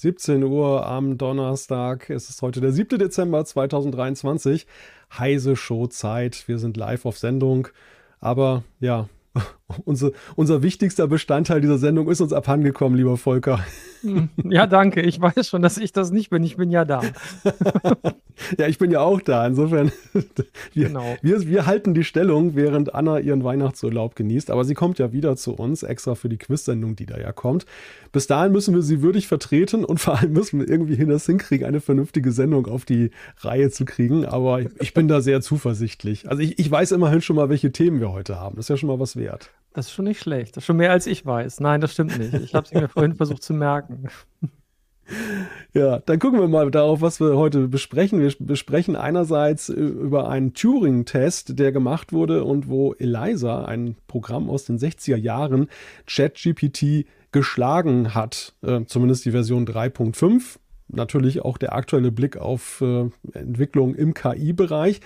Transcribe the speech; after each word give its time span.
17 0.00 0.42
Uhr 0.44 0.86
am 0.86 1.18
Donnerstag. 1.18 2.08
Es 2.08 2.30
ist 2.30 2.40
heute 2.40 2.62
der 2.62 2.72
7. 2.72 2.98
Dezember 2.98 3.44
2023. 3.44 4.66
Heise 5.18 5.56
Showzeit. 5.56 6.48
Wir 6.48 6.58
sind 6.58 6.78
live 6.78 7.04
auf 7.04 7.18
Sendung. 7.18 7.68
Aber 8.18 8.64
ja, 8.78 9.10
unser, 9.84 10.12
unser 10.36 10.62
wichtigster 10.62 11.06
Bestandteil 11.06 11.60
dieser 11.60 11.78
Sendung 11.78 12.08
ist 12.10 12.20
uns 12.20 12.32
abhandengekommen, 12.32 12.96
lieber 12.96 13.16
Volker. 13.16 13.64
Hm. 14.02 14.30
Ja, 14.44 14.66
danke. 14.66 15.02
Ich 15.02 15.20
weiß 15.20 15.48
schon, 15.48 15.62
dass 15.62 15.76
ich 15.76 15.92
das 15.92 16.10
nicht 16.10 16.30
bin. 16.30 16.42
Ich 16.42 16.56
bin 16.56 16.70
ja 16.70 16.84
da. 16.84 17.02
ja, 18.58 18.66
ich 18.66 18.78
bin 18.78 18.90
ja 18.90 19.00
auch 19.00 19.20
da. 19.20 19.46
Insofern, 19.46 19.92
wir, 20.72 20.88
genau. 20.88 21.16
wir, 21.22 21.46
wir 21.46 21.66
halten 21.66 21.94
die 21.94 22.04
Stellung, 22.04 22.56
während 22.56 22.94
Anna 22.94 23.18
ihren 23.18 23.44
Weihnachtsurlaub 23.44 24.16
genießt. 24.16 24.50
Aber 24.50 24.64
sie 24.64 24.74
kommt 24.74 24.98
ja 24.98 25.12
wieder 25.12 25.36
zu 25.36 25.54
uns, 25.54 25.82
extra 25.82 26.14
für 26.14 26.28
die 26.28 26.38
Quiz-Sendung, 26.38 26.96
die 26.96 27.06
da 27.06 27.18
ja 27.18 27.32
kommt. 27.32 27.66
Bis 28.12 28.26
dahin 28.26 28.52
müssen 28.52 28.74
wir 28.74 28.82
sie 28.82 29.02
würdig 29.02 29.28
vertreten 29.28 29.84
und 29.84 30.00
vor 30.00 30.18
allem 30.18 30.32
müssen 30.32 30.60
wir 30.60 30.68
irgendwie 30.68 30.96
hin 30.96 31.08
das 31.08 31.26
hinkriegen, 31.26 31.66
eine 31.66 31.80
vernünftige 31.80 32.32
Sendung 32.32 32.66
auf 32.66 32.84
die 32.84 33.10
Reihe 33.38 33.70
zu 33.70 33.84
kriegen. 33.84 34.24
Aber 34.24 34.60
ich 34.80 34.94
bin 34.94 35.08
da 35.08 35.20
sehr 35.20 35.42
zuversichtlich. 35.42 36.28
Also 36.28 36.42
ich, 36.42 36.58
ich 36.58 36.70
weiß 36.70 36.92
immerhin 36.92 37.20
schon 37.20 37.36
mal, 37.36 37.50
welche 37.50 37.70
Themen 37.70 38.00
wir 38.00 38.12
heute 38.12 38.40
haben. 38.40 38.56
Das 38.56 38.64
ist 38.64 38.70
ja 38.70 38.76
schon 38.76 38.88
mal 38.88 38.98
was 38.98 39.16
wert. 39.20 39.50
Das 39.72 39.86
ist 39.86 39.92
schon 39.92 40.06
nicht 40.06 40.20
schlecht. 40.20 40.56
Das 40.56 40.62
ist 40.62 40.66
schon 40.66 40.78
mehr 40.78 40.90
als 40.90 41.06
ich 41.06 41.24
weiß. 41.24 41.60
Nein, 41.60 41.80
das 41.80 41.92
stimmt 41.92 42.18
nicht. 42.18 42.34
Ich 42.34 42.54
habe 42.54 42.66
es 42.66 42.72
mir 42.72 42.88
vorhin 42.92 43.14
versucht 43.14 43.42
zu 43.42 43.54
merken. 43.54 44.08
Ja, 45.72 45.98
dann 46.00 46.18
gucken 46.18 46.40
wir 46.40 46.48
mal 46.48 46.70
darauf, 46.70 47.00
was 47.00 47.20
wir 47.20 47.36
heute 47.36 47.68
besprechen. 47.68 48.20
Wir 48.20 48.32
besprechen 48.38 48.96
einerseits 48.96 49.68
über 49.68 50.28
einen 50.28 50.54
Turing-Test, 50.54 51.58
der 51.58 51.72
gemacht 51.72 52.12
wurde 52.12 52.44
und 52.44 52.68
wo 52.68 52.94
ELIZA, 52.94 53.64
ein 53.64 53.96
Programm 54.06 54.50
aus 54.50 54.64
den 54.64 54.78
60er 54.78 55.16
Jahren, 55.16 55.68
ChatGPT 56.06 57.06
geschlagen 57.32 58.14
hat. 58.14 58.54
Äh, 58.62 58.84
zumindest 58.86 59.24
die 59.24 59.30
Version 59.30 59.66
3.5. 59.66 60.58
Natürlich 60.88 61.42
auch 61.42 61.56
der 61.56 61.72
aktuelle 61.72 62.10
Blick 62.10 62.36
auf 62.36 62.80
äh, 62.80 63.08
Entwicklung 63.32 63.94
im 63.94 64.14
KI-Bereich. 64.14 65.00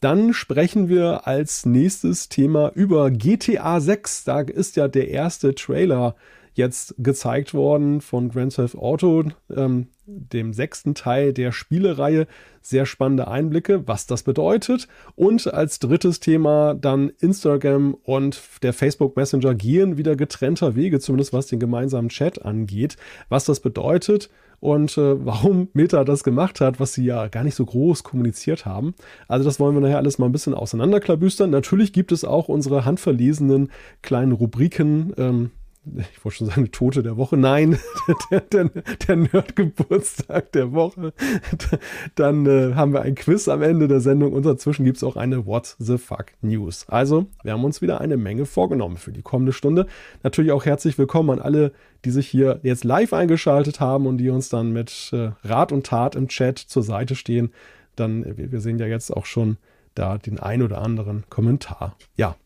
Dann 0.00 0.32
sprechen 0.32 0.88
wir 0.88 1.26
als 1.26 1.66
nächstes 1.66 2.28
Thema 2.28 2.70
über 2.74 3.10
GTA 3.10 3.80
6. 3.80 4.24
Da 4.24 4.40
ist 4.40 4.76
ja 4.76 4.86
der 4.86 5.08
erste 5.08 5.54
Trailer 5.54 6.14
jetzt 6.54 6.94
gezeigt 6.98 7.54
worden 7.54 8.00
von 8.00 8.28
Grand 8.28 8.54
Theft 8.54 8.76
Auto, 8.76 9.24
ähm, 9.54 9.88
dem 10.06 10.52
sechsten 10.52 10.94
Teil 10.94 11.32
der 11.32 11.52
Spielereihe. 11.52 12.26
Sehr 12.60 12.86
spannende 12.86 13.28
Einblicke, 13.28 13.86
was 13.86 14.06
das 14.06 14.22
bedeutet. 14.22 14.88
Und 15.14 15.52
als 15.52 15.78
drittes 15.78 16.20
Thema 16.20 16.74
dann 16.74 17.10
Instagram 17.20 17.94
und 17.94 18.40
der 18.62 18.72
Facebook 18.72 19.16
Messenger 19.16 19.54
gehen 19.54 19.96
wieder 19.96 20.16
getrennter 20.16 20.76
Wege, 20.76 21.00
zumindest 21.00 21.32
was 21.32 21.46
den 21.46 21.60
gemeinsamen 21.60 22.08
Chat 22.08 22.44
angeht. 22.44 22.96
Was 23.28 23.46
das 23.46 23.60
bedeutet, 23.60 24.28
und 24.60 24.96
äh, 24.98 25.24
warum 25.24 25.68
Meta 25.72 26.04
das 26.04 26.24
gemacht 26.24 26.60
hat, 26.60 26.80
was 26.80 26.92
sie 26.92 27.04
ja 27.04 27.28
gar 27.28 27.44
nicht 27.44 27.54
so 27.54 27.64
groß 27.64 28.02
kommuniziert 28.02 28.66
haben. 28.66 28.94
Also 29.28 29.44
das 29.44 29.60
wollen 29.60 29.74
wir 29.74 29.80
nachher 29.80 29.98
alles 29.98 30.18
mal 30.18 30.26
ein 30.26 30.32
bisschen 30.32 30.54
auseinanderklabüstern. 30.54 31.50
Natürlich 31.50 31.92
gibt 31.92 32.12
es 32.12 32.24
auch 32.24 32.48
unsere 32.48 32.84
handverlesenen 32.84 33.70
kleinen 34.02 34.32
Rubriken. 34.32 35.12
Ähm, 35.16 35.50
ich 35.84 36.24
wollte 36.24 36.38
schon 36.38 36.46
sagen, 36.48 36.70
Tote 36.70 37.02
der 37.02 37.16
Woche. 37.16 37.36
Nein, 37.36 37.78
der, 38.30 38.40
der, 38.40 38.64
der 39.06 39.16
Nerd-Geburtstag 39.16 40.52
der 40.52 40.72
Woche. 40.72 41.12
Dann 42.14 42.46
äh, 42.46 42.74
haben 42.74 42.92
wir 42.92 43.02
ein 43.02 43.14
Quiz 43.14 43.48
am 43.48 43.62
Ende 43.62 43.88
der 43.88 44.00
Sendung 44.00 44.32
und 44.32 44.44
dazwischen 44.44 44.84
gibt 44.84 44.98
es 44.98 45.04
auch 45.04 45.16
eine 45.16 45.46
What 45.46 45.76
the 45.78 45.98
Fuck 45.98 46.26
News. 46.42 46.86
Also, 46.88 47.26
wir 47.42 47.52
haben 47.52 47.64
uns 47.64 47.80
wieder 47.80 48.00
eine 48.00 48.16
Menge 48.16 48.46
vorgenommen 48.46 48.96
für 48.96 49.12
die 49.12 49.22
kommende 49.22 49.52
Stunde. 49.52 49.86
Natürlich 50.22 50.52
auch 50.52 50.64
herzlich 50.64 50.98
willkommen 50.98 51.30
an 51.30 51.40
alle, 51.40 51.72
die 52.04 52.10
sich 52.10 52.28
hier 52.28 52.60
jetzt 52.62 52.84
live 52.84 53.12
eingeschaltet 53.12 53.80
haben 53.80 54.06
und 54.06 54.18
die 54.18 54.30
uns 54.30 54.48
dann 54.48 54.72
mit 54.72 55.10
äh, 55.12 55.30
Rat 55.42 55.72
und 55.72 55.86
Tat 55.86 56.14
im 56.14 56.28
Chat 56.28 56.58
zur 56.58 56.82
Seite 56.82 57.14
stehen. 57.14 57.50
Dann, 57.96 58.24
wir 58.36 58.60
sehen 58.60 58.78
ja 58.78 58.86
jetzt 58.86 59.10
auch 59.10 59.26
schon 59.26 59.56
da 59.94 60.18
den 60.18 60.38
ein 60.38 60.62
oder 60.62 60.80
anderen 60.80 61.24
Kommentar. 61.28 61.96
Ja. 62.14 62.36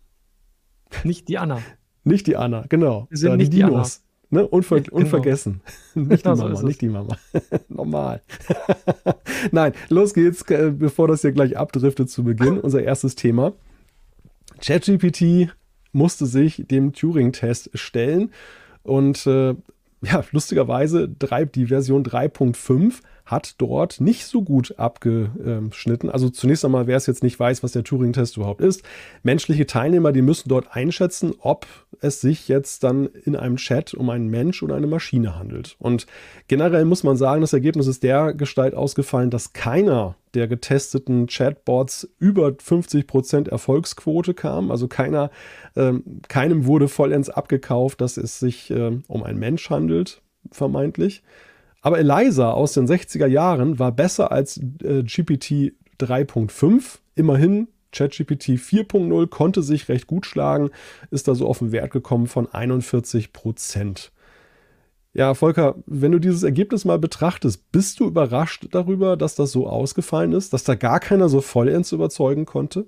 Nicht 1.04 1.28
die 1.28 1.38
Anna. 1.38 1.60
Nicht 2.04 2.26
die 2.26 2.36
Anna, 2.36 2.64
genau. 2.68 3.06
Wir 3.10 3.18
sind 3.18 3.30
ja, 3.30 3.36
nicht 3.36 3.52
die 3.52 3.58
Dinos. 3.58 4.02
Ne? 4.30 4.46
Unver 4.48 4.80
genau. 4.80 4.96
Unvergessen. 4.96 5.60
nicht 5.94 6.24
die 6.24 6.28
Mama, 6.28 6.62
nicht 6.62 6.80
die 6.80 6.88
Mama. 6.88 7.18
Normal. 7.68 8.22
Nein, 9.52 9.74
los 9.90 10.14
geht's, 10.14 10.42
äh, 10.50 10.72
bevor 10.74 11.06
das 11.06 11.20
hier 11.20 11.32
gleich 11.32 11.56
abdriftet 11.56 12.10
zu 12.10 12.24
Beginn. 12.24 12.58
Unser 12.58 12.82
erstes 12.82 13.14
Thema. 13.14 13.52
ChatGPT 14.60 15.52
musste 15.92 16.24
sich 16.24 16.64
dem 16.66 16.94
Turing-Test 16.94 17.70
stellen 17.74 18.30
und 18.82 19.26
äh, 19.26 19.54
ja, 20.02 20.24
lustigerweise 20.32 21.08
die 21.08 21.66
Version 21.66 22.02
3.5 22.02 23.02
hat 23.32 23.54
dort 23.59 24.00
nicht 24.00 24.26
so 24.26 24.43
gut 24.43 24.78
abgeschnitten. 24.78 26.10
Also 26.10 26.28
zunächst 26.28 26.65
einmal, 26.65 26.87
wer 26.87 26.97
es 26.97 27.06
jetzt 27.06 27.25
nicht 27.25 27.41
weiß, 27.41 27.65
was 27.65 27.72
der 27.72 27.82
Turing-Test 27.82 28.37
überhaupt 28.37 28.60
ist, 28.60 28.84
menschliche 29.25 29.66
Teilnehmer, 29.66 30.12
die 30.12 30.22
müssen 30.22 30.48
dort 30.48 30.76
einschätzen, 30.76 31.32
ob 31.41 31.66
es 32.00 32.20
sich 32.20 32.47
jetzt 32.47 32.84
dann 32.84 33.06
in 33.06 33.34
einem 33.34 33.56
Chat 33.56 33.94
um 33.94 34.10
einen 34.10 34.28
Mensch 34.28 34.62
oder 34.62 34.76
eine 34.76 34.87
Maschine 34.87 35.37
handelt. 35.37 35.75
Und 35.81 36.06
generell 36.47 36.84
muss 36.84 37.03
man 37.03 37.16
sagen, 37.16 37.41
das 37.41 37.53
Ergebnis 37.53 37.88
ist 37.88 38.04
der 38.04 38.34
Gestalt 38.34 38.75
ausgefallen, 38.75 39.31
dass 39.31 39.53
keiner 39.53 40.14
der 40.34 40.47
getesteten 40.47 41.26
Chatbots 41.26 42.09
über 42.19 42.49
50% 42.49 43.49
Erfolgsquote 43.49 44.34
kam. 44.34 44.70
Also 44.70 44.88
keiner, 44.88 45.31
ähm, 45.75 46.20
keinem 46.28 46.66
wurde 46.66 46.88
vollends 46.88 47.31
abgekauft, 47.31 48.00
dass 48.00 48.16
es 48.16 48.38
sich 48.38 48.70
äh, 48.70 48.99
um 49.09 49.22
einen 49.22 49.38
Mensch 49.38 49.69
handelt, 49.70 50.22
vermeintlich. 50.50 51.22
Aber 51.82 51.98
Eliza 51.98 52.53
aus 52.53 52.72
den 52.72 52.87
60er 52.87 53.26
Jahren 53.26 53.78
war 53.78 53.93
besser 53.93 54.32
als 54.32 54.56
äh, 54.82 55.03
GPT 55.03 55.75
3.5. 56.00 57.00
Immerhin, 57.16 57.69
ChatGPT 57.91 58.50
4.0 58.53 59.26
konnte 59.26 59.62
sich 59.62 59.88
recht 59.88 60.06
gut 60.06 60.25
schlagen, 60.25 60.70
ist 61.10 61.28
da 61.28 61.34
so 61.34 61.47
auf 61.47 61.59
den 61.59 61.72
Wert 61.72 61.91
gekommen 61.91 62.28
von 62.28 62.50
41 62.50 63.32
Prozent. 63.32 64.12
Ja, 65.12 65.34
Volker, 65.34 65.75
wenn 65.84 66.12
du 66.12 66.19
dieses 66.19 66.43
Ergebnis 66.43 66.87
mal 66.87 66.98
betrachtest, 66.98 67.70
bist 67.70 68.00
du 68.00 68.06
überrascht 68.06 68.69
darüber, 68.70 69.19
dass 69.19 69.34
das 69.34 69.53
so 69.53 69.66
ausgefallen 69.69 70.32
ist, 70.32 70.54
dass 70.54 70.64
da 70.64 70.75
gar 70.75 71.00
keiner 71.00 71.28
so 71.28 71.43
vollends 71.43 71.93
überzeugen 71.93 72.47
konnte? 72.47 72.87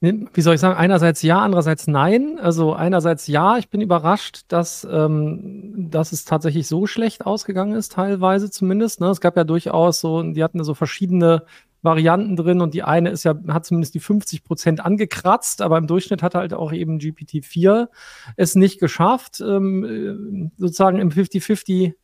Wie 0.00 0.40
soll 0.40 0.54
ich 0.54 0.60
sagen, 0.60 0.78
einerseits 0.78 1.20
ja, 1.20 1.40
andererseits 1.40 1.86
nein. 1.86 2.38
Also 2.40 2.72
einerseits 2.72 3.26
ja, 3.26 3.58
ich 3.58 3.68
bin 3.68 3.82
überrascht, 3.82 4.42
dass, 4.48 4.86
ähm, 4.90 5.90
dass 5.90 6.12
es 6.12 6.24
tatsächlich 6.24 6.68
so 6.68 6.86
schlecht 6.86 7.26
ausgegangen 7.26 7.74
ist, 7.74 7.92
teilweise 7.92 8.50
zumindest. 8.50 9.00
Ne? 9.00 9.08
Es 9.08 9.20
gab 9.20 9.36
ja 9.36 9.44
durchaus 9.44 10.00
so, 10.00 10.22
die 10.22 10.42
hatten 10.42 10.64
so 10.64 10.72
verschiedene 10.74 11.44
Varianten 11.82 12.36
drin 12.36 12.60
und 12.62 12.72
die 12.72 12.82
eine 12.82 13.10
ist 13.10 13.24
ja, 13.24 13.34
hat 13.48 13.66
zumindest 13.66 13.94
die 13.94 14.00
50 14.00 14.44
Prozent 14.44 14.84
angekratzt, 14.84 15.60
aber 15.60 15.76
im 15.76 15.86
Durchschnitt 15.86 16.22
hat 16.22 16.34
halt 16.34 16.54
auch 16.54 16.72
eben 16.72 16.98
GPT-4 16.98 17.88
es 18.36 18.54
nicht 18.54 18.80
geschafft, 18.80 19.40
ähm, 19.40 20.50
sozusagen 20.56 20.98
im 20.98 21.10
50-50 21.10 21.94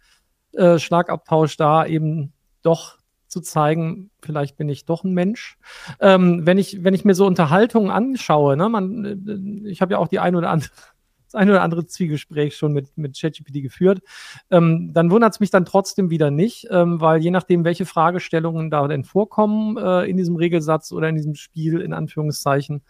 äh, 0.53 0.79
Schlagabtausch 0.79 1.57
da 1.57 1.87
eben 1.87 2.33
doch 2.63 2.99
zu 3.37 3.43
zeigen, 3.43 4.09
vielleicht 4.23 4.57
bin 4.57 4.71
ich 4.71 4.87
doch 4.87 5.05
ein 5.05 5.13
Mensch. 5.13 5.59
Ähm, 6.01 6.47
wenn, 6.47 6.57
ich, 6.57 6.85
wenn 6.85 6.95
ich 6.95 7.05
mir 7.05 7.15
so 7.15 7.27
Unterhaltungen 7.27 7.91
anschaue, 7.91 8.57
ne, 8.57 8.71
man, 8.71 9.05
äh, 9.05 9.69
ich 9.69 9.83
habe 9.83 9.93
ja 9.93 9.99
auch 9.99 10.09
die 10.09 10.21
ein 10.21 10.35
oder 10.35 10.49
andere 10.49 10.71
ein 11.35 11.51
oder 11.51 11.61
andere 11.61 11.85
Zwiegespräch 11.85 12.57
schon 12.57 12.73
mit, 12.73 12.97
mit 12.97 13.21
ChatGPT 13.21 13.61
geführt. 13.61 14.01
Ähm, 14.51 14.93
dann 14.95 15.11
wundert 15.11 15.35
es 15.35 15.41
mich 15.41 15.51
dann 15.51 15.67
trotzdem 15.67 16.09
wieder 16.09 16.31
nicht, 16.31 16.67
ähm, 16.71 16.99
weil 16.99 17.21
je 17.21 17.31
nachdem, 17.31 17.65
welche 17.65 17.85
Fragestellungen 17.85 18.71
da 18.71 18.89
denn 18.89 19.05
vorkommen 19.05 19.77
äh, 19.77 20.05
in 20.05 20.17
diesem 20.17 20.37
Regelsatz 20.37 20.93
oder 20.93 21.11
in 21.11 21.17
diesem 21.17 21.35
Spiel, 21.35 21.83
in 21.83 21.93
Anführungszeichen, 21.93 22.85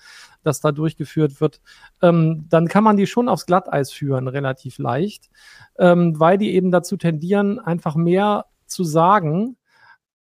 das 0.45 0.61
da 0.61 0.71
durchgeführt 0.71 1.41
wird, 1.41 1.61
ähm, 2.03 2.45
dann 2.49 2.69
kann 2.69 2.85
man 2.85 2.97
die 2.97 3.09
schon 3.09 3.29
aufs 3.29 3.47
Glatteis 3.47 3.91
führen, 3.91 4.29
relativ 4.29 4.79
leicht, 4.79 5.29
ähm, 5.77 6.21
weil 6.21 6.39
die 6.39 6.55
eben 6.55 6.71
dazu 6.71 6.97
tendieren, 6.97 7.59
einfach 7.59 7.97
mehr 7.97 8.45
zu 8.67 8.85
sagen, 8.85 9.57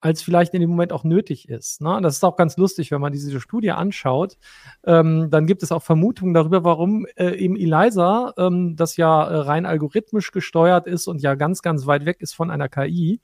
als 0.00 0.22
vielleicht 0.22 0.54
in 0.54 0.60
dem 0.60 0.70
Moment 0.70 0.92
auch 0.92 1.04
nötig 1.04 1.48
ist. 1.48 1.80
Ne? 1.80 1.98
Das 2.02 2.16
ist 2.16 2.24
auch 2.24 2.36
ganz 2.36 2.56
lustig, 2.56 2.90
wenn 2.90 3.00
man 3.00 3.12
diese 3.12 3.40
Studie 3.40 3.70
anschaut. 3.70 4.36
Ähm, 4.84 5.28
dann 5.30 5.46
gibt 5.46 5.62
es 5.62 5.72
auch 5.72 5.82
Vermutungen 5.82 6.34
darüber, 6.34 6.64
warum 6.64 7.06
äh, 7.16 7.30
eben 7.36 7.56
ELISA, 7.56 8.34
ähm, 8.36 8.76
das 8.76 8.96
ja 8.96 9.26
äh, 9.26 9.36
rein 9.38 9.66
algorithmisch 9.66 10.32
gesteuert 10.32 10.86
ist 10.86 11.06
und 11.06 11.22
ja 11.22 11.34
ganz, 11.34 11.62
ganz 11.62 11.86
weit 11.86 12.04
weg 12.04 12.20
ist 12.20 12.34
von 12.34 12.50
einer 12.50 12.68
KI, 12.68 13.20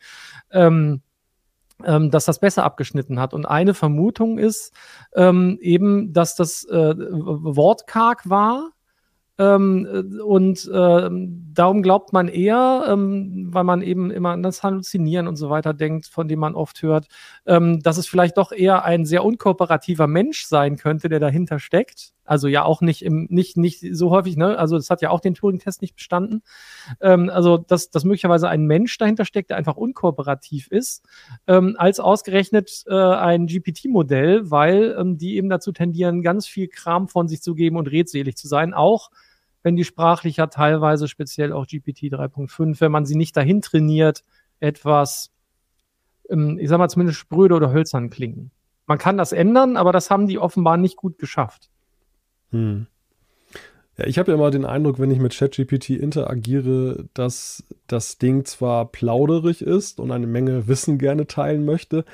ähm, 0.50 1.02
ähm, 1.84 2.10
dass 2.10 2.24
das 2.24 2.40
besser 2.40 2.64
abgeschnitten 2.64 3.20
hat. 3.20 3.34
Und 3.34 3.44
eine 3.46 3.74
Vermutung 3.74 4.38
ist 4.38 4.72
ähm, 5.14 5.58
eben, 5.60 6.12
dass 6.12 6.36
das 6.36 6.64
äh, 6.64 6.94
wortkarg 6.96 8.28
war 8.28 8.70
ähm, 9.38 9.86
äh, 9.86 10.20
und 10.20 10.68
äh, 10.68 11.10
darum 11.54 11.82
glaubt 11.82 12.12
man 12.12 12.28
eher, 12.28 12.84
ähm, 12.88 13.48
weil 13.50 13.64
man 13.64 13.82
eben 13.82 14.10
immer 14.10 14.30
an 14.30 14.42
das 14.42 14.62
Halluzinieren 14.62 15.26
und 15.26 15.36
so 15.36 15.48
weiter 15.48 15.72
denkt, 15.72 16.06
von 16.06 16.28
dem 16.28 16.38
man 16.38 16.54
oft 16.54 16.82
hört, 16.82 17.06
ähm, 17.46 17.80
dass 17.80 17.96
es 17.96 18.06
vielleicht 18.06 18.36
doch 18.36 18.52
eher 18.52 18.84
ein 18.84 19.06
sehr 19.06 19.24
unkooperativer 19.24 20.06
Mensch 20.06 20.44
sein 20.44 20.76
könnte, 20.76 21.08
der 21.08 21.20
dahinter 21.20 21.58
steckt. 21.58 22.12
Also 22.24 22.46
ja 22.46 22.64
auch 22.64 22.82
nicht 22.82 23.02
im, 23.02 23.26
nicht, 23.30 23.56
nicht 23.56 23.84
so 23.92 24.10
häufig, 24.10 24.36
ne? 24.36 24.56
Also 24.56 24.76
das 24.76 24.90
hat 24.90 25.02
ja 25.02 25.10
auch 25.10 25.20
den 25.20 25.34
Turing-Test 25.34 25.82
nicht 25.82 25.96
bestanden. 25.96 26.42
Ähm, 27.00 27.30
also, 27.30 27.58
dass, 27.58 27.90
dass 27.90 28.04
möglicherweise 28.04 28.48
ein 28.48 28.64
Mensch 28.66 28.96
dahinter 28.96 29.24
steckt, 29.24 29.50
der 29.50 29.56
einfach 29.56 29.76
unkooperativ 29.76 30.68
ist, 30.68 31.04
ähm, 31.48 31.74
als 31.78 31.98
ausgerechnet 32.00 32.84
äh, 32.86 32.94
ein 32.94 33.46
GPT-Modell, 33.46 34.50
weil 34.50 34.94
ähm, 34.98 35.18
die 35.18 35.36
eben 35.36 35.48
dazu 35.48 35.72
tendieren, 35.72 36.22
ganz 36.22 36.46
viel 36.46 36.68
Kram 36.68 37.08
von 37.08 37.28
sich 37.28 37.42
zu 37.42 37.54
geben 37.54 37.76
und 37.76 37.88
redselig 37.90 38.36
zu 38.36 38.46
sein, 38.46 38.72
auch 38.72 39.10
wenn 39.62 39.76
die 39.76 39.84
sprachlich 39.84 40.36
ja 40.36 40.46
teilweise, 40.46 41.08
speziell 41.08 41.52
auch 41.52 41.66
GPT 41.66 42.04
3.5, 42.12 42.80
wenn 42.80 42.92
man 42.92 43.06
sie 43.06 43.16
nicht 43.16 43.36
dahin 43.36 43.62
trainiert, 43.62 44.22
etwas, 44.60 45.30
ähm, 46.28 46.58
ich 46.58 46.68
sag 46.68 46.78
mal 46.78 46.88
zumindest 46.88 47.18
spröde 47.18 47.54
oder 47.54 47.72
hölzern 47.72 48.10
klingen. 48.10 48.50
Man 48.86 48.98
kann 48.98 49.16
das 49.16 49.32
ändern, 49.32 49.76
aber 49.76 49.92
das 49.92 50.10
haben 50.10 50.26
die 50.26 50.38
offenbar 50.38 50.76
nicht 50.76 50.96
gut 50.96 51.18
geschafft. 51.18 51.70
Hm. 52.50 52.86
Ja, 53.98 54.06
ich 54.06 54.18
habe 54.18 54.30
ja 54.30 54.36
immer 54.36 54.50
den 54.50 54.64
Eindruck, 54.64 54.98
wenn 54.98 55.10
ich 55.10 55.18
mit 55.18 55.36
ChatGPT 55.36 55.90
interagiere, 55.90 57.04
dass 57.14 57.64
das 57.86 58.18
Ding 58.18 58.44
zwar 58.44 58.86
plauderig 58.86 59.62
ist 59.62 60.00
und 60.00 60.10
eine 60.10 60.26
Menge 60.26 60.66
Wissen 60.66 60.98
gerne 60.98 61.26
teilen 61.26 61.64
möchte, 61.64 62.04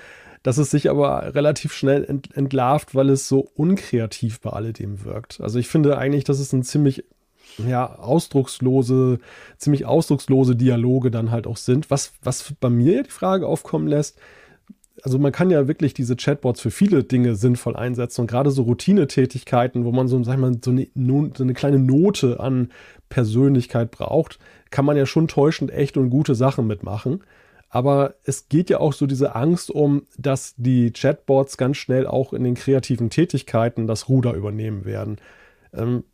dass 0.43 0.59
es 0.59 0.71
sich 0.71 0.91
aber 0.91 1.35
relativ 1.35 1.73
schnell 1.73 2.05
ent 2.05 2.37
entlarvt, 2.37 2.95
weil 2.95 3.11
es 3.11 3.29
so 3.29 3.41
unkreativ 3.41 4.41
bei 4.41 4.51
alledem 4.51 5.05
wirkt. 5.05 5.41
Also 5.41 5.59
ich 5.59 5.69
finde 5.69 5.99
eigentlich, 5.99 6.25
dass 6.25 6.41
es 6.41 6.53
ein 6.53 6.63
ziemlich 6.63 7.05
ja, 7.67 7.99
ausdruckslose, 7.99 9.19
ziemlich 9.57 9.87
ausdruckslose 9.87 10.57
Dialoge 10.57 11.11
dann 11.11 11.31
halt 11.31 11.47
auch 11.47 11.57
sind. 11.57 11.91
Was, 11.91 12.13
was 12.23 12.55
bei 12.61 12.71
mir 12.71 12.97
ja 12.97 13.03
die 13.03 13.11
Frage 13.11 13.47
aufkommen 13.47 13.89
lässt, 13.89 14.19
also 15.03 15.19
man 15.19 15.33
kann 15.33 15.51
ja 15.51 15.69
wirklich 15.69 15.95
diese 15.95 16.17
Chatbots 16.17 16.61
für 16.61 16.71
viele 16.71 17.05
Dinge 17.05 17.35
sinnvoll 17.37 17.77
einsetzen 17.77 18.23
und 18.23 18.27
gerade 18.27 18.51
so 18.51 18.63
Routinetätigkeiten, 18.63 19.85
wo 19.85 19.93
man 19.93 20.09
so, 20.09 20.23
sag 20.25 20.39
mal, 20.39 20.53
so 20.63 20.71
eine, 20.71 20.89
so 21.37 21.43
eine 21.45 21.55
kleine 21.55 21.79
Note 21.79 22.41
an 22.41 22.73
Persönlichkeit 23.09 23.91
braucht, 23.91 24.39
kann 24.71 24.85
man 24.85 24.97
ja 24.97 25.07
schon 25.07 25.29
täuschend 25.29 25.71
echt 25.71 25.97
und 25.97 26.11
gute 26.11 26.35
Sachen 26.35 26.67
mitmachen. 26.67 27.23
Aber 27.71 28.15
es 28.25 28.49
geht 28.49 28.71
ja 28.71 28.81
auch 28.81 28.93
so 28.93 29.07
diese 29.07 29.35
Angst 29.35 29.71
um, 29.71 30.07
dass 30.17 30.55
die 30.57 30.91
Chatbots 30.91 31.59
ganz 31.59 31.77
schnell 31.77 32.07
auch 32.07 32.33
in 32.33 32.43
den 32.43 32.55
kreativen 32.55 33.11
Tätigkeiten 33.11 33.87
das 33.87 34.09
Ruder 34.09 34.33
übernehmen 34.33 34.85
werden. 34.85 35.19
Ähm, 35.75 36.05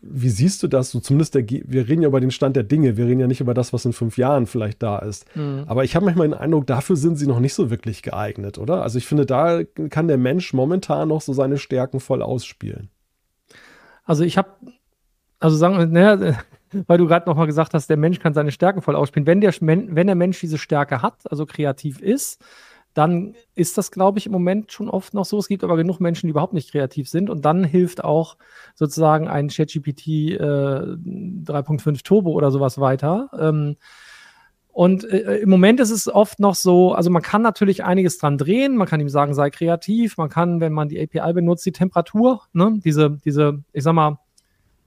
wie 0.00 0.28
siehst 0.28 0.62
du 0.62 0.68
das? 0.68 0.90
So 0.90 1.00
zumindest 1.00 1.34
der, 1.34 1.48
wir 1.48 1.88
reden 1.88 2.02
ja 2.02 2.08
über 2.08 2.20
den 2.20 2.30
Stand 2.30 2.56
der 2.56 2.62
Dinge, 2.62 2.96
wir 2.96 3.06
reden 3.06 3.20
ja 3.20 3.26
nicht 3.26 3.40
über 3.40 3.54
das, 3.54 3.72
was 3.72 3.84
in 3.84 3.92
fünf 3.92 4.18
Jahren 4.18 4.46
vielleicht 4.46 4.82
da 4.82 4.98
ist. 4.98 5.26
Mhm. 5.36 5.64
Aber 5.66 5.84
ich 5.84 5.94
habe 5.94 6.04
manchmal 6.04 6.28
den 6.28 6.34
Eindruck, 6.34 6.66
dafür 6.66 6.96
sind 6.96 7.16
sie 7.16 7.26
noch 7.26 7.40
nicht 7.40 7.54
so 7.54 7.70
wirklich 7.70 8.02
geeignet, 8.02 8.58
oder? 8.58 8.82
Also 8.82 8.98
ich 8.98 9.06
finde, 9.06 9.26
da 9.26 9.62
kann 9.90 10.08
der 10.08 10.18
Mensch 10.18 10.52
momentan 10.52 11.08
noch 11.08 11.20
so 11.20 11.32
seine 11.32 11.58
Stärken 11.58 12.00
voll 12.00 12.22
ausspielen. 12.22 12.88
Also 14.04 14.24
ich 14.24 14.38
habe, 14.38 14.50
also 15.38 15.56
sagen 15.56 15.78
wir, 15.78 15.86
naja, 15.86 16.38
weil 16.86 16.98
du 16.98 17.06
gerade 17.06 17.28
nochmal 17.28 17.46
gesagt 17.46 17.74
hast, 17.74 17.88
der 17.88 17.96
Mensch 17.96 18.18
kann 18.18 18.34
seine 18.34 18.52
Stärken 18.52 18.82
voll 18.82 18.96
ausspielen. 18.96 19.26
Wenn 19.26 19.40
der, 19.40 19.52
wenn 19.60 20.06
der 20.06 20.16
Mensch 20.16 20.40
diese 20.40 20.58
Stärke 20.58 21.02
hat, 21.02 21.30
also 21.30 21.46
kreativ 21.46 22.00
ist, 22.00 22.42
dann 22.96 23.34
ist 23.54 23.76
das, 23.76 23.90
glaube 23.90 24.18
ich, 24.18 24.24
im 24.24 24.32
Moment 24.32 24.72
schon 24.72 24.88
oft 24.88 25.12
noch 25.12 25.26
so. 25.26 25.38
Es 25.38 25.48
gibt 25.48 25.64
aber 25.64 25.76
genug 25.76 26.00
Menschen, 26.00 26.28
die 26.28 26.30
überhaupt 26.30 26.54
nicht 26.54 26.72
kreativ 26.72 27.10
sind. 27.10 27.28
Und 27.28 27.44
dann 27.44 27.62
hilft 27.62 28.02
auch 28.02 28.38
sozusagen 28.74 29.28
ein 29.28 29.48
ChatGPT 29.48 30.06
äh, 30.08 30.38
3.5 30.40 32.02
Turbo 32.04 32.30
oder 32.30 32.50
sowas 32.50 32.80
weiter. 32.80 33.28
Ähm, 33.38 33.76
und 34.72 35.04
äh, 35.04 35.36
im 35.38 35.50
Moment 35.50 35.78
ist 35.80 35.90
es 35.90 36.08
oft 36.08 36.40
noch 36.40 36.54
so, 36.54 36.94
also 36.94 37.10
man 37.10 37.20
kann 37.20 37.42
natürlich 37.42 37.84
einiges 37.84 38.16
dran 38.16 38.38
drehen, 38.38 38.76
man 38.76 38.88
kann 38.88 39.00
ihm 39.00 39.10
sagen, 39.10 39.34
sei 39.34 39.50
kreativ, 39.50 40.16
man 40.16 40.30
kann, 40.30 40.60
wenn 40.60 40.72
man 40.72 40.88
die 40.88 40.98
API 40.98 41.34
benutzt, 41.34 41.66
die 41.66 41.72
Temperatur, 41.72 42.42
ne, 42.54 42.78
diese, 42.82 43.18
diese, 43.24 43.62
ich 43.74 43.82
sag 43.84 43.92
mal, 43.92 44.18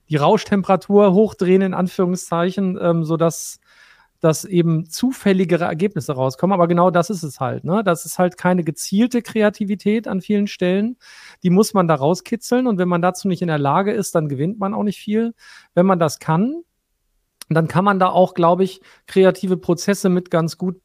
die 0.09 0.15
Rauschtemperatur 0.15 1.13
hochdrehen, 1.13 1.61
in 1.61 1.73
Anführungszeichen, 1.75 2.77
ähm, 2.81 3.03
sodass 3.03 3.59
dass 4.19 4.45
eben 4.45 4.89
zufälligere 4.89 5.63
Ergebnisse 5.65 6.13
rauskommen. 6.13 6.53
Aber 6.53 6.67
genau 6.67 6.91
das 6.91 7.09
ist 7.09 7.23
es 7.23 7.39
halt. 7.39 7.63
Ne? 7.63 7.83
Das 7.83 8.05
ist 8.05 8.19
halt 8.19 8.37
keine 8.37 8.63
gezielte 8.63 9.21
Kreativität 9.21 10.07
an 10.07 10.21
vielen 10.21 10.47
Stellen. 10.47 10.97
Die 11.43 11.49
muss 11.49 11.73
man 11.73 11.87
da 11.87 11.95
rauskitzeln. 11.95 12.67
Und 12.67 12.77
wenn 12.77 12.89
man 12.89 13.01
dazu 13.01 13.27
nicht 13.27 13.41
in 13.41 13.47
der 13.47 13.59
Lage 13.59 13.91
ist, 13.91 14.15
dann 14.15 14.27
gewinnt 14.27 14.59
man 14.59 14.73
auch 14.73 14.83
nicht 14.83 14.99
viel. 14.99 15.33
Wenn 15.73 15.85
man 15.85 15.99
das 15.99 16.19
kann, 16.19 16.63
dann 17.49 17.67
kann 17.67 17.85
man 17.85 17.99
da 17.99 18.09
auch, 18.09 18.33
glaube 18.33 18.63
ich, 18.63 18.81
kreative 19.07 19.57
Prozesse 19.57 20.09
mit 20.09 20.29
ganz 20.29 20.57
gut, 20.57 20.79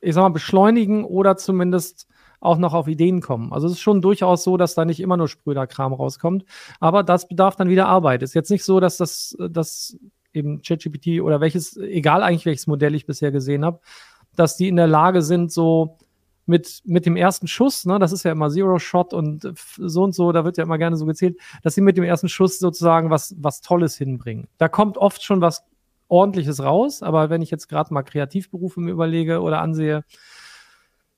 ich 0.00 0.14
sag 0.14 0.22
mal, 0.22 0.28
beschleunigen 0.28 1.04
oder 1.04 1.36
zumindest 1.36 2.06
auch 2.40 2.58
noch 2.58 2.74
auf 2.74 2.88
Ideen 2.88 3.22
kommen. 3.22 3.52
Also 3.54 3.66
es 3.66 3.74
ist 3.74 3.80
schon 3.80 4.02
durchaus 4.02 4.44
so, 4.44 4.58
dass 4.58 4.74
da 4.74 4.84
nicht 4.84 5.00
immer 5.00 5.16
nur 5.16 5.28
Spröderkram 5.28 5.94
rauskommt. 5.94 6.44
Aber 6.78 7.02
das 7.02 7.26
bedarf 7.26 7.56
dann 7.56 7.70
wieder 7.70 7.86
Arbeit. 7.86 8.22
Ist 8.22 8.34
jetzt 8.34 8.50
nicht 8.50 8.64
so, 8.64 8.80
dass 8.80 8.98
das, 8.98 9.34
das 9.50 9.98
eben 10.34 10.62
ChatGPT 10.62 11.20
oder 11.20 11.40
welches, 11.40 11.76
egal 11.76 12.22
eigentlich 12.22 12.46
welches 12.46 12.66
Modell 12.66 12.94
ich 12.94 13.06
bisher 13.06 13.32
gesehen 13.32 13.64
habe, 13.64 13.80
dass 14.36 14.56
die 14.56 14.68
in 14.68 14.76
der 14.76 14.86
Lage 14.86 15.22
sind, 15.22 15.52
so 15.52 15.98
mit, 16.46 16.82
mit 16.84 17.06
dem 17.06 17.16
ersten 17.16 17.46
Schuss, 17.46 17.86
ne, 17.86 17.98
das 17.98 18.12
ist 18.12 18.24
ja 18.24 18.32
immer 18.32 18.50
Zero 18.50 18.78
Shot 18.78 19.14
und 19.14 19.54
so 19.78 20.02
und 20.02 20.14
so, 20.14 20.32
da 20.32 20.44
wird 20.44 20.58
ja 20.58 20.64
immer 20.64 20.78
gerne 20.78 20.96
so 20.96 21.06
gezählt, 21.06 21.38
dass 21.62 21.74
sie 21.74 21.80
mit 21.80 21.96
dem 21.96 22.04
ersten 22.04 22.28
Schuss 22.28 22.58
sozusagen 22.58 23.10
was, 23.10 23.34
was 23.38 23.60
Tolles 23.60 23.96
hinbringen. 23.96 24.48
Da 24.58 24.68
kommt 24.68 24.98
oft 24.98 25.22
schon 25.22 25.40
was 25.40 25.64
Ordentliches 26.08 26.62
raus, 26.62 27.02
aber 27.02 27.30
wenn 27.30 27.40
ich 27.40 27.50
jetzt 27.50 27.68
gerade 27.68 27.92
mal 27.94 28.02
Kreativberufe 28.02 28.80
mir 28.80 28.90
überlege 28.90 29.40
oder 29.40 29.62
ansehe, 29.62 30.04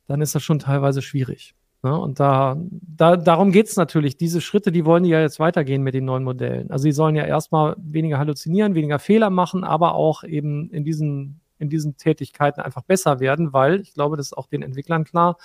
dann 0.07 0.21
ist 0.21 0.35
das 0.35 0.43
schon 0.43 0.61
teilweise 0.61 1.02
schwierig. 1.02 1.55
Ne? 1.83 1.99
Und 1.99 2.21
da, 2.21 2.56
da, 2.71 3.16
darum 3.16 3.52
geht 3.52 3.68
es 3.68 3.76
natürlich. 3.76 4.16
Diese 4.16 4.40
Schritte, 4.40 4.73
die 4.73 4.85
wollen 4.85 5.04
die 5.04 5.11
ja 5.11 5.21
jetzt 5.21 5.38
weitergehen 5.38 5.83
mit 5.83 5.95
den 5.95 6.04
neuen 6.04 6.25
Modellen. 6.25 6.71
Also 6.71 6.85
sie 6.85 6.92
sollen 6.92 7.16
ja 7.16 7.25
erstmal 7.25 7.76
weniger 7.78 8.18
halluzinieren, 8.18 8.75
weniger 8.75 8.99
Fehler 8.99 9.30
machen, 9.30 9.64
aber 9.64 9.95
auch 9.95 10.25
eben 10.25 10.71
in 10.71 10.85
diesen, 10.85 11.40
in 11.59 11.68
diesen 11.68 11.97
Tätigkeiten 11.97 12.61
einfach 12.61 12.83
besser 12.83 13.21
werden, 13.21 13.52
weil 13.52 13.80
ich 13.80 13.95
glaube, 13.95 14.16
das 14.16 14.26
ist 14.26 14.33
auch 14.38 14.47
den 14.47 14.62
Entwicklern 14.62 15.04
klar. 15.04 15.37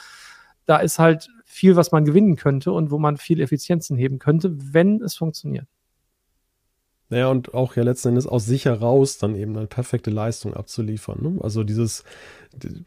Da 0.66 0.78
ist 0.78 1.00
halt 1.00 1.30
viel, 1.46 1.76
was 1.76 1.92
man 1.92 2.06
gewinnen 2.06 2.36
könnte 2.36 2.72
und 2.72 2.92
wo 2.92 2.98
man 2.98 3.18
viel 3.18 3.42
Effizienzen 3.42 3.98
heben 3.98 4.20
könnte, 4.20 4.56
wenn 4.74 5.02
es 5.02 5.16
funktioniert. 5.16 5.68
Naja, 7.12 7.28
und 7.28 7.54
auch 7.54 7.76
ja 7.76 7.84
letzten 7.84 8.10
Endes 8.10 8.26
aus 8.26 8.46
sich 8.46 8.64
heraus 8.64 9.18
dann 9.18 9.36
eben 9.36 9.58
eine 9.58 9.68
perfekte 9.68 10.10
Leistung 10.10 10.54
abzuliefern. 10.54 11.18
Ne? 11.22 11.44
Also 11.44 11.66
dieses, 11.66 12.06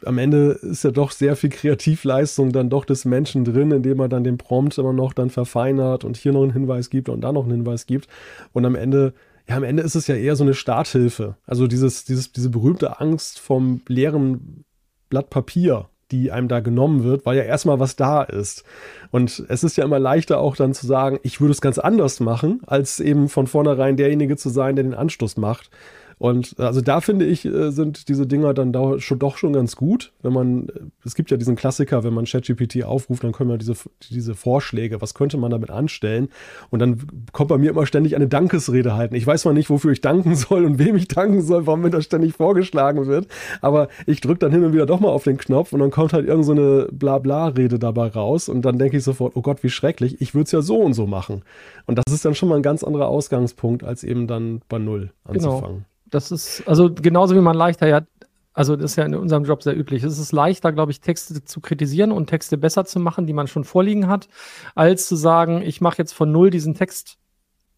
am 0.03 0.17
Ende 0.17 0.53
ist 0.63 0.83
ja 0.83 0.93
doch 0.93 1.11
sehr 1.11 1.37
viel 1.37 1.51
Kreativleistung 1.51 2.51
dann 2.51 2.71
doch 2.71 2.87
des 2.87 3.05
Menschen 3.05 3.45
drin, 3.45 3.71
indem 3.71 4.01
er 4.01 4.09
dann 4.09 4.25
den 4.25 4.39
Prompt 4.39 4.79
immer 4.79 4.95
noch 4.95 5.13
dann 5.13 5.29
verfeinert 5.29 6.05
und 6.05 6.17
hier 6.17 6.33
noch 6.33 6.43
einen 6.43 6.55
Hinweis 6.55 6.89
gibt 6.89 7.11
und 7.11 7.21
da 7.21 7.33
noch 7.33 7.43
einen 7.43 7.53
Hinweis 7.53 7.85
gibt. 7.85 8.09
Und 8.55 8.65
am 8.65 8.77
Ende, 8.77 9.13
ja, 9.47 9.57
am 9.57 9.63
Ende 9.63 9.83
ist 9.83 9.95
es 9.95 10.07
ja 10.07 10.15
eher 10.15 10.37
so 10.37 10.45
eine 10.45 10.55
Starthilfe. 10.55 11.37
Also 11.45 11.67
dieses, 11.67 12.07
dieses, 12.07 12.33
diese 12.33 12.49
berühmte 12.49 13.01
Angst 13.01 13.39
vom 13.39 13.83
leeren 13.89 14.65
Blatt 15.11 15.29
Papier, 15.29 15.91
die 16.11 16.31
einem 16.31 16.49
da 16.49 16.61
genommen 16.61 17.05
wird, 17.05 17.27
weil 17.27 17.37
ja 17.37 17.45
erstmal 17.45 17.81
was 17.81 17.97
da 17.97 18.23
ist. 18.23 18.65
Und 19.11 19.45
es 19.49 19.65
ist 19.65 19.77
ja 19.77 19.85
immer 19.85 19.99
leichter 19.99 20.39
auch 20.39 20.57
dann 20.57 20.75
zu 20.75 20.87
sagen, 20.87 21.19
ich 21.23 21.41
würde 21.41 21.53
es 21.53 21.61
ganz 21.61 21.79
anders 21.79 22.21
machen, 22.21 22.61
als 22.67 23.01
eben 23.01 23.29
von 23.29 23.47
vornherein 23.47 23.97
derjenige 23.97 24.37
zu 24.37 24.49
sein, 24.49 24.77
der 24.77 24.85
den 24.85 24.95
Anstoß 24.95 25.37
macht. 25.37 25.71
Und 26.19 26.59
also 26.59 26.81
da 26.81 27.01
finde 27.01 27.25
ich, 27.25 27.45
äh, 27.45 27.71
sind 27.71 28.09
diese 28.09 28.27
Dinger 28.27 28.55
dann 28.55 28.73
da 28.73 28.99
schon, 29.01 29.19
doch 29.19 29.37
schon 29.37 29.53
ganz 29.53 29.77
gut. 29.77 30.13
Wenn 30.23 30.33
man, 30.33 30.69
es 31.05 31.15
gibt 31.15 31.31
ja 31.31 31.37
diesen 31.37 31.57
Klassiker, 31.57 32.05
wenn 32.05 32.15
man 32.15 32.25
ChatGPT 32.25 32.85
aufruft, 32.85 33.25
dann 33.25 33.33
kommen 33.33 33.51
ja 33.51 33.57
diese, 33.57 33.75
diese 34.11 34.35
Vorschläge, 34.35 35.01
was 35.01 35.15
könnte 35.15 35.37
man 35.37 35.51
damit 35.51 35.71
anstellen? 35.71 36.29
Und 36.71 36.81
dann 36.81 36.99
kommt 37.33 37.49
bei 37.49 37.59
mir 37.59 37.71
immer 37.71 37.87
ständig 37.87 38.17
eine 38.17 38.29
Dankesrede 38.29 38.95
halten. 38.95 39.15
Ich 39.15 39.27
weiß 39.27 39.45
mal 39.45 39.55
nicht, 39.55 39.71
wofür 39.71 39.93
ich 39.93 40.01
danken 40.01 40.35
soll 40.35 40.65
und 40.65 40.79
wem 40.79 40.97
ich 40.97 41.09
danken 41.09 41.43
soll, 41.43 41.67
warum 41.67 41.83
mir 41.83 41.91
das 41.91 42.05
ständig 42.05 42.35
vorgeschlagen 42.35 43.07
wird. 43.07 43.27
Aber 43.61 43.89
ich 44.07 44.21
drücke 44.21 44.41
dann 44.41 44.53
hin 44.53 44.65
und 44.65 44.73
wieder 44.73 44.87
doch 44.87 45.01
mal 45.01 45.09
auf 45.09 45.25
den 45.25 45.37
Knopf 45.37 45.73
und 45.73 45.81
dann 45.81 45.91
kommt 45.91 46.13
halt 46.13 46.27
irgend 46.27 46.45
so 46.45 46.53
eine 46.53 46.89
Blabla-Rede 46.93 47.79
dabei 47.79 48.09
raus 48.09 48.49
und 48.49 48.63
dann 48.63 48.79
denke 48.79 48.97
ich 48.97 49.05
sofort, 49.05 49.37
oh 49.37 49.43
Gott, 49.43 49.63
wie 49.63 49.71
schrecklich, 49.71 50.21
ich 50.21 50.35
würde 50.35 50.45
es 50.45 50.53
ja 50.53 50.63
so 50.63 50.79
und 50.79 50.95
so 50.95 51.07
machen. 51.07 51.43
Und 51.87 51.99
das 51.99 52.15
ist 52.15 52.25
dann 52.25 52.35
schon 52.35 52.49
mal 52.49 52.57
ein 52.57 52.63
ganz 52.63 52.83
anderer 52.83 53.09
Ausgangspunkt, 53.09 53.85
als 53.85 54.05
eben 54.05 54.27
dann 54.27 54.63
bei 54.69 54.79
Null 54.79 55.11
genau. 55.27 55.57
anzufangen. 55.57 55.77
Genau. 55.77 55.87
Das 56.15 56.31
ist, 56.31 56.63
also 56.67 56.93
genauso 56.95 57.35
wie 57.35 57.41
man 57.41 57.57
leichter 57.57 57.89
ja, 57.89 58.03
also 58.53 58.77
das 58.77 58.93
ist 58.93 58.97
ja 58.97 59.05
in 59.05 59.17
unserem 59.17 59.45
Job 59.45 59.63
sehr 59.63 59.77
üblich. 59.77 60.05
Es 60.05 60.19
ist 60.19 60.31
leichter, 60.31 60.73
glaube 60.73 60.93
ich, 60.93 61.01
Texte 61.01 61.45
zu 61.45 61.61
kritisieren 61.61 62.13
und 62.13 62.29
Texte 62.29 62.57
besser 62.57 62.85
zu 62.85 63.01
machen, 63.01 63.27
die 63.27 63.33
man 63.33 63.49
schon 63.49 63.65
vorliegen 63.65 64.07
hat, 64.07 64.29
als 64.77 65.09
zu 65.09 65.17
sagen, 65.17 65.61
ich 65.63 65.81
mache 65.81 65.99
jetzt 65.99 66.13
von 66.13 66.31
null 66.31 66.51
diesen 66.51 66.75
Text 66.75 67.19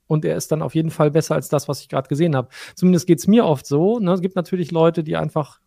und 0.07 0.25
er 0.27 0.37
ist 0.37 0.53
dann 0.53 0.61
auf 0.61 0.75
jeden 0.75 0.91
Fall 0.91 1.11
besser 1.11 1.35
als 1.35 1.49
das, 1.49 1.67
was 1.67 1.81
ich 1.81 1.89
gerade 1.89 2.09
gesehen 2.09 2.37
habe. 2.37 2.49
Zumindest 2.75 3.07
geht 3.07 3.21
es 3.21 3.27
mir 3.27 3.47
oft 3.47 3.67
so. 3.67 3.99
Ne? 3.99 4.13
Es 4.13 4.21
gibt 4.21 4.37
natürlich 4.37 4.71
Leute, 4.71 5.03
die 5.03 5.17
einfach 5.17 5.61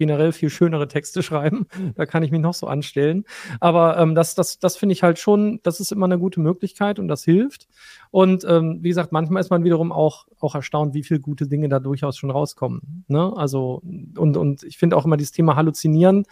generell 0.00 0.32
viel 0.32 0.48
schönere 0.48 0.88
Texte 0.88 1.22
schreiben. 1.30 1.66
Da 1.94 2.06
kann 2.06 2.22
ich 2.22 2.30
mich 2.30 2.40
noch 2.40 2.54
so 2.54 2.66
anstellen. 2.66 3.24
Aber 3.60 3.98
ähm, 3.98 4.14
das, 4.14 4.34
das, 4.34 4.58
das 4.58 4.76
finde 4.76 4.94
ich 4.94 5.02
halt 5.02 5.18
schon, 5.18 5.60
das 5.62 5.78
ist 5.78 5.92
immer 5.92 6.06
eine 6.06 6.18
gute 6.18 6.40
Möglichkeit 6.40 6.98
und 6.98 7.06
das 7.06 7.22
hilft. 7.22 7.68
Und 8.10 8.44
ähm, 8.44 8.78
wie 8.80 8.88
gesagt, 8.88 9.12
manchmal 9.12 9.42
ist 9.42 9.50
man 9.50 9.62
wiederum 9.62 9.92
auch, 9.92 10.26
auch 10.40 10.54
erstaunt, 10.54 10.94
wie 10.94 11.04
viele 11.04 11.20
gute 11.20 11.46
Dinge 11.46 11.68
da 11.68 11.78
durchaus 11.78 12.16
schon 12.16 12.30
rauskommen. 12.30 13.04
Ne? 13.08 13.32
Also, 13.36 13.82
und, 14.16 14.36
und 14.36 14.62
ich 14.62 14.78
finde 14.78 14.96
auch 14.96 15.04
immer 15.04 15.18
dieses 15.18 15.32
Thema 15.32 15.54
Halluzinieren, 15.54 16.24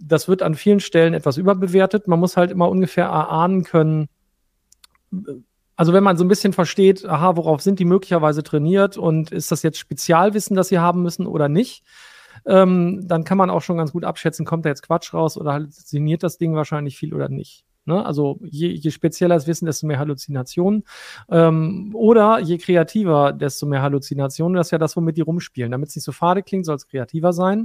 das 0.00 0.28
wird 0.28 0.42
an 0.42 0.54
vielen 0.54 0.80
Stellen 0.80 1.12
etwas 1.12 1.36
überbewertet. 1.36 2.08
Man 2.08 2.20
muss 2.20 2.36
halt 2.36 2.50
immer 2.50 2.70
ungefähr 2.70 3.06
erahnen 3.06 3.64
können, 3.64 4.08
also 5.78 5.92
wenn 5.92 6.02
man 6.02 6.16
so 6.16 6.24
ein 6.24 6.28
bisschen 6.28 6.52
versteht, 6.52 7.04
aha, 7.04 7.36
worauf 7.36 7.62
sind 7.62 7.78
die 7.78 7.84
möglicherweise 7.84 8.42
trainiert 8.42 8.96
und 8.96 9.30
ist 9.30 9.52
das 9.52 9.62
jetzt 9.62 9.78
Spezialwissen, 9.78 10.56
das 10.56 10.68
sie 10.68 10.80
haben 10.80 11.02
müssen 11.02 11.24
oder 11.24 11.48
nicht, 11.48 11.84
ähm, 12.48 13.06
dann 13.06 13.24
kann 13.24 13.38
man 13.38 13.50
auch 13.50 13.60
schon 13.60 13.76
ganz 13.76 13.92
gut 13.92 14.04
abschätzen, 14.04 14.46
kommt 14.46 14.64
da 14.64 14.70
jetzt 14.70 14.82
Quatsch 14.82 15.12
raus 15.12 15.36
oder 15.36 15.52
halluziniert 15.52 16.22
das 16.22 16.38
Ding 16.38 16.54
wahrscheinlich 16.54 16.96
viel 16.96 17.14
oder 17.14 17.28
nicht. 17.28 17.64
Ne? 17.84 18.04
Also 18.04 18.38
je, 18.42 18.68
je 18.68 18.90
spezieller 18.90 19.34
das 19.34 19.46
Wissen, 19.46 19.66
desto 19.66 19.86
mehr 19.86 19.98
Halluzinationen. 19.98 20.84
Ähm, 21.30 21.90
oder 21.94 22.38
je 22.38 22.58
kreativer, 22.58 23.32
desto 23.32 23.66
mehr 23.66 23.82
Halluzinationen. 23.82 24.56
Das 24.56 24.68
ist 24.68 24.70
ja 24.70 24.78
das, 24.78 24.96
womit 24.96 25.16
die 25.16 25.22
rumspielen. 25.22 25.70
Damit 25.72 25.90
es 25.90 25.96
nicht 25.96 26.04
so 26.04 26.12
fade 26.12 26.42
klingt, 26.42 26.66
soll 26.66 26.76
es 26.76 26.86
kreativer 26.86 27.32
sein. 27.32 27.60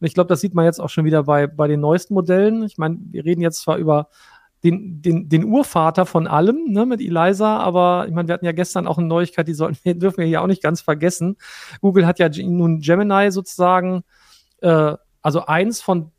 Und 0.00 0.06
ich 0.06 0.14
glaube, 0.14 0.28
das 0.28 0.40
sieht 0.40 0.54
man 0.54 0.64
jetzt 0.64 0.80
auch 0.80 0.88
schon 0.88 1.04
wieder 1.04 1.24
bei, 1.24 1.46
bei 1.46 1.68
den 1.68 1.80
neuesten 1.80 2.14
Modellen. 2.14 2.64
Ich 2.64 2.78
meine, 2.78 2.98
wir 3.10 3.24
reden 3.24 3.40
jetzt 3.40 3.62
zwar 3.62 3.76
über 3.76 4.08
den, 4.64 5.00
den, 5.02 5.28
den 5.28 5.44
Urvater 5.44 6.06
von 6.06 6.26
allem, 6.26 6.72
ne, 6.72 6.84
mit 6.84 7.00
Eliza, 7.00 7.58
aber 7.58 8.06
ich 8.08 8.14
meine, 8.14 8.26
wir 8.26 8.34
hatten 8.34 8.44
ja 8.44 8.52
gestern 8.52 8.88
auch 8.88 8.98
eine 8.98 9.06
Neuigkeit, 9.06 9.46
die 9.46 9.54
sollten 9.54 9.78
dürfen 10.00 10.18
wir 10.18 10.26
hier 10.26 10.42
auch 10.42 10.48
nicht 10.48 10.62
ganz 10.62 10.80
vergessen. 10.80 11.36
Google 11.80 12.06
hat 12.06 12.18
ja 12.18 12.28
nun 12.28 12.80
Gemini 12.80 13.30
sozusagen 13.30 14.02
äh, 14.60 14.96
also 15.22 15.46
eins 15.46 15.80
von, 15.80 16.12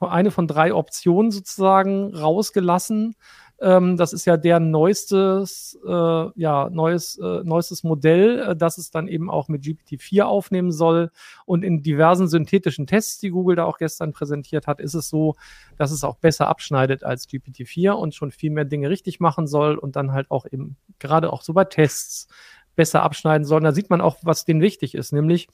eine 0.00 0.30
von 0.30 0.46
drei 0.46 0.74
Optionen 0.74 1.30
sozusagen 1.30 2.14
rausgelassen. 2.14 3.14
Ähm, 3.60 3.98
das 3.98 4.14
ist 4.14 4.24
ja 4.24 4.38
der 4.38 4.58
neuestes, 4.58 5.78
äh, 5.86 5.90
ja, 5.90 6.70
neues, 6.70 7.18
äh, 7.18 7.44
neuestes 7.44 7.84
Modell, 7.84 8.38
äh, 8.40 8.56
das 8.56 8.78
es 8.78 8.90
dann 8.90 9.06
eben 9.06 9.30
auch 9.30 9.48
mit 9.48 9.62
GPT-4 9.62 10.22
aufnehmen 10.22 10.72
soll. 10.72 11.10
Und 11.44 11.62
in 11.62 11.82
diversen 11.82 12.26
synthetischen 12.26 12.86
Tests, 12.86 13.18
die 13.18 13.28
Google 13.28 13.56
da 13.56 13.64
auch 13.64 13.76
gestern 13.76 14.12
präsentiert 14.12 14.66
hat, 14.66 14.80
ist 14.80 14.94
es 14.94 15.10
so, 15.10 15.36
dass 15.76 15.90
es 15.90 16.04
auch 16.04 16.16
besser 16.16 16.48
abschneidet 16.48 17.04
als 17.04 17.28
GPT-4 17.28 17.90
und 17.90 18.14
schon 18.14 18.30
viel 18.30 18.50
mehr 18.50 18.64
Dinge 18.64 18.88
richtig 18.88 19.20
machen 19.20 19.46
soll 19.46 19.76
und 19.76 19.94
dann 19.94 20.12
halt 20.12 20.30
auch 20.30 20.46
eben 20.50 20.76
gerade 20.98 21.30
auch 21.30 21.42
so 21.42 21.52
bei 21.52 21.64
Tests 21.64 22.28
besser 22.76 23.02
abschneiden 23.02 23.44
soll. 23.44 23.60
da 23.60 23.72
sieht 23.72 23.90
man 23.90 24.00
auch, 24.00 24.16
was 24.22 24.46
denen 24.46 24.62
wichtig 24.62 24.94
ist, 24.94 25.12
nämlich 25.12 25.48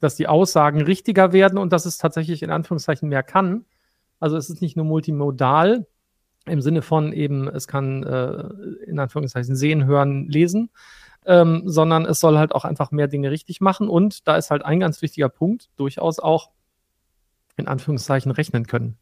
dass 0.00 0.16
die 0.16 0.26
Aussagen 0.26 0.80
richtiger 0.80 1.32
werden 1.32 1.58
und 1.58 1.72
dass 1.72 1.86
es 1.86 1.98
tatsächlich 1.98 2.42
in 2.42 2.50
Anführungszeichen 2.50 3.08
mehr 3.08 3.22
kann. 3.22 3.64
Also 4.18 4.36
es 4.36 4.50
ist 4.50 4.60
nicht 4.62 4.76
nur 4.76 4.86
multimodal 4.86 5.86
im 6.46 6.60
Sinne 6.60 6.82
von 6.82 7.12
eben, 7.12 7.48
es 7.48 7.68
kann 7.68 8.02
äh, 8.02 8.48
in 8.86 8.98
Anführungszeichen 8.98 9.54
sehen, 9.54 9.84
hören, 9.84 10.26
lesen, 10.28 10.70
ähm, 11.26 11.62
sondern 11.66 12.06
es 12.06 12.20
soll 12.20 12.38
halt 12.38 12.54
auch 12.54 12.64
einfach 12.64 12.90
mehr 12.90 13.08
Dinge 13.08 13.30
richtig 13.30 13.60
machen. 13.60 13.88
Und 13.88 14.26
da 14.26 14.36
ist 14.36 14.50
halt 14.50 14.64
ein 14.64 14.80
ganz 14.80 15.02
wichtiger 15.02 15.28
Punkt, 15.28 15.68
durchaus 15.76 16.18
auch 16.18 16.50
in 17.56 17.68
Anführungszeichen 17.68 18.32
rechnen 18.32 18.66
können. 18.66 18.96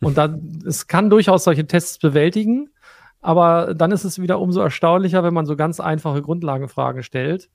Und 0.00 0.18
da, 0.18 0.36
es 0.66 0.86
kann 0.86 1.10
durchaus 1.10 1.44
solche 1.44 1.66
Tests 1.66 1.98
bewältigen, 1.98 2.70
aber 3.20 3.74
dann 3.74 3.90
ist 3.90 4.04
es 4.04 4.20
wieder 4.20 4.40
umso 4.40 4.60
erstaunlicher, 4.60 5.24
wenn 5.24 5.34
man 5.34 5.46
so 5.46 5.56
ganz 5.56 5.80
einfache 5.80 6.22
Grundlagenfragen 6.22 7.02
stellt, 7.02 7.50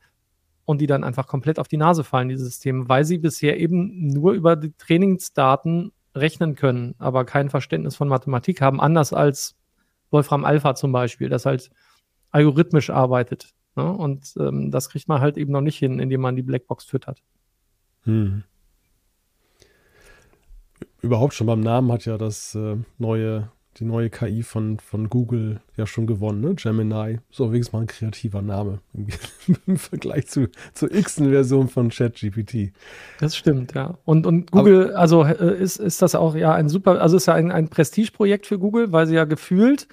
und 0.65 0.81
die 0.81 0.87
dann 0.87 1.03
einfach 1.03 1.27
komplett 1.27 1.59
auf 1.59 1.67
die 1.67 1.77
Nase 1.77 2.03
fallen, 2.03 2.29
diese 2.29 2.45
Systeme, 2.45 2.87
weil 2.87 3.05
sie 3.05 3.17
bisher 3.17 3.59
eben 3.59 4.07
nur 4.07 4.33
über 4.33 4.55
die 4.55 4.73
Trainingsdaten 4.73 5.91
rechnen 6.15 6.55
können, 6.55 6.95
aber 6.99 7.25
kein 7.25 7.49
Verständnis 7.49 7.95
von 7.95 8.07
Mathematik 8.07 8.61
haben, 8.61 8.79
anders 8.79 9.13
als 9.13 9.55
Wolfram 10.11 10.45
Alpha 10.45 10.75
zum 10.75 10.91
Beispiel, 10.91 11.27
das 11.27 11.45
halt 11.45 11.71
algorithmisch 12.31 12.89
arbeitet. 12.89 13.53
Ne? 13.75 13.91
Und 13.91 14.33
ähm, 14.39 14.71
das 14.71 14.89
kriegt 14.89 15.07
man 15.07 15.21
halt 15.21 15.37
eben 15.37 15.51
noch 15.51 15.61
nicht 15.61 15.77
hin, 15.77 15.99
indem 15.99 16.21
man 16.21 16.35
die 16.35 16.43
Blackbox 16.43 16.85
füttert. 16.85 17.21
Hm. 18.03 18.43
Überhaupt 21.01 21.33
schon 21.33 21.47
beim 21.47 21.61
Namen 21.61 21.91
hat 21.91 22.05
ja 22.05 22.17
das 22.17 22.55
äh, 22.55 22.77
neue 22.97 23.51
die 23.77 23.85
neue 23.85 24.09
KI 24.09 24.43
von, 24.43 24.79
von 24.79 25.09
Google 25.09 25.59
ja 25.77 25.87
schon 25.87 26.05
gewonnen, 26.07 26.41
ne? 26.41 26.55
Gemini. 26.55 27.19
So 27.31 27.51
wenigstens 27.51 27.73
mal 27.73 27.81
ein 27.81 27.87
kreativer 27.87 28.41
Name 28.41 28.79
im 29.65 29.77
Vergleich 29.77 30.27
zu, 30.27 30.49
zur 30.73 30.93
x-Version 30.93 31.67
von 31.67 31.89
ChatGPT. 31.89 32.73
Das 33.19 33.35
stimmt, 33.35 33.73
ja. 33.73 33.97
Und, 34.05 34.27
und 34.27 34.51
Google, 34.51 34.91
Aber, 34.91 34.99
also 34.99 35.23
äh, 35.23 35.57
ist, 35.59 35.77
ist 35.77 36.01
das 36.01 36.15
auch 36.15 36.35
ja 36.35 36.53
ein 36.53 36.69
super, 36.69 37.01
also 37.01 37.17
ist 37.17 37.25
ja 37.25 37.33
ein, 37.33 37.51
ein 37.51 37.69
Prestigeprojekt 37.69 38.45
für 38.45 38.59
Google, 38.59 38.91
weil 38.91 39.07
sie 39.07 39.15
ja 39.15 39.25
gefühlt 39.25 39.87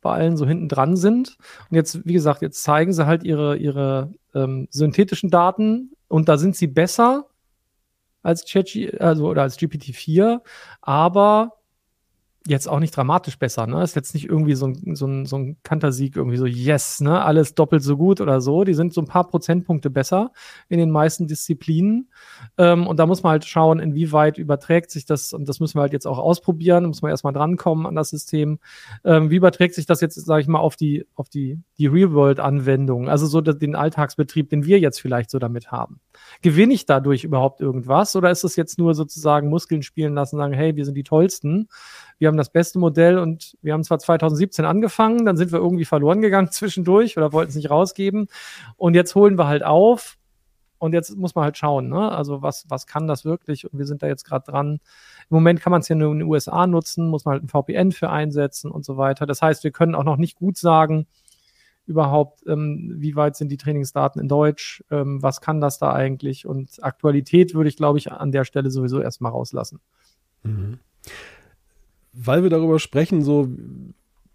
bei 0.00 0.12
allen 0.12 0.36
so 0.36 0.46
hinten 0.46 0.68
dran 0.68 0.96
sind. 0.96 1.36
Und 1.70 1.76
jetzt, 1.76 2.06
wie 2.06 2.12
gesagt, 2.12 2.42
jetzt 2.42 2.62
zeigen 2.62 2.92
sie 2.92 3.06
halt 3.06 3.22
ihre, 3.22 3.56
ihre 3.56 4.12
ähm, 4.34 4.66
synthetischen 4.70 5.30
Daten 5.30 5.92
und 6.08 6.28
da 6.28 6.38
sind 6.38 6.56
sie 6.56 6.66
besser 6.66 7.26
als 8.22 8.44
ChatG, 8.44 8.98
also 9.00 9.28
oder 9.28 9.42
als 9.42 9.58
GPT-4, 9.58 10.40
aber 10.82 11.59
jetzt 12.46 12.68
auch 12.68 12.80
nicht 12.80 12.96
dramatisch 12.96 13.38
besser, 13.38 13.66
ne? 13.66 13.82
Ist 13.82 13.96
jetzt 13.96 14.14
nicht 14.14 14.28
irgendwie 14.28 14.54
so 14.54 14.68
ein, 14.68 14.94
so 14.96 15.06
ein, 15.06 15.26
so 15.26 15.36
ein 15.36 15.58
Kantersieg, 15.62 16.16
irgendwie 16.16 16.38
so, 16.38 16.46
yes, 16.46 17.00
ne? 17.00 17.22
Alles 17.22 17.54
doppelt 17.54 17.82
so 17.82 17.98
gut 17.98 18.20
oder 18.20 18.40
so. 18.40 18.64
Die 18.64 18.72
sind 18.72 18.94
so 18.94 19.02
ein 19.02 19.06
paar 19.06 19.26
Prozentpunkte 19.28 19.90
besser 19.90 20.32
in 20.68 20.78
den 20.78 20.90
meisten 20.90 21.26
Disziplinen. 21.26 22.08
Ähm, 22.56 22.86
und 22.86 22.98
da 22.98 23.06
muss 23.06 23.22
man 23.22 23.32
halt 23.32 23.44
schauen, 23.44 23.78
inwieweit 23.78 24.38
überträgt 24.38 24.90
sich 24.90 25.04
das, 25.04 25.34
und 25.34 25.48
das 25.48 25.60
müssen 25.60 25.76
wir 25.76 25.82
halt 25.82 25.92
jetzt 25.92 26.06
auch 26.06 26.18
ausprobieren, 26.18 26.86
muss 26.86 27.02
man 27.02 27.10
erstmal 27.10 27.34
drankommen 27.34 27.86
an 27.86 27.94
das 27.94 28.08
System. 28.08 28.58
Ähm, 29.04 29.30
wie 29.30 29.36
überträgt 29.36 29.74
sich 29.74 29.84
das 29.84 30.00
jetzt, 30.00 30.14
sage 30.14 30.40
ich 30.40 30.48
mal, 30.48 30.60
auf 30.60 30.76
die, 30.76 31.06
auf 31.14 31.28
die, 31.28 31.58
die 31.76 31.88
Real-World-Anwendung? 31.88 33.10
Also 33.10 33.26
so 33.26 33.42
den 33.42 33.74
Alltagsbetrieb, 33.76 34.48
den 34.48 34.64
wir 34.64 34.78
jetzt 34.78 35.00
vielleicht 35.00 35.30
so 35.30 35.38
damit 35.38 35.70
haben. 35.70 36.00
Gewinne 36.40 36.72
ich 36.72 36.86
dadurch 36.86 37.22
überhaupt 37.22 37.60
irgendwas? 37.60 38.16
Oder 38.16 38.30
ist 38.30 38.44
es 38.44 38.56
jetzt 38.56 38.78
nur 38.78 38.94
sozusagen 38.94 39.50
Muskeln 39.50 39.82
spielen 39.82 40.14
lassen, 40.14 40.38
sagen, 40.38 40.54
hey, 40.54 40.74
wir 40.76 40.86
sind 40.86 40.94
die 40.94 41.04
Tollsten? 41.04 41.68
wir 42.20 42.29
haben 42.30 42.36
das 42.36 42.50
beste 42.50 42.78
Modell 42.78 43.18
und 43.18 43.56
wir 43.60 43.72
haben 43.72 43.84
zwar 43.84 43.98
2017 43.98 44.64
angefangen, 44.64 45.24
dann 45.24 45.36
sind 45.36 45.52
wir 45.52 45.58
irgendwie 45.58 45.84
verloren 45.84 46.20
gegangen 46.20 46.48
zwischendurch 46.50 47.16
oder 47.16 47.32
wollten 47.32 47.50
es 47.50 47.56
nicht 47.56 47.70
rausgeben. 47.70 48.28
Und 48.76 48.94
jetzt 48.94 49.14
holen 49.14 49.36
wir 49.36 49.46
halt 49.46 49.64
auf. 49.64 50.16
Und 50.78 50.94
jetzt 50.94 51.14
muss 51.14 51.34
man 51.34 51.44
halt 51.44 51.58
schauen, 51.58 51.90
ne? 51.90 52.10
Also 52.10 52.40
was, 52.40 52.64
was 52.70 52.86
kann 52.86 53.06
das 53.06 53.26
wirklich? 53.26 53.70
Und 53.70 53.78
wir 53.78 53.84
sind 53.84 54.02
da 54.02 54.06
jetzt 54.06 54.24
gerade 54.24 54.50
dran. 54.50 54.80
Im 55.28 55.34
Moment 55.34 55.60
kann 55.60 55.72
man 55.72 55.82
es 55.82 55.88
ja 55.88 55.94
nur 55.94 56.10
in 56.10 56.20
den 56.20 56.28
USA 56.28 56.66
nutzen, 56.66 57.08
muss 57.08 57.26
man 57.26 57.34
halt 57.34 57.44
ein 57.44 57.48
VPN 57.48 57.92
für 57.92 58.08
einsetzen 58.08 58.70
und 58.70 58.86
so 58.86 58.96
weiter. 58.96 59.26
Das 59.26 59.42
heißt, 59.42 59.62
wir 59.62 59.72
können 59.72 59.94
auch 59.94 60.04
noch 60.04 60.16
nicht 60.16 60.38
gut 60.38 60.56
sagen, 60.56 61.06
überhaupt, 61.84 62.46
ähm, 62.46 62.94
wie 62.96 63.14
weit 63.14 63.36
sind 63.36 63.50
die 63.50 63.58
Trainingsdaten 63.58 64.22
in 64.22 64.28
Deutsch, 64.28 64.82
ähm, 64.90 65.22
was 65.22 65.42
kann 65.42 65.60
das 65.60 65.78
da 65.78 65.92
eigentlich? 65.92 66.46
Und 66.46 66.82
Aktualität 66.82 67.52
würde 67.52 67.68
ich, 67.68 67.76
glaube 67.76 67.98
ich, 67.98 68.10
an 68.10 68.32
der 68.32 68.44
Stelle 68.44 68.70
sowieso 68.70 69.02
erstmal 69.02 69.32
rauslassen. 69.32 69.80
Mhm 70.44 70.78
weil 72.12 72.42
wir 72.42 72.50
darüber 72.50 72.78
sprechen, 72.78 73.22
so 73.22 73.48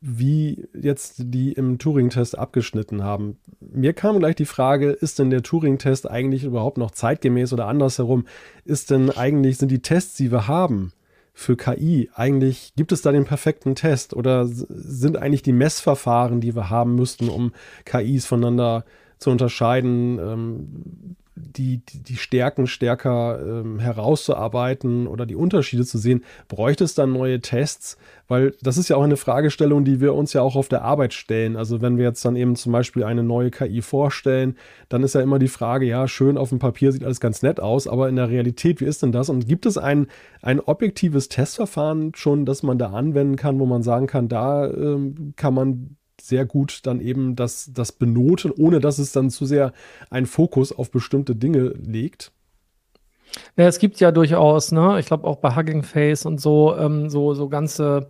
wie 0.01 0.67
jetzt 0.79 1.15
die 1.17 1.53
im 1.53 1.79
Turing-Test 1.79 2.37
abgeschnitten 2.37 3.03
haben. 3.03 3.37
Mir 3.59 3.93
kam 3.93 4.19
gleich 4.19 4.35
die 4.35 4.45
Frage, 4.45 4.91
ist 4.91 5.17
denn 5.17 5.31
der 5.31 5.41
Turing-Test 5.41 6.09
eigentlich 6.09 6.43
überhaupt 6.43 6.77
noch 6.77 6.91
zeitgemäß 6.91 7.53
oder 7.53 7.67
andersherum? 7.67 8.25
Ist 8.65 8.91
denn 8.91 9.09
eigentlich, 9.09 9.57
sind 9.57 9.71
die 9.71 9.81
Tests, 9.81 10.15
die 10.15 10.31
wir 10.31 10.47
haben 10.47 10.93
für 11.33 11.57
KI, 11.57 12.09
eigentlich, 12.13 12.73
gibt 12.75 12.91
es 12.91 13.01
da 13.01 13.11
den 13.11 13.25
perfekten 13.25 13.75
Test 13.75 14.13
oder 14.13 14.45
sind 14.47 15.17
eigentlich 15.17 15.41
die 15.41 15.53
Messverfahren, 15.53 16.39
die 16.39 16.55
wir 16.55 16.69
haben 16.69 16.95
müssten, 16.95 17.27
um 17.27 17.51
KIs 17.83 18.25
voneinander 18.25 18.85
zu 19.17 19.31
unterscheiden, 19.31 20.19
ähm, 20.19 21.15
die, 21.35 21.79
die, 21.85 22.01
die 22.01 22.15
Stärken 22.15 22.65
stärker 22.65 23.39
ähm, 23.41 23.79
herauszuarbeiten 23.79 25.05
oder 25.05 25.25
die 25.25 25.35
Unterschiede 25.35 25.85
zu 25.85 25.97
sehen, 25.97 26.23
bräuchte 26.47 26.85
es 26.85 26.95
dann 26.95 27.11
neue 27.11 27.41
Tests? 27.41 27.97
Weil 28.27 28.53
das 28.61 28.77
ist 28.77 28.89
ja 28.89 28.95
auch 28.95 29.03
eine 29.03 29.17
Fragestellung, 29.17 29.83
die 29.83 29.99
wir 29.99 30.13
uns 30.13 30.33
ja 30.33 30.41
auch 30.41 30.55
auf 30.55 30.69
der 30.69 30.83
Arbeit 30.83 31.13
stellen. 31.13 31.57
Also 31.57 31.81
wenn 31.81 31.97
wir 31.97 32.05
jetzt 32.05 32.23
dann 32.23 32.35
eben 32.35 32.55
zum 32.55 32.71
Beispiel 32.71 33.03
eine 33.03 33.21
neue 33.21 33.51
KI 33.51 33.81
vorstellen, 33.81 34.55
dann 34.87 35.03
ist 35.03 35.13
ja 35.13 35.21
immer 35.21 35.37
die 35.37 35.49
Frage, 35.49 35.85
ja, 35.85 36.07
schön 36.07 36.37
auf 36.37 36.49
dem 36.49 36.59
Papier 36.59 36.91
sieht 36.91 37.03
alles 37.03 37.19
ganz 37.19 37.41
nett 37.41 37.59
aus, 37.59 37.87
aber 37.87 38.07
in 38.07 38.15
der 38.15 38.29
Realität, 38.29 38.79
wie 38.79 38.85
ist 38.85 39.03
denn 39.03 39.11
das? 39.11 39.29
Und 39.29 39.47
gibt 39.47 39.65
es 39.65 39.77
ein, 39.77 40.07
ein 40.41 40.61
objektives 40.61 41.27
Testverfahren 41.27 42.13
schon, 42.15 42.45
das 42.45 42.63
man 42.63 42.77
da 42.77 42.91
anwenden 42.91 43.35
kann, 43.35 43.59
wo 43.59 43.65
man 43.65 43.83
sagen 43.83 44.07
kann, 44.07 44.29
da 44.29 44.67
ähm, 44.67 45.33
kann 45.35 45.53
man 45.53 45.97
sehr 46.21 46.45
gut 46.45 46.81
dann 46.83 47.01
eben 47.01 47.35
das, 47.35 47.71
das 47.73 47.91
benoten, 47.91 48.51
ohne 48.51 48.79
dass 48.79 48.99
es 48.99 49.11
dann 49.11 49.29
zu 49.29 49.45
sehr 49.45 49.73
einen 50.09 50.25
Fokus 50.25 50.71
auf 50.71 50.91
bestimmte 50.91 51.35
Dinge 51.35 51.73
legt. 51.81 52.31
Ja, 53.57 53.67
es 53.67 53.79
gibt 53.79 53.99
ja 53.99 54.11
durchaus, 54.11 54.71
ne, 54.71 54.97
ich 54.99 55.07
glaube 55.07 55.27
auch 55.27 55.37
bei 55.37 55.55
Hugging 55.55 55.83
Face 55.83 56.25
und 56.25 56.39
so, 56.39 56.75
ähm, 56.77 57.09
so, 57.09 57.33
so 57.33 57.49
ganze 57.49 58.07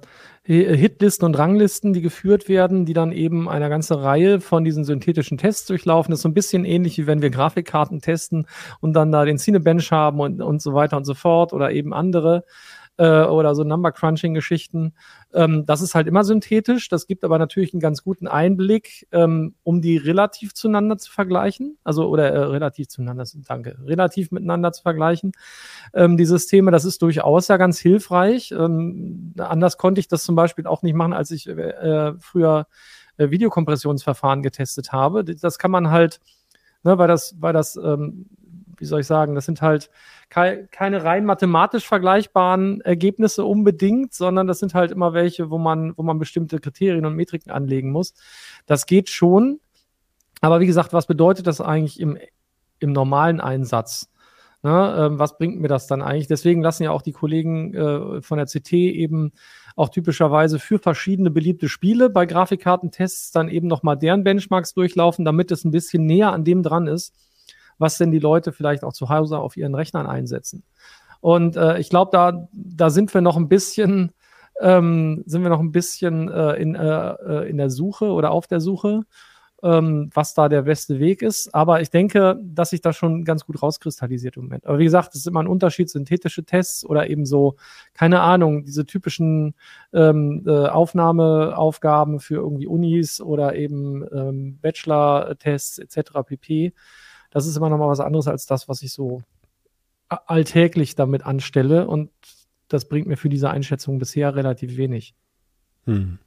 Hitlisten 0.48 1.26
und 1.26 1.40
Ranglisten, 1.40 1.94
die 1.94 2.02
geführt 2.02 2.48
werden, 2.48 2.86
die 2.86 2.94
dann 2.94 3.12
eben 3.12 3.50
eine 3.50 3.68
ganze 3.68 4.04
Reihe 4.04 4.40
von 4.40 4.64
diesen 4.64 4.84
synthetischen 4.84 5.40
Tests 5.40 5.66
durchlaufen. 5.66 6.12
Das 6.12 6.20
ist 6.20 6.24
so 6.24 6.30
ein 6.30 6.36
bisschen 6.36 6.66
ähnlich, 6.66 7.00
wie 7.00 7.08
wenn 7.08 7.24
wir 7.24 7.32
Grafikkarten 7.32 8.00
testen 8.00 8.46
und 8.80 8.94
dann 8.94 9.12
da 9.12 9.26
den 9.26 9.40
Cinebench 9.40 9.92
haben 9.92 10.20
und, 10.20 10.44
und 10.44 10.62
so 10.62 10.76
weiter 10.76 10.98
und 10.98 11.06
so 11.06 11.16
fort 11.16 11.52
oder 11.52 11.72
eben 11.72 11.96
andere 11.96 12.44
äh, 12.98 13.24
oder 13.24 13.56
so 13.56 13.64
Number 13.64 13.92
Crunching 13.92 14.34
Geschichten. 14.34 14.94
Ähm, 15.34 15.66
das 15.66 15.82
ist 15.82 15.96
halt 15.96 16.08
immer 16.08 16.24
synthetisch. 16.24 16.90
Das 16.90 17.08
gibt 17.08 17.24
aber 17.24 17.38
natürlich 17.40 17.74
einen 17.74 17.82
ganz 17.82 18.04
guten 18.04 18.28
Einblick, 18.28 19.08
ähm, 19.12 19.56
um 19.64 19.82
die 19.82 19.98
relativ 19.98 20.54
zueinander 20.54 20.98
zu 20.98 21.12
vergleichen. 21.12 21.78
Also 21.84 22.08
oder 22.08 22.32
äh, 22.32 22.40
relativ 22.40 22.88
zueinander, 22.88 23.26
danke, 23.48 23.78
relativ 23.86 24.32
miteinander 24.32 24.72
zu 24.72 24.82
vergleichen. 24.82 25.34
Ähm, 25.94 26.18
die 26.18 26.26
Systeme, 26.26 26.72
das 26.72 26.86
ist 26.86 27.02
durchaus 27.02 27.48
ja 27.48 27.58
ganz 27.58 27.80
hilfreich. 27.80 28.52
Ähm, 28.52 29.34
anders 29.38 29.78
konnte 29.78 30.00
ich 30.00 30.08
das 30.08 30.24
zum 30.24 30.36
Beispiel 30.36 30.68
auch 30.68 30.82
nicht 30.82 30.96
machen, 30.96 31.14
als 31.14 31.32
ich 31.32 31.48
äh, 31.48 32.14
früher 32.20 32.68
äh, 33.18 33.30
Videokompressionsverfahren 33.30 34.42
getestet 34.42 34.92
habe. 34.92 35.24
Das 35.24 35.58
kann 35.60 35.72
man 35.72 35.90
halt, 35.90 36.20
ne, 36.84 36.98
weil 36.98 37.08
das, 37.08 37.36
weil 37.40 37.54
das 37.54 37.76
ähm, 37.76 38.28
wie 38.78 38.86
soll 38.86 39.02
ich 39.02 39.08
sagen, 39.08 39.36
das 39.36 39.46
sind 39.46 39.62
halt 39.62 39.90
ke 40.30 40.68
keine 40.72 41.04
rein 41.04 41.26
mathematisch 41.26 41.88
vergleichbaren 41.88 42.82
Ergebnisse 42.82 43.46
unbedingt, 43.46 44.14
sondern 44.14 44.48
das 44.48 44.60
sind 44.60 44.74
halt 44.74 44.92
immer 44.92 45.14
welche, 45.14 45.50
wo 45.50 45.58
man, 45.58 45.94
wo 45.98 46.04
man 46.04 46.20
bestimmte 46.20 46.60
Kriterien 46.60 47.06
und 47.06 47.16
Metriken 47.16 47.52
anlegen 47.52 47.92
muss. 47.92 48.14
Das 48.66 48.86
geht 48.86 49.10
schon. 49.10 49.60
Aber 50.42 50.60
wie 50.60 50.68
gesagt, 50.68 50.94
was 50.94 51.08
bedeutet 51.08 51.48
das 51.48 51.62
eigentlich 51.62 52.00
im, 52.00 52.18
im 52.80 52.92
normalen 52.92 53.40
Einsatz? 53.40 54.10
Ne, 54.66 54.96
ähm, 54.98 55.20
was 55.20 55.38
bringt 55.38 55.60
mir 55.60 55.68
das 55.68 55.86
dann 55.86 56.02
eigentlich? 56.02 56.26
Deswegen 56.26 56.64
lassen 56.64 56.82
ja 56.82 56.90
auch 56.90 57.04
die 57.04 57.12
Kollegen 57.12 57.76
äh, 57.76 58.22
von 58.24 58.40
der 58.40 58.48
CT 58.48 58.74
eben 58.74 59.32
auch 59.76 59.90
typischerweise 59.90 60.58
für 60.58 60.80
verschiedene 60.80 61.30
beliebte 61.30 61.70
Spiele 61.70 62.10
bei 62.10 62.26
Grafikkartentests 62.26 63.32
dann 63.32 63.48
eben 63.48 63.68
nochmal 63.68 63.96
deren 63.96 64.24
Benchmarks 64.24 64.74
durchlaufen, 64.74 65.24
damit 65.24 65.52
es 65.52 65.66
ein 65.66 65.72
bisschen 65.72 66.08
näher 66.08 66.32
an 66.32 66.44
dem 66.44 66.64
dran 66.64 66.88
ist, 66.88 67.14
was 67.78 67.98
denn 67.98 68.12
die 68.12 68.20
Leute 68.20 68.52
vielleicht 68.52 68.84
auch 68.84 68.94
zu 68.94 69.10
Hause 69.10 69.40
auf 69.40 69.58
ihren 69.58 69.76
Rechnern 69.76 70.08
einsetzen. 70.08 70.64
Und 71.22 71.58
äh, 71.58 71.80
ich 71.80 71.90
glaube, 71.90 72.12
da, 72.12 72.48
da 72.52 72.90
sind 72.90 73.12
wir 73.14 73.22
noch 73.22 73.36
ein 73.36 73.48
bisschen, 73.48 74.12
ähm, 74.62 75.24
sind 75.26 75.42
wir 75.42 75.50
noch 75.50 75.60
ein 75.60 75.72
bisschen 75.72 76.30
äh, 76.30 76.54
in, 76.54 76.76
äh, 76.76 77.14
äh, 77.14 77.50
in 77.50 77.58
der 77.58 77.72
Suche 77.72 78.12
oder 78.12 78.30
auf 78.30 78.46
der 78.46 78.60
Suche, 78.60 79.02
ähm, 79.64 80.12
was 80.14 80.36
da 80.36 80.50
der 80.50 80.62
beste 80.62 81.00
Weg 81.00 81.24
ist. 81.24 81.54
Aber 81.56 81.82
ich 81.82 81.90
denke, 81.90 82.40
dass 82.44 82.70
sich 82.70 82.82
das 82.82 82.96
schon 82.96 83.26
ganz 83.26 83.44
gut 83.44 83.64
rauskristallisiert 83.64 84.38
im 84.38 84.44
Moment. 84.44 84.68
Aber 84.68 84.78
wie 84.78 84.84
gesagt, 84.84 85.16
es 85.16 85.22
ist 85.22 85.28
immer 85.28 85.42
ein 85.42 85.48
Unterschied, 85.48 85.90
synthetische 85.90 86.44
Tests 86.44 86.86
oder 86.86 87.10
eben 87.10 87.26
so, 87.26 87.56
keine 87.96 88.22
Ahnung, 88.22 88.64
diese 88.64 88.86
typischen 88.86 89.56
ähm, 89.94 90.44
äh, 90.46 90.68
Aufnahmeaufgaben 90.68 92.20
für 92.20 92.36
irgendwie 92.36 92.68
Unis 92.68 93.20
oder 93.20 93.56
eben 93.56 94.06
ähm, 94.14 94.60
Bachelor-Tests 94.62 95.80
etc. 95.80 96.12
pp 96.28 96.74
das 97.36 97.48
ist 97.48 97.58
immer 97.58 97.70
noch 97.70 97.78
mal 97.78 97.90
was 97.90 98.00
anderes 98.00 98.30
als 98.30 98.46
das, 98.46 98.70
was 98.70 98.82
ich 98.82 98.94
so 98.94 99.22
alltäglich 100.08 100.96
damit 100.96 101.26
anstelle. 101.26 101.86
Und 101.86 102.10
das 102.70 102.88
bringt 102.88 103.08
mir 103.08 103.18
für 103.18 103.28
diese 103.28 103.50
Einschätzung 103.50 104.00
bisher 104.00 104.38
relativ 104.38 104.78
wenig. 104.78 105.16
Hm. 105.84 106.18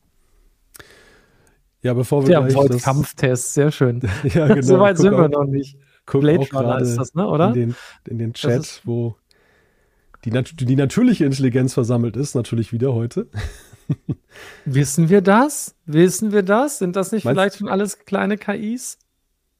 Ja, 1.80 1.94
bevor 1.94 2.26
wir. 2.26 2.54
Volt 2.54 2.82
Kampftest, 2.82 3.54
sehr 3.54 3.72
schön. 3.72 4.02
ja, 4.22 4.48
genau. 4.48 4.60
so 4.60 4.80
weit 4.80 4.98
sind 4.98 5.16
wir 5.16 5.30
noch 5.30 5.46
nicht. 5.46 5.78
Guck 6.04 6.20
Blade 6.20 6.46
Runner 6.52 6.78
ist 6.78 6.96
das, 6.96 7.14
ne, 7.14 7.26
oder? 7.26 7.48
In 7.48 7.54
den, 7.54 7.76
in 8.06 8.18
den 8.18 8.34
Chat, 8.34 8.82
wo 8.84 9.16
die, 10.26 10.30
die 10.30 10.76
natürliche 10.76 11.24
Intelligenz 11.24 11.72
versammelt 11.72 12.16
ist, 12.16 12.34
natürlich 12.34 12.70
wieder 12.70 12.92
heute. 12.92 13.28
Wissen 14.66 15.08
wir 15.08 15.22
das? 15.22 15.74
Wissen 15.86 16.32
wir 16.32 16.42
das? 16.42 16.80
Sind 16.80 16.96
das 16.96 17.12
nicht 17.12 17.24
Meinst 17.24 17.34
vielleicht 17.34 17.56
schon 17.56 17.68
alles 17.70 18.00
kleine 18.00 18.36
KIs? 18.36 18.98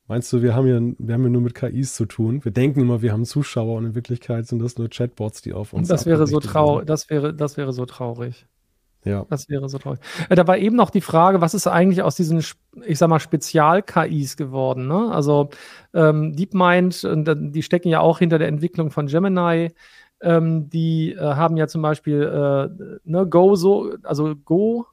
Meinst 0.09 0.33
du, 0.33 0.40
wir 0.40 0.55
haben, 0.55 0.66
ja, 0.66 0.94
wir 0.99 1.14
haben 1.14 1.23
ja 1.23 1.29
nur 1.29 1.42
mit 1.42 1.55
KIs 1.55 1.94
zu 1.94 2.07
tun? 2.07 2.42
Wir 2.42 2.51
denken 2.51 2.81
immer, 2.81 3.03
wir 3.03 3.12
haben 3.12 3.27
Zuschauer 3.27 3.77
und 3.77 3.85
in 3.85 3.94
Wirklichkeit 3.94 4.47
sind 4.47 4.61
das 4.61 4.79
nur 4.79 4.88
Chatbots, 4.88 5.42
die 5.42 5.53
auf 5.53 5.75
uns 5.75 5.87
Das 5.87 6.07
wäre 6.07 6.27
so 6.27 6.40
traurig. 6.40 6.87
Das 6.87 7.11
wäre, 7.11 7.35
das 7.35 7.59
wäre 7.59 7.75
so 7.75 7.85
traurig. 7.85 8.47
Ja. 9.05 9.27
Das 9.29 9.51
wäre 9.51 9.68
so 9.68 9.77
traurig. 9.77 10.01
Äh, 10.31 10.35
da 10.35 10.47
war 10.47 10.57
eben 10.57 10.77
noch 10.77 10.88
die 10.88 11.03
Frage, 11.03 11.42
was 11.42 11.53
ist 11.53 11.66
eigentlich 11.66 12.03
aus 12.03 12.16
diesen, 12.16 12.42
ich 12.87 12.99
sag 12.99 13.09
mal, 13.09 13.21
Spezial-KIs 13.21 14.38
geworden? 14.38 14.88
Ne? 14.88 15.12
Also 15.12 15.51
ähm, 15.92 16.35
DeepMind, 16.35 17.07
die 17.55 17.62
stecken 17.62 17.90
ja 17.90 18.01
auch 18.01 18.18
hinter 18.18 18.38
der 18.38 18.49
Entwicklung 18.49 18.90
von 18.90 19.07
Gemini. 19.09 19.73
Ähm, 20.21 20.71
die 20.71 21.12
äh, 21.12 21.21
haben 21.21 21.59
ja 21.59 21.68
zum 21.68 21.83
Beispiel 21.83 22.23
äh, 22.23 22.99
ne, 23.05 23.27
Go 23.27 23.57
so, 23.57 23.92
also 24.03 24.35
Go 24.35 24.87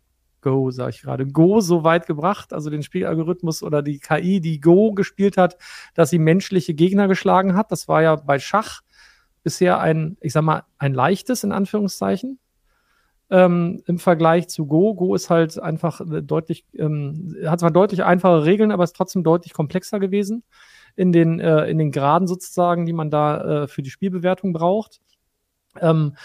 Go, 0.45 0.69
sage 0.69 0.91
ich 0.91 1.01
gerade, 1.01 1.25
Go 1.25 1.59
so 1.59 1.83
weit 1.83 2.05
gebracht, 2.05 2.53
also 2.53 2.69
den 2.69 2.83
Spielalgorithmus 2.83 3.63
oder 3.63 3.81
die 3.81 3.97
KI, 3.97 4.39
die 4.39 4.61
Go 4.61 4.93
gespielt 4.93 5.37
hat, 5.37 5.57
dass 5.95 6.11
sie 6.11 6.19
menschliche 6.19 6.75
Gegner 6.75 7.07
geschlagen 7.07 7.55
hat. 7.55 7.71
Das 7.71 7.87
war 7.87 8.03
ja 8.03 8.15
bei 8.15 8.37
Schach 8.37 8.81
bisher 9.41 9.79
ein, 9.79 10.17
ich 10.21 10.33
sag 10.33 10.43
mal, 10.43 10.63
ein 10.77 10.93
leichtes 10.93 11.43
in 11.43 11.51
Anführungszeichen. 11.51 12.37
Ähm, 13.31 13.81
im 13.87 13.97
Vergleich 13.97 14.47
zu 14.49 14.67
Go. 14.67 14.93
Go 14.93 15.15
ist 15.15 15.31
halt 15.31 15.57
einfach 15.57 15.99
äh, 16.01 16.21
deutlich, 16.21 16.63
ähm, 16.77 17.35
hat 17.47 17.59
zwar 17.59 17.71
deutlich 17.71 18.03
einfache 18.03 18.45
Regeln, 18.45 18.71
aber 18.71 18.83
ist 18.83 18.95
trotzdem 18.95 19.23
deutlich 19.23 19.53
komplexer 19.53 19.99
gewesen 19.99 20.43
in 20.95 21.11
den, 21.11 21.39
äh, 21.39 21.65
in 21.65 21.79
den 21.79 21.91
Graden 21.91 22.27
sozusagen, 22.27 22.85
die 22.85 22.93
man 22.93 23.09
da 23.09 23.63
äh, 23.63 23.67
für 23.67 23.81
die 23.81 23.89
Spielbewertung 23.89 24.53
braucht. 24.53 25.01
Ähm, 25.81 26.15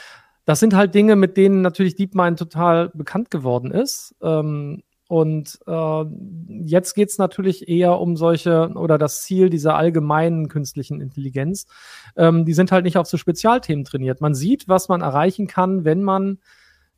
das 0.45 0.61
sind 0.61 0.75
halt 0.75 0.95
Dinge, 0.95 1.17
mit 1.17 1.37
denen 1.37 1.63
natürlich 1.63 1.97
DeepMind 1.97 2.39
total 2.39 2.91
bekannt 2.91 3.31
geworden 3.31 3.71
ist. 3.71 4.15
Ähm, 4.23 4.83
und 5.09 5.59
äh, 5.67 6.05
jetzt 6.65 6.95
geht 6.95 7.09
es 7.11 7.19
natürlich 7.19 7.69
eher 7.69 7.99
um 7.99 8.17
solche 8.17 8.71
oder 8.77 8.97
das 8.97 9.23
Ziel 9.23 9.51
dieser 9.51 9.75
allgemeinen 9.75 10.49
künstlichen 10.49 11.01
Intelligenz. 11.01 11.67
Ähm, 12.17 12.45
die 12.45 12.53
sind 12.53 12.71
halt 12.71 12.85
nicht 12.85 12.97
auf 12.97 13.09
so 13.09 13.17
Spezialthemen 13.17 13.85
trainiert. 13.85 14.21
Man 14.21 14.35
sieht, 14.35 14.69
was 14.69 14.89
man 14.89 15.01
erreichen 15.01 15.49
kann, 15.49 15.85
wenn 15.85 16.05
man 16.05 16.39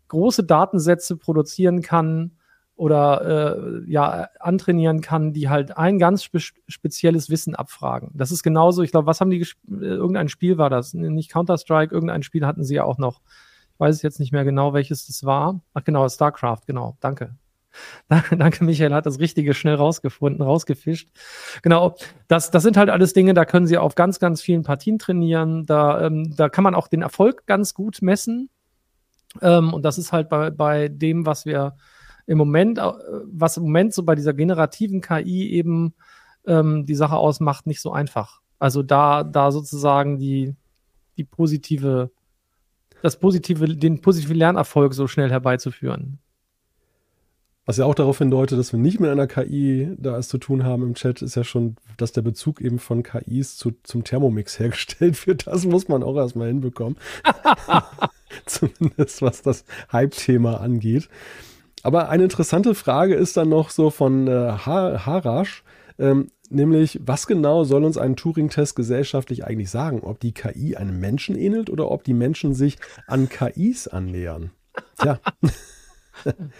große 0.08 0.44
Datensätze 0.44 1.16
produzieren 1.16 1.80
kann 1.80 2.32
oder 2.74 3.84
äh, 3.84 3.90
ja 3.90 4.28
antrainieren 4.40 5.00
kann, 5.00 5.32
die 5.32 5.48
halt 5.48 5.76
ein 5.76 5.98
ganz 5.98 6.24
spe 6.24 6.40
spezielles 6.66 7.30
Wissen 7.30 7.54
abfragen. 7.54 8.10
Das 8.14 8.32
ist 8.32 8.42
genauso, 8.42 8.82
ich 8.82 8.90
glaube, 8.90 9.06
was 9.06 9.20
haben 9.20 9.30
die 9.30 9.40
äh, 9.40 9.46
irgendein 9.68 10.28
Spiel 10.28 10.58
war 10.58 10.70
das, 10.70 10.94
nicht 10.94 11.30
Counter-Strike, 11.30 11.94
irgendein 11.94 12.22
Spiel 12.22 12.46
hatten 12.46 12.64
sie 12.64 12.74
ja 12.76 12.84
auch 12.84 12.98
noch 12.98 13.20
weiß 13.82 13.96
ich 13.96 14.02
jetzt 14.04 14.20
nicht 14.20 14.32
mehr 14.32 14.44
genau, 14.44 14.74
welches 14.74 15.06
das 15.06 15.24
war. 15.24 15.60
Ach 15.74 15.82
genau, 15.82 16.08
StarCraft, 16.08 16.60
genau, 16.66 16.96
danke. 17.00 17.34
Danke, 18.08 18.64
Michael, 18.64 18.92
hat 18.92 19.06
das 19.06 19.18
Richtige 19.18 19.54
schnell 19.54 19.76
rausgefunden, 19.76 20.42
rausgefischt. 20.42 21.08
Genau, 21.62 21.96
das, 22.28 22.50
das 22.50 22.62
sind 22.62 22.76
halt 22.76 22.90
alles 22.90 23.14
Dinge, 23.14 23.32
da 23.32 23.46
können 23.46 23.66
Sie 23.66 23.78
auf 23.78 23.94
ganz, 23.94 24.18
ganz 24.18 24.42
vielen 24.42 24.62
Partien 24.62 24.98
trainieren. 24.98 25.64
Da, 25.64 26.04
ähm, 26.04 26.36
da 26.36 26.50
kann 26.50 26.64
man 26.64 26.74
auch 26.74 26.86
den 26.86 27.00
Erfolg 27.00 27.46
ganz 27.46 27.72
gut 27.72 28.02
messen. 28.02 28.50
Ähm, 29.40 29.72
und 29.72 29.86
das 29.86 29.96
ist 29.96 30.12
halt 30.12 30.28
bei, 30.28 30.50
bei 30.50 30.88
dem, 30.88 31.24
was 31.24 31.46
wir 31.46 31.76
im 32.26 32.38
Moment, 32.38 32.78
äh, 32.78 32.92
was 33.24 33.56
im 33.56 33.64
Moment 33.64 33.94
so 33.94 34.02
bei 34.02 34.14
dieser 34.14 34.34
generativen 34.34 35.00
KI 35.00 35.50
eben 35.50 35.94
ähm, 36.46 36.86
die 36.86 36.94
Sache 36.94 37.16
ausmacht, 37.16 37.66
nicht 37.66 37.80
so 37.80 37.92
einfach. 37.92 38.40
Also 38.58 38.82
da, 38.82 39.24
da 39.24 39.50
sozusagen 39.50 40.18
die, 40.18 40.54
die 41.16 41.24
positive 41.24 42.10
das 43.02 43.18
positive, 43.18 43.66
den 43.66 44.00
positiven 44.00 44.36
Lernerfolg 44.36 44.94
so 44.94 45.08
schnell 45.08 45.30
herbeizuführen. 45.30 46.18
Was 47.66 47.76
ja 47.76 47.84
auch 47.84 47.94
darauf 47.94 48.18
hindeutet, 48.18 48.58
dass 48.58 48.72
wir 48.72 48.78
nicht 48.78 48.98
mit 48.98 49.10
einer 49.10 49.26
KI 49.26 49.94
da 49.98 50.16
es 50.18 50.28
zu 50.28 50.38
tun 50.38 50.64
haben 50.64 50.82
im 50.82 50.94
Chat, 50.94 51.22
ist 51.22 51.36
ja 51.36 51.44
schon, 51.44 51.76
dass 51.96 52.12
der 52.12 52.22
Bezug 52.22 52.60
eben 52.60 52.78
von 52.78 53.02
KIs 53.02 53.56
zu, 53.56 53.72
zum 53.82 54.04
Thermomix 54.04 54.58
hergestellt 54.58 55.26
wird. 55.26 55.46
Das 55.46 55.64
muss 55.64 55.88
man 55.88 56.02
auch 56.02 56.16
erstmal 56.16 56.48
hinbekommen. 56.48 56.96
Zumindest 58.46 59.22
was 59.22 59.42
das 59.42 59.64
Hype-Thema 59.92 60.60
angeht. 60.60 61.08
Aber 61.82 62.08
eine 62.08 62.24
interessante 62.24 62.74
Frage 62.74 63.14
ist 63.14 63.36
dann 63.36 63.48
noch 63.48 63.70
so 63.70 63.90
von 63.90 64.28
äh, 64.28 64.30
Harash. 64.30 65.64
Ähm, 65.98 66.30
nämlich, 66.48 67.00
was 67.04 67.26
genau 67.26 67.64
soll 67.64 67.84
uns 67.84 67.98
ein 67.98 68.16
Turing-Test 68.16 68.76
gesellschaftlich 68.76 69.44
eigentlich 69.44 69.70
sagen? 69.70 70.00
Ob 70.02 70.20
die 70.20 70.32
KI 70.32 70.76
einem 70.76 71.00
Menschen 71.00 71.36
ähnelt 71.36 71.70
oder 71.70 71.90
ob 71.90 72.04
die 72.04 72.14
Menschen 72.14 72.54
sich 72.54 72.78
an 73.06 73.28
KIs 73.28 73.88
annähern? 73.88 74.50
Tja. 74.98 75.18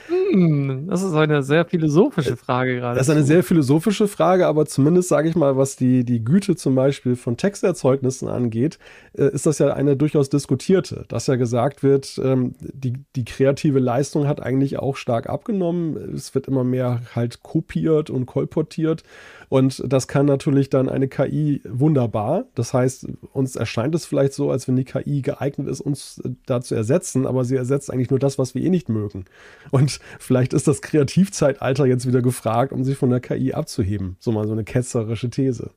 Hm, 0.09 0.89
das 0.89 1.03
ist 1.03 1.15
eine 1.15 1.43
sehr 1.43 1.65
philosophische 1.65 2.37
Frage 2.37 2.77
gerade. 2.77 2.99
Das 2.99 3.09
ist 3.09 3.15
eine 3.15 3.25
sehr 3.25 3.43
philosophische 3.43 4.09
Frage, 4.09 4.47
aber 4.47 4.67
zumindest 4.67 5.09
sage 5.09 5.29
ich 5.29 5.37
mal, 5.37 5.57
was 5.57 5.77
die, 5.77 6.05
die 6.05 6.25
Güte 6.25 6.57
zum 6.57 6.75
Beispiel 6.75 7.17
von 7.17 7.37
Texterzeugnissen 7.37 8.29
angeht, 8.29 8.79
äh, 9.13 9.25
ist 9.29 9.47
das 9.47 9.59
ja 9.59 9.73
eine 9.73 9.97
durchaus 9.97 10.31
diskutierte, 10.31 11.05
dass 11.09 11.27
ja 11.27 11.37
gesagt 11.37 11.83
wird, 11.83 12.21
ähm, 12.23 12.55
die, 12.61 12.95
die 13.17 13.25
kreative 13.25 13.79
Leistung 13.79 14.27
hat 14.27 14.43
eigentlich 14.43 14.79
auch 14.79 14.97
stark 14.97 15.29
abgenommen. 15.29 15.97
Es 16.15 16.35
wird 16.35 16.49
immer 16.49 16.65
mehr 16.65 17.03
halt 17.15 17.43
kopiert 17.43 18.11
und 18.11 18.27
kolportiert 18.27 19.05
und 19.53 19.83
das 19.87 20.09
kann 20.09 20.25
natürlich 20.25 20.71
dann 20.71 20.89
eine 20.89 21.09
KI 21.09 21.61
wunderbar. 21.69 22.47
Das 22.55 22.73
heißt, 22.73 23.07
uns 23.35 23.55
erscheint 23.55 23.95
es 23.95 24.07
vielleicht 24.07 24.33
so, 24.33 24.51
als 24.51 24.67
wenn 24.67 24.77
die 24.77 24.85
KI 24.85 25.21
geeignet 25.21 25.69
ist, 25.69 25.83
uns 25.83 26.23
da 26.47 26.63
zu 26.63 26.75
ersetzen, 26.75 27.27
aber 27.27 27.45
sie 27.45 27.57
ersetzt 27.57 27.93
eigentlich 27.93 28.09
nur 28.09 28.19
das, 28.19 28.39
was 28.39 28.55
wir 28.55 28.63
eh 28.63 28.71
nicht 28.71 28.89
mögen. 28.89 29.27
Und 29.71 30.01
vielleicht 30.19 30.53
ist 30.53 30.69
das 30.69 30.83
Kreativzeitalter 30.83 31.87
jetzt 31.87 32.07
wieder 32.07 32.23
gefragt, 32.23 32.73
um 32.73 32.85
sich 32.85 32.97
von 32.97 33.11
der 33.11 33.21
KI 33.21 33.55
abzuheben. 33.55 34.17
So 34.19 34.33
mal 34.33 34.47
so 34.47 34.53
eine 34.53 34.65
ketzerische 34.65 35.31
These. 35.31 35.71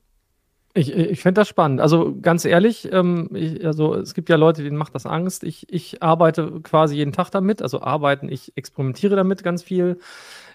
Ich, 0.78 0.94
ich 0.94 1.22
finde 1.22 1.40
das 1.40 1.48
spannend. 1.48 1.80
Also 1.80 2.18
ganz 2.22 2.44
ehrlich, 2.44 2.92
ähm, 2.92 3.30
ich, 3.34 3.66
also 3.66 3.96
es 3.96 4.14
gibt 4.14 4.28
ja 4.28 4.36
Leute, 4.36 4.62
denen 4.62 4.76
macht 4.76 4.94
das 4.94 5.06
Angst. 5.06 5.46
Ich, 5.46 5.72
ich 5.72 6.04
arbeite 6.04 6.60
quasi 6.64 6.98
jeden 6.98 7.14
Tag 7.14 7.30
damit, 7.30 7.62
also 7.62 7.82
arbeiten, 7.82 8.28
ich 8.28 8.52
experimentiere 8.58 9.16
damit 9.16 9.42
ganz 9.42 9.64
viel. 9.64 10.00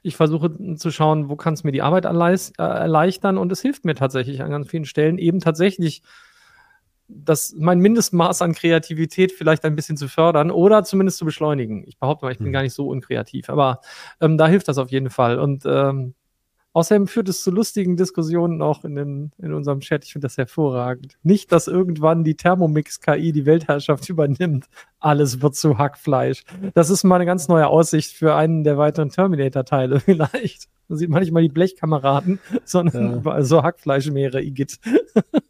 Ich 0.03 0.17
versuche 0.17 0.77
zu 0.77 0.91
schauen, 0.91 1.31
wo 1.31 1.37
kann 1.37 1.55
es 1.55 1.65
mir 1.65 1.73
die 1.73 1.81
Arbeit 1.81 2.05
äh, 2.05 2.63
erleichtern 2.63 3.39
und 3.39 3.51
es 3.51 3.63
hilft 3.63 3.87
mir 3.87 3.95
tatsächlich 3.95 4.43
an 4.43 4.51
ganz 4.51 4.69
vielen 4.69 4.85
Stellen 4.85 5.17
eben 5.17 5.41
tatsächlich 5.41 6.03
das, 7.13 7.55
mein 7.59 7.81
Mindestmaß 7.81 8.43
an 8.43 8.55
Kreativität 8.55 9.33
vielleicht 9.33 9.65
ein 9.65 9.77
bisschen 9.77 9.97
zu 9.97 10.09
fördern 10.09 10.51
oder 10.51 10.85
zumindest 10.85 11.19
zu 11.19 11.25
beschleunigen. 11.25 11.85
Ich 11.87 11.99
behaupte 11.99 12.25
mal, 12.25 12.33
ich 12.33 12.39
bin 12.39 12.49
hm. 12.49 12.53
gar 12.53 12.63
nicht 12.63 12.75
so 12.75 12.89
unkreativ, 12.89 13.49
aber 13.49 13.81
ähm, 14.21 14.39
da 14.39 14.47
hilft 14.47 14.69
das 14.69 14.79
auf 14.79 14.91
jeden 14.91 15.11
Fall. 15.11 15.39
Und 15.39 15.65
ähm, 15.67 16.15
Außerdem 16.73 17.09
führt 17.09 17.29
es 17.29 17.43
zu 17.43 17.51
lustigen 17.51 17.97
Diskussionen 17.97 18.63
auch 18.63 18.85
in, 18.85 18.95
den, 18.95 19.33
in 19.39 19.53
unserem 19.53 19.81
Chat. 19.81 20.05
Ich 20.05 20.13
finde 20.13 20.27
das 20.27 20.37
hervorragend. 20.37 21.19
Nicht, 21.25 21.51
dass 21.51 21.67
irgendwann 21.67 22.23
die 22.23 22.37
Thermomix-KI 22.37 23.33
die 23.33 23.45
Weltherrschaft 23.45 24.09
übernimmt. 24.09 24.67
Alles 25.01 25.43
wird 25.43 25.57
zu 25.57 25.79
Hackfleisch. 25.79 26.45
Das 26.75 26.89
ist 26.89 27.03
mal 27.03 27.17
eine 27.17 27.27
ganz 27.27 27.49
neue 27.49 27.67
Aussicht 27.67 28.13
für 28.13 28.37
einen 28.37 28.63
der 28.63 28.79
weiteren 28.79 29.09
Terminator-Teile 29.09 29.99
vielleicht. 30.01 30.69
Man 30.87 30.99
sieht 30.99 31.11
manchmal 31.11 31.43
die 31.43 31.49
Blechkameraden, 31.49 32.39
sondern 32.65 33.23
ja. 33.25 33.43
so 33.43 33.63
Hackfleischmeere, 33.63 34.41
Igitt. 34.41 34.79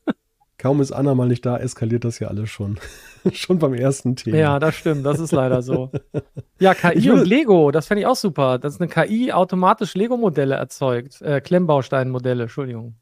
Kaum 0.60 0.82
ist 0.82 0.92
Anna 0.92 1.14
mal 1.14 1.26
nicht 1.26 1.46
da, 1.46 1.56
eskaliert 1.56 2.04
das 2.04 2.18
ja 2.18 2.28
alles 2.28 2.50
schon. 2.50 2.78
schon 3.32 3.58
beim 3.58 3.72
ersten 3.72 4.14
Thema. 4.14 4.36
Ja, 4.36 4.58
das 4.58 4.74
stimmt, 4.74 5.06
das 5.06 5.18
ist 5.18 5.32
leider 5.32 5.62
so. 5.62 5.90
Ja, 6.58 6.74
KI 6.74 7.10
und 7.10 7.26
Lego, 7.26 7.70
das 7.70 7.86
fände 7.86 8.02
ich 8.02 8.06
auch 8.06 8.16
super. 8.16 8.58
Dass 8.58 8.78
eine 8.78 8.90
KI 8.90 9.32
automatisch 9.32 9.94
Lego-Modelle 9.94 10.56
erzeugt. 10.56 11.22
Äh, 11.22 11.40
Klemmbaustein-Modelle, 11.40 12.42
Entschuldigung. 12.42 12.96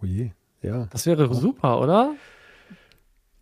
Oh 0.00 0.06
je, 0.06 0.30
ja. 0.62 0.86
Das 0.92 1.04
wäre 1.06 1.28
oh. 1.28 1.32
super, 1.32 1.80
oder? 1.80 2.14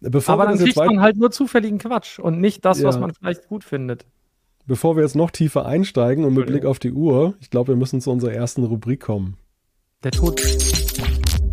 Bevor 0.00 0.32
Aber 0.32 0.46
dann 0.46 0.56
kriegt 0.56 0.78
man 0.78 1.02
halt 1.02 1.18
nur 1.18 1.30
zufälligen 1.30 1.76
Quatsch 1.76 2.18
und 2.18 2.40
nicht 2.40 2.64
das, 2.64 2.80
ja. 2.80 2.88
was 2.88 2.98
man 2.98 3.12
vielleicht 3.12 3.46
gut 3.48 3.64
findet. 3.64 4.06
Bevor 4.64 4.96
wir 4.96 5.02
jetzt 5.02 5.16
noch 5.16 5.30
tiefer 5.30 5.66
einsteigen 5.66 6.24
und 6.24 6.32
mit 6.32 6.46
Blick 6.46 6.64
auf 6.64 6.78
die 6.78 6.92
Uhr, 6.92 7.34
ich 7.40 7.50
glaube, 7.50 7.72
wir 7.72 7.76
müssen 7.76 8.00
zu 8.00 8.10
unserer 8.10 8.32
ersten 8.32 8.64
Rubrik 8.64 9.00
kommen. 9.00 9.36
Der 10.02 10.12
Tod. 10.12 10.40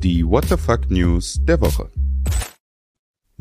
Die 0.03 0.23
What 0.23 0.45
the 0.45 0.55
Fuck 0.55 0.89
News 0.89 1.39
der 1.43 1.59
Woche. 1.59 1.89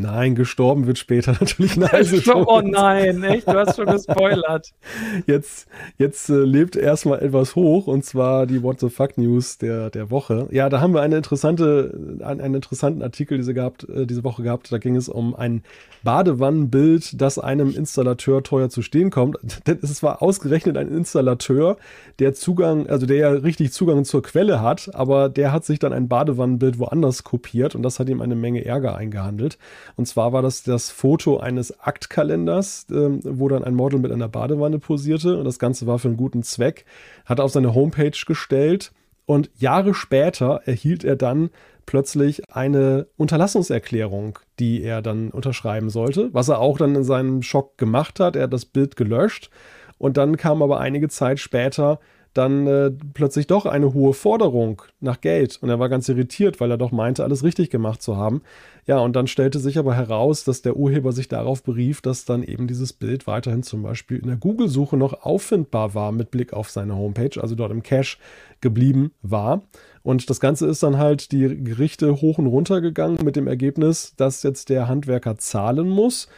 Nein, 0.01 0.37
gestorben 0.37 0.87
wird 0.87 0.97
später 0.97 1.33
natürlich 1.41 1.77
Nigel 1.77 2.23
Oh 2.33 2.61
nein, 2.63 3.23
echt? 3.25 3.49
Du 3.49 3.55
hast 3.55 3.77
schon 3.77 3.87
gespoilert. 3.87 4.73
Jetzt, 5.27 5.67
jetzt 5.97 6.29
äh, 6.29 6.35
lebt 6.35 6.77
erstmal 6.77 7.21
etwas 7.21 7.57
hoch 7.57 7.87
und 7.87 8.05
zwar 8.05 8.47
die 8.47 8.63
What 8.63 8.81
the 8.81 8.89
Fuck 8.89 9.19
News 9.19 9.59
der, 9.59 9.91
der 9.91 10.11
Woche. 10.11 10.47
Ja, 10.51 10.69
da 10.69 10.81
haben 10.81 10.95
wir 10.95 11.03
eine 11.03 11.17
interessante, 11.17 12.19
einen, 12.21 12.41
einen 12.41 12.55
interessanten 12.55 13.03
Artikel 13.03 13.39
diese, 13.39 13.55
gehabt, 13.55 13.89
äh, 13.89 14.07
diese 14.07 14.23
Woche 14.23 14.43
gehabt. 14.43 14.71
Da 14.71 14.79
ging 14.79 14.97
es 14.97 15.09
um 15.09 15.35
ein 15.35 15.63
Badewannenbild, 16.05 17.21
das 17.21 17.39
einem 17.39 17.75
Installateur 17.75 18.43
teuer 18.43 18.69
zu 18.69 18.83
stehen 18.83 19.11
kommt. 19.11 19.39
Denn 19.67 19.79
es 19.83 20.03
war 20.03 20.23
ausgerechnet 20.23 20.77
ein 20.77 20.89
Installateur, 20.89 21.77
der 22.21 22.35
Zugang, 22.35 22.87
also 22.87 23.07
der 23.07 23.17
ja 23.17 23.31
richtig 23.31 23.73
Zugang 23.73 24.05
zur 24.05 24.23
Quelle 24.23 24.63
hat, 24.63 24.95
aber 24.95 25.29
der 25.29 25.53
hat 25.53 25.65
sich 25.65 25.79
dann 25.79 25.93
ein 25.93 26.09
Badewannenbild 26.09 26.79
woanders 26.79 27.25
kopiert 27.25 27.75
und 27.75 27.83
das 27.83 27.99
hat 27.99 28.09
ihm 28.09 28.21
eine 28.21 28.37
Menge 28.37 28.65
Ärger 28.65 28.97
eingehandelt. 28.97 29.59
Und 29.96 30.07
zwar 30.07 30.33
war 30.33 30.42
das 30.42 30.62
das 30.62 30.90
Foto 30.90 31.38
eines 31.38 31.81
Aktkalenders, 31.81 32.87
äh, 32.90 33.18
wo 33.24 33.48
dann 33.48 33.64
ein 33.64 33.74
Model 33.74 34.01
mit 34.01 34.12
einer 34.12 34.29
Badewanne 34.29 34.79
posierte. 34.79 35.38
Und 35.38 35.44
das 35.44 35.59
Ganze 35.59 35.87
war 35.87 35.98
für 35.98 36.09
einen 36.09 36.16
guten 36.16 36.42
Zweck. 36.42 36.85
Hat 37.24 37.38
er 37.38 37.44
auf 37.44 37.53
seine 37.53 37.74
Homepage 37.74 38.18
gestellt. 38.27 38.92
Und 39.27 39.51
Jahre 39.59 39.92
später 39.92 40.62
erhielt 40.64 41.05
er 41.05 41.16
dann 41.16 41.51
plötzlich 41.85 42.51
eine 42.51 43.07
Unterlassungserklärung, 43.16 44.38
die 44.59 44.83
er 44.83 45.03
dann 45.03 45.31
unterschreiben 45.31 45.90
sollte, 45.90 46.33
was 46.33 46.48
er 46.48 46.61
auch 46.61 46.79
dann 46.79 46.94
in 46.94 47.05
seinem 47.05 47.42
Schock 47.42 47.79
gemacht 47.79 48.20
hat. 48.20 48.37
Er 48.37 48.44
hat 48.44 48.53
das 48.53 48.66
Bild 48.66 48.96
gelöscht 48.96 49.51
und 49.98 50.16
dann 50.16 50.37
kam 50.37 50.62
aber 50.62 50.81
einige 50.81 51.09
Zeit 51.09 51.40
später 51.40 51.98
dann 52.35 52.67
äh, 52.67 52.91
plötzlich 53.14 53.47
doch 53.47 53.67
eine 53.67 53.95
hohe 53.95 54.14
Forderung 54.14 54.83
nach 55.01 55.21
Geld. 55.21 55.59
Und 55.61 55.69
er 55.71 55.79
war 55.79 55.88
ganz 55.88 56.09
irritiert, 56.09 56.61
weil 56.61 56.71
er 56.71 56.77
doch 56.77 56.93
meinte, 56.93 57.25
alles 57.25 57.43
richtig 57.43 57.71
gemacht 57.71 58.03
zu 58.03 58.17
haben. 58.17 58.43
Ja, 58.87 58.99
und 58.99 59.17
dann 59.17 59.27
stellte 59.27 59.59
sich 59.59 59.79
aber 59.79 59.95
heraus, 59.95 60.45
dass 60.45 60.62
der 60.62 60.77
Urheber 60.77 61.12
sich 61.12 61.29
darauf 61.29 61.62
berief, 61.62 62.01
dass 62.01 62.25
dann 62.25 62.43
eben 62.43 62.67
dieses 62.67 62.93
Bild 62.93 63.27
weiterhin 63.27 63.62
zum 63.62 63.83
Beispiel 63.83 64.19
in 64.19 64.29
der 64.29 64.37
Google-Suche 64.37 64.97
noch 64.97 65.25
auffindbar 65.25 65.95
war 65.95 66.12
mit 66.12 66.31
Blick 66.31 66.53
auf 66.53 66.71
seine 66.71 66.97
Homepage, 66.97 67.41
also 67.41 67.55
dort 67.55 67.73
im 67.73 67.83
Cache 67.83 68.19
geblieben 68.61 69.12
war. 69.23 69.62
Und 70.03 70.31
das 70.31 70.41
Ganze 70.41 70.67
ist 70.67 70.83
dann 70.83 70.97
halt 70.97 71.33
die 71.33 71.62
Gerichte 71.62 72.21
hoch 72.21 72.38
und 72.38 72.47
runter 72.47 72.81
gegangen 72.81 73.19
mit 73.25 73.37
dem 73.37 73.47
Ergebnis, 73.47 74.14
dass 74.17 74.43
jetzt 74.43 74.71
der 74.71 74.88
Handwerker 74.88 75.37
zahlen 75.37 75.88
muss. 75.88 76.29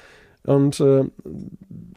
Und 0.47 0.81
äh, 0.81 1.05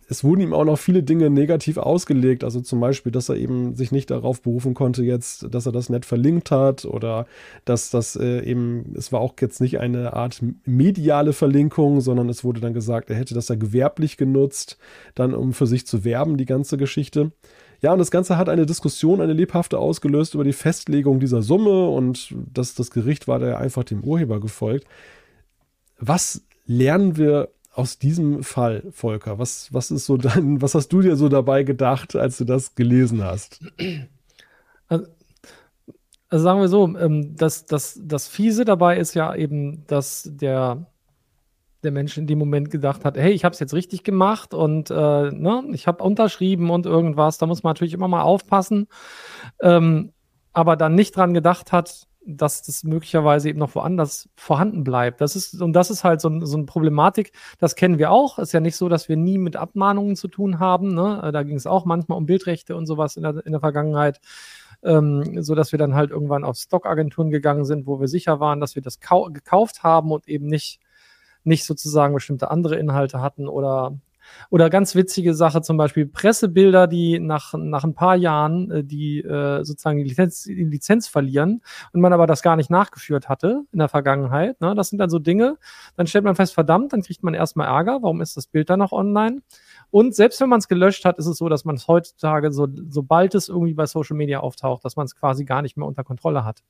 es 0.10 0.24
wurden 0.24 0.42
ihm 0.42 0.54
auch 0.54 0.66
noch 0.66 0.78
viele 0.78 1.02
Dinge 1.02 1.30
negativ 1.30 1.78
ausgelegt. 1.78 2.44
Also 2.44 2.62
zum 2.62 2.80
Beispiel, 2.80 3.12
dass 3.12 3.30
er 3.30 3.36
eben 3.36 3.76
sich 3.76 3.92
nicht 3.92 4.12
darauf 4.12 4.42
berufen 4.42 4.74
konnte, 4.74 5.04
jetzt, 5.04 5.48
dass 5.54 5.66
er 5.66 5.72
das 5.72 5.90
nett 5.90 6.06
verlinkt 6.06 6.52
hat 6.52 6.86
oder 6.86 7.26
dass 7.66 7.90
das 7.90 8.16
äh, 8.16 8.42
eben, 8.44 8.94
es 8.98 9.12
war 9.12 9.22
auch 9.22 9.34
jetzt 9.40 9.62
nicht 9.62 9.80
eine 9.80 10.14
Art 10.14 10.42
mediale 10.66 11.34
Verlinkung, 11.34 12.02
sondern 12.02 12.30
es 12.30 12.44
wurde 12.44 12.62
dann 12.62 12.74
gesagt, 12.74 13.10
er 13.10 13.16
hätte 13.16 13.34
das 13.34 13.48
ja 13.48 13.56
gewerblich 13.56 14.18
genutzt, 14.18 14.78
dann 15.16 15.34
um 15.34 15.54
für 15.54 15.68
sich 15.68 15.88
zu 15.88 16.04
werben, 16.04 16.38
die 16.38 16.46
ganze 16.46 16.78
Geschichte. 16.78 17.32
Ja, 17.82 17.92
und 17.92 18.00
das 18.00 18.12
Ganze 18.12 18.38
hat 18.38 18.48
eine 18.50 18.66
Diskussion, 18.66 19.20
eine 19.20 19.34
lebhafte 19.34 19.78
ausgelöst 19.78 20.36
über 20.36 20.44
die 20.44 20.54
Festlegung 20.54 21.20
dieser 21.20 21.42
Summe 21.42 21.88
und 21.88 22.34
das, 22.54 22.76
das 22.76 22.92
Gericht 22.92 23.28
war 23.28 23.40
da 23.40 23.58
einfach 23.58 23.84
dem 23.84 24.04
Urheber 24.04 24.40
gefolgt. 24.40 24.88
Was 26.00 26.44
lernen 26.66 27.18
wir 27.18 27.50
aus 27.74 27.98
diesem 27.98 28.44
Fall, 28.44 28.84
Volker? 28.92 29.40
Was, 29.40 29.74
was 29.74 29.92
ist 29.92 30.06
so 30.06 30.18
dein, 30.18 30.62
was 30.62 30.76
hast 30.76 30.90
du 30.90 31.02
dir 31.02 31.16
so 31.16 31.28
dabei 31.28 31.64
gedacht, 31.64 32.16
als 32.16 32.38
du 32.38 32.46
das 32.46 32.76
gelesen 32.76 33.24
hast? 33.24 33.60
Also, 34.88 35.08
also 36.30 36.44
sagen 36.44 36.62
wir 36.62 36.68
so, 36.68 36.98
ähm, 36.98 37.36
das, 37.36 37.66
das, 37.66 38.00
das 38.04 38.28
Fiese 38.28 38.66
dabei 38.66 38.98
ist 38.98 39.14
ja 39.14 39.36
eben, 39.36 39.86
dass 39.88 40.30
der, 40.32 40.88
der 41.84 41.92
Mensch 41.92 42.18
in 42.18 42.28
dem 42.28 42.40
Moment 42.40 42.70
gedacht 42.70 43.06
hat, 43.06 43.18
hey, 43.18 43.32
ich 43.32 43.44
habe 43.44 43.54
es 43.54 43.60
jetzt 43.60 43.74
richtig 43.74 44.04
gemacht 44.04 44.54
und 44.54 44.90
äh, 44.90 44.94
ne, 45.32 45.64
ich 45.74 45.88
habe 45.88 46.04
unterschrieben 46.04 46.70
und 46.70 46.86
irgendwas. 46.86 47.38
Da 47.38 47.46
muss 47.46 47.64
man 47.64 47.72
natürlich 47.72 47.94
immer 47.94 48.08
mal 48.08 48.22
aufpassen. 48.22 48.88
Ähm, 49.62 50.12
aber 50.54 50.76
dann 50.76 50.96
nicht 50.96 51.16
dran 51.16 51.34
gedacht 51.34 51.72
hat, 51.72 52.08
dass 52.26 52.64
das 52.64 52.84
möglicherweise 52.84 53.50
eben 53.50 53.60
noch 53.60 53.76
woanders 53.76 54.30
vorhanden 54.36 54.84
bleibt. 54.84 55.22
Das 55.22 55.36
ist, 55.36 55.62
und 55.62 55.74
das 55.74 55.90
ist 55.90 56.04
halt 56.04 56.22
so, 56.22 56.46
so 56.46 56.58
eine 56.58 56.66
Problematik, 56.66 57.34
das 57.60 57.76
kennen 57.76 57.98
wir 57.98 58.12
auch. 58.12 58.40
Ist 58.40 58.54
ja 58.54 58.60
nicht 58.60 58.78
so, 58.78 58.90
dass 58.90 59.10
wir 59.10 59.18
nie 59.18 59.38
mit 59.38 59.56
Abmahnungen 59.56 60.16
zu 60.16 60.28
tun 60.28 60.60
haben. 60.60 60.94
Ne? 60.94 61.30
Da 61.34 61.44
ging 61.44 61.58
es 61.58 61.68
auch 61.68 61.86
manchmal 61.86 62.18
um 62.18 62.26
Bildrechte 62.26 62.76
und 62.76 62.86
sowas 62.86 63.18
in 63.18 63.24
der, 63.24 63.46
in 63.46 63.52
der 63.52 63.62
Vergangenheit. 63.62 64.22
Ähm, 64.84 65.42
so 65.42 65.56
dass 65.56 65.72
wir 65.72 65.80
dann 65.80 65.96
halt 65.96 66.12
irgendwann 66.12 66.44
auf 66.44 66.58
Stockagenturen 66.58 67.30
gegangen 67.30 67.64
sind, 67.64 67.88
wo 67.88 68.02
wir 68.02 68.08
sicher 68.10 68.40
waren, 68.42 68.60
dass 68.60 68.76
wir 68.76 68.82
das 68.82 69.00
gekauft 69.00 69.84
haben 69.84 70.12
und 70.12 70.28
eben 70.28 70.48
nicht, 70.48 70.82
nicht 71.46 71.66
sozusagen 71.66 72.14
bestimmte 72.14 72.52
andere 72.52 72.76
Inhalte 72.78 73.22
hatten 73.22 73.48
oder 73.48 73.98
oder 74.50 74.70
ganz 74.70 74.96
witzige 74.96 75.34
Sache, 75.34 75.62
zum 75.62 75.78
Beispiel 75.78 76.06
Pressebilder, 76.06 76.88
die 76.88 77.20
nach, 77.20 77.54
nach 77.54 77.84
ein 77.84 77.94
paar 77.94 78.16
Jahren 78.16 78.72
äh, 78.72 78.84
die 78.84 79.20
äh, 79.20 79.64
sozusagen 79.64 79.98
die 79.98 80.04
Lizenz, 80.04 80.44
die 80.44 80.54
Lizenz 80.54 81.08
verlieren 81.08 81.62
und 81.92 82.02
man 82.02 82.14
aber 82.14 82.28
das 82.28 82.42
gar 82.42 82.56
nicht 82.56 82.70
nachgeführt 82.70 83.30
hatte 83.30 83.64
in 83.72 83.80
der 83.80 83.90
Vergangenheit. 83.90 84.60
Ne? 84.62 84.76
Das 84.76 84.90
sind 84.90 85.00
dann 85.00 85.10
so 85.10 85.20
Dinge, 85.20 85.58
dann 85.96 86.08
stellt 86.08 86.24
man 86.24 86.36
fest, 86.36 86.54
verdammt, 86.54 86.94
dann 86.94 87.02
kriegt 87.02 87.24
man 87.24 87.34
erstmal 87.34 87.68
Ärger, 87.68 88.00
warum 88.02 88.22
ist 88.22 88.38
das 88.38 88.48
Bild 88.48 88.70
dann 88.70 88.80
noch 88.80 88.92
online? 88.92 89.42
Und 89.92 90.16
selbst 90.16 90.42
wenn 90.42 90.50
man 90.50 90.60
es 90.60 90.68
gelöscht 90.68 91.06
hat, 91.06 91.18
ist 91.20 91.28
es 91.28 91.38
so, 91.38 91.50
dass 91.50 91.66
man 91.66 91.76
es 91.76 91.88
heutzutage, 91.88 92.52
so, 92.52 92.68
sobald 92.90 93.36
es 93.36 93.50
irgendwie 93.50 93.74
bei 93.74 93.86
Social 93.86 94.18
Media 94.18 94.40
auftaucht, 94.40 94.84
dass 94.86 94.96
man 94.96 95.06
es 95.06 95.16
quasi 95.16 95.46
gar 95.46 95.62
nicht 95.62 95.78
mehr 95.78 95.88
unter 95.88 96.04
Kontrolle 96.04 96.46
hat. 96.46 96.64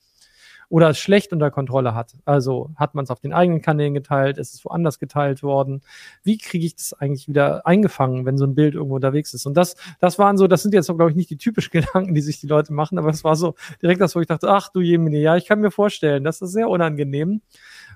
Oder 0.69 0.89
es 0.89 0.99
schlecht 0.99 1.33
unter 1.33 1.51
Kontrolle 1.51 1.95
hat. 1.95 2.15
Also 2.25 2.71
hat 2.75 2.95
man 2.95 3.03
es 3.03 3.11
auf 3.11 3.19
den 3.19 3.33
eigenen 3.33 3.61
Kanälen 3.61 3.93
geteilt, 3.93 4.37
ist 4.37 4.53
es 4.53 4.65
woanders 4.65 4.99
geteilt 4.99 5.43
worden? 5.43 5.81
Wie 6.23 6.37
kriege 6.37 6.65
ich 6.65 6.75
das 6.75 6.93
eigentlich 6.93 7.27
wieder 7.27 7.65
eingefangen, 7.65 8.25
wenn 8.25 8.37
so 8.37 8.45
ein 8.45 8.55
Bild 8.55 8.75
irgendwo 8.75 8.95
unterwegs 8.95 9.33
ist? 9.33 9.45
Und 9.45 9.55
das, 9.55 9.75
das 9.99 10.19
waren 10.19 10.37
so, 10.37 10.47
das 10.47 10.63
sind 10.63 10.73
jetzt, 10.73 10.87
glaube 10.87 11.09
ich, 11.09 11.15
nicht 11.15 11.29
die 11.29 11.37
typischen 11.37 11.71
Gedanken, 11.71 12.13
die 12.13 12.21
sich 12.21 12.39
die 12.39 12.47
Leute 12.47 12.73
machen, 12.73 12.97
aber 12.97 13.09
es 13.09 13.23
war 13.23 13.35
so 13.35 13.55
direkt 13.81 14.01
das, 14.01 14.15
wo 14.15 14.21
ich 14.21 14.27
dachte, 14.27 14.49
ach 14.49 14.69
du 14.69 14.81
Jemine, 14.81 15.19
ja, 15.19 15.35
ich 15.35 15.45
kann 15.45 15.59
mir 15.59 15.71
vorstellen, 15.71 16.23
das 16.23 16.41
ist 16.41 16.51
sehr 16.51 16.69
unangenehm, 16.69 17.41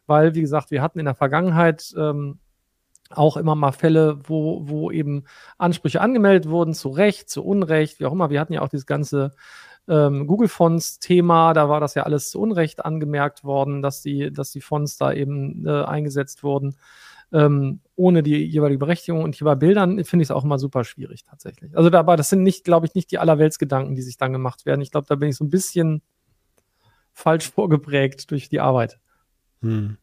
weil, 0.06 0.36
wie 0.36 0.42
gesagt, 0.42 0.72
wir 0.72 0.82
hatten 0.82 1.00
in 1.00 1.06
der 1.06 1.16
Vergangenheit 1.16 1.94
ähm, 1.98 2.40
auch 3.10 3.38
immer 3.38 3.56
mal 3.56 3.72
Fälle, 3.72 4.20
wo, 4.24 4.68
wo 4.68 4.92
eben 4.92 5.24
Ansprüche 5.58 6.02
angemeldet 6.02 6.50
wurden, 6.50 6.74
zu 6.74 6.90
Recht, 6.90 7.30
zu 7.30 7.44
Unrecht, 7.44 8.00
wie 8.00 8.06
auch 8.06 8.12
immer. 8.12 8.30
Wir 8.30 8.40
hatten 8.40 8.54
ja 8.54 8.62
auch 8.62 8.70
dieses 8.70 8.86
ganze 8.86 9.32
ähm, 9.88 10.28
Google 10.28 10.48
Fonts 10.48 11.00
Thema, 11.00 11.54
da 11.54 11.70
war 11.70 11.80
das 11.80 11.96
ja 11.96 12.04
alles 12.04 12.30
zu 12.30 12.40
Unrecht 12.40 12.84
angemerkt 12.86 13.44
worden, 13.44 13.82
dass 13.82 14.02
die, 14.02 14.32
dass 14.32 14.52
die 14.52 14.62
Fonts 14.62 14.98
da 14.98 15.14
eben 15.14 15.66
äh, 15.66 15.84
eingesetzt 15.84 16.44
wurden, 16.44 16.76
ähm, 17.32 17.80
ohne 17.96 18.24
die 18.24 18.44
jeweilige 18.46 18.80
Berechtigung. 18.80 19.24
Und 19.24 19.36
hier 19.36 19.46
bei 19.46 19.56
Bildern 19.56 20.04
finde 20.04 20.24
ich 20.24 20.28
es 20.28 20.32
auch 20.32 20.44
immer 20.44 20.60
super 20.60 20.84
schwierig 20.84 21.24
tatsächlich. 21.24 21.76
Also 21.78 21.90
dabei, 21.90 22.16
das 22.16 22.30
sind 22.30 22.44
nicht, 22.44 22.64
glaube 22.64 22.86
ich, 22.86 22.96
nicht 22.96 23.12
die 23.12 23.20
Allerweltsgedanken, 23.20 23.96
die 23.96 24.02
sich 24.02 24.18
dann 24.18 24.34
gemacht 24.34 24.66
werden. 24.66 24.82
Ich 24.82 24.92
glaube, 24.92 25.08
da 25.08 25.16
bin 25.16 25.30
ich 25.30 25.38
so 25.38 25.46
ein 25.46 25.50
bisschen 25.50 26.02
falsch 27.14 27.50
vorgeprägt 27.52 28.30
durch 28.32 28.50
die 28.50 28.60
Arbeit. 28.60 29.00
Hm. 29.62 29.98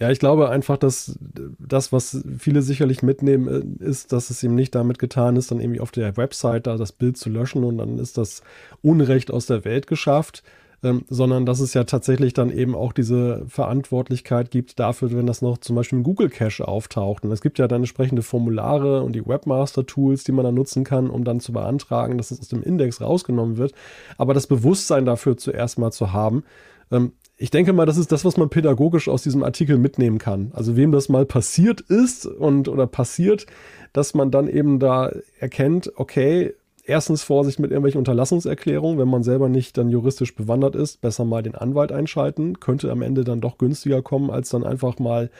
Ja, 0.00 0.10
ich 0.12 0.20
glaube 0.20 0.48
einfach, 0.48 0.76
dass 0.76 1.18
das, 1.58 1.92
was 1.92 2.22
viele 2.38 2.62
sicherlich 2.62 3.02
mitnehmen, 3.02 3.80
äh, 3.80 3.84
ist, 3.84 4.12
dass 4.12 4.30
es 4.30 4.42
ihm 4.44 4.54
nicht 4.54 4.74
damit 4.74 4.98
getan 5.00 5.34
ist, 5.34 5.50
dann 5.50 5.60
irgendwie 5.60 5.80
auf 5.80 5.90
der 5.90 6.16
Website 6.16 6.68
da 6.68 6.76
das 6.76 6.92
Bild 6.92 7.16
zu 7.16 7.28
löschen 7.30 7.64
und 7.64 7.78
dann 7.78 7.98
ist 7.98 8.16
das 8.16 8.42
Unrecht 8.80 9.32
aus 9.32 9.46
der 9.46 9.64
Welt 9.64 9.88
geschafft, 9.88 10.44
ähm, 10.84 11.04
sondern 11.08 11.46
dass 11.46 11.58
es 11.58 11.74
ja 11.74 11.82
tatsächlich 11.82 12.32
dann 12.32 12.52
eben 12.52 12.76
auch 12.76 12.92
diese 12.92 13.44
Verantwortlichkeit 13.48 14.52
gibt 14.52 14.78
dafür, 14.78 15.10
wenn 15.10 15.26
das 15.26 15.42
noch 15.42 15.58
zum 15.58 15.74
Beispiel 15.74 15.98
im 15.98 16.04
Google 16.04 16.28
Cache 16.28 16.68
auftaucht. 16.68 17.24
Und 17.24 17.32
es 17.32 17.40
gibt 17.40 17.58
ja 17.58 17.66
dann 17.66 17.80
entsprechende 17.82 18.22
Formulare 18.22 19.02
und 19.02 19.14
die 19.14 19.26
Webmaster-Tools, 19.26 20.22
die 20.22 20.30
man 20.32 20.44
dann 20.44 20.54
nutzen 20.54 20.84
kann, 20.84 21.10
um 21.10 21.24
dann 21.24 21.40
zu 21.40 21.52
beantragen, 21.52 22.18
dass 22.18 22.30
es 22.30 22.38
aus 22.38 22.48
dem 22.48 22.62
Index 22.62 23.00
rausgenommen 23.00 23.56
wird. 23.56 23.72
Aber 24.16 24.32
das 24.32 24.46
Bewusstsein 24.46 25.06
dafür 25.06 25.36
zuerst 25.36 25.76
mal 25.80 25.90
zu 25.90 26.12
haben, 26.12 26.44
ähm, 26.92 27.12
ich 27.40 27.50
denke 27.50 27.72
mal, 27.72 27.86
das 27.86 27.96
ist 27.96 28.10
das, 28.10 28.24
was 28.24 28.36
man 28.36 28.50
pädagogisch 28.50 29.08
aus 29.08 29.22
diesem 29.22 29.44
Artikel 29.44 29.78
mitnehmen 29.78 30.18
kann. 30.18 30.50
Also 30.54 30.76
wem 30.76 30.90
das 30.90 31.08
mal 31.08 31.24
passiert 31.24 31.80
ist 31.80 32.26
und 32.26 32.68
oder 32.68 32.88
passiert, 32.88 33.46
dass 33.92 34.12
man 34.12 34.32
dann 34.32 34.48
eben 34.48 34.80
da 34.80 35.12
erkennt, 35.38 35.92
okay, 35.94 36.54
erstens 36.84 37.22
Vorsicht 37.22 37.60
mit 37.60 37.70
irgendwelchen 37.70 37.98
Unterlassungserklärungen, 37.98 38.98
wenn 38.98 39.08
man 39.08 39.22
selber 39.22 39.48
nicht 39.48 39.78
dann 39.78 39.88
juristisch 39.88 40.34
bewandert 40.34 40.74
ist, 40.74 41.00
besser 41.00 41.24
mal 41.24 41.44
den 41.44 41.54
Anwalt 41.54 41.92
einschalten, 41.92 42.58
könnte 42.58 42.90
am 42.90 43.02
Ende 43.02 43.22
dann 43.22 43.40
doch 43.40 43.56
günstiger 43.56 44.02
kommen, 44.02 44.30
als 44.30 44.48
dann 44.48 44.64
einfach 44.64 44.98
mal 44.98 45.30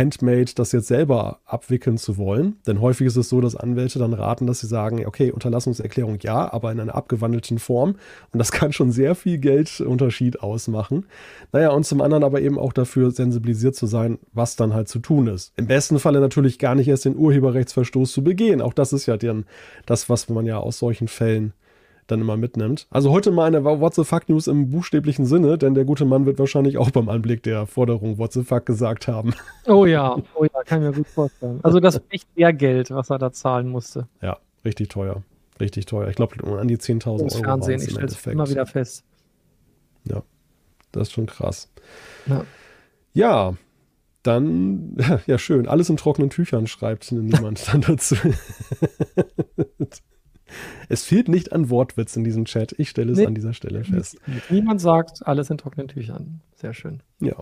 Handmade 0.00 0.52
das 0.54 0.72
jetzt 0.72 0.88
selber 0.88 1.40
abwickeln 1.44 1.98
zu 1.98 2.16
wollen. 2.16 2.56
Denn 2.66 2.80
häufig 2.80 3.06
ist 3.06 3.16
es 3.16 3.28
so, 3.28 3.40
dass 3.40 3.54
Anwälte 3.54 3.98
dann 3.98 4.14
raten, 4.14 4.46
dass 4.46 4.60
sie 4.60 4.66
sagen, 4.66 5.04
okay, 5.06 5.30
Unterlassungserklärung 5.30 6.18
ja, 6.22 6.52
aber 6.52 6.72
in 6.72 6.80
einer 6.80 6.94
abgewandelten 6.94 7.58
Form. 7.58 7.96
Und 8.32 8.38
das 8.38 8.50
kann 8.52 8.72
schon 8.72 8.90
sehr 8.90 9.14
viel 9.14 9.38
Geldunterschied 9.38 10.42
ausmachen. 10.42 11.06
Naja, 11.52 11.70
und 11.70 11.84
zum 11.84 12.00
anderen 12.00 12.24
aber 12.24 12.40
eben 12.40 12.58
auch 12.58 12.72
dafür 12.72 13.10
sensibilisiert 13.10 13.76
zu 13.76 13.86
sein, 13.86 14.18
was 14.32 14.56
dann 14.56 14.74
halt 14.74 14.88
zu 14.88 14.98
tun 14.98 15.26
ist. 15.26 15.52
Im 15.56 15.66
besten 15.66 15.98
Falle 15.98 16.20
natürlich 16.20 16.58
gar 16.58 16.74
nicht 16.74 16.88
erst 16.88 17.04
den 17.04 17.16
Urheberrechtsverstoß 17.16 18.10
zu 18.10 18.24
begehen. 18.24 18.62
Auch 18.62 18.72
das 18.72 18.92
ist 18.92 19.06
ja 19.06 19.16
dann 19.16 19.44
das, 19.86 20.08
was 20.08 20.28
man 20.28 20.46
ja 20.46 20.58
aus 20.58 20.78
solchen 20.78 21.08
Fällen 21.08 21.52
dann 22.10 22.20
immer 22.20 22.36
mitnimmt. 22.36 22.86
Also 22.90 23.10
heute 23.10 23.30
mal 23.30 23.46
eine 23.46 23.64
What 23.64 23.94
the 23.94 24.04
fuck 24.04 24.28
News 24.28 24.46
im 24.46 24.70
buchstäblichen 24.70 25.26
Sinne, 25.26 25.58
denn 25.58 25.74
der 25.74 25.84
gute 25.84 26.04
Mann 26.04 26.26
wird 26.26 26.38
wahrscheinlich 26.38 26.78
auch 26.78 26.90
beim 26.90 27.08
Anblick 27.08 27.42
der 27.42 27.66
Forderung 27.66 28.18
What 28.18 28.32
the 28.32 28.42
fuck 28.42 28.66
gesagt 28.66 29.08
haben. 29.08 29.34
Oh 29.66 29.86
ja, 29.86 30.16
oh 30.34 30.44
ja, 30.44 30.62
kann 30.64 30.82
ich 30.82 30.88
mir 30.88 30.94
gut 30.94 31.08
vorstellen. 31.08 31.60
Also 31.62 31.80
das 31.80 31.96
ist 31.96 32.04
echt 32.10 32.36
mehr 32.36 32.52
Geld, 32.52 32.90
was 32.90 33.10
er 33.10 33.18
da 33.18 33.32
zahlen 33.32 33.68
musste. 33.68 34.08
Ja, 34.20 34.38
richtig 34.64 34.88
teuer. 34.88 35.22
Richtig 35.60 35.86
teuer. 35.86 36.08
Ich 36.08 36.16
glaube, 36.16 36.36
an 36.58 36.68
die 36.68 36.78
10.000 36.78 37.06
Euro. 37.06 37.28
Fernsehen, 37.28 37.82
ich 37.82 37.90
stelle 37.90 38.06
es 38.06 38.26
immer 38.26 38.48
wieder 38.48 38.66
fest. 38.66 39.04
Ja, 40.04 40.22
das 40.92 41.08
ist 41.08 41.12
schon 41.12 41.26
krass. 41.26 41.70
Ja, 42.26 42.44
ja 43.12 43.54
dann, 44.22 44.96
ja, 45.26 45.38
schön. 45.38 45.68
Alles 45.68 45.90
in 45.90 45.96
trockenen 45.96 46.30
Tüchern 46.30 46.66
schreibt 46.66 47.12
niemand 47.12 47.72
dann 47.72 47.80
dazu. 47.82 48.16
Es 50.88 51.04
fehlt 51.04 51.28
nicht 51.28 51.52
an 51.52 51.70
Wortwitz 51.70 52.16
in 52.16 52.24
diesem 52.24 52.44
Chat. 52.44 52.74
Ich 52.78 52.90
stelle 52.90 53.12
es 53.12 53.18
nee, 53.18 53.26
an 53.26 53.34
dieser 53.34 53.52
Stelle 53.52 53.84
fest. 53.84 54.18
Niemand 54.48 54.80
sagt 54.80 55.26
alles 55.26 55.50
in 55.50 55.58
trockenen 55.58 55.88
Tüchern. 55.88 56.40
Sehr 56.56 56.74
schön. 56.74 57.02
Ja. 57.20 57.34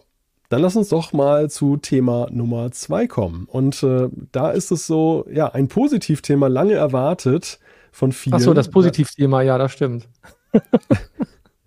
Dann 0.48 0.62
lass 0.62 0.76
uns 0.76 0.88
doch 0.88 1.12
mal 1.12 1.50
zu 1.50 1.76
Thema 1.76 2.28
Nummer 2.30 2.70
zwei 2.70 3.06
kommen. 3.06 3.46
Und 3.50 3.82
äh, 3.82 4.08
da 4.32 4.50
ist 4.50 4.70
es 4.70 4.86
so, 4.86 5.26
ja, 5.30 5.52
ein 5.52 5.68
Positivthema, 5.68 6.46
lange 6.46 6.74
erwartet 6.74 7.58
von 7.92 8.12
vielen. 8.12 8.34
Achso, 8.34 8.54
das 8.54 8.70
Positivthema, 8.70 9.42
ja, 9.42 9.58
das 9.58 9.72
stimmt. 9.72 10.08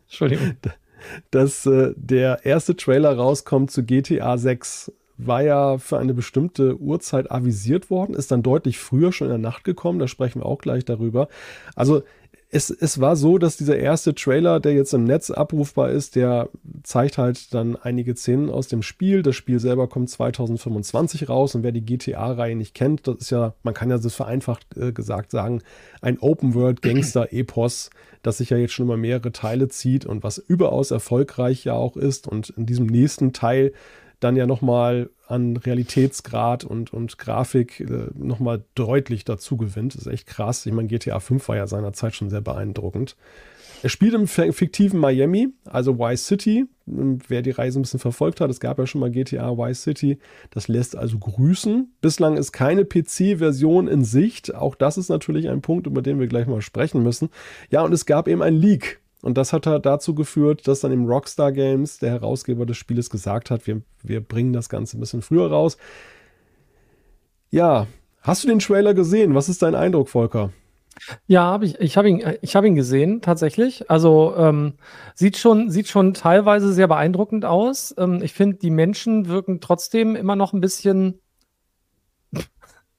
Entschuldigung. 0.07 0.55
Dass 1.29 1.65
äh, 1.65 1.93
der 1.95 2.45
erste 2.45 2.75
Trailer 2.75 3.15
rauskommt 3.15 3.69
zu 3.69 3.83
GTA 3.83 4.37
6 4.37 4.91
war 5.25 5.43
ja 5.43 5.77
für 5.77 5.97
eine 5.97 6.13
bestimmte 6.13 6.77
Uhrzeit 6.79 7.31
avisiert 7.31 7.89
worden, 7.89 8.15
ist 8.15 8.31
dann 8.31 8.43
deutlich 8.43 8.79
früher 8.79 9.11
schon 9.11 9.27
in 9.27 9.31
der 9.31 9.37
Nacht 9.39 9.63
gekommen, 9.63 9.99
da 9.99 10.07
sprechen 10.07 10.41
wir 10.41 10.45
auch 10.45 10.59
gleich 10.59 10.85
darüber. 10.85 11.27
Also 11.75 12.03
es, 12.53 12.69
es 12.69 12.99
war 12.99 13.15
so, 13.15 13.37
dass 13.37 13.55
dieser 13.55 13.77
erste 13.77 14.13
Trailer, 14.13 14.59
der 14.59 14.73
jetzt 14.73 14.93
im 14.93 15.05
Netz 15.05 15.31
abrufbar 15.31 15.89
ist, 15.89 16.17
der 16.17 16.49
zeigt 16.83 17.17
halt 17.17 17.53
dann 17.53 17.77
einige 17.77 18.13
Szenen 18.13 18.49
aus 18.49 18.67
dem 18.67 18.81
Spiel. 18.81 19.23
Das 19.23 19.37
Spiel 19.37 19.59
selber 19.59 19.87
kommt 19.87 20.09
2025 20.09 21.29
raus 21.29 21.55
und 21.55 21.63
wer 21.63 21.71
die 21.71 21.85
GTA-Reihe 21.85 22.57
nicht 22.57 22.75
kennt, 22.75 23.07
das 23.07 23.15
ist 23.19 23.29
ja, 23.29 23.53
man 23.63 23.73
kann 23.73 23.89
ja 23.89 23.97
das 23.97 24.13
vereinfacht 24.13 24.65
äh, 24.75 24.91
gesagt 24.91 25.31
sagen, 25.31 25.61
ein 26.01 26.19
Open-World-Gangster-Epos, 26.19 27.89
das 28.21 28.39
sich 28.39 28.49
ja 28.49 28.57
jetzt 28.57 28.73
schon 28.73 28.87
über 28.87 28.97
mehrere 28.97 29.31
Teile 29.31 29.69
zieht 29.69 30.05
und 30.05 30.21
was 30.21 30.37
überaus 30.37 30.91
erfolgreich 30.91 31.63
ja 31.63 31.73
auch 31.73 31.95
ist. 31.95 32.27
Und 32.27 32.49
in 32.49 32.65
diesem 32.65 32.85
nächsten 32.85 33.31
Teil 33.31 33.71
dann 34.21 34.35
ja 34.35 34.47
nochmal 34.47 35.09
an 35.27 35.57
Realitätsgrad 35.57 36.63
und, 36.63 36.93
und 36.93 37.17
Grafik 37.17 37.79
äh, 37.81 38.07
nochmal 38.13 38.63
deutlich 38.75 39.25
dazu 39.25 39.57
gewinnt. 39.57 39.95
Das 39.95 40.01
ist 40.01 40.11
echt 40.11 40.27
krass. 40.27 40.65
Ich 40.65 40.73
meine, 40.73 40.87
GTA 40.87 41.19
5 41.19 41.47
war 41.49 41.55
ja 41.57 41.67
seinerzeit 41.67 42.15
schon 42.15 42.29
sehr 42.29 42.41
beeindruckend. 42.41 43.15
Er 43.83 43.89
spielt 43.89 44.13
im 44.13 44.27
fiktiven 44.27 44.99
Miami, 44.99 45.49
also 45.65 45.97
Vice 45.97 46.27
City. 46.27 46.65
Wer 46.85 47.41
die 47.41 47.51
Reise 47.51 47.79
ein 47.79 47.81
bisschen 47.81 47.99
verfolgt 47.99 48.39
hat, 48.39 48.51
es 48.51 48.59
gab 48.59 48.77
ja 48.77 48.85
schon 48.85 49.01
mal 49.01 49.09
GTA 49.09 49.57
Vice 49.57 49.81
City. 49.81 50.19
Das 50.51 50.67
lässt 50.67 50.95
also 50.95 51.17
grüßen. 51.17 51.91
Bislang 51.99 52.37
ist 52.37 52.51
keine 52.51 52.85
PC-Version 52.85 53.87
in 53.87 54.03
Sicht. 54.03 54.53
Auch 54.53 54.75
das 54.75 54.99
ist 54.99 55.09
natürlich 55.09 55.49
ein 55.49 55.61
Punkt, 55.61 55.87
über 55.87 56.03
den 56.03 56.19
wir 56.19 56.27
gleich 56.27 56.45
mal 56.45 56.61
sprechen 56.61 57.01
müssen. 57.01 57.29
Ja, 57.71 57.81
und 57.81 57.91
es 57.91 58.05
gab 58.05 58.27
eben 58.27 58.43
ein 58.43 58.53
Leak 58.55 59.00
und 59.21 59.37
das 59.37 59.53
hat 59.53 59.67
halt 59.67 59.85
dazu 59.85 60.15
geführt, 60.15 60.67
dass 60.67 60.79
dann 60.81 60.91
im 60.91 61.05
Rockstar 61.05 61.51
Games 61.51 61.99
der 61.99 62.11
Herausgeber 62.11 62.65
des 62.65 62.77
Spieles 62.77 63.09
gesagt 63.09 63.51
hat, 63.51 63.67
wir, 63.67 63.81
wir 64.03 64.21
bringen 64.21 64.53
das 64.53 64.69
Ganze 64.69 64.97
ein 64.97 64.99
bisschen 64.99 65.21
früher 65.21 65.49
raus. 65.49 65.77
Ja, 67.49 67.87
hast 68.21 68.43
du 68.43 68.47
den 68.47 68.59
Trailer 68.59 68.93
gesehen? 68.93 69.35
Was 69.35 69.49
ist 69.49 69.61
dein 69.61 69.75
Eindruck, 69.75 70.09
Volker? 70.09 70.51
Ja, 71.27 71.51
hab 71.51 71.63
ich, 71.63 71.79
ich 71.79 71.97
habe 71.97 72.09
ihn, 72.09 72.19
hab 72.19 72.65
ihn 72.65 72.75
gesehen, 72.75 73.21
tatsächlich. 73.21 73.89
Also 73.89 74.35
ähm, 74.37 74.73
sieht, 75.15 75.37
schon, 75.37 75.69
sieht 75.69 75.87
schon 75.87 76.13
teilweise 76.13 76.73
sehr 76.73 76.87
beeindruckend 76.87 77.45
aus. 77.45 77.95
Ähm, 77.97 78.21
ich 78.21 78.33
finde, 78.33 78.57
die 78.57 78.69
Menschen 78.69 79.27
wirken 79.27 79.61
trotzdem 79.61 80.15
immer 80.15 80.35
noch 80.35 80.53
ein 80.53 80.61
bisschen 80.61 81.20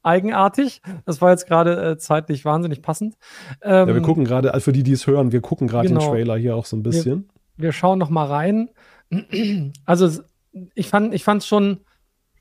eigenartig. 0.02 0.82
Das 1.04 1.20
war 1.20 1.30
jetzt 1.30 1.46
gerade 1.46 1.92
äh, 1.92 1.98
zeitlich 1.98 2.44
wahnsinnig 2.44 2.82
passend. 2.82 3.16
Ähm, 3.62 3.88
ja, 3.88 3.94
wir 3.94 4.02
gucken 4.02 4.24
gerade, 4.24 4.54
also 4.54 4.64
für 4.64 4.72
die, 4.72 4.82
die 4.82 4.92
es 4.92 5.06
hören, 5.06 5.32
wir 5.32 5.40
gucken 5.40 5.68
gerade 5.68 5.88
genau. 5.88 6.00
den 6.00 6.10
Trailer 6.10 6.36
hier 6.36 6.56
auch 6.56 6.66
so 6.66 6.76
ein 6.76 6.82
bisschen. 6.82 7.28
Wir, 7.56 7.64
wir 7.64 7.72
schauen 7.72 7.98
noch 7.98 8.10
mal 8.10 8.26
rein. 8.26 8.70
Also 9.84 10.22
ich 10.74 10.88
fand, 10.88 11.14
ich 11.14 11.24
fand 11.24 11.42
es 11.42 11.48
schon 11.48 11.80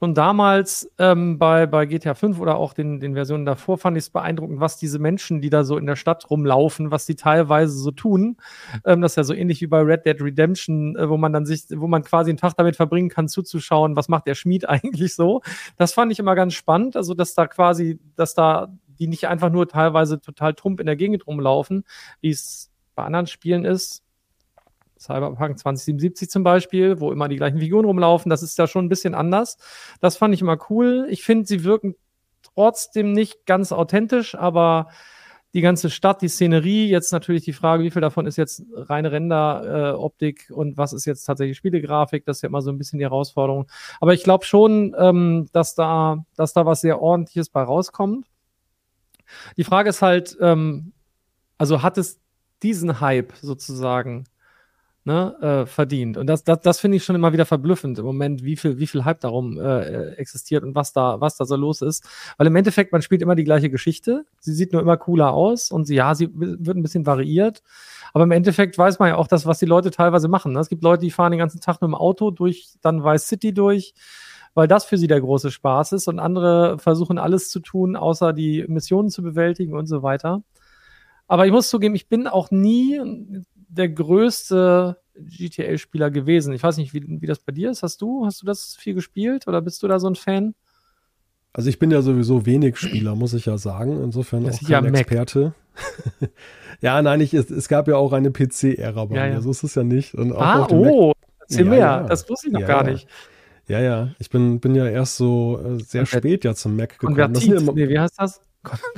schon 0.02 0.16
damals 0.16 0.90
ähm, 0.98 1.38
bei, 1.38 1.68
bei 1.68 1.86
GTA 1.86 2.16
5 2.16 2.40
oder 2.40 2.56
auch 2.56 2.74
den, 2.74 3.00
den 3.00 3.14
Versionen 3.14 3.46
davor 3.46 3.78
fand 3.78 3.96
ich 3.98 4.06
es 4.06 4.10
beeindruckend, 4.10 4.60
was 4.60 4.78
diese 4.78 4.98
Menschen, 4.98 5.42
die 5.42 5.52
da 5.52 5.64
so 5.64 5.78
in 5.78 5.86
der 5.86 5.96
Stadt 5.96 6.28
rumlaufen, 6.32 6.90
was 6.90 7.06
die 7.06 7.14
teilweise 7.14 7.78
so 7.78 7.92
tun. 7.92 8.38
Ähm, 8.84 9.02
das 9.02 9.12
ist 9.12 9.18
ja 9.18 9.24
so 9.24 9.36
ähnlich 9.36 9.62
wie 9.62 9.68
bei 9.68 9.80
Red 9.80 10.08
Dead 10.08 10.20
Redemption, 10.20 10.96
äh, 10.96 11.08
wo 11.08 11.18
man 11.18 11.34
dann 11.34 11.46
sich, 11.46 11.66
wo 11.70 11.86
man 11.86 12.02
quasi 12.02 12.32
einen 12.32 12.40
Tag 12.40 12.56
damit 12.58 12.78
verbringen 12.78 13.10
kann, 13.10 13.28
zuzuschauen, 13.28 13.96
was 13.96 14.10
macht 14.10 14.26
der 14.26 14.34
Schmied 14.34 14.68
eigentlich 14.70 15.14
so. 15.14 15.42
Das 15.78 15.94
fand 15.94 16.12
ich 16.12 16.18
immer 16.18 16.34
ganz 16.34 16.56
spannend, 16.56 16.96
also 16.96 17.14
dass 17.14 17.36
da 17.36 17.46
quasi, 17.46 18.00
dass 18.16 18.34
da 18.34 18.76
die 18.98 19.06
nicht 19.06 19.28
einfach 19.28 19.52
nur 19.52 19.68
teilweise 19.68 20.20
total 20.20 20.56
trump 20.56 20.80
in 20.80 20.88
der 20.88 20.96
Gegend 20.96 21.28
rumlaufen, 21.28 21.84
wie 22.22 22.32
es 22.32 22.72
bei 22.96 23.04
anderen 23.04 23.28
Spielen 23.28 23.66
ist, 23.66 24.02
Cyberpunk 25.02 25.58
2077 25.58 26.30
zum 26.30 26.44
Beispiel, 26.44 27.00
wo 27.00 27.12
immer 27.12 27.28
die 27.28 27.38
gleichen 27.38 27.60
Figuren 27.60 27.86
rumlaufen. 27.86 28.30
Das 28.30 28.44
ist 28.44 28.58
ja 28.58 28.68
schon 28.68 28.86
ein 28.86 28.90
bisschen 28.90 29.16
anders. 29.16 29.58
Das 30.00 30.16
fand 30.16 30.34
ich 30.34 30.42
immer 30.42 30.58
cool. 30.70 31.08
Ich 31.10 31.24
finde, 31.24 31.48
sie 31.48 31.64
wirken 31.64 31.96
trotzdem 32.54 33.12
nicht 33.12 33.46
ganz 33.46 33.72
authentisch, 33.72 34.36
aber 34.36 34.90
die 35.54 35.62
ganze 35.62 35.90
Stadt, 35.90 36.22
die 36.22 36.30
Szenerie, 36.30 36.88
jetzt 36.88 37.12
natürlich 37.12 37.44
die 37.44 37.52
Frage, 37.52 37.84
wie 37.84 37.92
viel 37.92 38.02
davon 38.02 38.26
ist 38.26 38.38
jetzt 38.38 38.64
reine 38.74 39.12
Render-Optik 39.12 40.48
äh, 40.50 40.54
und 40.54 40.78
was 40.78 40.94
ist 40.94 41.06
jetzt 41.06 41.26
tatsächlich 41.26 41.58
Spielegrafik, 41.58 42.24
das 42.26 42.38
ist 42.38 42.44
ja 42.44 42.48
immer 42.50 42.62
so 42.62 42.72
ein 42.72 42.78
bisschen 42.78 43.00
die 43.00 43.06
Herausforderung. 43.06 43.68
Aber 44.00 44.14
ich 44.14 44.24
glaube 44.24 44.46
schon, 44.46 44.96
ähm, 44.98 45.48
dass, 45.52 45.76
da, 45.76 46.24
dass 46.38 46.54
da 46.54 46.66
was 46.66 46.82
sehr 46.82 47.02
ordentliches 47.02 47.50
bei 47.50 47.64
rauskommt. 47.64 48.28
Die 49.58 49.64
Frage 49.66 49.90
ist 49.90 50.02
halt, 50.02 50.38
ähm, 50.40 50.94
also 51.58 51.82
hat 51.82 51.98
es 51.98 52.22
diesen 52.64 53.02
Hype 53.02 53.34
sozusagen 53.42 54.26
ne, 55.04 55.36
äh, 55.42 55.66
verdient. 55.66 56.18
Und 56.18 56.28
das, 56.28 56.44
das, 56.44 56.60
das 56.62 56.80
finde 56.80 56.98
ich 56.98 57.04
schon 57.04 57.16
immer 57.16 57.34
wieder 57.34 57.46
verblüffend 57.46 57.98
im 58.00 58.06
Moment, 58.06 58.44
wie 58.44 58.56
viel, 58.56 58.78
wie 58.78 58.88
viel 58.88 59.04
Hype 59.04 59.20
darum 59.20 59.60
äh, 59.60 60.12
existiert 60.16 60.64
und 60.64 60.76
was 60.76 60.94
da, 60.94 61.20
was 61.20 61.38
da 61.38 61.46
so 61.46 61.56
los 61.56 61.82
ist. 61.82 62.08
Weil 62.38 62.48
im 62.48 62.56
Endeffekt, 62.56 62.92
man 62.92 63.02
spielt 63.02 63.22
immer 63.22 63.36
die 63.36 63.44
gleiche 63.44 63.70
Geschichte. 63.70 64.26
Sie 64.40 64.54
sieht 64.54 64.74
nur 64.74 64.82
immer 64.82 64.98
cooler 64.98 65.34
aus 65.34 65.72
und 65.72 65.86
sie, 65.86 65.96
ja, 65.96 66.14
sie 66.14 66.30
wird 66.34 66.78
ein 66.78 66.84
bisschen 66.84 67.06
variiert. 67.06 67.64
Aber 68.14 68.26
im 68.26 68.32
Endeffekt 68.32 68.78
weiß 68.78 69.00
man 69.00 69.10
ja 69.10 69.16
auch 69.16 69.28
das, 69.28 69.46
was 69.46 69.60
die 69.60 69.66
Leute 69.66 69.92
teilweise 69.92 70.28
machen. 70.28 70.54
Ne? 70.54 70.60
Es 70.60 70.70
gibt 70.70 70.84
Leute, 70.84 71.02
die 71.02 71.12
fahren 71.12 71.32
den 71.32 71.40
ganzen 71.40 71.62
Tag 71.62 71.82
mit 71.82 71.88
dem 71.88 71.96
Auto 71.96 72.30
durch, 72.30 72.70
dann 72.82 73.04
Vice 73.04 73.28
City 73.28 73.54
durch, 73.54 73.94
weil 74.54 74.68
das 74.68 74.86
für 74.86 74.98
sie 74.98 75.08
der 75.08 75.22
große 75.22 75.50
Spaß 75.50 75.94
ist 75.94 76.08
und 76.08 76.20
andere 76.20 76.78
versuchen 76.78 77.18
alles 77.18 77.50
zu 77.50 77.60
tun, 77.60 77.96
außer 77.96 78.34
die 78.34 78.66
Missionen 78.68 79.10
zu 79.10 79.24
bewältigen 79.24 79.74
und 79.74 79.88
so 79.88 80.04
weiter. 80.04 80.44
Aber 81.32 81.46
ich 81.46 81.54
muss 81.54 81.70
zugeben, 81.70 81.96
ich 81.96 82.10
bin 82.10 82.28
auch 82.28 82.52
nie 82.52 83.00
der 83.72 83.90
größte 83.90 84.98
GTA-Spieler 85.16 86.12
gewesen. 86.12 86.54
Ich 86.54 86.64
weiß 86.64 86.78
nicht, 86.78 86.94
wie, 86.94 87.04
wie 87.22 87.28
das 87.28 87.40
bei 87.40 87.52
dir 87.52 87.72
ist. 87.72 87.84
Hast 87.84 88.02
du, 88.02 88.26
hast 88.26 88.42
du 88.42 88.46
das 88.46 88.76
viel 88.76 88.94
gespielt 88.94 89.48
oder 89.48 89.62
bist 89.62 89.82
du 89.84 89.88
da 89.88 90.00
so 90.00 90.08
ein 90.08 90.16
Fan? 90.16 90.56
Also 91.54 91.70
ich 91.70 91.80
bin 91.80 91.92
ja 91.92 92.02
sowieso 92.02 92.46
wenig 92.46 92.78
Spieler, 92.78 93.16
muss 93.16 93.34
ich 93.34 93.46
ja 93.46 93.58
sagen. 93.58 94.02
Insofern 94.04 94.46
das 94.46 94.64
auch 94.64 94.70
kein 94.70 94.86
ja 94.86 94.92
Experte. 94.92 95.54
ja, 96.82 97.02
nein, 97.02 97.22
ich, 97.22 97.34
es, 97.34 97.50
es, 97.50 97.68
gab 97.68 97.88
ja 97.88 97.96
auch 97.96 98.14
eine 98.14 98.32
PC-Ära 98.32 99.06
bei 99.06 99.16
ja, 99.16 99.26
mir. 99.26 99.34
Ja. 99.34 99.42
So 99.42 99.52
ist 99.52 99.64
es 99.64 99.76
ja 99.76 99.84
nicht. 99.84 100.14
Und 100.16 100.34
ah, 100.34 100.68
oh, 100.70 101.14
erzähl 101.40 101.66
mehr. 101.66 101.80
Ja, 101.80 102.04
das 102.04 102.30
wusste 102.30 102.48
ich 102.48 102.54
noch 102.54 102.66
gar 102.66 102.84
nicht. 102.84 103.08
Ja, 103.68 103.80
ja. 103.80 104.10
Ich 104.20 104.30
bin, 104.30 104.60
bin 104.60 104.76
ja 104.76 104.88
erst 104.88 105.18
so 105.18 105.60
äh, 105.64 105.82
sehr 105.84 106.06
spät 106.06 106.44
ja 106.44 106.56
zum 106.56 106.76
Mac 106.76 106.92
gekommen. 106.92 107.16
Konvertit, 107.16 107.54
das 107.54 107.64
ja 107.64 107.72
nee, 107.74 107.90
wie 107.90 108.00
heißt 108.00 108.16
das? 108.18 108.42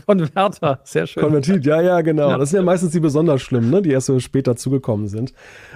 Konverter, 0.05 0.79
sehr 0.83 1.07
schön. 1.07 1.23
Konvertit, 1.23 1.65
ja, 1.65 1.81
ja, 1.81 2.01
genau. 2.01 2.29
Ja. 2.29 2.37
Das 2.37 2.49
sind 2.49 2.57
ja 2.57 2.63
meistens 2.63 2.91
die 2.91 2.99
besonders 2.99 3.41
schlimmen, 3.41 3.69
ne? 3.69 3.81
die 3.81 3.91
erst 3.91 4.07
so 4.07 4.19
spät 4.19 4.43
zugekommen 4.59 5.07
sind 5.07 5.33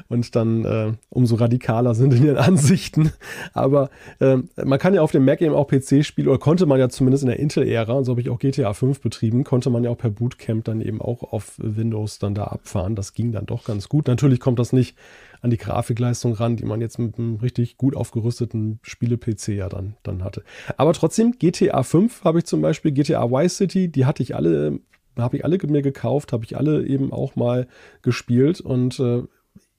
und 0.10 0.36
dann 0.36 0.66
äh, 0.66 0.92
umso 1.10 1.36
radikaler 1.36 1.96
sind 1.96 2.14
in 2.14 2.26
ihren 2.26 2.38
Ansichten. 2.48 3.14
Aber 3.54 3.90
äh, 4.20 4.38
man 4.64 4.80
kann 4.80 4.94
ja 4.94 5.02
auf 5.02 5.12
dem 5.12 5.24
Mac 5.24 5.42
eben 5.42 5.54
auch 5.54 5.68
PC 5.68 6.04
spielen, 6.04 6.28
oder 6.28 6.38
konnte 6.38 6.66
man 6.66 6.80
ja 6.80 6.90
zumindest 6.90 7.24
in 7.24 7.30
der 7.30 7.40
Intel-Ära, 7.40 7.94
und 7.94 8.04
so 8.04 8.12
habe 8.12 8.22
ich 8.22 8.30
auch 8.30 8.40
GTA 8.40 8.74
5 8.74 9.00
betrieben, 9.00 9.44
konnte 9.46 9.70
man 9.70 9.84
ja 9.84 9.90
auch 9.90 9.98
per 9.98 10.10
Bootcamp 10.10 10.66
dann 10.66 10.82
eben 10.82 11.02
auch 11.02 11.24
auf 11.32 11.54
Windows 11.58 12.20
dann 12.20 12.36
da 12.36 12.46
abfahren. 12.46 12.96
Das 12.96 13.14
ging 13.14 13.32
dann 13.32 13.46
doch 13.46 13.64
ganz 13.64 13.88
gut. 13.88 14.08
Natürlich 14.08 14.40
kommt 14.40 14.60
das 14.60 14.74
nicht 14.74 14.98
an 15.42 15.50
die 15.50 15.58
Grafikleistung 15.58 16.34
ran, 16.34 16.56
die 16.56 16.66
man 16.66 16.82
jetzt 16.82 17.00
mit 17.00 17.18
einem 17.18 17.36
richtig 17.36 17.78
gut 17.78 17.96
aufgerüsteten 17.96 18.80
Spiele-PC 18.82 19.50
ja 19.50 19.70
dann, 19.70 19.96
dann 20.04 20.24
hatte. 20.24 20.44
Aber 20.78 20.94
trotzdem, 20.94 21.34
GTA 21.38 21.84
5 21.84 22.24
habe 22.24 22.40
ich 22.40 22.46
zum 22.46 22.62
Beispiel, 22.62 22.92
GTA 22.92 23.30
Vice 23.30 23.58
City, 23.58 23.88
die 23.90 24.06
hatte 24.06 24.24
ich 24.24 24.36
alle, 24.36 24.80
habe 25.18 25.38
ich 25.38 25.46
alle 25.46 25.58
mir 25.68 25.82
gekauft, 25.82 26.34
habe 26.34 26.46
ich 26.46 26.58
alle 26.58 26.86
eben 26.86 27.12
auch 27.12 27.36
mal 27.36 27.68
gespielt 28.02 28.62
und 28.62 29.00
äh, 29.00 29.24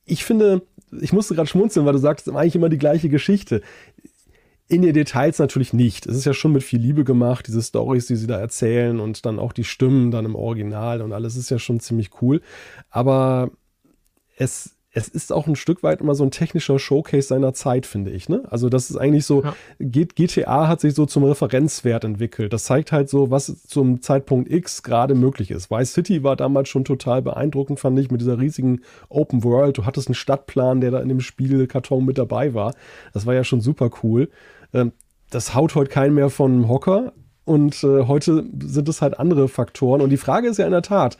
ich 0.08 0.24
finde, 0.24 0.62
ich 1.00 1.12
musste 1.12 1.34
gerade 1.34 1.48
schmunzeln, 1.48 1.86
weil 1.86 1.92
du 1.92 1.98
sagst, 1.98 2.28
eigentlich 2.28 2.56
immer 2.56 2.70
die 2.70 2.78
gleiche 2.78 3.08
Geschichte. 3.08 3.62
In 4.66 4.82
den 4.82 4.92
Details 4.92 5.38
natürlich 5.38 5.72
nicht. 5.72 6.06
Es 6.06 6.16
ist 6.16 6.24
ja 6.24 6.34
schon 6.34 6.52
mit 6.52 6.62
viel 6.62 6.80
Liebe 6.80 7.04
gemacht, 7.04 7.46
diese 7.46 7.62
Stories, 7.62 8.06
die 8.06 8.16
sie 8.16 8.26
da 8.26 8.38
erzählen 8.38 9.00
und 9.00 9.24
dann 9.24 9.38
auch 9.38 9.52
die 9.52 9.64
Stimmen 9.64 10.10
dann 10.10 10.24
im 10.24 10.34
Original 10.34 11.00
und 11.00 11.12
alles 11.12 11.36
ist 11.36 11.50
ja 11.50 11.58
schon 11.58 11.80
ziemlich 11.80 12.10
cool. 12.20 12.42
Aber 12.90 13.50
es 14.36 14.77
es 14.98 15.06
ist 15.06 15.32
auch 15.32 15.46
ein 15.46 15.54
Stück 15.54 15.84
weit 15.84 16.00
immer 16.00 16.16
so 16.16 16.24
ein 16.24 16.32
technischer 16.32 16.78
Showcase 16.78 17.28
seiner 17.28 17.54
Zeit, 17.54 17.87
finde 17.87 18.11
ich. 18.11 18.28
Ne? 18.28 18.42
Also 18.50 18.68
das 18.68 18.90
ist 18.90 18.96
eigentlich 18.96 19.24
so, 19.24 19.44
ja. 19.44 19.54
GTA 19.78 20.66
hat 20.66 20.80
sich 20.80 20.94
so 20.94 21.06
zum 21.06 21.22
Referenzwert 21.22 22.02
entwickelt. 22.02 22.52
Das 22.52 22.64
zeigt 22.64 22.90
halt 22.90 23.08
so, 23.08 23.30
was 23.30 23.62
zum 23.66 24.02
Zeitpunkt 24.02 24.50
X 24.50 24.82
gerade 24.82 25.14
möglich 25.14 25.52
ist. 25.52 25.70
Vice 25.70 25.92
City 25.92 26.24
war 26.24 26.34
damals 26.34 26.68
schon 26.68 26.84
total 26.84 27.22
beeindruckend, 27.22 27.78
fand 27.78 27.98
ich, 27.98 28.11
mit 28.11 28.20
dieser 28.20 28.38
riesigen 28.38 28.80
Open 29.08 29.44
World. 29.44 29.78
Du 29.78 29.87
hattest 29.87 30.08
einen 30.08 30.16
Stadtplan, 30.16 30.80
der 30.80 30.90
da 30.90 31.00
in 31.00 31.08
dem 31.08 31.20
Spielkarton 31.20 32.04
mit 32.04 32.18
dabei 32.18 32.54
war. 32.54 32.74
Das 33.14 33.24
war 33.24 33.34
ja 33.34 33.44
schon 33.44 33.61
super 33.61 33.90
cool. 34.02 34.28
Ähm, 34.74 34.92
das 35.30 35.54
haut 35.54 35.76
heute 35.76 35.90
keinen 35.90 36.14
mehr 36.14 36.30
von 36.30 36.68
Hocker. 36.68 37.12
Und 37.44 37.82
äh, 37.84 38.06
heute 38.06 38.44
sind 38.62 38.88
es 38.88 39.00
halt 39.00 39.18
andere 39.18 39.48
Faktoren. 39.48 40.00
Und 40.00 40.11
die 40.11 40.18
Frage 40.18 40.48
ist 40.48 40.58
ja 40.58 40.66
in 40.66 40.72
der 40.72 40.82
Tat, 40.82 41.16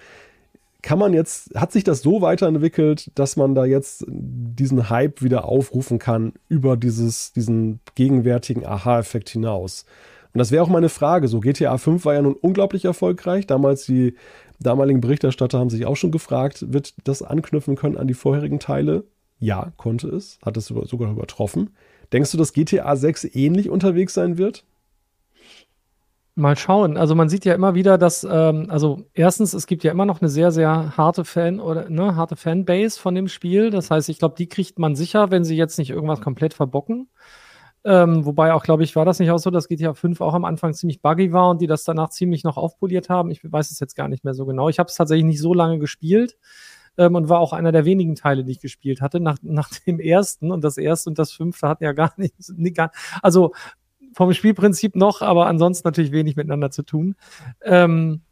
kann 0.89 0.99
man 0.99 1.13
jetzt, 1.13 1.55
hat 1.55 1.71
sich 1.71 1.85
das 1.85 2.01
so 2.01 2.23
weiterentwickelt, 2.23 3.11
dass 3.15 3.37
man 3.37 3.55
da 3.55 3.67
jetzt 3.67 4.07
diesen 4.09 4.89
Hype 4.89 5.21
wieder 5.21 5.45
aufrufen 5.45 5.99
kann 5.99 6.33
über 6.49 6.79
dieses, 6.79 7.35
diesen 7.35 7.81
gegenwärtigen 7.95 8.65
Aha-Effekt 8.65 9.29
hinaus? 9.29 9.85
Und 10.33 10.39
das 10.39 10.51
wäre 10.51 10.63
auch 10.63 10.71
meine 10.71 10.89
Frage. 10.89 11.29
So, 11.29 11.41
GTA 11.41 11.77
5 11.77 12.07
war 12.07 12.15
ja 12.15 12.23
nun 12.23 12.33
unglaublich 12.33 12.87
erfolgreich. 12.87 13.47
Damals 13.47 13.85
die 13.85 14.15
damaligen 14.61 15.03
Berichterstatter 15.03 15.59
haben 15.59 15.69
sich 15.69 15.85
auch 15.85 15.97
schon 15.97 16.11
gefragt, 16.11 16.73
wird 16.73 16.95
das 17.05 17.21
anknüpfen 17.21 17.77
können 17.77 17.99
an 17.99 18.09
die 18.09 18.15
vorherigen 18.15 18.59
Teile? 18.59 19.05
Ja, 19.41 19.75
konnte 19.77 20.09
es. 20.09 20.39
Hat 20.43 20.57
es 20.57 20.69
sogar 20.69 21.11
übertroffen. 21.11 21.69
Denkst 22.15 22.33
du, 22.33 22.39
dass 22.39 22.55
GTA 22.55 22.97
6 22.97 23.25
ähnlich 23.35 23.69
unterwegs 23.69 24.15
sein 24.15 24.39
wird? 24.39 24.65
Mal 26.39 26.57
schauen. 26.57 26.97
Also 26.97 27.15
man 27.17 27.29
sieht 27.29 27.45
ja 27.45 27.55
immer 27.55 27.75
wieder, 27.75 27.99
dass, 27.99 28.23
ähm, 28.23 28.67
also 28.69 29.07
erstens, 29.13 29.55
es 29.55 29.67
gibt 29.67 29.83
ja 29.83 29.91
immer 29.91 30.07
noch 30.07 30.21
eine 30.21 30.29
sehr, 30.29 30.53
sehr 30.53 30.97
harte 30.97 31.25
Fan 31.25 31.59
oder 31.59 31.91
ne, 31.91 32.15
harte 32.15 32.37
Fanbase 32.37 32.99
von 32.99 33.15
dem 33.15 33.27
Spiel. 33.27 33.71
Das 33.71 33.91
heißt, 33.91 34.09
ich 34.09 34.21
glaube, 34.21 34.37
die 34.39 34.49
kriegt 34.49 34.79
man 34.79 34.95
sicher, 34.95 35.33
wenn 35.33 35.43
sie 35.43 35.57
jetzt 35.57 35.79
nicht 35.79 35.91
irgendwas 35.91 36.21
komplett 36.21 36.55
verbocken. 36.55 37.09
Ähm, 37.85 38.25
wobei 38.25 38.53
auch, 38.53 38.63
glaube 38.63 38.85
ich, 38.85 38.95
war 38.95 39.05
das 39.05 39.19
nicht 39.19 39.31
auch 39.33 39.39
so, 39.39 39.51
dass 39.51 39.67
GTA 39.67 39.95
5 39.95 40.21
auch 40.21 40.35
am 40.35 40.45
Anfang 40.45 40.75
ziemlich 40.75 41.03
buggy 41.03 41.33
war 41.33 41.51
und 41.51 41.61
die 41.61 41.67
das 41.67 41.85
danach 41.85 42.11
ziemlich 42.11 42.45
noch 42.45 42.57
aufpoliert 42.57 43.09
haben. 43.09 43.31
Ich 43.31 43.41
weiß 43.43 43.71
es 43.71 43.81
jetzt 43.81 43.97
gar 43.97 44.09
nicht 44.09 44.25
mehr 44.25 44.35
so 44.35 44.47
genau. 44.47 44.69
Ich 44.69 44.79
habe 44.79 44.89
es 44.89 44.95
tatsächlich 44.95 45.27
nicht 45.27 45.41
so 45.41 45.55
lange 45.55 45.79
gespielt 45.79 46.37
ähm, 46.99 47.15
und 47.17 47.29
war 47.29 47.41
auch 47.41 47.53
einer 47.53 47.73
der 47.73 47.85
wenigen 47.85 48.15
Teile, 48.15 48.45
die 48.45 48.53
ich 48.53 48.61
gespielt 48.61 49.01
hatte. 49.01 49.19
Nach, 49.21 49.39
nach 49.43 49.71
dem 49.87 49.99
ersten 49.99 50.53
und 50.53 50.63
das 50.63 50.79
erste 50.79 51.11
und 51.11 51.19
das 51.19 51.33
fünfte 51.33 51.69
hatten 51.69 51.85
ja 51.85 51.93
gar 51.93 52.13
nicht, 52.17 52.35
also 53.23 53.53
vom 54.13 54.33
Spielprinzip 54.33 54.97
noch, 54.97 55.23
aber 55.23 55.47
ansonsten 55.47 55.87
natürlich 55.87 56.13
wenig 56.13 56.37
miteinander 56.37 56.71
zu 56.71 56.83
tun. 56.83 57.17
Ähm, 57.63 58.23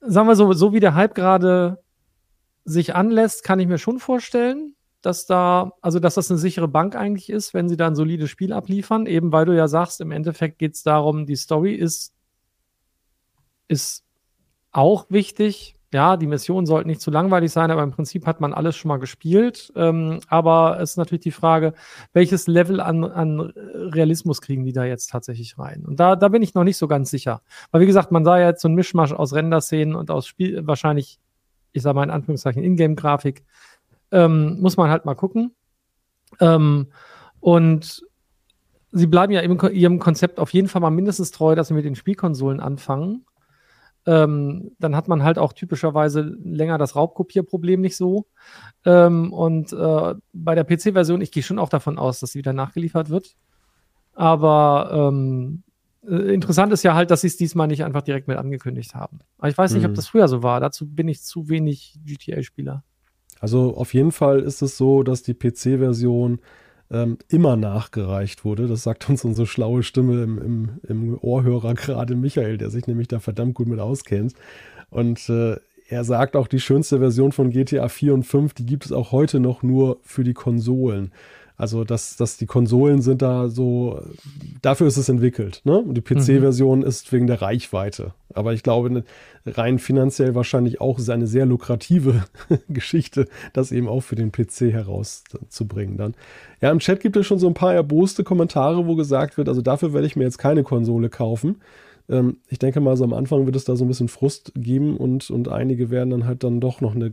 sagen 0.00 0.28
wir 0.28 0.36
so, 0.36 0.52
so 0.52 0.72
wie 0.72 0.80
der 0.80 0.94
Hype 0.94 1.14
gerade 1.14 1.82
sich 2.64 2.94
anlässt, 2.94 3.44
kann 3.44 3.60
ich 3.60 3.66
mir 3.66 3.78
schon 3.78 3.98
vorstellen, 3.98 4.74
dass 5.00 5.26
da, 5.26 5.72
also 5.80 6.00
dass 6.00 6.14
das 6.14 6.30
eine 6.30 6.38
sichere 6.38 6.68
Bank 6.68 6.96
eigentlich 6.96 7.30
ist, 7.30 7.54
wenn 7.54 7.68
sie 7.68 7.76
da 7.76 7.86
ein 7.86 7.94
solides 7.94 8.30
Spiel 8.30 8.52
abliefern, 8.52 9.06
eben 9.06 9.32
weil 9.32 9.46
du 9.46 9.56
ja 9.56 9.68
sagst, 9.68 10.00
im 10.00 10.10
Endeffekt 10.10 10.58
geht 10.58 10.74
es 10.74 10.82
darum, 10.82 11.26
die 11.26 11.36
Story 11.36 11.74
ist, 11.74 12.14
ist 13.68 14.04
auch 14.72 15.06
wichtig, 15.08 15.77
ja, 15.92 16.18
die 16.18 16.26
Missionen 16.26 16.66
sollten 16.66 16.88
nicht 16.88 17.00
zu 17.00 17.10
langweilig 17.10 17.50
sein, 17.50 17.70
aber 17.70 17.82
im 17.82 17.92
Prinzip 17.92 18.26
hat 18.26 18.40
man 18.40 18.52
alles 18.52 18.76
schon 18.76 18.90
mal 18.90 18.98
gespielt. 18.98 19.72
Ähm, 19.74 20.20
aber 20.28 20.78
es 20.80 20.90
ist 20.90 20.96
natürlich 20.98 21.22
die 21.22 21.30
Frage, 21.30 21.72
welches 22.12 22.46
Level 22.46 22.80
an, 22.80 23.04
an 23.04 23.40
Realismus 23.40 24.42
kriegen 24.42 24.64
die 24.64 24.72
da 24.72 24.84
jetzt 24.84 25.10
tatsächlich 25.10 25.58
rein? 25.58 25.84
Und 25.86 25.98
da, 25.98 26.14
da 26.14 26.28
bin 26.28 26.42
ich 26.42 26.54
noch 26.54 26.64
nicht 26.64 26.76
so 26.76 26.88
ganz 26.88 27.10
sicher. 27.10 27.40
Weil, 27.70 27.80
wie 27.80 27.86
gesagt, 27.86 28.12
man 28.12 28.24
sah 28.24 28.38
ja 28.38 28.48
jetzt 28.48 28.60
so 28.60 28.68
ein 28.68 28.74
Mischmasch 28.74 29.12
aus 29.12 29.32
Render-Szenen 29.32 29.94
und 29.94 30.10
aus 30.10 30.26
Spiel, 30.26 30.66
wahrscheinlich, 30.66 31.18
ich 31.72 31.82
sage 31.82 31.96
mal 31.96 32.04
in 32.04 32.10
Anführungszeichen, 32.10 32.62
Ingame-Grafik. 32.62 33.44
Ähm, 34.10 34.60
muss 34.60 34.76
man 34.76 34.90
halt 34.90 35.06
mal 35.06 35.14
gucken. 35.14 35.54
Ähm, 36.38 36.88
und 37.40 38.02
sie 38.92 39.06
bleiben 39.06 39.32
ja 39.32 39.40
ihrem 39.40 39.98
Konzept 39.98 40.38
auf 40.38 40.52
jeden 40.52 40.68
Fall 40.68 40.82
mal 40.82 40.90
mindestens 40.90 41.30
treu, 41.30 41.54
dass 41.54 41.68
sie 41.68 41.74
mit 41.74 41.86
den 41.86 41.94
Spielkonsolen 41.94 42.60
anfangen 42.60 43.24
ähm, 44.08 44.70
dann 44.78 44.96
hat 44.96 45.06
man 45.06 45.22
halt 45.22 45.38
auch 45.38 45.52
typischerweise 45.52 46.22
länger 46.42 46.78
das 46.78 46.96
Raubkopierproblem 46.96 47.82
nicht 47.82 47.94
so. 47.94 48.26
Ähm, 48.86 49.34
und 49.34 49.74
äh, 49.74 50.14
bei 50.32 50.54
der 50.54 50.64
PC-Version, 50.64 51.20
ich 51.20 51.30
gehe 51.30 51.42
schon 51.42 51.58
auch 51.58 51.68
davon 51.68 51.98
aus, 51.98 52.18
dass 52.20 52.32
sie 52.32 52.38
wieder 52.38 52.54
nachgeliefert 52.54 53.10
wird. 53.10 53.36
Aber 54.14 55.10
ähm, 55.12 55.62
äh, 56.08 56.32
interessant 56.32 56.72
ist 56.72 56.84
ja 56.84 56.94
halt, 56.94 57.10
dass 57.10 57.20
sie 57.20 57.26
es 57.26 57.36
diesmal 57.36 57.66
nicht 57.66 57.84
einfach 57.84 58.00
direkt 58.00 58.28
mit 58.28 58.38
angekündigt 58.38 58.94
haben. 58.94 59.18
Aber 59.36 59.50
ich 59.50 59.58
weiß 59.58 59.74
nicht, 59.74 59.82
mhm. 59.82 59.90
ob 59.90 59.94
das 59.94 60.08
früher 60.08 60.26
so 60.26 60.42
war. 60.42 60.58
Dazu 60.60 60.88
bin 60.88 61.06
ich 61.06 61.22
zu 61.22 61.50
wenig 61.50 61.98
GTA-Spieler. 62.06 62.84
Also 63.40 63.76
auf 63.76 63.92
jeden 63.92 64.10
Fall 64.12 64.40
ist 64.40 64.62
es 64.62 64.78
so, 64.78 65.02
dass 65.02 65.22
die 65.22 65.34
PC-Version 65.34 66.40
ähm, 66.90 67.18
immer 67.28 67.56
nachgereicht 67.56 68.44
wurde. 68.44 68.66
Das 68.66 68.82
sagt 68.82 69.08
uns 69.08 69.24
unsere 69.24 69.46
schlaue 69.46 69.82
Stimme 69.82 70.22
im, 70.22 70.38
im, 70.38 70.68
im 70.88 71.18
Ohrhörer 71.20 71.74
gerade 71.74 72.14
Michael, 72.14 72.58
der 72.58 72.70
sich 72.70 72.86
nämlich 72.86 73.08
da 73.08 73.20
verdammt 73.20 73.54
gut 73.54 73.68
mit 73.68 73.80
auskennt. 73.80 74.34
Und 74.90 75.28
äh, 75.28 75.56
er 75.88 76.04
sagt 76.04 76.36
auch, 76.36 76.48
die 76.48 76.60
schönste 76.60 76.98
Version 76.98 77.32
von 77.32 77.50
GTA 77.50 77.88
4 77.88 78.14
und 78.14 78.22
5, 78.24 78.54
die 78.54 78.66
gibt 78.66 78.84
es 78.84 78.92
auch 78.92 79.12
heute 79.12 79.40
noch 79.40 79.62
nur 79.62 79.98
für 80.02 80.24
die 80.24 80.34
Konsolen. 80.34 81.12
Also, 81.58 81.82
dass, 81.82 82.16
dass 82.16 82.36
die 82.36 82.46
Konsolen 82.46 83.02
sind 83.02 83.20
da 83.20 83.48
so, 83.48 84.00
dafür 84.62 84.86
ist 84.86 84.96
es 84.96 85.08
entwickelt. 85.08 85.60
Ne? 85.64 85.76
Und 85.76 85.94
die 85.94 86.00
PC-Version 86.00 86.78
mhm. 86.78 86.86
ist 86.86 87.12
wegen 87.12 87.26
der 87.26 87.42
Reichweite. 87.42 88.14
Aber 88.32 88.52
ich 88.52 88.62
glaube, 88.62 88.90
ne, 88.90 89.04
rein 89.44 89.80
finanziell 89.80 90.36
wahrscheinlich 90.36 90.80
auch 90.80 91.00
ist 91.00 91.10
eine 91.10 91.26
sehr 91.26 91.46
lukrative 91.46 92.24
Geschichte, 92.68 93.26
das 93.52 93.72
eben 93.72 93.88
auch 93.88 94.02
für 94.02 94.14
den 94.14 94.30
PC 94.30 94.72
herauszubringen 94.72 95.96
dann. 95.96 96.14
Ja, 96.60 96.70
im 96.70 96.78
Chat 96.78 97.00
gibt 97.00 97.16
es 97.16 97.26
schon 97.26 97.40
so 97.40 97.48
ein 97.48 97.54
paar 97.54 97.74
erboste 97.74 98.22
Kommentare, 98.22 98.86
wo 98.86 98.94
gesagt 98.94 99.36
wird, 99.36 99.48
also 99.48 99.60
dafür 99.60 99.92
werde 99.92 100.06
ich 100.06 100.14
mir 100.14 100.24
jetzt 100.24 100.38
keine 100.38 100.62
Konsole 100.62 101.08
kaufen. 101.08 101.56
Ähm, 102.08 102.36
ich 102.48 102.60
denke 102.60 102.78
mal, 102.78 102.96
so 102.96 103.02
am 103.02 103.12
Anfang 103.12 103.46
wird 103.46 103.56
es 103.56 103.64
da 103.64 103.74
so 103.74 103.84
ein 103.84 103.88
bisschen 103.88 104.08
Frust 104.08 104.52
geben 104.54 104.96
und, 104.96 105.28
und 105.28 105.48
einige 105.48 105.90
werden 105.90 106.10
dann 106.10 106.24
halt 106.24 106.44
dann 106.44 106.60
doch 106.60 106.80
noch 106.80 106.94
eine 106.94 107.10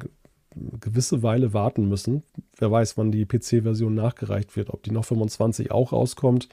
gewisse 0.79 1.23
Weile 1.23 1.53
warten 1.53 1.87
müssen. 1.87 2.23
Wer 2.57 2.71
weiß, 2.71 2.97
wann 2.97 3.11
die 3.11 3.25
PC-Version 3.25 3.93
nachgereicht 3.93 4.55
wird, 4.55 4.69
ob 4.69 4.83
die 4.83 4.91
noch 4.91 5.05
25 5.05 5.71
auch 5.71 5.91
rauskommt 5.91 6.49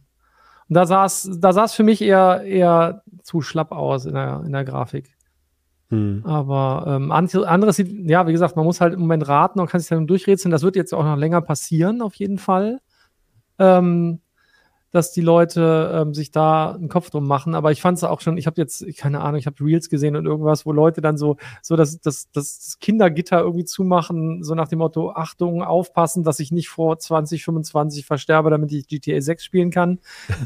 Und 0.69 0.73
da 0.75 0.85
sah 0.85 1.05
es 1.05 1.29
da 1.39 1.53
sah's 1.53 1.73
für 1.73 1.83
mich 1.83 2.01
eher, 2.01 2.43
eher 2.43 3.03
zu 3.23 3.41
schlapp 3.41 3.71
aus 3.71 4.05
in 4.05 4.13
der, 4.13 4.43
in 4.45 4.51
der 4.51 4.65
Grafik. 4.65 5.15
Hm. 5.89 6.21
Aber 6.25 6.83
ähm, 6.87 7.11
anderes 7.11 7.77
sieht, 7.77 8.09
ja, 8.09 8.27
wie 8.27 8.33
gesagt, 8.33 8.55
man 8.57 8.65
muss 8.65 8.81
halt 8.81 8.93
im 8.93 8.99
Moment 8.99 9.27
raten 9.27 9.59
und 9.59 9.69
kann 9.69 9.79
sich 9.79 9.89
dann 9.89 10.07
durchrätseln. 10.07 10.51
Das 10.51 10.63
wird 10.63 10.75
jetzt 10.75 10.93
auch 10.93 11.03
noch 11.03 11.15
länger 11.15 11.41
passieren, 11.41 12.01
auf 12.01 12.15
jeden 12.15 12.37
Fall. 12.37 12.79
Ähm, 13.57 14.19
dass 14.97 15.11
die 15.11 15.21
Leute 15.21 15.91
ähm, 15.93 16.13
sich 16.13 16.31
da 16.31 16.71
einen 16.71 16.89
Kopf 16.89 17.09
drum 17.11 17.27
machen. 17.27 17.55
Aber 17.55 17.71
ich 17.71 17.81
fand 17.81 17.97
es 17.97 18.03
auch 18.03 18.19
schon, 18.19 18.37
ich 18.37 18.47
habe 18.47 18.59
jetzt, 18.59 18.85
keine 18.97 19.21
Ahnung, 19.21 19.39
ich 19.39 19.45
habe 19.45 19.63
Reels 19.63 19.89
gesehen 19.89 20.15
und 20.15 20.25
irgendwas, 20.25 20.65
wo 20.65 20.71
Leute 20.71 21.01
dann 21.01 21.17
so, 21.17 21.37
so 21.61 21.75
das, 21.75 22.01
das, 22.01 22.29
das 22.31 22.77
Kindergitter 22.81 23.39
irgendwie 23.39 23.65
zumachen, 23.65 24.43
so 24.43 24.55
nach 24.55 24.67
dem 24.67 24.79
Motto, 24.79 25.11
Achtung, 25.11 25.61
aufpassen, 25.63 26.23
dass 26.23 26.39
ich 26.39 26.51
nicht 26.51 26.69
vor 26.69 26.97
2025 26.97 28.05
versterbe, 28.05 28.49
damit 28.49 28.71
ich 28.71 28.87
GTA 28.87 29.21
6 29.21 29.43
spielen 29.43 29.69
kann 29.71 29.99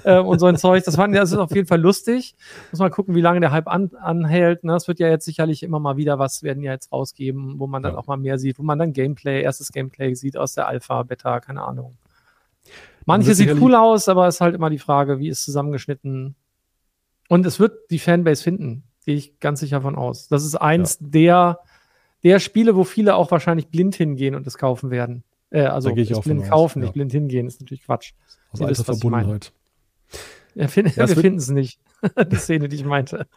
äh, 0.03 0.19
und 0.19 0.39
so 0.39 0.45
ein 0.45 0.57
Zeug. 0.57 0.83
Das, 0.83 0.97
fand, 0.97 1.15
das 1.15 1.31
ist 1.31 1.37
auf 1.37 1.55
jeden 1.55 1.67
Fall 1.67 1.79
lustig. 1.79 2.35
Muss 2.71 2.79
mal 2.79 2.89
gucken, 2.89 3.15
wie 3.15 3.21
lange 3.21 3.39
der 3.39 3.51
Hype 3.51 3.69
an, 3.69 3.91
anhält. 3.99 4.63
Ne? 4.65 4.73
Das 4.73 4.87
wird 4.87 4.99
ja 4.99 5.07
jetzt 5.07 5.25
sicherlich 5.25 5.63
immer 5.63 5.79
mal 5.79 5.95
wieder 5.95 6.19
was, 6.19 6.43
werden 6.43 6.61
ja 6.61 6.73
jetzt 6.73 6.91
rausgeben, 6.91 7.57
wo 7.57 7.67
man 7.67 7.81
dann 7.81 7.93
ja. 7.93 7.97
auch 7.97 8.07
mal 8.07 8.17
mehr 8.17 8.37
sieht, 8.37 8.59
wo 8.59 8.63
man 8.63 8.77
dann 8.77 8.91
Gameplay, 8.91 9.41
erstes 9.41 9.71
Gameplay 9.71 10.13
sieht 10.13 10.35
aus 10.35 10.53
der 10.53 10.67
Alpha, 10.67 11.03
Beta, 11.03 11.39
keine 11.39 11.63
Ahnung. 11.63 11.97
Manche 13.05 13.33
sieht 13.35 13.59
cool 13.59 13.75
aus, 13.75 14.07
aber 14.07 14.27
es 14.27 14.35
ist 14.35 14.41
halt 14.41 14.55
immer 14.55 14.69
die 14.69 14.79
Frage, 14.79 15.19
wie 15.19 15.29
ist 15.29 15.43
zusammengeschnitten. 15.43 16.35
Und 17.29 17.45
es 17.45 17.59
wird 17.59 17.89
die 17.89 17.99
Fanbase 17.99 18.43
finden, 18.43 18.83
gehe 19.05 19.15
ich 19.15 19.39
ganz 19.39 19.59
sicher 19.61 19.81
von 19.81 19.95
aus. 19.95 20.27
Das 20.27 20.43
ist 20.43 20.55
eins 20.55 20.99
ja. 20.99 21.07
der, 21.09 21.59
der 22.23 22.39
Spiele, 22.39 22.75
wo 22.75 22.83
viele 22.83 23.15
auch 23.15 23.31
wahrscheinlich 23.31 23.69
blind 23.69 23.95
hingehen 23.95 24.35
und 24.35 24.45
es 24.45 24.57
kaufen 24.57 24.91
werden. 24.91 25.23
Äh, 25.49 25.63
also 25.63 25.89
da 25.89 25.95
ich 25.95 26.15
auch 26.15 26.23
blind 26.23 26.49
kaufen, 26.49 26.79
ja. 26.79 26.85
nicht 26.85 26.93
blind 26.93 27.11
hingehen, 27.11 27.47
ist 27.47 27.61
natürlich 27.61 27.83
Quatsch. 27.83 28.13
Aus 28.51 28.61
alter 28.61 28.83
Verbundenheit. 28.83 29.53
Ja, 30.55 30.67
find, 30.67 30.95
ja, 30.95 31.07
wir 31.07 31.15
finden 31.15 31.39
es 31.39 31.49
nicht. 31.49 31.79
die 32.31 32.35
Szene, 32.35 32.67
die 32.67 32.75
ich 32.75 32.85
meinte. 32.85 33.27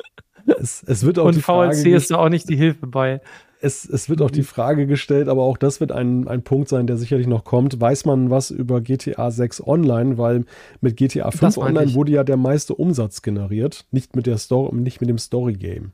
Es, 0.46 0.82
es 0.82 1.04
wird 1.04 1.18
auch 1.18 1.26
und 1.26 1.40
VLC 1.40 1.86
ist 1.86 2.10
da 2.10 2.16
auch 2.16 2.28
nicht 2.28 2.48
die 2.48 2.56
Hilfe 2.56 2.86
bei 2.86 3.20
es, 3.64 3.88
es 3.88 4.08
wird 4.08 4.20
auch 4.20 4.30
die 4.30 4.40
mhm. 4.40 4.46
Frage 4.46 4.86
gestellt, 4.86 5.28
aber 5.28 5.42
auch 5.42 5.56
das 5.56 5.80
wird 5.80 5.90
ein, 5.90 6.28
ein 6.28 6.42
Punkt 6.42 6.68
sein, 6.68 6.86
der 6.86 6.96
sicherlich 6.96 7.26
noch 7.26 7.44
kommt. 7.44 7.80
Weiß 7.80 8.04
man 8.04 8.30
was 8.30 8.50
über 8.50 8.80
GTA 8.80 9.30
6 9.30 9.66
Online? 9.66 10.18
Weil 10.18 10.44
mit 10.80 10.96
GTA 10.96 11.30
5 11.30 11.56
Online 11.58 11.86
ich. 11.86 11.94
wurde 11.94 12.12
ja 12.12 12.24
der 12.24 12.36
meiste 12.36 12.74
Umsatz 12.74 13.22
generiert, 13.22 13.86
nicht 13.90 14.14
mit 14.14 14.26
der 14.26 14.38
Story, 14.38 14.74
nicht 14.76 15.00
mit 15.00 15.08
dem 15.08 15.18
Story-Game. 15.18 15.92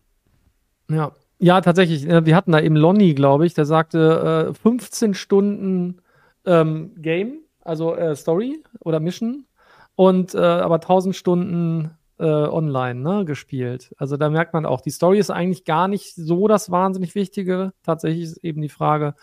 Ja. 0.90 1.12
Ja, 1.42 1.62
tatsächlich. 1.62 2.06
Wir 2.06 2.36
hatten 2.36 2.52
da 2.52 2.60
eben 2.60 2.76
Lonnie, 2.76 3.14
glaube 3.14 3.46
ich, 3.46 3.54
der 3.54 3.64
sagte 3.64 4.50
äh, 4.50 4.54
15 4.54 5.14
Stunden 5.14 6.02
ähm, 6.44 6.92
Game, 6.98 7.38
also 7.62 7.94
äh, 7.94 8.14
Story 8.14 8.62
oder 8.80 9.00
Mission 9.00 9.46
und 9.94 10.34
äh, 10.34 10.38
aber 10.38 10.74
1000 10.74 11.16
Stunden 11.16 11.92
äh, 12.20 12.24
online 12.24 13.00
ne, 13.00 13.24
gespielt. 13.24 13.94
Also 13.96 14.16
da 14.16 14.28
merkt 14.28 14.52
man 14.52 14.66
auch, 14.66 14.80
die 14.80 14.90
Story 14.90 15.18
ist 15.18 15.30
eigentlich 15.30 15.64
gar 15.64 15.88
nicht 15.88 16.14
so 16.14 16.48
das 16.48 16.70
wahnsinnig 16.70 17.14
Wichtige. 17.14 17.72
Tatsächlich 17.82 18.24
ist 18.24 18.36
eben 18.44 18.60
die 18.60 18.68
Frage, 18.68 19.14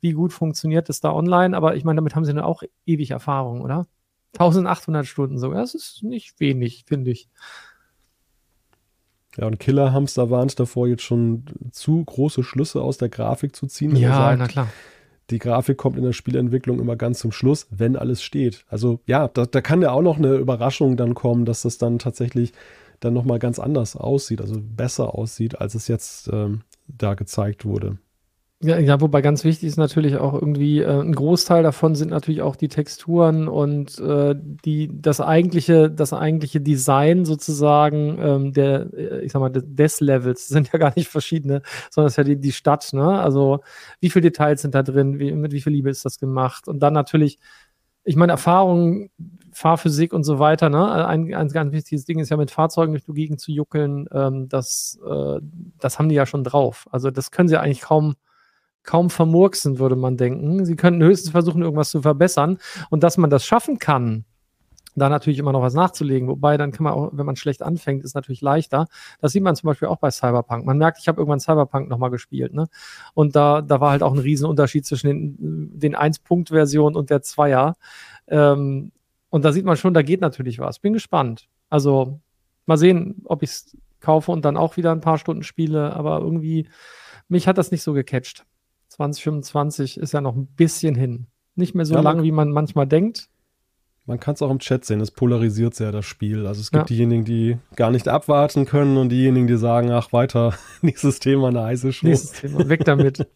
wie 0.00 0.12
gut 0.12 0.32
funktioniert 0.32 0.90
es 0.90 1.00
da 1.00 1.12
online. 1.12 1.56
Aber 1.56 1.76
ich 1.76 1.84
meine, 1.84 1.96
damit 1.96 2.16
haben 2.16 2.24
sie 2.24 2.34
dann 2.34 2.44
auch 2.44 2.62
ewig 2.86 3.12
Erfahrung, 3.12 3.60
oder? 3.60 3.86
1800 4.34 5.06
Stunden 5.06 5.38
sogar. 5.38 5.60
Das 5.60 5.74
ist 5.74 6.02
nicht 6.02 6.38
wenig, 6.40 6.84
finde 6.86 7.12
ich. 7.12 7.28
Ja, 9.36 9.46
und 9.46 9.60
Killer 9.60 9.92
Hamster 9.92 10.30
warnt 10.30 10.58
davor, 10.58 10.88
jetzt 10.88 11.02
schon 11.02 11.44
zu 11.70 12.04
große 12.04 12.42
Schlüsse 12.42 12.82
aus 12.82 12.98
der 12.98 13.08
Grafik 13.08 13.54
zu 13.54 13.68
ziehen. 13.68 13.94
Ja, 13.94 14.14
sagt, 14.14 14.38
na 14.38 14.48
klar 14.48 14.68
die 15.30 15.38
Grafik 15.38 15.76
kommt 15.76 15.96
in 15.96 16.04
der 16.04 16.12
Spielentwicklung 16.12 16.80
immer 16.80 16.96
ganz 16.96 17.20
zum 17.20 17.32
Schluss, 17.32 17.66
wenn 17.70 17.96
alles 17.96 18.22
steht. 18.22 18.64
Also 18.68 19.00
ja, 19.06 19.28
da, 19.28 19.46
da 19.46 19.60
kann 19.60 19.82
ja 19.82 19.92
auch 19.92 20.02
noch 20.02 20.18
eine 20.18 20.34
Überraschung 20.34 20.96
dann 20.96 21.14
kommen, 21.14 21.44
dass 21.44 21.62
das 21.62 21.78
dann 21.78 21.98
tatsächlich 21.98 22.52
dann 23.00 23.14
nochmal 23.14 23.38
ganz 23.38 23.58
anders 23.58 23.96
aussieht, 23.96 24.40
also 24.40 24.60
besser 24.60 25.14
aussieht, 25.14 25.60
als 25.60 25.74
es 25.74 25.88
jetzt 25.88 26.28
ähm, 26.32 26.62
da 26.86 27.14
gezeigt 27.14 27.64
wurde. 27.64 27.98
Ja, 28.62 28.78
ja, 28.78 29.00
wobei 29.00 29.22
ganz 29.22 29.42
wichtig 29.44 29.68
ist 29.68 29.78
natürlich 29.78 30.16
auch 30.18 30.34
irgendwie, 30.34 30.80
äh, 30.80 31.00
ein 31.00 31.14
Großteil 31.14 31.62
davon 31.62 31.94
sind 31.94 32.10
natürlich 32.10 32.42
auch 32.42 32.56
die 32.56 32.68
Texturen 32.68 33.48
und 33.48 33.98
äh, 34.00 34.34
die, 34.38 34.90
das 35.00 35.22
eigentliche, 35.22 35.90
das 35.90 36.12
eigentliche 36.12 36.60
Design 36.60 37.24
sozusagen 37.24 38.18
ähm, 38.20 38.52
der, 38.52 38.92
äh, 38.92 39.20
ich 39.24 39.32
sag 39.32 39.40
mal, 39.40 39.48
des 39.48 40.00
Levels 40.00 40.46
sind 40.48 40.70
ja 40.74 40.78
gar 40.78 40.92
nicht 40.94 41.08
verschiedene, 41.08 41.62
sondern 41.90 42.08
es 42.08 42.12
ist 42.12 42.16
ja 42.18 42.24
die, 42.24 42.36
die 42.38 42.52
Stadt, 42.52 42.90
ne? 42.92 43.18
Also 43.22 43.60
wie 44.00 44.10
viele 44.10 44.24
Details 44.24 44.60
sind 44.60 44.74
da 44.74 44.82
drin, 44.82 45.18
wie, 45.18 45.32
mit 45.32 45.52
wie 45.52 45.62
viel 45.62 45.72
Liebe 45.72 45.88
ist 45.88 46.04
das 46.04 46.18
gemacht? 46.18 46.68
Und 46.68 46.80
dann 46.80 46.92
natürlich, 46.92 47.38
ich 48.04 48.16
meine, 48.16 48.32
Erfahrung, 48.32 49.08
Fahrphysik 49.52 50.12
und 50.12 50.24
so 50.24 50.38
weiter, 50.38 50.68
ne? 50.68 51.06
Ein, 51.06 51.32
ein 51.34 51.48
ganz 51.48 51.72
wichtiges 51.72 52.04
Ding 52.04 52.18
ist 52.18 52.28
ja 52.28 52.36
mit 52.36 52.50
Fahrzeugen 52.50 52.92
durch 52.92 53.04
die 53.04 53.12
Gegend 53.14 53.40
zu 53.40 53.52
juckeln, 53.52 54.06
ähm, 54.12 54.48
das, 54.50 54.98
äh, 55.06 55.40
das 55.78 55.98
haben 55.98 56.10
die 56.10 56.14
ja 56.14 56.26
schon 56.26 56.44
drauf. 56.44 56.86
Also 56.90 57.10
das 57.10 57.30
können 57.30 57.48
sie 57.48 57.56
eigentlich 57.58 57.80
kaum 57.80 58.16
kaum 58.82 59.10
vermurksen, 59.10 59.78
würde 59.78 59.96
man 59.96 60.16
denken. 60.16 60.64
Sie 60.64 60.76
könnten 60.76 61.02
höchstens 61.02 61.30
versuchen, 61.30 61.62
irgendwas 61.62 61.90
zu 61.90 62.02
verbessern. 62.02 62.58
Und 62.88 63.02
dass 63.02 63.18
man 63.18 63.30
das 63.30 63.44
schaffen 63.44 63.78
kann, 63.78 64.24
da 64.96 65.08
natürlich 65.08 65.38
immer 65.38 65.52
noch 65.52 65.62
was 65.62 65.74
nachzulegen. 65.74 66.28
Wobei 66.28 66.56
dann 66.56 66.72
kann 66.72 66.84
man 66.84 66.92
auch, 66.92 67.10
wenn 67.12 67.26
man 67.26 67.36
schlecht 67.36 67.62
anfängt, 67.62 68.04
ist 68.04 68.14
natürlich 68.14 68.40
leichter. 68.40 68.86
Das 69.20 69.32
sieht 69.32 69.42
man 69.42 69.54
zum 69.54 69.68
Beispiel 69.68 69.88
auch 69.88 69.98
bei 69.98 70.10
Cyberpunk. 70.10 70.66
Man 70.66 70.78
merkt, 70.78 70.98
ich 70.98 71.08
habe 71.08 71.20
irgendwann 71.20 71.40
Cyberpunk 71.40 71.88
nochmal 71.88 72.10
gespielt, 72.10 72.52
ne? 72.52 72.66
Und 73.14 73.36
da, 73.36 73.62
da 73.62 73.80
war 73.80 73.90
halt 73.92 74.02
auch 74.02 74.12
ein 74.12 74.18
Riesenunterschied 74.18 74.84
zwischen 74.84 75.06
den, 75.08 75.78
den 75.78 75.96
1-Punkt-Versionen 75.96 76.96
und 76.96 77.10
der 77.10 77.22
Zweier. 77.22 77.76
Ähm, 78.28 78.92
und 79.30 79.44
da 79.44 79.52
sieht 79.52 79.64
man 79.64 79.76
schon, 79.76 79.94
da 79.94 80.02
geht 80.02 80.20
natürlich 80.20 80.58
was. 80.58 80.80
Bin 80.80 80.92
gespannt. 80.92 81.48
Also 81.68 82.20
mal 82.66 82.76
sehen, 82.76 83.22
ob 83.24 83.42
ich 83.42 83.50
es 83.50 83.76
kaufe 84.00 84.32
und 84.32 84.44
dann 84.44 84.56
auch 84.56 84.76
wieder 84.76 84.92
ein 84.92 85.00
paar 85.00 85.18
Stunden 85.18 85.44
spiele. 85.44 85.94
Aber 85.94 86.18
irgendwie, 86.20 86.68
mich 87.28 87.46
hat 87.46 87.58
das 87.58 87.70
nicht 87.70 87.82
so 87.82 87.92
gecatcht. 87.92 88.44
2025 89.00 89.96
ist 89.96 90.12
ja 90.12 90.20
noch 90.20 90.36
ein 90.36 90.46
bisschen 90.46 90.94
hin. 90.94 91.26
Nicht 91.54 91.74
mehr 91.74 91.86
so 91.86 91.94
ja, 91.94 92.00
lang, 92.00 92.22
wie 92.22 92.32
man 92.32 92.50
manchmal 92.50 92.86
denkt. 92.86 93.30
Man 94.04 94.20
kann 94.20 94.34
es 94.34 94.42
auch 94.42 94.50
im 94.50 94.58
Chat 94.58 94.84
sehen, 94.84 95.00
es 95.00 95.10
polarisiert 95.10 95.74
sehr 95.74 95.90
das 95.90 96.04
Spiel. 96.04 96.46
Also 96.46 96.60
es 96.60 96.70
gibt 96.70 96.90
ja. 96.90 96.96
diejenigen, 96.96 97.24
die 97.24 97.56
gar 97.76 97.90
nicht 97.90 98.08
abwarten 98.08 98.66
können 98.66 98.98
und 98.98 99.08
diejenigen, 99.08 99.46
die 99.46 99.56
sagen, 99.56 99.90
ach 99.90 100.12
weiter, 100.12 100.52
nächstes 100.82 101.18
Thema, 101.18 101.48
eine 101.48 101.62
heiße 101.62 101.92
Show. 101.92 102.08
Nächstes 102.08 102.32
Thema, 102.32 102.68
weg 102.68 102.84
damit. 102.84 103.26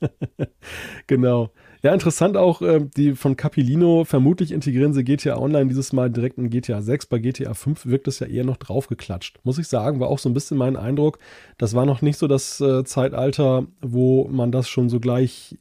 genau. 1.07 1.51
Ja, 1.85 1.93
interessant 1.93 2.39
auch, 2.39 2.63
äh, 2.63 2.81
die 2.97 3.15
von 3.15 3.37
Capilino, 3.37 4.05
vermutlich 4.07 4.53
integrieren 4.53 4.95
sie 4.95 5.05
GTA 5.05 5.37
Online 5.37 5.67
dieses 5.67 5.93
Mal 5.93 6.09
direkt 6.09 6.39
in 6.39 6.49
GTA 6.49 6.81
6. 6.81 7.05
Bei 7.05 7.19
GTA 7.19 7.53
5 7.53 7.85
wirkt 7.85 8.09
es 8.09 8.21
ja 8.21 8.27
eher 8.27 8.45
noch 8.45 8.57
draufgeklatscht. 8.57 9.39
Muss 9.45 9.59
ich 9.59 9.69
sagen, 9.69 10.01
war 10.01 10.09
auch 10.09 10.19
so 10.19 10.31
ein 10.31 10.33
bisschen 10.33 10.57
mein 10.57 10.79
Eindruck. 10.79 11.19
Das 11.59 11.75
war 11.75 11.85
noch 11.85 12.01
nicht 12.01 12.17
so 12.17 12.27
das 12.27 12.59
äh, 12.63 12.85
Zeitalter, 12.85 13.67
wo 13.83 14.27
man 14.29 14.51
das 14.51 14.67
schon 14.67 14.89
so 14.89 14.99
gleich 14.99 15.59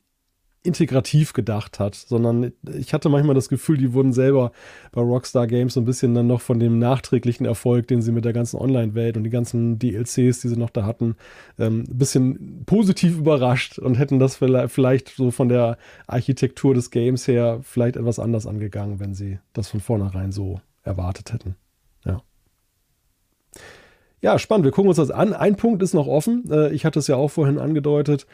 integrativ 0.63 1.33
gedacht 1.33 1.79
hat, 1.79 1.95
sondern 1.95 2.53
ich 2.77 2.93
hatte 2.93 3.09
manchmal 3.09 3.35
das 3.35 3.49
Gefühl, 3.49 3.77
die 3.77 3.93
wurden 3.93 4.13
selber 4.13 4.53
bei 4.93 5.01
Rockstar 5.01 5.45
Games 5.45 5.73
so 5.73 5.81
ein 5.81 5.85
bisschen 5.85 6.15
dann 6.15 6.27
noch 6.27 6.39
von 6.39 6.57
dem 6.57 6.79
nachträglichen 6.79 7.45
Erfolg, 7.45 7.87
den 7.87 8.01
sie 8.01 8.13
mit 8.13 8.23
der 8.23 8.31
ganzen 8.31 8.57
Online-Welt 8.57 9.17
und 9.17 9.25
die 9.25 9.29
ganzen 9.29 9.77
DLCs, 9.77 10.39
die 10.39 10.47
sie 10.47 10.57
noch 10.57 10.69
da 10.69 10.85
hatten, 10.85 11.17
ähm, 11.59 11.83
ein 11.89 11.97
bisschen 11.97 12.63
positiv 12.65 13.17
überrascht 13.17 13.77
und 13.77 13.95
hätten 13.95 14.19
das 14.19 14.37
vielleicht 14.67 15.09
so 15.09 15.31
von 15.31 15.49
der 15.49 15.77
Architektur 16.07 16.73
des 16.73 16.91
Games 16.91 17.27
her 17.27 17.59
vielleicht 17.61 17.97
etwas 17.97 18.17
anders 18.17 18.47
angegangen, 18.47 19.01
wenn 19.01 19.13
sie 19.13 19.39
das 19.51 19.67
von 19.67 19.81
vornherein 19.81 20.31
so 20.31 20.61
erwartet 20.83 21.33
hätten. 21.33 21.55
Ja. 22.05 22.21
Ja, 24.21 24.39
spannend. 24.39 24.63
Wir 24.63 24.71
gucken 24.71 24.87
uns 24.87 24.97
das 24.97 25.11
an. 25.11 25.33
Ein 25.33 25.57
Punkt 25.57 25.83
ist 25.83 25.93
noch 25.93 26.07
offen. 26.07 26.49
Äh, 26.49 26.71
ich 26.71 26.85
hatte 26.85 26.99
es 26.99 27.07
ja 27.07 27.17
auch 27.17 27.27
vorhin 27.27 27.59
angedeutet 27.59 28.25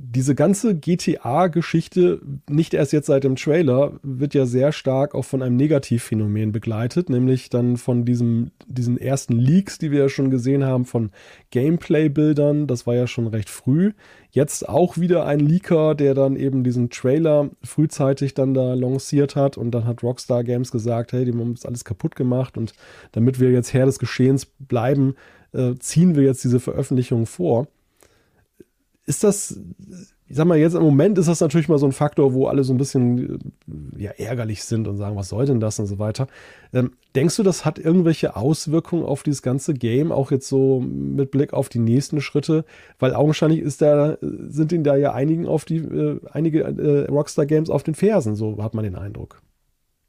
diese 0.00 0.36
ganze 0.36 0.76
GTA-Geschichte, 0.76 2.20
nicht 2.48 2.72
erst 2.72 2.92
jetzt 2.92 3.06
seit 3.06 3.24
dem 3.24 3.34
Trailer, 3.34 3.98
wird 4.02 4.32
ja 4.32 4.46
sehr 4.46 4.70
stark 4.70 5.14
auch 5.14 5.24
von 5.24 5.42
einem 5.42 5.56
Negativphänomen 5.56 6.52
begleitet, 6.52 7.10
nämlich 7.10 7.50
dann 7.50 7.76
von 7.76 8.04
diesem, 8.04 8.52
diesen 8.68 8.96
ersten 8.96 9.32
Leaks, 9.34 9.78
die 9.78 9.90
wir 9.90 10.00
ja 10.00 10.08
schon 10.08 10.30
gesehen 10.30 10.64
haben, 10.64 10.84
von 10.84 11.10
Gameplay-Bildern. 11.50 12.68
Das 12.68 12.86
war 12.86 12.94
ja 12.94 13.08
schon 13.08 13.26
recht 13.26 13.50
früh. 13.50 13.92
Jetzt 14.30 14.68
auch 14.68 14.98
wieder 14.98 15.26
ein 15.26 15.40
Leaker, 15.40 15.96
der 15.96 16.14
dann 16.14 16.36
eben 16.36 16.62
diesen 16.62 16.90
Trailer 16.90 17.50
frühzeitig 17.64 18.34
dann 18.34 18.54
da 18.54 18.74
lanciert 18.74 19.34
hat 19.34 19.56
und 19.56 19.72
dann 19.72 19.84
hat 19.84 20.04
Rockstar 20.04 20.44
Games 20.44 20.70
gesagt, 20.70 21.12
hey, 21.12 21.24
die 21.24 21.32
haben 21.32 21.40
uns 21.40 21.66
alles 21.66 21.84
kaputt 21.84 22.14
gemacht 22.14 22.56
und 22.56 22.72
damit 23.12 23.40
wir 23.40 23.50
jetzt 23.50 23.74
Herr 23.74 23.86
des 23.86 23.98
Geschehens 23.98 24.46
bleiben, 24.46 25.16
äh, 25.52 25.74
ziehen 25.80 26.14
wir 26.14 26.22
jetzt 26.22 26.44
diese 26.44 26.60
Veröffentlichung 26.60 27.26
vor 27.26 27.66
ist 29.08 29.24
das, 29.24 29.58
ich 30.28 30.36
sag 30.36 30.46
mal, 30.46 30.58
jetzt 30.58 30.74
im 30.74 30.82
Moment 30.82 31.16
ist 31.16 31.28
das 31.28 31.40
natürlich 31.40 31.68
mal 31.68 31.78
so 31.78 31.86
ein 31.86 31.92
Faktor, 31.92 32.34
wo 32.34 32.46
alle 32.46 32.62
so 32.62 32.74
ein 32.74 32.76
bisschen 32.76 33.40
äh, 33.96 34.02
ja, 34.02 34.10
ärgerlich 34.10 34.62
sind 34.62 34.86
und 34.86 34.98
sagen, 34.98 35.16
was 35.16 35.30
soll 35.30 35.46
denn 35.46 35.60
das 35.60 35.78
und 35.78 35.86
so 35.86 35.98
weiter. 35.98 36.26
Ähm, 36.74 36.92
denkst 37.16 37.36
du, 37.36 37.42
das 37.42 37.64
hat 37.64 37.78
irgendwelche 37.78 38.36
Auswirkungen 38.36 39.04
auf 39.04 39.22
dieses 39.22 39.40
ganze 39.40 39.72
Game, 39.72 40.12
auch 40.12 40.30
jetzt 40.30 40.46
so 40.46 40.80
mit 40.80 41.30
Blick 41.30 41.54
auf 41.54 41.70
die 41.70 41.78
nächsten 41.78 42.20
Schritte? 42.20 42.66
Weil 42.98 43.14
augenscheinlich 43.14 43.60
ist 43.60 43.80
da, 43.80 44.18
sind 44.20 44.72
ihnen 44.72 44.84
da 44.84 44.94
ja 44.94 45.14
einigen 45.14 45.46
auf 45.46 45.64
die, 45.64 45.78
äh, 45.78 46.20
einige 46.30 46.64
äh, 46.64 47.10
Rockstar 47.10 47.46
Games 47.46 47.70
auf 47.70 47.82
den 47.82 47.94
Fersen, 47.94 48.36
so 48.36 48.62
hat 48.62 48.74
man 48.74 48.84
den 48.84 48.94
Eindruck. 48.96 49.40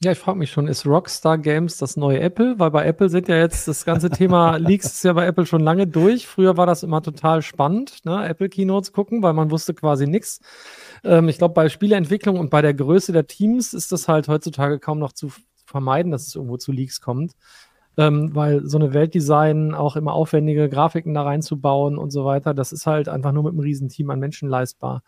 Ja, 0.02 0.14
ich 0.14 0.20
frage 0.20 0.38
mich 0.38 0.50
schon, 0.50 0.70
ist 0.70 0.86
Rockstar 0.86 1.38
Games 1.38 1.76
das 1.76 1.98
neue 1.98 2.22
Apple? 2.22 2.58
Weil 2.58 2.72
bei 2.72 2.86
Apple 2.86 3.10
sind 3.10 3.28
ja 3.28 3.36
jetzt 3.36 3.68
das 3.68 3.84
ganze 3.84 4.10
Thema 4.10 4.56
Leaks 4.58 4.86
ist 4.86 5.04
ja 5.04 5.12
bei 5.12 5.26
Apple 5.26 5.46
schon 5.46 5.60
lange 5.60 5.88
durch. 5.88 6.26
Früher 6.26 6.56
war 6.56 6.66
das 6.66 6.84
immer 6.84 7.02
total 7.02 7.42
spannend, 7.42 8.06
ne? 8.06 8.26
Apple 8.26 8.48
Keynotes 8.48 8.94
gucken, 8.94 9.22
weil 9.22 9.34
man 9.34 9.52
wusste 9.52 9.74
quasi 9.74 10.08
nichts. 10.08 10.40
Ähm, 11.04 11.28
ich 11.28 11.38
glaube, 11.38 11.54
bei 11.54 11.68
Spieleentwicklung 11.68 12.40
und 12.40 12.50
bei 12.50 12.62
der 12.62 12.74
Größe 12.74 13.12
der 13.12 13.28
Teams 13.28 13.74
ist 13.74 13.92
das 13.92 14.08
halt 14.08 14.30
heutzutage 14.30 14.80
kaum 14.80 15.00
noch 15.00 15.12
zu 15.12 15.34
vermeiden, 15.66 16.14
dass 16.14 16.28
es 16.28 16.36
irgendwo 16.36 16.56
zu 16.56 16.72
Leaks 16.72 17.02
kommt. 17.02 17.34
Ähm, 17.98 18.34
weil 18.34 18.66
so 18.66 18.78
eine 18.78 18.94
Weltdesign, 18.94 19.76
auch 19.76 19.98
immer 19.98 20.14
aufwendige 20.14 20.70
Grafiken 20.70 21.14
da 21.14 21.24
reinzubauen 21.24 21.98
und 21.98 22.12
so 22.12 22.24
weiter, 22.24 22.54
das 22.54 22.72
ist 22.72 22.86
halt 22.86 23.10
einfach 23.10 23.34
nur 23.34 23.44
mit 23.44 23.52
einem 23.52 23.60
riesen 23.60 23.90
Team 23.90 24.12
an 24.12 24.20
Menschen 24.20 24.48
leistbar. 24.48 25.04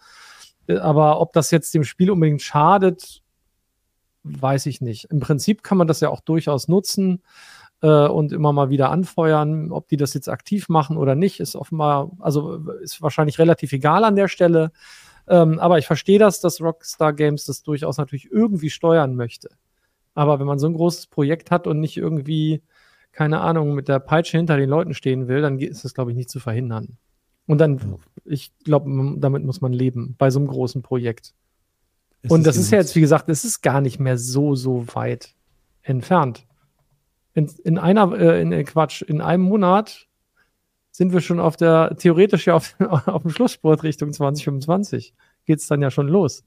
Äh, 0.67 0.79
aber 0.79 1.21
ob 1.21 1.31
das 1.31 1.49
jetzt 1.51 1.73
dem 1.73 1.85
Spiel 1.85 2.11
unbedingt 2.11 2.41
schadet, 2.41 3.21
weiß 4.23 4.65
ich 4.67 4.81
nicht. 4.81 5.05
Im 5.05 5.19
Prinzip 5.19 5.63
kann 5.63 5.77
man 5.77 5.87
das 5.87 5.99
ja 5.99 6.09
auch 6.09 6.21
durchaus 6.21 6.67
nutzen 6.67 7.21
äh, 7.81 8.07
und 8.07 8.31
immer 8.31 8.53
mal 8.53 8.69
wieder 8.69 8.91
anfeuern. 8.91 9.71
Ob 9.71 9.87
die 9.87 9.97
das 9.97 10.13
jetzt 10.13 10.29
aktiv 10.29 10.69
machen 10.69 10.97
oder 10.97 11.15
nicht, 11.15 11.39
ist 11.39 11.55
offenbar, 11.55 12.11
also 12.19 12.57
ist 12.81 13.01
wahrscheinlich 13.01 13.39
relativ 13.39 13.73
egal 13.73 14.03
an 14.03 14.15
der 14.15 14.27
Stelle. 14.27 14.71
Ähm, 15.27 15.59
aber 15.59 15.77
ich 15.77 15.87
verstehe 15.87 16.19
das, 16.19 16.39
dass 16.41 16.61
Rockstar 16.61 17.13
Games 17.13 17.45
das 17.45 17.63
durchaus 17.63 17.97
natürlich 17.97 18.31
irgendwie 18.31 18.69
steuern 18.69 19.15
möchte. 19.15 19.49
Aber 20.13 20.39
wenn 20.39 20.47
man 20.47 20.59
so 20.59 20.67
ein 20.67 20.73
großes 20.73 21.07
Projekt 21.07 21.51
hat 21.51 21.67
und 21.67 21.79
nicht 21.79 21.97
irgendwie, 21.97 22.61
keine 23.11 23.39
Ahnung, 23.41 23.75
mit 23.75 23.87
der 23.87 23.99
Peitsche 23.99 24.37
hinter 24.37 24.57
den 24.57 24.69
Leuten 24.69 24.93
stehen 24.93 25.27
will, 25.27 25.41
dann 25.41 25.59
ist 25.59 25.85
das, 25.85 25.93
glaube 25.93 26.11
ich, 26.11 26.17
nicht 26.17 26.29
zu 26.29 26.39
verhindern. 26.39 26.97
Und 27.47 27.59
dann, 27.59 27.97
ich 28.25 28.51
glaube, 28.63 28.89
damit 29.17 29.43
muss 29.43 29.61
man 29.61 29.73
leben 29.73 30.15
bei 30.17 30.29
so 30.29 30.39
einem 30.39 30.47
großen 30.47 30.81
Projekt. 30.81 31.33
Und 32.27 32.45
das 32.45 32.57
ist 32.57 32.71
ja 32.71 32.77
jetzt, 32.77 32.95
wie 32.95 33.01
gesagt, 33.01 33.29
es 33.29 33.43
ist 33.43 33.61
gar 33.61 33.81
nicht 33.81 33.99
mehr 33.99 34.17
so, 34.17 34.55
so 34.55 34.85
weit 34.93 35.33
entfernt. 35.81 36.45
In, 37.33 37.47
in 37.63 37.77
einer, 37.77 38.11
äh, 38.13 38.41
in, 38.41 38.51
äh, 38.51 38.63
Quatsch, 38.63 39.01
in 39.01 39.21
einem 39.21 39.43
Monat 39.43 40.07
sind 40.91 41.13
wir 41.13 41.21
schon 41.21 41.39
auf 41.39 41.55
der, 41.55 41.95
theoretisch 41.97 42.47
ja 42.47 42.55
auf, 42.55 42.75
auf 42.79 43.21
dem 43.23 43.31
Schlussspurt 43.31 43.83
Richtung 43.83 44.13
2025. 44.13 45.15
Geht 45.45 45.59
es 45.59 45.67
dann 45.67 45.81
ja 45.81 45.89
schon 45.89 46.07
los. 46.07 46.43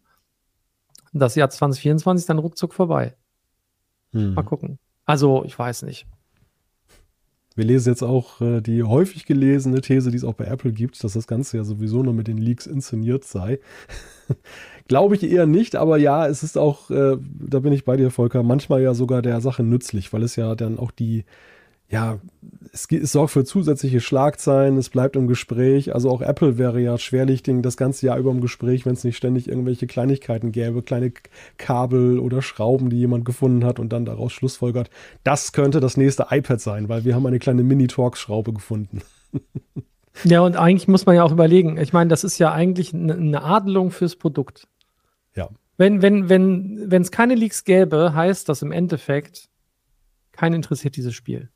Das 1.12 1.34
Jahr 1.34 1.50
2024 1.50 2.22
ist 2.22 2.28
dann 2.28 2.38
ruckzuck 2.38 2.74
vorbei. 2.74 3.16
Hm. 4.12 4.34
Mal 4.34 4.42
gucken. 4.42 4.78
Also, 5.04 5.44
ich 5.44 5.58
weiß 5.58 5.82
nicht. 5.82 6.06
Wir 7.57 7.64
lesen 7.64 7.90
jetzt 7.90 8.02
auch 8.02 8.40
äh, 8.40 8.61
die 8.61 8.82
häufig 8.82 9.26
gelesene 9.26 9.80
These, 9.80 10.11
die 10.11 10.16
es 10.16 10.24
auch 10.24 10.34
bei 10.34 10.44
Apple 10.44 10.72
gibt, 10.72 11.02
dass 11.05 11.12
das 11.12 11.26
Ganze 11.26 11.57
ja 11.57 11.64
sowieso 11.64 12.02
nur 12.02 12.12
mit 12.12 12.26
den 12.26 12.38
Leaks 12.38 12.66
inszeniert 12.66 13.24
sei. 13.24 13.61
Glaube 14.88 15.14
ich 15.14 15.22
eher 15.22 15.46
nicht, 15.46 15.76
aber 15.76 15.96
ja, 15.96 16.26
es 16.26 16.42
ist 16.42 16.59
auch, 16.59 16.90
äh, 16.90 17.16
da 17.20 17.61
bin 17.61 17.72
ich 17.72 17.84
bei 17.84 17.96
dir, 17.96 18.11
Volker, 18.11 18.42
manchmal 18.42 18.82
ja 18.82 18.92
sogar 18.92 19.22
der 19.22 19.40
Sache 19.40 19.62
nützlich, 19.62 20.12
weil 20.12 20.22
es 20.22 20.36
ja 20.36 20.55
dann 20.55 20.78
auch 20.78 20.90
die 20.90 21.24
ja, 21.95 22.18
es, 22.72 22.88
es, 22.90 23.12
sorgt 23.12 23.30
für 23.30 23.45
zusätzliche 23.45 24.01
Schlagzeilen, 24.01 24.76
es 24.76 24.90
bleibt 24.90 25.14
im 25.14 25.28
Gespräch. 25.28 25.95
Also 25.95 26.11
auch 26.11 26.20
Apple 26.20 26.59
wäre 26.59 26.80
ja 26.80 26.99
schwerlichtig 26.99 27.62
das 27.62 27.76
ganze 27.76 28.07
Jahr 28.07 28.18
über 28.18 28.32
im 28.32 28.40
Gespräch, 28.40 28.84
wenn 28.84 28.95
es 28.95 29.05
nicht 29.05 29.16
ständig 29.16 29.49
irgendwelche 29.49 29.86
Kleinigkeiten 29.86 30.51
gäbe, 30.51 30.82
kleine 30.82 31.12
Kabel 31.57 32.18
oder 32.18 32.42
Schrauben, 32.42 32.90
die 32.90 32.99
jemand 32.99 33.24
gefunden 33.24 33.64
hat 33.64 33.78
und 33.78 33.92
dann 33.92 34.05
daraus 34.05 34.32
schlussfolgert, 34.32 34.90
das 35.22 35.53
könnte 35.53 35.78
das 35.78 35.97
nächste 35.97 36.26
iPad 36.30 36.61
sein, 36.61 36.88
weil 36.88 37.05
wir 37.05 37.14
haben 37.14 37.26
eine 37.26 37.38
kleine 37.38 37.62
Mini-Torx-Schraube 37.62 38.53
gefunden. 38.53 39.03
ja, 40.24 40.40
und 40.40 40.57
eigentlich 40.57 40.88
muss 40.88 41.07
man 41.07 41.14
ja 41.14 41.22
auch 41.22 41.32
überlegen, 41.32 41.78
ich 41.78 41.92
meine, 41.92 42.11
das 42.11 42.24
ist 42.24 42.38
ja 42.40 42.51
eigentlich 42.51 42.92
eine 42.92 43.40
Adelung 43.40 43.92
fürs 43.92 44.16
Produkt. 44.16 44.66
Ja. 45.36 45.49
Wenn, 45.76 46.03
wenn, 46.03 46.28
wenn, 46.28 46.90
wenn 46.90 47.03
es 47.03 47.12
keine 47.12 47.36
Leaks 47.36 47.62
gäbe, 47.62 48.14
heißt 48.14 48.49
das 48.49 48.62
im 48.62 48.72
Endeffekt, 48.72 49.49
kein 50.32 50.53
interessiert 50.55 50.97
dieses 50.97 51.14
Spiel. 51.14 51.51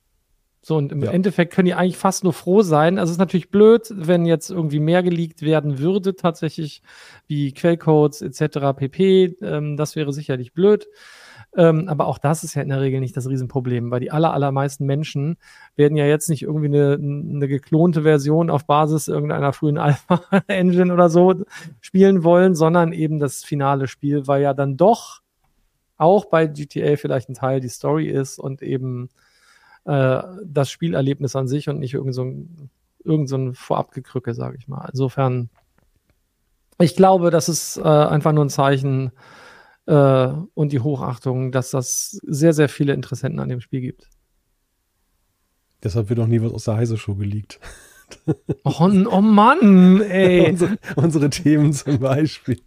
So, 0.61 0.77
und 0.77 0.93
im 0.93 1.03
ja. 1.03 1.11
Endeffekt 1.13 1.55
können 1.55 1.67
die 1.67 1.75
eigentlich 1.75 1.97
fast 1.97 2.25
nur 2.25 2.33
froh 2.33 2.63
sein. 2.63 2.99
Also 2.99 3.11
es 3.11 3.15
ist 3.15 3.21
natürlich 3.21 3.51
blöd, 3.51 3.93
wenn 3.95 4.27
jetzt 4.27 4.51
irgendwie 4.51 4.81
mehr 4.81 5.03
geleakt 5.03 5.43
werden 5.43 5.79
würde, 5.79 6.17
tatsächlich, 6.17 6.83
wie 7.27 7.53
Quellcodes 7.53 8.23
etc. 8.23 8.77
pp. 8.77 9.37
Ähm, 9.41 9.77
das 9.77 9.97
wäre 9.97 10.13
sicherlich 10.13 10.53
blöd. 10.53 10.89
Ähm, 11.57 11.89
aber 11.89 12.07
auch 12.07 12.19
das 12.19 12.45
ist 12.45 12.55
ja 12.55 12.63
in 12.63 12.69
der 12.69 12.81
Regel 12.81 13.01
nicht 13.01 13.17
das 13.17 13.29
Riesenproblem, 13.29 13.91
weil 13.91 14.01
die 14.01 14.11
aller, 14.11 14.35
allermeisten 14.35 14.85
Menschen 14.85 15.39
werden 15.77 15.97
ja 15.97 16.05
jetzt 16.05 16.29
nicht 16.29 16.43
irgendwie 16.43 16.67
eine, 16.67 16.95
eine 17.01 17.49
geklonte 17.49 18.03
Version 18.03 18.51
auf 18.51 18.67
Basis 18.67 19.09
irgendeiner 19.09 19.53
frühen 19.53 19.79
Alpha-Engine 19.79 20.93
oder 20.93 21.09
so 21.09 21.35
spielen 21.81 22.23
wollen, 22.23 22.55
sondern 22.55 22.93
eben 22.93 23.19
das 23.19 23.45
finale 23.45 23.89
Spiel, 23.89 24.27
weil 24.27 24.43
ja 24.43 24.53
dann 24.53 24.77
doch 24.77 25.21
auch 25.97 26.27
bei 26.27 26.47
GTA 26.47 26.97
vielleicht 26.97 27.29
ein 27.29 27.35
Teil 27.35 27.61
die 27.61 27.69
Story 27.69 28.09
ist 28.09 28.39
und 28.39 28.63
eben 28.63 29.09
äh, 29.85 30.23
das 30.45 30.71
Spielerlebnis 30.71 31.37
an 31.37 31.49
sich 31.49 31.69
und 31.69 31.79
nicht 31.79 31.95
irgend 31.95 32.15
so 32.15 32.25
ein, 32.25 32.71
irgend 33.05 33.29
so 33.29 33.37
ein 33.37 33.55
Vorabgekrücke, 33.55 34.35
sage 34.35 34.57
ich 34.59 34.69
mal. 34.69 34.89
Insofern, 34.91 35.51
ich 36.81 36.97
glaube, 36.97 37.31
das 37.31 37.49
ist 37.49 37.77
äh, 37.79 37.83
einfach 37.83 38.33
nur 38.33 38.45
ein 38.45 38.51
Zeichen, 38.51 39.13
äh, 39.89 40.33
und 40.55 40.73
die 40.73 40.81
Hochachtung, 40.81 41.51
dass 41.51 41.71
das 41.71 42.21
sehr, 42.27 42.53
sehr 42.53 42.69
viele 42.69 42.93
Interessenten 42.93 43.41
an 43.41 43.49
dem 43.49 43.61
Spiel 43.61 43.81
gibt. 43.81 44.09
Deshalb 45.83 46.11
wird 46.11 46.21
auch 46.21 46.27
nie 46.27 46.43
was 46.43 46.53
aus 46.53 46.65
der 46.65 46.77
Heise-Show 46.77 47.15
geleakt. 47.15 47.59
Oh, 48.65 48.91
oh 49.11 49.21
Mann, 49.21 50.01
ey. 50.01 50.47
unsere, 50.51 50.79
unsere, 50.97 51.31
Themen 51.31 51.73
zum 51.73 51.99
Beispiel. 51.99 52.59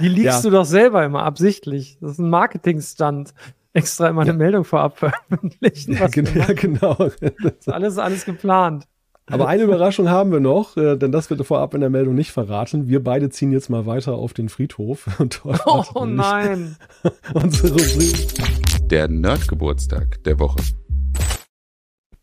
Die 0.00 0.08
liegst 0.08 0.24
ja. 0.24 0.42
du 0.42 0.50
doch 0.50 0.64
selber 0.64 1.04
immer 1.04 1.22
absichtlich. 1.22 1.98
Das 2.00 2.12
ist 2.12 2.18
ein 2.18 2.28
Marketingstand. 2.28 3.32
Extra 3.74 4.08
immer 4.08 4.22
eine 4.22 4.34
Meldung 4.34 4.64
vorab 4.64 4.98
veröffentlichen. 4.98 5.94
Ja, 5.94 6.08
ja, 6.08 6.52
genau. 6.52 6.94
Das 6.94 7.52
ist 7.58 7.68
alles, 7.68 7.98
alles 7.98 8.24
geplant. 8.24 8.86
Aber 9.26 9.46
eine 9.48 9.62
Überraschung 9.62 10.10
haben 10.10 10.32
wir 10.32 10.40
noch, 10.40 10.76
äh, 10.76 10.96
denn 10.96 11.12
das 11.12 11.30
wird 11.30 11.44
vorab 11.46 11.74
in 11.74 11.80
der 11.80 11.90
Meldung 11.90 12.14
nicht 12.14 12.32
verraten. 12.32 12.88
Wir 12.88 13.02
beide 13.02 13.30
ziehen 13.30 13.52
jetzt 13.52 13.70
mal 13.70 13.86
weiter 13.86 14.14
auf 14.14 14.34
den 14.34 14.48
Friedhof. 14.48 15.08
Und 15.18 15.40
dort 15.44 15.94
oh 15.94 16.04
nein! 16.04 16.76
unsere 17.34 17.76
Der 18.88 19.08
Nerdgeburtstag 19.08 20.22
der 20.24 20.38
Woche. 20.38 20.60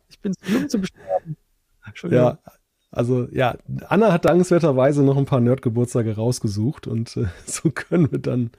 Ich 0.08 0.20
bin 0.20 0.34
zu 0.34 0.52
jung 0.52 0.68
zu 0.68 0.78
besterben. 0.78 1.36
Ja, 2.10 2.38
also 2.92 3.26
ja, 3.32 3.56
Anna 3.88 4.12
hat 4.12 4.24
dankenswerterweise 4.24 5.02
noch 5.02 5.16
ein 5.16 5.24
paar 5.24 5.40
Nerdgeburtstage 5.40 6.14
rausgesucht 6.14 6.86
und 6.86 7.16
äh, 7.16 7.26
so 7.46 7.70
können 7.70 8.12
wir 8.12 8.18
dann, 8.18 8.50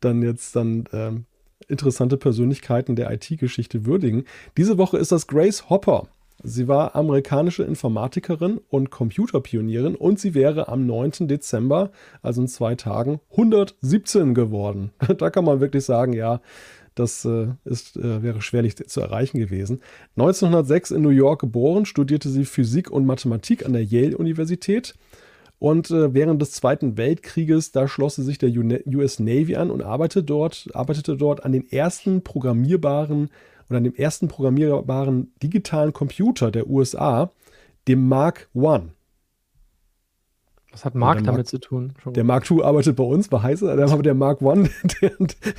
dann 0.00 0.22
jetzt 0.22 0.56
dann 0.56 0.84
ähm, 0.92 1.26
interessante 1.68 2.16
Persönlichkeiten 2.16 2.96
der 2.96 3.10
IT-Geschichte 3.12 3.86
würdigen. 3.86 4.24
Diese 4.56 4.78
Woche 4.78 4.98
ist 4.98 5.12
das 5.12 5.26
Grace 5.26 5.68
Hopper. 5.70 6.08
Sie 6.42 6.68
war 6.68 6.94
amerikanische 6.94 7.62
Informatikerin 7.62 8.60
und 8.68 8.90
Computerpionierin 8.90 9.94
und 9.94 10.18
sie 10.20 10.34
wäre 10.34 10.68
am 10.68 10.86
9. 10.86 11.28
Dezember, 11.28 11.90
also 12.22 12.42
in 12.42 12.48
zwei 12.48 12.74
Tagen, 12.74 13.20
117 13.30 14.34
geworden. 14.34 14.90
Da 15.18 15.30
kann 15.30 15.44
man 15.44 15.60
wirklich 15.60 15.84
sagen, 15.84 16.12
ja, 16.12 16.40
das 16.94 17.24
äh, 17.24 17.48
ist, 17.64 17.96
äh, 17.96 18.22
wäre 18.22 18.42
schwerlich 18.42 18.76
zu 18.76 19.00
erreichen 19.00 19.38
gewesen. 19.38 19.80
1906 20.16 20.92
in 20.92 21.02
New 21.02 21.08
York 21.08 21.40
geboren, 21.40 21.86
studierte 21.86 22.28
sie 22.28 22.44
Physik 22.44 22.90
und 22.90 23.06
Mathematik 23.06 23.64
an 23.64 23.72
der 23.72 23.84
Yale-Universität. 23.84 24.94
Und 25.64 25.90
äh, 25.90 26.12
während 26.12 26.42
des 26.42 26.52
Zweiten 26.52 26.98
Weltkrieges, 26.98 27.72
da 27.72 27.88
schloss 27.88 28.16
sich 28.16 28.36
der 28.36 28.50
US 28.50 29.18
Navy 29.18 29.56
an 29.56 29.70
und 29.70 29.82
arbeitete 29.82 30.22
dort, 30.22 30.68
arbeitete 30.74 31.16
dort 31.16 31.42
an 31.42 31.52
den 31.52 31.66
ersten 31.72 32.22
programmierbaren 32.22 33.30
oder 33.70 33.78
an 33.78 33.84
dem 33.84 33.94
ersten 33.94 34.28
programmierbaren 34.28 35.32
digitalen 35.42 35.94
Computer 35.94 36.50
der 36.50 36.68
USA, 36.68 37.30
dem 37.88 38.06
Mark 38.06 38.50
I. 38.54 38.80
Was 40.74 40.84
hat 40.84 40.96
Mark 40.96 41.18
damit 41.18 41.38
Mark, 41.38 41.46
zu 41.46 41.60
tun? 41.60 41.92
Der 42.04 42.24
Mark 42.24 42.50
II 42.50 42.62
arbeitet 42.62 42.96
bei 42.96 43.04
uns, 43.04 43.28
bei 43.28 43.40
Heise, 43.40 43.70
aber 43.70 44.02
der 44.02 44.14
Mark 44.14 44.42
I, 44.42 44.44
der, 45.00 45.10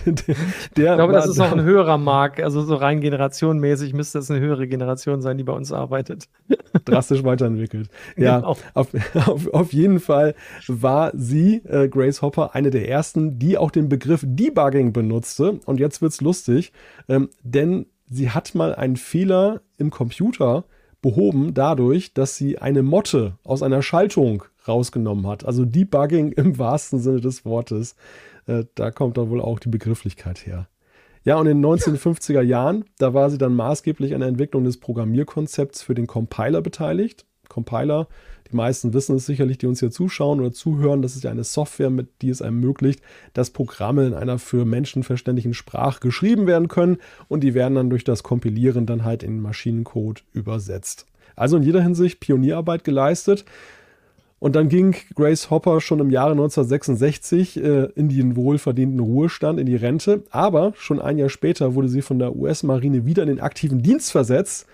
der, 0.05 0.35
der 0.75 0.91
Ich 0.91 0.97
glaube, 0.97 1.13
das 1.13 1.27
ist 1.27 1.37
noch 1.37 1.53
ein 1.53 1.61
höherer 1.61 1.97
Mark, 1.97 2.41
also 2.41 2.61
so 2.61 2.75
rein 2.75 2.99
generationenmäßig 2.99 3.93
müsste 3.93 4.19
es 4.19 4.29
eine 4.29 4.41
höhere 4.41 4.67
Generation 4.67 5.21
sein, 5.21 5.37
die 5.37 5.45
bei 5.45 5.53
uns 5.53 5.71
arbeitet. 5.71 6.25
Drastisch 6.83 7.23
weiterentwickelt. 7.23 7.89
Ja, 8.17 8.39
genau. 8.39 8.49
auf, 8.49 8.63
auf, 8.73 9.53
auf, 9.53 9.71
jeden 9.71 10.01
Fall 10.01 10.35
war 10.67 11.13
sie, 11.15 11.61
äh, 11.63 11.87
Grace 11.87 12.21
Hopper, 12.21 12.53
eine 12.53 12.69
der 12.69 12.89
ersten, 12.89 13.39
die 13.39 13.57
auch 13.57 13.71
den 13.71 13.87
Begriff 13.87 14.25
Debugging 14.27 14.91
benutzte. 14.91 15.61
Und 15.65 15.79
jetzt 15.79 16.01
wird's 16.01 16.19
lustig, 16.19 16.73
ähm, 17.07 17.29
denn 17.41 17.85
sie 18.09 18.31
hat 18.31 18.53
mal 18.53 18.75
einen 18.75 18.97
Fehler 18.97 19.61
im 19.77 19.91
Computer 19.91 20.65
behoben 21.01 21.53
dadurch, 21.53 22.13
dass 22.13 22.35
sie 22.35 22.57
eine 22.57 22.83
Motte 22.83 23.37
aus 23.45 23.63
einer 23.63 23.81
Schaltung 23.81 24.43
rausgenommen 24.67 25.27
hat. 25.27 25.45
Also 25.45 25.65
Debugging 25.65 26.31
im 26.31 26.57
wahrsten 26.57 26.99
Sinne 26.99 27.21
des 27.21 27.45
Wortes. 27.45 27.95
Äh, 28.47 28.65
da 28.75 28.91
kommt 28.91 29.17
dann 29.17 29.29
wohl 29.29 29.41
auch 29.41 29.59
die 29.59 29.69
Begrifflichkeit 29.69 30.45
her. 30.45 30.67
Ja, 31.23 31.37
und 31.37 31.47
in 31.47 31.61
den 31.61 31.71
1950er 31.71 32.41
Jahren, 32.41 32.85
da 32.99 33.15
war 33.15 33.31
sie 33.31 33.39
dann 33.39 33.55
maßgeblich 33.55 34.13
an 34.13 34.19
der 34.19 34.29
Entwicklung 34.29 34.63
des 34.63 34.79
Programmierkonzepts 34.79 35.81
für 35.81 35.95
den 35.95 36.05
Compiler 36.05 36.61
beteiligt. 36.61 37.25
Compiler, 37.49 38.07
die 38.51 38.55
meisten 38.55 38.93
wissen 38.93 39.15
es 39.15 39.25
sicherlich, 39.25 39.57
die 39.57 39.65
uns 39.65 39.79
hier 39.79 39.89
zuschauen 39.89 40.39
oder 40.39 40.51
zuhören, 40.51 41.01
das 41.01 41.15
ist 41.15 41.23
ja 41.23 41.31
eine 41.31 41.43
Software, 41.43 41.89
mit 41.89 42.21
die 42.21 42.29
es 42.29 42.41
ermöglicht, 42.41 43.01
dass 43.33 43.49
Programme 43.49 44.05
in 44.05 44.13
einer 44.13 44.37
für 44.37 44.65
Menschen 44.65 45.01
verständlichen 45.01 45.55
Sprache 45.55 45.99
geschrieben 45.99 46.45
werden 46.45 46.67
können 46.67 46.97
und 47.27 47.43
die 47.43 47.55
werden 47.55 47.73
dann 47.73 47.89
durch 47.89 48.03
das 48.03 48.21
Kompilieren 48.21 48.85
dann 48.85 49.03
halt 49.03 49.23
in 49.23 49.41
Maschinencode 49.41 50.23
übersetzt. 50.31 51.07
Also 51.35 51.57
in 51.57 51.63
jeder 51.63 51.81
Hinsicht 51.81 52.19
Pionierarbeit 52.19 52.83
geleistet. 52.83 53.45
Und 54.45 54.55
dann 54.55 54.69
ging 54.69 54.95
Grace 55.15 55.49
Hopper 55.49 55.81
schon 55.81 55.99
im 55.99 56.11
Jahre 56.11 56.33
1966 56.33 57.57
äh, 57.57 57.85
in 57.95 58.09
den 58.09 58.35
wohlverdienten 58.35 58.99
Ruhestand, 58.99 59.59
in 59.59 59.65
die 59.65 59.75
Rente. 59.75 60.21
Aber 60.29 60.73
schon 60.77 61.01
ein 61.01 61.17
Jahr 61.17 61.29
später 61.29 61.73
wurde 61.73 61.89
sie 61.89 62.03
von 62.03 62.19
der 62.19 62.35
US-Marine 62.35 63.07
wieder 63.07 63.23
in 63.23 63.29
den 63.29 63.39
aktiven 63.39 63.81
Dienst 63.81 64.11
versetzt, 64.11 64.67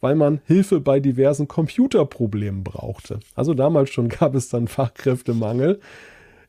weil 0.00 0.14
man 0.14 0.40
Hilfe 0.46 0.80
bei 0.80 0.98
diversen 0.98 1.46
Computerproblemen 1.46 2.64
brauchte. 2.64 3.20
Also 3.34 3.52
damals 3.52 3.90
schon 3.90 4.08
gab 4.08 4.34
es 4.34 4.48
dann 4.48 4.66
Fachkräftemangel. 4.66 5.78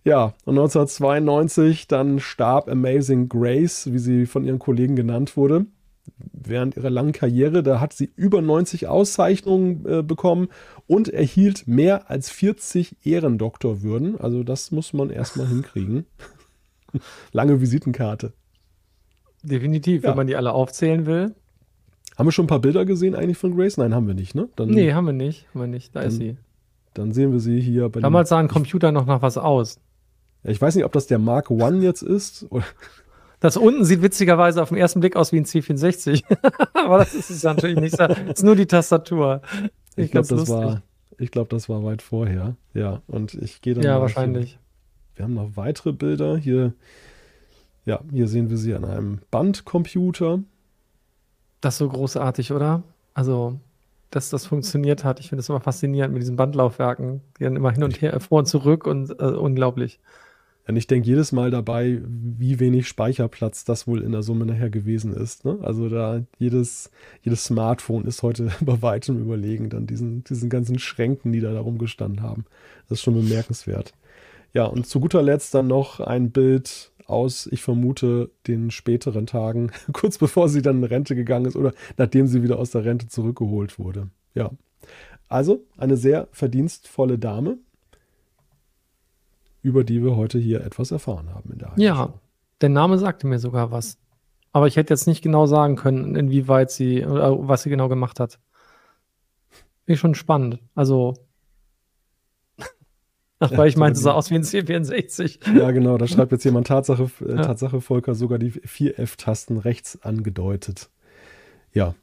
Ja, 0.06 0.34
und 0.46 0.58
1992 0.58 1.90
dann 1.90 2.22
starb 2.22 2.70
Amazing 2.70 3.28
Grace, 3.28 3.92
wie 3.92 4.00
sie 4.00 4.26
von 4.26 4.46
ihren 4.46 4.60
Kollegen 4.60 4.96
genannt 4.96 5.36
wurde 5.36 5.66
während 6.18 6.78
ihrer 6.78 6.89
langen 6.89 7.12
Karriere. 7.12 7.64
Da 7.64 7.80
hat 7.80 7.93
sie 7.93 8.12
über 8.16 8.41
90 8.41 8.88
Auszeichnungen 8.88 9.86
äh, 9.86 10.03
bekommen 10.03 10.49
und 10.88 11.10
erhielt 11.10 11.68
mehr 11.68 12.10
als 12.10 12.30
40 12.30 12.97
Ehrendoktorwürden. 13.03 14.20
Also 14.20 14.43
das 14.43 14.72
muss 14.72 14.93
man 14.93 15.10
erstmal 15.10 15.47
hinkriegen. 15.49 16.05
Lange 17.32 17.62
Visitenkarte. 17.62 18.34
Definitiv, 19.43 20.03
ja. 20.03 20.10
wenn 20.10 20.18
man 20.18 20.28
die 20.28 20.36
alle 20.36 20.51
aufzählen 20.53 21.05
will. 21.05 21.36
Haben 22.18 22.28
wir 22.28 22.32
schon 22.32 22.45
ein 22.45 22.49
paar 22.49 22.60
Bilder 22.60 22.86
gesehen 22.86 23.16
eigentlich 23.16 23.38
von 23.38 23.55
Grace? 23.55 23.78
Nein, 23.78 23.93
haben 23.93 24.07
wir 24.07 24.14
nicht, 24.14 24.36
ne? 24.36 24.49
Dann, 24.57 24.70
nee, 24.70 24.91
haben 24.91 25.05
wir 25.05 25.14
nicht. 25.14 25.47
Haben 25.53 25.62
wir 25.62 25.68
nicht. 25.68 25.95
Da 25.95 26.01
dann, 26.01 26.10
ist 26.10 26.18
sie. 26.18 26.38
Dann 26.93 27.14
sehen 27.14 27.32
wir 27.32 27.39
sie 27.39 27.62
hier 27.62 27.88
bei 27.88 28.01
Damals 28.01 28.30
sah 28.30 28.39
ein 28.39 28.49
Computer 28.49 28.91
noch 28.91 29.05
nach 29.05 29.22
was 29.22 29.38
aus. 29.38 29.80
Ich 30.43 30.62
weiß 30.62 30.76
nicht, 30.76 30.86
ob 30.86 30.91
das 30.91 31.07
der 31.07 31.20
Mark 31.20 31.49
One 31.51 31.84
jetzt 31.84 32.01
ist. 32.01 32.47
Das 33.40 33.56
unten 33.56 33.86
sieht 33.86 34.02
witzigerweise 34.02 34.62
auf 34.62 34.70
den 34.70 34.78
ersten 34.78 35.00
Blick 35.00 35.16
aus 35.16 35.32
wie 35.32 35.38
ein 35.38 35.46
C64. 35.46 36.24
Aber 36.74 36.98
das 36.98 37.14
ist 37.14 37.30
es 37.30 37.44
natürlich 37.44 37.80
nicht. 37.80 37.98
Das 38.00 38.18
ist 38.18 38.44
nur 38.44 38.56
die 38.56 38.66
Tastatur. 38.66 39.42
Ich 39.96 40.12
glaube, 40.12 40.28
das 40.28 40.50
war, 40.50 40.82
ich 41.18 41.32
glaube, 41.32 41.50
das 41.50 41.70
war 41.70 41.84
weit 41.84 42.02
vorher. 42.02 42.56
Ja, 42.74 43.02
und 43.08 43.34
ich 43.36 43.62
gehe 43.62 43.74
dann. 43.74 43.84
Ja, 43.84 44.02
wahrscheinlich. 44.02 44.52
Hier. 44.52 44.60
Wir 45.16 45.24
haben 45.26 45.34
noch 45.34 45.56
weitere 45.56 45.92
Bilder. 45.94 46.38
Hier, 46.38 46.74
ja, 47.86 48.00
hier 48.12 48.28
sehen 48.28 48.50
wir 48.50 48.58
sie 48.58 48.74
an 48.74 48.86
einem 48.86 49.20
Bandcomputer. 49.32 50.40
Das 51.62 51.76
ist 51.76 51.80
so 51.80 51.90
großartig, 51.90 52.52
oder? 52.54 52.84
Also, 53.14 53.60
dass 54.12 54.30
das 54.30 54.46
funktioniert 54.46 55.04
hat. 55.04 55.20
Ich 55.20 55.30
finde 55.30 55.42
es 55.42 55.50
immer 55.50 55.60
faszinierend 55.60 56.14
mit 56.14 56.22
diesen 56.22 56.36
Bandlaufwerken. 56.36 57.22
Die 57.38 57.44
dann 57.44 57.56
immer 57.56 57.72
hin 57.72 57.84
und 57.84 58.02
her, 58.02 58.20
vor 58.20 58.40
und 58.40 58.46
zurück 58.46 58.88
und 58.88 59.12
äh, 59.12 59.24
unglaublich. 59.24 60.00
Und 60.70 60.78
ich 60.78 60.86
denke 60.86 61.08
jedes 61.08 61.32
Mal 61.32 61.50
dabei, 61.50 62.00
wie 62.06 62.60
wenig 62.60 62.88
Speicherplatz 62.88 63.66
das 63.66 63.88
wohl 63.88 64.04
in 64.04 64.12
der 64.12 64.22
Summe 64.22 64.46
nachher 64.46 64.70
gewesen 64.70 65.16
ist. 65.16 65.44
Ne? 65.44 65.58
Also 65.64 65.90
da 65.90 66.22
jedes, 66.38 66.92
jedes 67.24 67.44
Smartphone 67.44 68.06
ist 68.06 68.22
heute 68.22 68.52
bei 68.62 68.80
weitem 68.84 69.20
überlegen, 69.20 69.72
dann 69.72 69.88
diesen, 69.88 70.24
diesen 70.26 70.48
ganzen 70.48 70.78
Schränken, 70.78 71.32
die 71.32 71.40
da 71.40 71.54
darum 71.54 71.80
gestanden 71.80 72.22
haben. 72.22 72.46
Das 72.88 73.00
ist 73.00 73.04
schon 73.04 73.16
bemerkenswert. 73.16 73.94
Ja, 74.54 74.66
und 74.66 74.86
zu 74.86 75.00
guter 75.00 75.24
Letzt 75.24 75.56
dann 75.56 75.66
noch 75.66 76.02
ein 76.02 76.30
Bild 76.30 76.92
aus, 77.08 77.50
ich 77.52 77.64
vermute, 77.64 78.30
den 78.46 78.70
späteren 78.70 79.26
Tagen, 79.26 79.72
kurz 79.92 80.20
bevor 80.20 80.50
sie 80.50 80.62
dann 80.62 80.78
in 80.78 80.84
Rente 80.84 81.16
gegangen 81.16 81.46
ist 81.46 81.56
oder 81.56 81.74
nachdem 81.98 82.28
sie 82.28 82.44
wieder 82.44 82.60
aus 82.60 82.70
der 82.70 82.86
Rente 82.86 83.08
zurückgeholt 83.08 83.80
wurde. 83.80 84.12
Ja. 84.36 84.52
Also 85.30 85.66
eine 85.78 85.98
sehr 85.98 86.28
verdienstvolle 86.32 87.18
Dame, 87.18 87.58
über 89.62 89.84
die 89.84 90.03
wir 90.03 90.16
heute 90.16 90.39
hier 90.39 90.62
etwas 90.62 90.91
erfahren 90.91 91.34
haben 91.34 91.51
in 91.51 91.60
der 91.60 91.74
Ja, 91.78 92.14
der 92.62 92.70
Name 92.70 92.97
sagte 92.97 93.28
mir 93.28 93.39
sogar 93.39 93.72
was. 93.72 93.97
Aber 94.51 94.68
ich 94.68 94.76
hätte 94.76 94.93
jetzt 94.93 95.07
nicht 95.07 95.22
genau 95.22 95.45
sagen 95.45 95.76
können, 95.76 96.16
inwieweit 96.16 96.72
sie 96.72 97.05
oder 97.05 97.47
was 97.47 97.64
sie 97.64 97.70
genau 97.70 97.88
gemacht 97.88 98.20
hat. 98.20 98.39
Finde 99.86 99.93
ich 99.93 99.99
schon 99.99 100.16
spannend. 100.16 100.60
Also, 100.76 101.14
Ach, 103.39 103.51
weil 103.55 103.70
ich 103.70 103.78
meinte, 103.78 103.97
es 103.97 104.03
sah 104.03 104.14
aus 104.14 104.32
wie 104.32 104.36
ein 104.36 104.43
C64. 104.43 105.57
Ja, 105.57 105.72
genau, 105.72 105.97
da 105.97 106.07
schreibt 106.07 106.32
jetzt 106.32 106.43
jemand 106.45 106.68
Tatsache, 106.68 107.10
äh, 107.26 107.36
ja. 107.36 107.41
Tatsache 107.43 107.80
Volker 107.82 108.16
sogar 108.16 108.39
die 108.39 108.51
4F-Tasten 108.51 109.57
rechts 109.57 110.01
angedeutet. 110.01 110.89
Ja. 111.74 111.95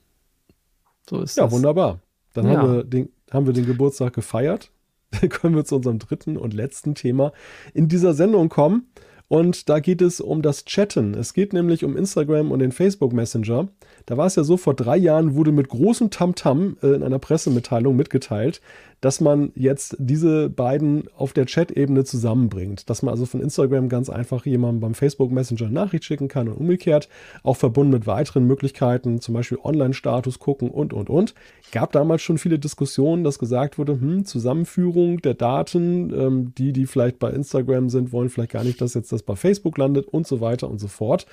So 1.09 1.21
ist 1.23 1.37
ja, 1.37 1.45
das. 1.45 1.53
wunderbar. 1.53 2.01
Dann 2.33 2.47
ja. 2.47 2.59
haben, 2.59 2.73
wir 2.73 2.85
den, 2.85 3.09
haben 3.31 3.47
wir 3.47 3.53
den 3.53 3.67
Geburtstag 3.67 4.13
gefeiert. 4.13 4.71
Können 5.29 5.57
wir 5.57 5.65
zu 5.65 5.77
unserem 5.77 5.99
dritten 5.99 6.37
und 6.37 6.55
letzten 6.55 6.95
Thema 6.95 7.33
in 7.75 7.89
dieser 7.89 8.15
Sendung 8.15 8.49
kommen. 8.49 8.89
Und 9.29 9.69
da 9.69 9.81
geht 9.81 10.03
es 10.03 10.21
um 10.21 10.41
das 10.41 10.65
Chatten. 10.67 11.15
Es 11.15 11.35
geht 11.35 11.53
nämlich 11.53 11.85
um 11.85 11.97
Instagram 11.97 12.53
und 12.53 12.61
den 12.61 12.71
Facebook 12.71 13.13
Messenger. 13.13 13.69
Da 14.07 14.17
war 14.17 14.27
es 14.27 14.37
ja 14.37 14.45
so, 14.45 14.57
vor 14.57 14.75
drei 14.75 14.97
Jahren 14.97 15.35
wurde 15.35 15.51
mit 15.51 15.69
großem 15.69 16.11
Tamtam 16.11 16.77
-Tam, 16.81 16.85
äh, 16.85 16.95
in 16.95 17.03
einer 17.03 17.19
Pressemitteilung 17.19 17.97
mitgeteilt, 17.97 18.61
dass 19.07 19.21
man 19.21 19.53
jetzt 19.55 19.95
diese 20.01 20.51
beiden 20.51 21.05
auf 21.17 21.33
der 21.33 21.47
Chat-Ebene 21.47 22.03
zusammenbringt. 22.03 22.91
Dass 22.91 23.03
man 23.03 23.13
also 23.13 23.25
von 23.25 23.41
Instagram 23.41 23.89
ganz 23.89 24.11
einfach 24.11 24.45
jemandem 24.45 24.81
beim 24.81 24.95
Facebook 24.95 25.31
Messenger 25.31 25.71
Nachricht 25.71 26.03
schicken 26.03 26.27
kann 26.27 26.49
und 26.49 26.57
umgekehrt, 26.57 27.09
auch 27.45 27.57
verbunden 27.57 27.93
mit 27.93 28.09
weiteren 28.09 28.49
Möglichkeiten, 28.49 29.21
zum 29.21 29.35
Beispiel 29.35 29.59
Online-Status 29.63 30.41
gucken 30.41 30.73
und, 30.73 30.93
und, 30.93 31.09
und. 31.09 31.35
Gab 31.71 31.93
damals 31.93 32.23
schon 32.23 32.37
viele 32.37 32.59
Diskussionen, 32.59 33.23
dass 33.23 33.39
gesagt 33.39 33.79
wurde, 33.79 33.93
hm, 33.93 34.25
Zusammenführung 34.25 35.23
der 35.23 35.35
Daten, 35.35 36.13
ähm, 36.13 36.53
die, 36.59 36.73
die 36.73 36.87
vielleicht 36.87 37.21
bei 37.21 37.31
Instagram 37.31 37.91
sind, 37.91 38.11
wollen 38.11 38.29
vielleicht 38.29 38.51
gar 38.51 38.65
nicht, 38.65 38.81
dass 38.81 38.95
jetzt 38.95 39.13
das 39.13 39.23
bei 39.23 39.37
Facebook 39.37 39.79
landet 39.79 40.09
und 40.09 40.27
so 40.27 40.41
weiter 40.41 40.69
und 40.69 40.81
so 40.81 40.89
fort. 40.89 41.27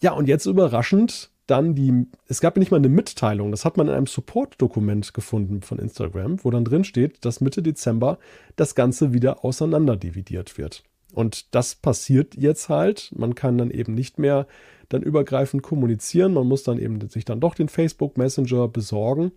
Ja, 0.00 0.12
und 0.12 0.28
jetzt 0.28 0.46
überraschend 0.46 1.30
dann 1.46 1.74
die, 1.74 2.06
es 2.28 2.40
gab 2.40 2.56
ja 2.56 2.60
nicht 2.60 2.70
mal 2.70 2.76
eine 2.78 2.88
Mitteilung, 2.88 3.50
das 3.50 3.64
hat 3.64 3.76
man 3.76 3.88
in 3.88 3.94
einem 3.94 4.06
Support-Dokument 4.06 5.12
gefunden 5.12 5.62
von 5.62 5.78
Instagram, 5.78 6.42
wo 6.44 6.50
dann 6.50 6.64
drin 6.64 6.84
steht, 6.84 7.24
dass 7.24 7.40
Mitte 7.40 7.62
Dezember 7.62 8.18
das 8.56 8.74
Ganze 8.74 9.12
wieder 9.12 9.44
auseinanderdividiert 9.44 10.56
wird. 10.58 10.84
Und 11.12 11.54
das 11.54 11.74
passiert 11.74 12.36
jetzt 12.36 12.68
halt. 12.68 13.12
Man 13.14 13.34
kann 13.34 13.58
dann 13.58 13.70
eben 13.70 13.94
nicht 13.94 14.18
mehr 14.18 14.46
dann 14.88 15.02
übergreifend 15.02 15.62
kommunizieren. 15.62 16.32
Man 16.34 16.46
muss 16.46 16.62
dann 16.62 16.78
eben 16.78 17.06
sich 17.08 17.24
dann 17.24 17.40
doch 17.40 17.54
den 17.54 17.68
Facebook 17.68 18.16
Messenger 18.16 18.68
besorgen. 18.68 19.32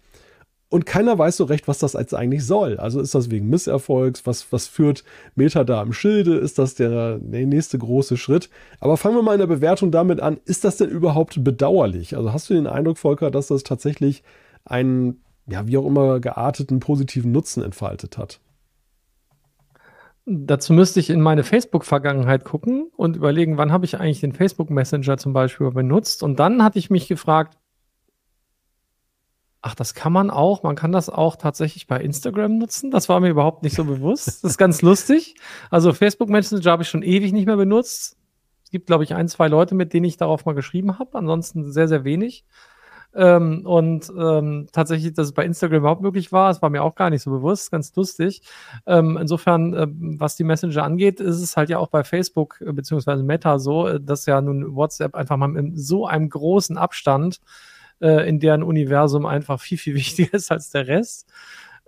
Und 0.69 0.85
keiner 0.85 1.17
weiß 1.17 1.37
so 1.37 1.43
recht, 1.43 1.67
was 1.67 1.79
das 1.79 1.93
jetzt 1.93 2.15
eigentlich 2.15 2.45
soll. 2.45 2.77
Also 2.77 2.99
ist 2.99 3.13
das 3.13 3.29
wegen 3.29 3.49
Misserfolgs? 3.49 4.25
Was, 4.25 4.51
was 4.51 4.67
führt 4.67 5.03
Meta 5.35 5.63
da 5.63 5.81
im 5.81 5.93
Schilde? 5.93 6.35
Ist 6.35 6.57
das 6.57 6.73
der, 6.73 7.19
der 7.19 7.45
nächste 7.45 7.77
große 7.77 8.17
Schritt? 8.17 8.49
Aber 8.79 8.97
fangen 8.97 9.15
wir 9.15 9.21
mal 9.21 9.33
in 9.33 9.39
der 9.39 9.47
Bewertung 9.47 9.91
damit 9.91 10.21
an. 10.21 10.39
Ist 10.45 10.63
das 10.63 10.77
denn 10.77 10.89
überhaupt 10.89 11.43
bedauerlich? 11.43 12.17
Also 12.17 12.33
hast 12.33 12.49
du 12.49 12.55
den 12.55 12.67
Eindruck, 12.67 12.97
Volker, 12.97 13.29
dass 13.29 13.47
das 13.47 13.63
tatsächlich 13.63 14.23
einen, 14.65 15.21
ja, 15.47 15.67
wie 15.67 15.77
auch 15.77 15.85
immer 15.85 16.19
gearteten 16.19 16.79
positiven 16.79 17.31
Nutzen 17.31 17.61
entfaltet 17.61 18.17
hat? 18.17 18.39
Dazu 20.25 20.73
müsste 20.73 20.99
ich 20.99 21.11
in 21.11 21.21
meine 21.21 21.43
Facebook-Vergangenheit 21.43 22.43
gucken 22.43 22.89
und 22.97 23.15
überlegen, 23.15 23.59
wann 23.59 23.71
habe 23.71 23.85
ich 23.85 23.99
eigentlich 23.99 24.21
den 24.21 24.33
Facebook 24.33 24.71
Messenger 24.71 25.17
zum 25.19 25.33
Beispiel 25.33 25.69
benutzt. 25.69 26.23
Und 26.23 26.39
dann 26.39 26.63
hatte 26.63 26.79
ich 26.79 26.89
mich 26.89 27.07
gefragt, 27.07 27.59
Ach, 29.67 29.73
das 29.73 29.95
kann 29.95 30.13
man 30.13 30.29
auch. 30.29 30.61
Man 30.61 30.75
kann 30.75 30.91
das 30.91 31.09
auch 31.09 31.37
tatsächlich 31.37 31.87
bei 31.87 31.99
Instagram 31.99 32.59
nutzen. 32.59 32.91
Das 32.91 33.09
war 33.09 33.19
mir 33.19 33.29
überhaupt 33.29 33.63
nicht 33.63 33.75
so 33.75 33.83
bewusst. 33.83 34.27
Das 34.27 34.43
ist 34.43 34.57
ganz 34.59 34.83
lustig. 34.83 35.33
Also 35.71 35.91
Facebook 35.91 36.29
Messenger 36.29 36.69
habe 36.69 36.83
ich 36.83 36.89
schon 36.89 37.01
ewig 37.01 37.33
nicht 37.33 37.47
mehr 37.47 37.57
benutzt. 37.57 38.15
Es 38.63 38.69
gibt, 38.69 38.85
glaube 38.85 39.05
ich, 39.05 39.15
ein, 39.15 39.27
zwei 39.27 39.47
Leute, 39.47 39.73
mit 39.73 39.91
denen 39.91 40.05
ich 40.05 40.17
darauf 40.17 40.45
mal 40.45 40.53
geschrieben 40.53 40.99
habe. 40.99 41.17
Ansonsten 41.17 41.71
sehr, 41.71 41.87
sehr 41.87 42.03
wenig. 42.03 42.45
Ähm, 43.15 43.65
und 43.65 44.13
ähm, 44.15 44.67
tatsächlich, 44.71 45.13
dass 45.13 45.25
es 45.25 45.33
bei 45.33 45.43
Instagram 45.43 45.79
überhaupt 45.79 46.01
möglich 46.03 46.31
war, 46.31 46.49
das 46.49 46.61
war 46.61 46.69
mir 46.69 46.83
auch 46.83 46.93
gar 46.93 47.09
nicht 47.09 47.23
so 47.23 47.31
bewusst, 47.31 47.71
ganz 47.71 47.95
lustig. 47.95 48.43
Ähm, 48.85 49.17
insofern, 49.19 49.73
äh, 49.73 49.87
was 49.89 50.35
die 50.35 50.43
Messenger 50.43 50.83
angeht, 50.83 51.19
ist 51.19 51.41
es 51.41 51.57
halt 51.57 51.69
ja 51.71 51.79
auch 51.79 51.87
bei 51.87 52.03
Facebook 52.03 52.61
äh, 52.61 52.71
beziehungsweise 52.71 53.23
Meta 53.23 53.57
so, 53.57 53.87
äh, 53.87 53.99
dass 53.99 54.27
ja 54.27 54.39
nun 54.41 54.75
WhatsApp 54.75 55.15
einfach 55.15 55.37
mal 55.37 55.57
in 55.57 55.75
so 55.75 56.05
einem 56.05 56.29
großen 56.29 56.77
Abstand 56.77 57.39
äh, 58.01 58.27
in 58.27 58.39
deren 58.39 58.63
Universum 58.63 59.25
einfach 59.25 59.59
viel, 59.59 59.77
viel 59.77 59.95
wichtiger 59.95 60.33
ist 60.33 60.51
als 60.51 60.69
der 60.71 60.87
Rest. 60.87 61.31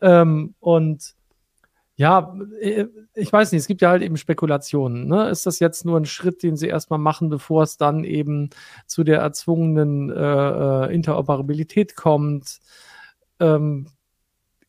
Ähm, 0.01 0.55
und 0.59 1.15
ja, 1.95 2.35
äh, 2.61 2.85
ich 3.15 3.33
weiß 3.33 3.51
nicht, 3.51 3.61
es 3.61 3.67
gibt 3.67 3.81
ja 3.81 3.89
halt 3.89 4.03
eben 4.03 4.17
Spekulationen. 4.17 5.07
Ne? 5.07 5.29
Ist 5.29 5.47
das 5.47 5.59
jetzt 5.59 5.83
nur 5.83 5.99
ein 5.99 6.05
Schritt, 6.05 6.43
den 6.43 6.55
sie 6.55 6.67
erstmal 6.67 6.99
machen, 6.99 7.29
bevor 7.29 7.63
es 7.63 7.77
dann 7.77 8.03
eben 8.03 8.51
zu 8.85 9.03
der 9.03 9.19
erzwungenen 9.19 10.11
äh, 10.11 10.15
äh 10.85 10.93
Interoperabilität 10.93 11.95
kommt? 11.95 12.59
Ähm, 13.39 13.87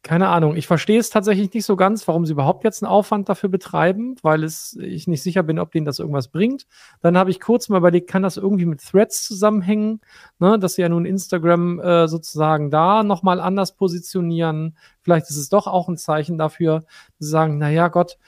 keine 0.02 0.28
Ahnung. 0.28 0.56
Ich 0.56 0.66
verstehe 0.66 1.00
es 1.00 1.10
tatsächlich 1.10 1.52
nicht 1.52 1.64
so 1.64 1.74
ganz, 1.74 2.06
warum 2.06 2.24
sie 2.24 2.32
überhaupt 2.32 2.62
jetzt 2.62 2.82
einen 2.82 2.90
Aufwand 2.90 3.28
dafür 3.28 3.48
betreiben, 3.48 4.14
weil 4.22 4.44
es, 4.44 4.76
ich 4.80 5.08
nicht 5.08 5.22
sicher 5.22 5.42
bin, 5.42 5.58
ob 5.58 5.72
denen 5.72 5.86
das 5.86 5.98
irgendwas 5.98 6.28
bringt. 6.28 6.66
Dann 7.00 7.18
habe 7.18 7.30
ich 7.30 7.40
kurz 7.40 7.68
mal 7.68 7.78
überlegt, 7.78 8.08
kann 8.08 8.22
das 8.22 8.36
irgendwie 8.36 8.64
mit 8.64 8.80
Threads 8.80 9.26
zusammenhängen, 9.26 10.00
ne, 10.38 10.58
dass 10.58 10.74
sie 10.74 10.82
ja 10.82 10.88
nun 10.88 11.04
Instagram 11.04 11.80
äh, 11.80 12.08
sozusagen 12.08 12.70
da 12.70 13.02
nochmal 13.02 13.40
anders 13.40 13.74
positionieren. 13.74 14.76
Vielleicht 15.02 15.30
ist 15.30 15.36
es 15.36 15.48
doch 15.48 15.66
auch 15.66 15.88
ein 15.88 15.96
Zeichen 15.96 16.38
dafür, 16.38 16.84
zu 17.18 17.26
sagen, 17.26 17.58
naja, 17.58 17.88
Gott, 17.88 18.18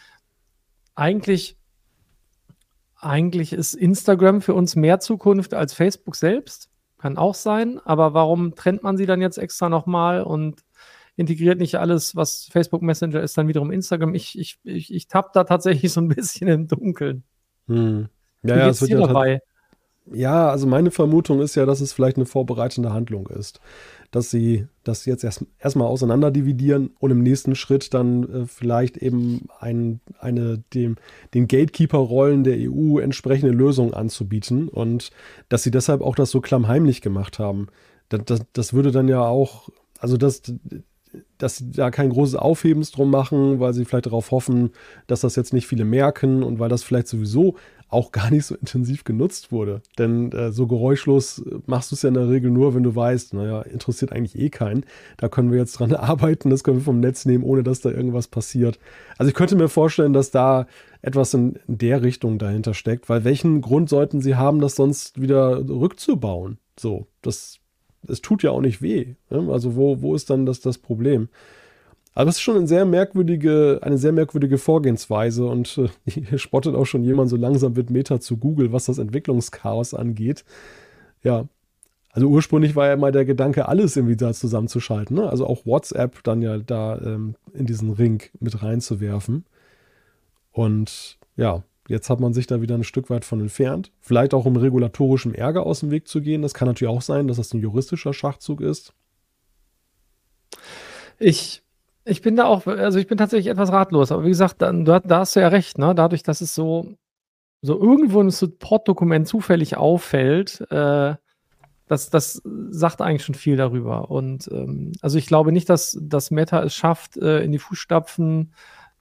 eigentlich, 0.96 1.56
eigentlich 2.96 3.52
ist 3.52 3.74
Instagram 3.74 4.42
für 4.42 4.54
uns 4.54 4.74
mehr 4.74 4.98
Zukunft 4.98 5.54
als 5.54 5.72
Facebook 5.72 6.16
selbst. 6.16 6.68
Kann 6.98 7.16
auch 7.16 7.34
sein, 7.34 7.80
aber 7.84 8.12
warum 8.12 8.54
trennt 8.56 8.82
man 8.82 8.98
sie 8.98 9.06
dann 9.06 9.22
jetzt 9.22 9.38
extra 9.38 9.70
nochmal 9.70 10.22
und 10.22 10.62
integriert 11.20 11.58
nicht 11.58 11.76
alles, 11.76 12.16
was 12.16 12.48
Facebook 12.50 12.82
Messenger 12.82 13.20
ist, 13.20 13.36
dann 13.38 13.46
wiederum 13.46 13.70
Instagram. 13.70 14.14
Ich, 14.14 14.38
ich, 14.38 14.58
ich, 14.64 14.92
ich 14.92 15.06
tapp 15.06 15.32
da 15.32 15.44
tatsächlich 15.44 15.92
so 15.92 16.00
ein 16.00 16.08
bisschen 16.08 16.48
im 16.48 16.66
Dunkeln. 16.66 17.22
Hm. 17.68 18.08
Ja, 18.42 18.56
ja, 18.56 18.68
es 18.68 18.80
wird 18.80 18.90
ja 18.92 19.06
dabei. 19.06 19.40
Ja, 20.12 20.48
also 20.48 20.66
meine 20.66 20.90
Vermutung 20.90 21.40
ist 21.40 21.54
ja, 21.54 21.66
dass 21.66 21.80
es 21.80 21.92
vielleicht 21.92 22.16
eine 22.16 22.26
vorbereitende 22.26 22.92
Handlung 22.92 23.28
ist. 23.28 23.60
Dass 24.10 24.30
sie 24.30 24.66
das 24.82 25.04
jetzt 25.04 25.22
erst 25.22 25.44
erstmal 25.60 25.86
auseinander 25.86 26.32
dividieren 26.32 26.90
und 26.98 27.12
im 27.12 27.22
nächsten 27.22 27.54
Schritt 27.54 27.94
dann 27.94 28.22
äh, 28.24 28.46
vielleicht 28.46 28.96
eben 28.96 29.46
ein, 29.60 30.00
eine 30.18 30.64
dem, 30.74 30.96
den 31.34 31.46
Gatekeeper-Rollen 31.46 32.42
der 32.42 32.56
EU 32.58 32.98
entsprechende 32.98 33.52
Lösung 33.52 33.94
anzubieten 33.94 34.68
und 34.68 35.10
dass 35.48 35.62
sie 35.62 35.70
deshalb 35.70 36.00
auch 36.00 36.16
das 36.16 36.30
so 36.30 36.40
klammheimlich 36.40 37.02
gemacht 37.02 37.38
haben. 37.38 37.68
Das, 38.08 38.22
das, 38.24 38.40
das 38.52 38.72
würde 38.72 38.90
dann 38.90 39.06
ja 39.06 39.22
auch, 39.22 39.68
also 40.00 40.16
das, 40.16 40.42
dass 41.38 41.56
sie 41.56 41.70
da 41.70 41.90
kein 41.90 42.10
großes 42.10 42.36
Aufhebens 42.36 42.90
drum 42.90 43.10
machen, 43.10 43.60
weil 43.60 43.72
sie 43.74 43.84
vielleicht 43.84 44.06
darauf 44.06 44.30
hoffen, 44.30 44.70
dass 45.06 45.20
das 45.20 45.36
jetzt 45.36 45.52
nicht 45.52 45.66
viele 45.66 45.84
merken 45.84 46.42
und 46.42 46.58
weil 46.58 46.68
das 46.68 46.82
vielleicht 46.82 47.08
sowieso 47.08 47.56
auch 47.88 48.12
gar 48.12 48.30
nicht 48.30 48.46
so 48.46 48.54
intensiv 48.54 49.04
genutzt 49.04 49.50
wurde. 49.50 49.82
Denn 49.98 50.30
äh, 50.32 50.52
so 50.52 50.66
geräuschlos 50.66 51.42
machst 51.66 51.90
du 51.90 51.96
es 51.96 52.02
ja 52.02 52.08
in 52.08 52.14
der 52.14 52.28
Regel 52.28 52.50
nur, 52.50 52.74
wenn 52.74 52.82
du 52.82 52.94
weißt, 52.94 53.34
naja, 53.34 53.62
interessiert 53.62 54.12
eigentlich 54.12 54.38
eh 54.38 54.50
keinen. 54.50 54.84
Da 55.16 55.28
können 55.28 55.50
wir 55.50 55.58
jetzt 55.58 55.72
dran 55.78 55.94
arbeiten, 55.94 56.50
das 56.50 56.62
können 56.62 56.78
wir 56.78 56.84
vom 56.84 57.00
Netz 57.00 57.26
nehmen, 57.26 57.44
ohne 57.44 57.62
dass 57.62 57.80
da 57.80 57.90
irgendwas 57.90 58.28
passiert. 58.28 58.78
Also 59.18 59.30
ich 59.30 59.34
könnte 59.34 59.56
mir 59.56 59.68
vorstellen, 59.68 60.12
dass 60.12 60.30
da 60.30 60.66
etwas 61.02 61.34
in, 61.34 61.58
in 61.66 61.78
der 61.78 62.02
Richtung 62.02 62.38
dahinter 62.38 62.74
steckt, 62.74 63.08
weil 63.08 63.24
welchen 63.24 63.60
Grund 63.60 63.88
sollten 63.88 64.20
sie 64.20 64.36
haben, 64.36 64.60
das 64.60 64.76
sonst 64.76 65.20
wieder 65.20 65.66
rückzubauen? 65.68 66.58
So, 66.78 67.06
das 67.22 67.59
es 68.06 68.20
tut 68.20 68.42
ja 68.42 68.50
auch 68.50 68.60
nicht 68.60 68.82
weh. 68.82 69.14
Ne? 69.30 69.48
Also 69.52 69.76
wo, 69.76 70.00
wo 70.02 70.14
ist 70.14 70.30
dann 70.30 70.46
das, 70.46 70.60
das 70.60 70.78
Problem? 70.78 71.28
Aber 72.14 72.28
es 72.28 72.36
ist 72.36 72.42
schon 72.42 72.56
eine 72.56 72.66
sehr 72.66 72.84
merkwürdige, 72.84 73.78
eine 73.82 73.98
sehr 73.98 74.12
merkwürdige 74.12 74.58
Vorgehensweise 74.58 75.46
und 75.46 75.78
äh, 75.78 75.88
hier 76.10 76.38
spottet 76.38 76.74
auch 76.74 76.86
schon 76.86 77.04
jemand 77.04 77.30
so 77.30 77.36
langsam 77.36 77.74
mit 77.74 77.90
Meta 77.90 78.20
zu 78.20 78.36
Google, 78.36 78.72
was 78.72 78.86
das 78.86 78.98
Entwicklungschaos 78.98 79.94
angeht. 79.94 80.44
Ja, 81.22 81.46
also 82.12 82.26
ursprünglich 82.26 82.74
war 82.74 82.88
ja 82.88 82.96
mal 82.96 83.12
der 83.12 83.24
Gedanke, 83.24 83.68
alles 83.68 83.96
irgendwie 83.96 84.16
da 84.16 84.32
zusammenzuschalten. 84.32 85.16
Ne? 85.16 85.30
Also 85.30 85.46
auch 85.46 85.64
WhatsApp 85.64 86.24
dann 86.24 86.42
ja 86.42 86.58
da 86.58 86.98
ähm, 86.98 87.36
in 87.52 87.66
diesen 87.66 87.92
Ring 87.92 88.22
mit 88.40 88.62
reinzuwerfen. 88.62 89.44
Und 90.50 91.18
ja, 91.36 91.62
Jetzt 91.90 92.08
hat 92.08 92.20
man 92.20 92.32
sich 92.32 92.46
da 92.46 92.62
wieder 92.62 92.76
ein 92.76 92.84
Stück 92.84 93.10
weit 93.10 93.24
von 93.24 93.40
entfernt. 93.40 93.90
Vielleicht 93.98 94.32
auch 94.32 94.44
um 94.44 94.54
regulatorischem 94.54 95.34
Ärger 95.34 95.66
aus 95.66 95.80
dem 95.80 95.90
Weg 95.90 96.06
zu 96.06 96.20
gehen. 96.20 96.40
Das 96.40 96.54
kann 96.54 96.68
natürlich 96.68 96.94
auch 96.94 97.02
sein, 97.02 97.26
dass 97.26 97.38
das 97.38 97.52
ein 97.52 97.60
juristischer 97.60 98.14
Schachzug 98.14 98.60
ist. 98.60 98.94
Ich, 101.18 101.64
ich 102.04 102.22
bin 102.22 102.36
da 102.36 102.44
auch, 102.44 102.68
also 102.68 103.00
ich 103.00 103.08
bin 103.08 103.18
tatsächlich 103.18 103.48
etwas 103.48 103.72
ratlos. 103.72 104.12
Aber 104.12 104.22
wie 104.24 104.28
gesagt, 104.28 104.62
dann, 104.62 104.84
da, 104.84 105.00
da 105.00 105.18
hast 105.18 105.34
du 105.34 105.40
ja 105.40 105.48
recht, 105.48 105.78
ne? 105.78 105.92
Dadurch, 105.92 106.22
dass 106.22 106.40
es 106.40 106.54
so, 106.54 106.94
so 107.60 107.76
irgendwo 107.76 108.20
ein 108.20 108.30
Support-Dokument 108.30 109.26
zufällig 109.26 109.76
auffällt, 109.76 110.60
äh, 110.70 111.16
das, 111.88 112.08
das 112.08 112.40
sagt 112.70 113.00
eigentlich 113.00 113.24
schon 113.24 113.34
viel 113.34 113.56
darüber. 113.56 114.12
Und 114.12 114.48
ähm, 114.52 114.92
also 115.02 115.18
ich 115.18 115.26
glaube 115.26 115.50
nicht, 115.50 115.68
dass, 115.68 115.98
dass 116.00 116.30
Meta 116.30 116.62
es 116.62 116.72
schafft, 116.72 117.16
äh, 117.16 117.42
in 117.42 117.50
die 117.50 117.58
Fußstapfen 117.58 118.52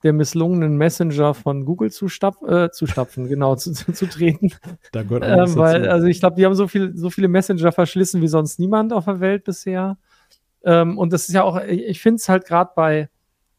der 0.02 0.12
misslungenen 0.12 0.76
Messenger 0.76 1.34
von 1.34 1.64
Google 1.64 1.90
zu, 1.90 2.08
stap 2.08 2.42
äh, 2.42 2.70
zu 2.70 2.86
stapfen, 2.86 3.28
genau, 3.28 3.54
zu, 3.56 3.72
zu, 3.72 3.92
zu 3.92 4.06
treten. 4.06 4.52
Da 4.92 5.02
gehört 5.02 5.24
ähm, 5.26 5.56
weil, 5.56 5.88
also 5.88 6.06
ich 6.06 6.20
glaube, 6.20 6.36
die 6.36 6.46
haben 6.46 6.54
so, 6.54 6.68
viel, 6.68 6.96
so 6.96 7.10
viele 7.10 7.28
Messenger 7.28 7.72
verschlissen 7.72 8.22
wie 8.22 8.28
sonst 8.28 8.58
niemand 8.58 8.92
auf 8.92 9.04
der 9.04 9.20
Welt 9.20 9.44
bisher. 9.44 9.98
Ähm, 10.64 10.98
und 10.98 11.12
das 11.12 11.28
ist 11.28 11.34
ja 11.34 11.42
auch, 11.42 11.60
ich, 11.62 11.84
ich 11.84 12.00
finde 12.00 12.16
es 12.16 12.28
halt 12.28 12.46
gerade 12.46 12.70
bei, 12.74 13.08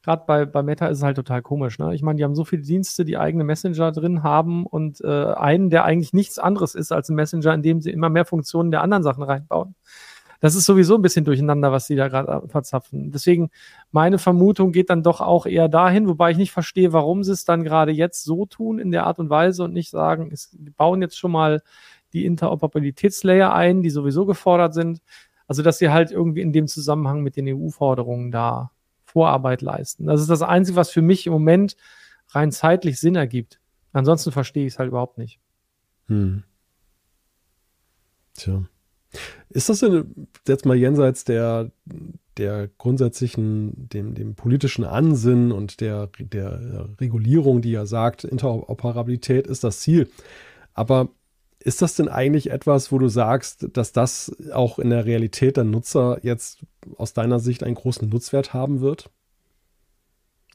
gerade 0.04 0.24
bei, 0.26 0.46
bei 0.46 0.64
Meta 0.64 0.88
ist 0.88 1.00
es 1.00 1.04
halt 1.04 1.16
total 1.16 1.42
komisch. 1.42 1.78
Ne? 1.78 1.94
Ich 1.94 2.02
meine, 2.02 2.18
die 2.18 2.24
haben 2.24 2.36
so 2.36 2.46
viele 2.46 2.64
Dienste, 2.64 3.06
die 3.06 3.18
eigene 3.18 3.44
Messenger 3.44 3.92
drin 3.92 4.24
haben 4.24 4.66
und 4.66 5.02
äh, 5.02 5.34
einen, 5.34 5.70
der 5.70 5.86
eigentlich 5.86 6.14
nichts 6.14 6.40
anderes 6.40 6.76
ist 6.76 6.92
als 6.92 7.10
ein 7.10 7.16
Messenger, 7.16 7.54
in 7.54 7.62
dem 7.62 7.82
sie 7.82 7.92
immer 7.92 8.10
mehr 8.10 8.26
Funktionen 8.26 8.72
der 8.72 8.82
anderen 8.82 9.04
Sachen 9.04 9.24
reinbauen 9.24 9.76
das 10.42 10.56
ist 10.56 10.66
sowieso 10.66 10.96
ein 10.96 11.04
bisschen 11.04 11.24
durcheinander, 11.24 11.72
was 11.72 11.86
sie 11.86 11.96
da 11.96 12.08
gerade 12.08 12.48
verzapfen. 12.50 13.12
Deswegen, 13.12 13.52
meine 13.92 14.18
Vermutung 14.18 14.72
geht 14.72 14.90
dann 14.90 15.04
doch 15.04 15.22
auch 15.22 15.46
eher 15.46 15.70
dahin, 15.70 16.08
wobei 16.08 16.32
ich 16.32 16.38
nicht 16.38 16.52
verstehe, 16.52 16.92
warum 16.92 17.24
sie 17.24 17.32
es 17.32 17.46
dann 17.46 17.64
gerade 17.64 17.92
jetzt 17.92 18.24
so 18.24 18.48
tun 18.48 18.80
in 18.80 18.92
der 18.92 19.06
Art 19.06 19.20
und 19.20 19.30
Weise 19.30 19.64
und 19.64 19.72
nicht 19.72 19.92
sagen, 19.92 20.34
wir 20.54 20.74
bauen 20.74 21.02
jetzt 21.02 21.18
schon 21.18 21.32
mal 21.32 21.62
die 22.12 22.26
Interoperabilitätslayer 22.26 23.54
ein, 23.54 23.84
die 23.84 23.92
sowieso 23.92 24.26
gefordert 24.26 24.74
sind. 24.74 25.02
Also, 25.48 25.62
dass 25.62 25.78
sie 25.78 25.90
halt 25.90 26.12
irgendwie 26.12 26.42
in 26.42 26.54
dem 26.54 26.68
Zusammenhang 26.68 27.22
mit 27.22 27.36
den 27.36 27.48
EU-Forderungen 27.48 28.32
da 28.32 28.72
Vorarbeit 29.04 29.62
leisten. 29.62 30.08
Das 30.08 30.22
ist 30.22 30.30
das 30.30 30.42
Einzige, 30.42 30.76
was 30.76 30.90
für 30.90 31.04
mich 31.04 31.28
im 31.28 31.34
Moment 31.34 31.78
rein 32.30 32.52
zeitlich 32.52 33.00
Sinn 33.00 33.16
ergibt. 33.16 33.60
Ansonsten 33.94 34.32
verstehe 34.32 34.66
ich 34.66 34.74
es 34.74 34.80
halt 34.80 34.88
überhaupt 34.88 35.20
nicht. 35.20 35.40
Hm. 36.08 36.44
Tja. 38.34 38.64
Ist 39.50 39.70
das 39.70 39.80
denn 39.80 40.28
jetzt 40.48 40.66
mal 40.66 40.76
jenseits 40.76 41.24
der, 41.26 41.72
der 42.38 42.70
grundsätzlichen, 42.78 43.90
dem, 43.90 44.16
dem 44.16 44.36
politischen 44.36 44.86
Ansinnen 44.86 45.52
und 45.52 45.82
der, 45.82 46.10
der 46.20 46.90
Regulierung, 47.00 47.62
die 47.62 47.72
ja 47.72 47.86
sagt, 47.86 48.24
Interoperabilität 48.24 49.48
ist 49.48 49.64
das 49.64 49.80
Ziel. 49.80 50.10
Aber 50.74 51.10
ist 51.60 51.82
das 51.82 51.96
denn 51.96 52.08
eigentlich 52.08 52.50
etwas, 52.50 52.92
wo 52.92 52.98
du 52.98 53.08
sagst, 53.08 53.68
dass 53.74 53.92
das 53.92 54.36
auch 54.52 54.80
in 54.80 54.90
der 54.90 55.06
Realität 55.06 55.58
der 55.58 55.64
Nutzer 55.64 56.20
jetzt 56.24 56.66
aus 56.98 57.14
deiner 57.14 57.40
Sicht 57.40 57.64
einen 57.64 57.76
großen 57.76 58.10
Nutzwert 58.10 58.54
haben 58.54 58.82
wird? 58.82 59.10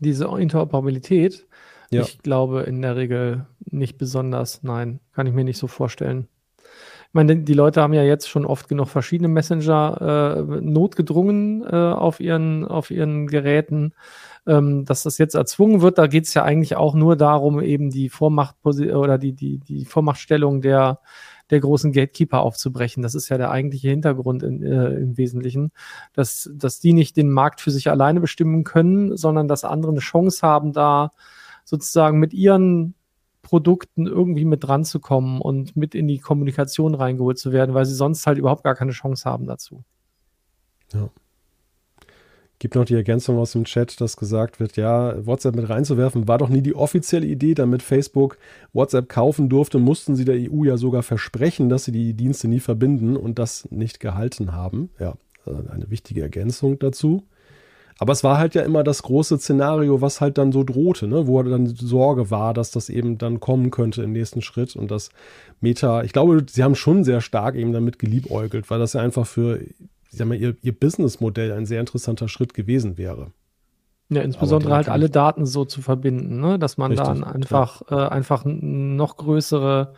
Diese 0.00 0.24
Interoperabilität? 0.24 1.46
Ja. 1.90 2.02
Ich 2.02 2.18
glaube 2.18 2.62
in 2.62 2.82
der 2.82 2.96
Regel 2.96 3.46
nicht 3.70 3.98
besonders. 3.98 4.62
Nein, 4.62 5.00
kann 5.12 5.26
ich 5.26 5.32
mir 5.32 5.44
nicht 5.44 5.58
so 5.58 5.68
vorstellen. 5.68 6.28
Meine, 7.16 7.36
die 7.36 7.54
Leute 7.54 7.82
haben 7.82 7.94
ja 7.94 8.02
jetzt 8.02 8.28
schon 8.28 8.46
oft 8.46 8.68
genug 8.68 8.88
verschiedene 8.88 9.28
Messenger 9.28 10.36
äh, 10.38 10.60
notgedrungen 10.60 11.64
äh, 11.64 11.74
auf, 11.74 12.20
ihren, 12.20 12.64
auf 12.64 12.90
ihren 12.90 13.26
Geräten 13.26 13.92
ähm, 14.46 14.84
dass 14.84 15.02
das 15.02 15.18
jetzt 15.18 15.34
erzwungen 15.34 15.82
wird. 15.82 15.98
Da 15.98 16.06
geht 16.06 16.24
es 16.24 16.34
ja 16.34 16.44
eigentlich 16.44 16.76
auch 16.76 16.94
nur 16.94 17.16
darum, 17.16 17.60
eben 17.60 17.90
die 17.90 18.08
Vormacht 18.08 18.54
oder 18.64 19.18
die, 19.18 19.32
die, 19.32 19.58
die 19.58 19.84
Vormachtstellung 19.84 20.60
der, 20.60 21.00
der 21.50 21.60
großen 21.60 21.92
Gatekeeper 21.92 22.40
aufzubrechen. 22.40 23.02
Das 23.02 23.14
ist 23.14 23.28
ja 23.28 23.38
der 23.38 23.50
eigentliche 23.50 23.88
Hintergrund 23.88 24.42
in, 24.42 24.62
äh, 24.62 24.94
im 24.94 25.16
Wesentlichen, 25.16 25.72
dass, 26.12 26.50
dass 26.54 26.80
die 26.80 26.92
nicht 26.92 27.16
den 27.16 27.30
Markt 27.30 27.60
für 27.60 27.70
sich 27.70 27.90
alleine 27.90 28.20
bestimmen 28.20 28.64
können, 28.64 29.16
sondern 29.16 29.48
dass 29.48 29.64
andere 29.64 29.92
eine 29.92 30.00
Chance 30.00 30.46
haben, 30.46 30.72
da 30.72 31.10
sozusagen 31.64 32.18
mit 32.18 32.32
ihren 32.32 32.94
Produkten 33.46 34.08
irgendwie 34.08 34.44
mit 34.44 34.64
dran 34.64 34.84
zu 34.84 34.98
kommen 34.98 35.40
und 35.40 35.76
mit 35.76 35.94
in 35.94 36.08
die 36.08 36.18
Kommunikation 36.18 36.96
reingeholt 36.96 37.38
zu 37.38 37.52
werden, 37.52 37.76
weil 37.76 37.86
sie 37.86 37.94
sonst 37.94 38.26
halt 38.26 38.38
überhaupt 38.38 38.64
gar 38.64 38.74
keine 38.74 38.90
Chance 38.90 39.24
haben 39.24 39.46
dazu. 39.46 39.84
Ja. 40.92 41.10
Gibt 42.58 42.74
noch 42.74 42.86
die 42.86 42.96
Ergänzung 42.96 43.38
aus 43.38 43.52
dem 43.52 43.62
Chat, 43.62 44.00
dass 44.00 44.16
gesagt 44.16 44.58
wird, 44.58 44.76
ja, 44.76 45.24
WhatsApp 45.24 45.54
mit 45.54 45.68
reinzuwerfen, 45.68 46.26
war 46.26 46.38
doch 46.38 46.48
nie 46.48 46.60
die 46.60 46.74
offizielle 46.74 47.26
Idee, 47.26 47.54
damit 47.54 47.84
Facebook 47.84 48.36
WhatsApp 48.72 49.08
kaufen 49.08 49.48
durfte, 49.48 49.78
mussten 49.78 50.16
sie 50.16 50.24
der 50.24 50.50
EU 50.50 50.64
ja 50.64 50.76
sogar 50.76 51.04
versprechen, 51.04 51.68
dass 51.68 51.84
sie 51.84 51.92
die 51.92 52.14
Dienste 52.14 52.48
nie 52.48 52.58
verbinden 52.58 53.16
und 53.16 53.38
das 53.38 53.70
nicht 53.70 54.00
gehalten 54.00 54.54
haben. 54.54 54.90
Ja, 54.98 55.14
also 55.44 55.62
eine 55.70 55.88
wichtige 55.88 56.22
Ergänzung 56.22 56.80
dazu. 56.80 57.22
Aber 57.98 58.12
es 58.12 58.22
war 58.22 58.38
halt 58.38 58.54
ja 58.54 58.62
immer 58.62 58.84
das 58.84 59.02
große 59.02 59.38
Szenario, 59.38 60.02
was 60.02 60.20
halt 60.20 60.36
dann 60.36 60.52
so 60.52 60.64
drohte, 60.64 61.06
ne? 61.06 61.26
wo 61.26 61.42
dann 61.42 61.66
Sorge 61.66 62.30
war, 62.30 62.52
dass 62.52 62.70
das 62.70 62.90
eben 62.90 63.16
dann 63.16 63.40
kommen 63.40 63.70
könnte 63.70 64.02
im 64.02 64.12
nächsten 64.12 64.42
Schritt 64.42 64.76
und 64.76 64.90
das 64.90 65.10
Meta, 65.60 66.02
ich 66.02 66.12
glaube, 66.12 66.44
sie 66.46 66.62
haben 66.62 66.74
schon 66.74 67.04
sehr 67.04 67.22
stark 67.22 67.54
eben 67.54 67.72
damit 67.72 67.98
geliebäugelt, 67.98 68.70
weil 68.70 68.78
das 68.78 68.92
ja 68.92 69.00
einfach 69.00 69.26
für 69.26 69.60
ich 70.16 70.18
sag 70.18 70.28
mal, 70.28 70.36
ihr, 70.36 70.56
ihr 70.62 70.72
Businessmodell 70.72 71.52
ein 71.52 71.66
sehr 71.66 71.80
interessanter 71.80 72.26
Schritt 72.28 72.54
gewesen 72.54 72.96
wäre. 72.96 73.32
Ja, 74.08 74.22
insbesondere 74.22 74.74
halt 74.74 74.88
alle 74.88 75.10
Daten 75.10 75.46
so 75.46 75.64
zu 75.64 75.82
verbinden, 75.82 76.40
ne? 76.40 76.58
dass 76.58 76.78
man 76.78 76.92
Richtig, 76.92 77.06
dann 77.06 77.24
einfach, 77.24 77.82
äh, 77.90 77.94
einfach 77.94 78.44
noch 78.46 79.16
größere 79.16 79.94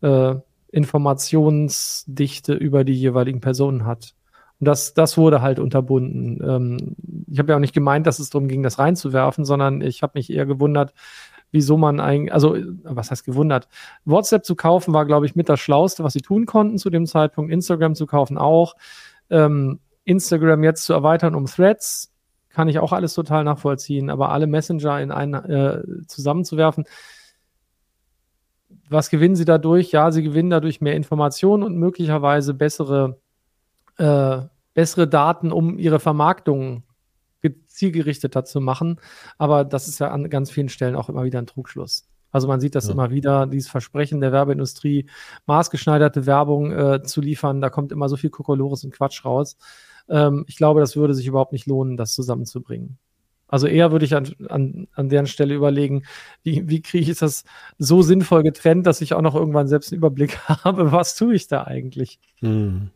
äh, 0.00 0.34
Informationsdichte 0.72 2.54
über 2.54 2.84
die 2.84 2.94
jeweiligen 2.94 3.40
Personen 3.40 3.84
hat. 3.84 4.14
Und 4.60 4.66
das, 4.68 4.94
das 4.94 5.16
wurde 5.16 5.42
halt 5.42 5.58
unterbunden. 5.58 6.40
Ähm, 6.42 6.96
ich 7.30 7.38
habe 7.38 7.52
ja 7.52 7.56
auch 7.56 7.60
nicht 7.60 7.74
gemeint, 7.74 8.06
dass 8.06 8.18
es 8.18 8.30
darum 8.30 8.48
ging, 8.48 8.62
das 8.62 8.78
reinzuwerfen, 8.78 9.44
sondern 9.44 9.80
ich 9.80 10.02
habe 10.02 10.12
mich 10.14 10.30
eher 10.30 10.46
gewundert, 10.46 10.94
wieso 11.50 11.76
man 11.76 12.00
eigentlich, 12.00 12.32
also 12.32 12.56
was 12.82 13.10
heißt 13.10 13.24
gewundert? 13.24 13.68
WhatsApp 14.04 14.44
zu 14.44 14.56
kaufen 14.56 14.94
war, 14.94 15.06
glaube 15.06 15.26
ich, 15.26 15.36
mit 15.36 15.48
das 15.48 15.60
Schlauste, 15.60 16.04
was 16.04 16.12
sie 16.12 16.20
tun 16.20 16.46
konnten 16.46 16.78
zu 16.78 16.90
dem 16.90 17.06
Zeitpunkt. 17.06 17.52
Instagram 17.52 17.94
zu 17.94 18.06
kaufen 18.06 18.38
auch 18.38 18.74
ähm, 19.30 19.80
Instagram 20.04 20.62
jetzt 20.64 20.84
zu 20.84 20.92
erweitern 20.92 21.34
um 21.34 21.46
Threads, 21.46 22.12
kann 22.50 22.68
ich 22.68 22.78
auch 22.78 22.92
alles 22.92 23.14
total 23.14 23.44
nachvollziehen, 23.44 24.10
aber 24.10 24.30
alle 24.30 24.46
Messenger 24.46 25.00
in 25.00 25.10
einen 25.10 25.34
äh, 25.34 25.82
zusammenzuwerfen, 26.06 26.84
was 28.88 29.10
gewinnen 29.10 29.34
sie 29.34 29.44
dadurch? 29.44 29.92
Ja, 29.92 30.12
sie 30.12 30.22
gewinnen 30.22 30.50
dadurch 30.50 30.80
mehr 30.80 30.94
Informationen 30.94 31.62
und 31.62 31.76
möglicherweise 31.76 32.54
bessere, 32.54 33.18
äh, 33.98 34.42
bessere 34.74 35.08
Daten, 35.08 35.52
um 35.52 35.78
ihre 35.78 36.00
Vermarktung 36.00 36.82
zielgerichteter 37.66 38.44
zu 38.44 38.60
machen. 38.60 39.00
Aber 39.38 39.64
das 39.64 39.88
ist 39.88 39.98
ja 39.98 40.10
an 40.10 40.30
ganz 40.30 40.50
vielen 40.50 40.68
Stellen 40.68 40.96
auch 40.96 41.08
immer 41.08 41.24
wieder 41.24 41.38
ein 41.38 41.46
Trugschluss. 41.46 42.08
Also 42.30 42.48
man 42.48 42.60
sieht 42.60 42.74
das 42.74 42.88
ja. 42.88 42.92
immer 42.92 43.10
wieder, 43.10 43.46
dieses 43.46 43.70
Versprechen 43.70 44.20
der 44.20 44.32
Werbeindustrie, 44.32 45.06
maßgeschneiderte 45.46 46.26
Werbung 46.26 46.72
äh, 46.72 47.02
zu 47.02 47.20
liefern, 47.20 47.60
da 47.60 47.70
kommt 47.70 47.92
immer 47.92 48.08
so 48.08 48.16
viel 48.16 48.30
Kokolores 48.30 48.82
und 48.82 48.92
Quatsch 48.92 49.24
raus. 49.24 49.56
Ähm, 50.08 50.44
ich 50.48 50.56
glaube, 50.56 50.80
das 50.80 50.96
würde 50.96 51.14
sich 51.14 51.28
überhaupt 51.28 51.52
nicht 51.52 51.66
lohnen, 51.66 51.96
das 51.96 52.12
zusammenzubringen. 52.12 52.98
Also 53.46 53.68
eher 53.68 53.92
würde 53.92 54.04
ich 54.04 54.16
an, 54.16 54.34
an, 54.48 54.88
an 54.94 55.08
deren 55.08 55.28
Stelle 55.28 55.54
überlegen, 55.54 56.02
wie, 56.42 56.68
wie 56.68 56.82
kriege 56.82 57.08
ich 57.12 57.18
das 57.18 57.44
so 57.78 58.02
sinnvoll 58.02 58.42
getrennt, 58.42 58.84
dass 58.84 59.00
ich 59.00 59.14
auch 59.14 59.22
noch 59.22 59.36
irgendwann 59.36 59.68
selbst 59.68 59.92
einen 59.92 59.98
Überblick 59.98 60.36
habe, 60.48 60.90
was 60.90 61.14
tue 61.14 61.36
ich 61.36 61.46
da 61.46 61.62
eigentlich. 61.62 62.18
Hm. 62.40 62.90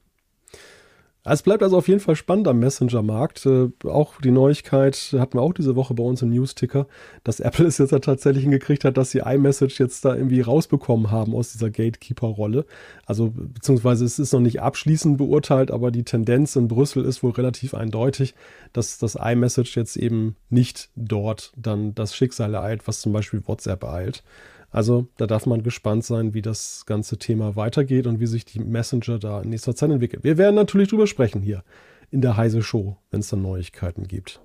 Es 1.31 1.43
bleibt 1.43 1.62
also 1.62 1.76
auf 1.76 1.89
jeden 1.89 2.01
Fall 2.01 2.16
spannend 2.16 2.49
am 2.49 2.59
Messenger-Markt. 2.59 3.47
Äh, 3.47 3.68
auch 3.85 4.20
die 4.20 4.31
Neuigkeit 4.31 5.14
hatten 5.18 5.39
wir 5.39 5.43
auch 5.43 5.53
diese 5.53 5.76
Woche 5.76 5.95
bei 5.95 6.03
uns 6.03 6.22
im 6.22 6.31
News-Ticker, 6.31 6.87
dass 7.24 7.41
Apple 7.49 7.66
es 7.66 7.79
jetzt 7.79 7.91
tatsächlich 8.03 8.45
hingekriegt 8.45 8.85
hat, 8.85 8.97
dass 8.97 9.11
sie 9.11 9.18
iMessage 9.18 9.79
jetzt 9.79 10.05
da 10.05 10.14
irgendwie 10.14 10.41
rausbekommen 10.41 11.11
haben 11.11 11.35
aus 11.35 11.53
dieser 11.53 11.70
Gatekeeper-Rolle. 11.70 12.66
Also, 13.07 13.33
beziehungsweise 13.35 14.05
es 14.05 14.18
ist 14.18 14.33
noch 14.33 14.41
nicht 14.41 14.61
abschließend 14.61 15.18
beurteilt, 15.18 15.70
aber 15.70 15.91
die 15.91 16.05
Tendenz 16.05 16.57
in 16.57 16.68
Brüssel 16.68 17.05
ist 17.05 17.22
wohl 17.22 17.33
relativ 17.33 17.74
eindeutig, 17.74 18.35
dass 18.72 18.99
das 18.99 19.14
iMessage 19.14 19.76
jetzt 19.76 19.97
eben 19.97 20.37
nicht 20.51 20.91
dort 20.97 21.53
dann 21.57 21.95
das 21.95 22.14
Schicksal 22.14 22.55
ereilt, 22.55 22.87
was 22.87 23.01
zum 23.01 23.12
Beispiel 23.12 23.43
WhatsApp 23.47 23.83
ereilt. 23.83 24.22
Also 24.70 25.06
da 25.16 25.26
darf 25.26 25.46
man 25.46 25.62
gespannt 25.62 26.04
sein, 26.04 26.34
wie 26.34 26.42
das 26.42 26.84
ganze 26.86 27.18
Thema 27.18 27.56
weitergeht 27.56 28.06
und 28.06 28.20
wie 28.20 28.26
sich 28.26 28.44
die 28.44 28.60
Messenger 28.60 29.18
da 29.18 29.40
in 29.40 29.50
nächster 29.50 29.74
Zeit 29.74 29.90
entwickeln. 29.90 30.22
Wir 30.22 30.36
werden 30.36 30.54
natürlich 30.54 30.88
drüber 30.88 31.06
sprechen 31.06 31.40
hier 31.40 31.64
in 32.10 32.20
der 32.20 32.36
Heise 32.36 32.62
Show, 32.62 32.96
wenn 33.10 33.20
es 33.20 33.28
dann 33.28 33.42
Neuigkeiten 33.42 34.06
gibt. 34.06 34.40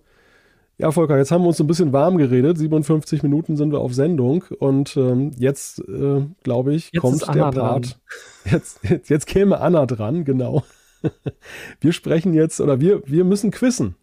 Ja, 0.77 0.91
Volker, 0.91 1.17
jetzt 1.17 1.31
haben 1.31 1.43
wir 1.43 1.49
uns 1.49 1.59
ein 1.59 1.67
bisschen 1.67 1.93
warm 1.93 2.17
geredet. 2.17 2.57
57 2.57 3.21
Minuten 3.21 3.57
sind 3.57 3.71
wir 3.71 3.79
auf 3.79 3.93
Sendung 3.93 4.43
und 4.59 4.97
ähm, 4.97 5.31
jetzt, 5.37 5.79
äh, 5.87 6.25
glaube 6.43 6.73
ich, 6.73 6.89
jetzt 6.91 7.01
kommt 7.01 7.21
der 7.33 7.51
Part. 7.51 7.99
Jetzt, 8.45 8.79
jetzt, 8.83 9.09
jetzt 9.09 9.25
käme 9.25 9.61
Anna 9.61 9.85
dran, 9.85 10.25
genau. 10.25 10.65
wir 11.79 11.93
sprechen 11.93 12.33
jetzt 12.33 12.59
oder 12.59 12.81
wir, 12.81 13.01
wir 13.05 13.23
müssen 13.23 13.51
quizzen. 13.51 13.95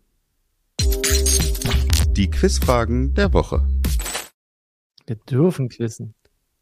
Die 2.16 2.30
Quizfragen 2.30 3.12
der 3.12 3.34
Woche. 3.34 3.66
Wir 5.11 5.16
dürfen 5.28 5.68
quizzen. 5.68 6.14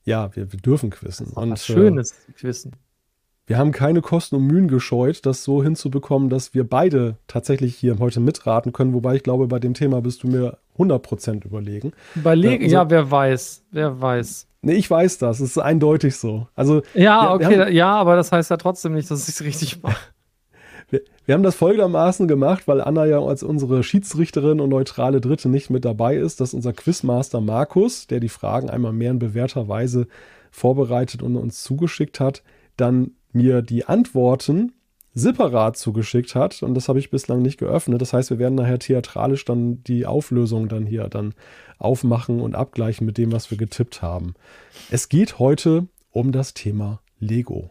Ja, 0.04 0.34
wir, 0.34 0.50
wir 0.50 0.58
dürfen 0.58 0.88
quizzen. 0.88 1.26
Und, 1.34 1.50
was 1.50 1.66
Schönes 1.66 2.12
äh, 2.12 2.32
quizzen. 2.32 2.72
Wir 3.46 3.58
haben 3.58 3.72
keine 3.72 4.00
Kosten 4.00 4.36
und 4.36 4.46
Mühen 4.46 4.68
gescheut, 4.68 5.26
das 5.26 5.44
so 5.44 5.62
hinzubekommen, 5.62 6.30
dass 6.30 6.54
wir 6.54 6.66
beide 6.66 7.18
tatsächlich 7.26 7.76
hier 7.76 7.98
heute 7.98 8.20
mitraten 8.20 8.72
können. 8.72 8.94
Wobei 8.94 9.16
ich 9.16 9.22
glaube, 9.22 9.48
bei 9.48 9.58
dem 9.58 9.74
Thema 9.74 10.00
bist 10.00 10.22
du 10.22 10.28
mir 10.28 10.56
100% 10.78 11.44
überlegen. 11.44 11.92
Überlegen, 12.14 12.62
äh, 12.62 12.64
also, 12.64 12.76
ja, 12.76 12.88
wer 12.88 13.10
weiß, 13.10 13.64
wer 13.70 14.00
weiß. 14.00 14.46
Nee, 14.62 14.76
ich 14.76 14.90
weiß 14.90 15.18
das. 15.18 15.40
Es 15.40 15.50
ist 15.50 15.58
eindeutig 15.58 16.16
so. 16.16 16.48
Also, 16.54 16.80
ja, 16.94 17.24
wir, 17.24 17.34
okay, 17.34 17.50
wir 17.50 17.66
haben, 17.66 17.72
ja, 17.74 17.92
aber 17.96 18.16
das 18.16 18.32
heißt 18.32 18.50
ja 18.50 18.56
trotzdem 18.56 18.94
nicht, 18.94 19.10
dass 19.10 19.28
ich 19.28 19.34
es 19.34 19.44
richtig 19.44 19.82
mache. 19.82 20.00
Wir, 20.90 21.02
wir, 21.26 21.34
haben 21.34 21.42
das 21.42 21.56
folgendermaßen 21.56 22.28
gemacht, 22.28 22.66
weil 22.66 22.80
Anna 22.80 23.04
ja 23.04 23.20
als 23.20 23.42
unsere 23.42 23.82
Schiedsrichterin 23.82 24.60
und 24.60 24.70
neutrale 24.70 25.20
Dritte 25.20 25.48
nicht 25.48 25.70
mit 25.70 25.84
dabei 25.84 26.16
ist, 26.16 26.40
dass 26.40 26.54
unser 26.54 26.72
Quizmaster 26.72 27.40
Markus, 27.40 28.06
der 28.06 28.20
die 28.20 28.30
Fragen 28.30 28.70
einmal 28.70 28.92
mehr 28.92 29.10
in 29.10 29.18
bewährter 29.18 29.68
Weise 29.68 30.06
vorbereitet 30.50 31.22
und 31.22 31.36
uns 31.36 31.62
zugeschickt 31.62 32.20
hat, 32.20 32.42
dann 32.76 33.12
mir 33.32 33.60
die 33.62 33.84
Antworten 33.84 34.72
separat 35.14 35.76
zugeschickt 35.76 36.34
hat 36.34 36.62
und 36.62 36.74
das 36.74 36.88
habe 36.88 36.98
ich 36.98 37.10
bislang 37.10 37.42
nicht 37.42 37.58
geöffnet. 37.58 38.00
Das 38.00 38.12
heißt, 38.12 38.30
wir 38.30 38.38
werden 38.38 38.54
nachher 38.54 38.78
theatralisch 38.78 39.44
dann 39.44 39.82
die 39.84 40.06
Auflösung 40.06 40.68
dann 40.68 40.86
hier 40.86 41.08
dann 41.08 41.34
aufmachen 41.78 42.40
und 42.40 42.54
abgleichen 42.54 43.06
mit 43.06 43.18
dem, 43.18 43.32
was 43.32 43.50
wir 43.50 43.58
getippt 43.58 44.00
haben. 44.00 44.34
Es 44.90 45.08
geht 45.08 45.38
heute 45.38 45.86
um 46.10 46.32
das 46.32 46.54
Thema 46.54 47.00
Lego. 47.18 47.70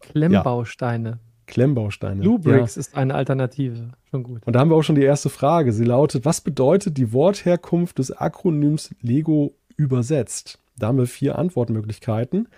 Klemmbausteine. 0.00 1.10
Ja. 1.10 1.25
Klemmbausteine. 1.46 2.20
Bluebricks 2.20 2.74
ja. 2.74 2.80
ist 2.80 2.96
eine 2.96 3.14
Alternative. 3.14 3.90
Schon 4.10 4.22
gut. 4.22 4.42
Und 4.44 4.52
da 4.52 4.60
haben 4.60 4.70
wir 4.70 4.76
auch 4.76 4.82
schon 4.82 4.96
die 4.96 5.02
erste 5.02 5.30
Frage. 5.30 5.72
Sie 5.72 5.84
lautet: 5.84 6.24
Was 6.24 6.40
bedeutet 6.40 6.98
die 6.98 7.12
Wortherkunft 7.12 7.98
des 7.98 8.12
Akronyms 8.12 8.94
Lego 9.00 9.54
übersetzt? 9.76 10.58
Da 10.78 10.88
haben 10.88 10.98
wir 10.98 11.06
vier 11.06 11.38
Antwortmöglichkeiten. 11.38 12.48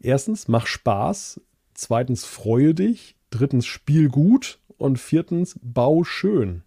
Erstens, 0.00 0.48
mach 0.48 0.66
Spaß. 0.66 1.40
Zweitens, 1.74 2.24
freue 2.24 2.74
dich. 2.74 3.16
Drittens, 3.30 3.66
spiel 3.66 4.08
gut. 4.08 4.58
Und 4.78 4.98
viertens, 4.98 5.58
bau 5.62 6.04
schön. 6.04 6.62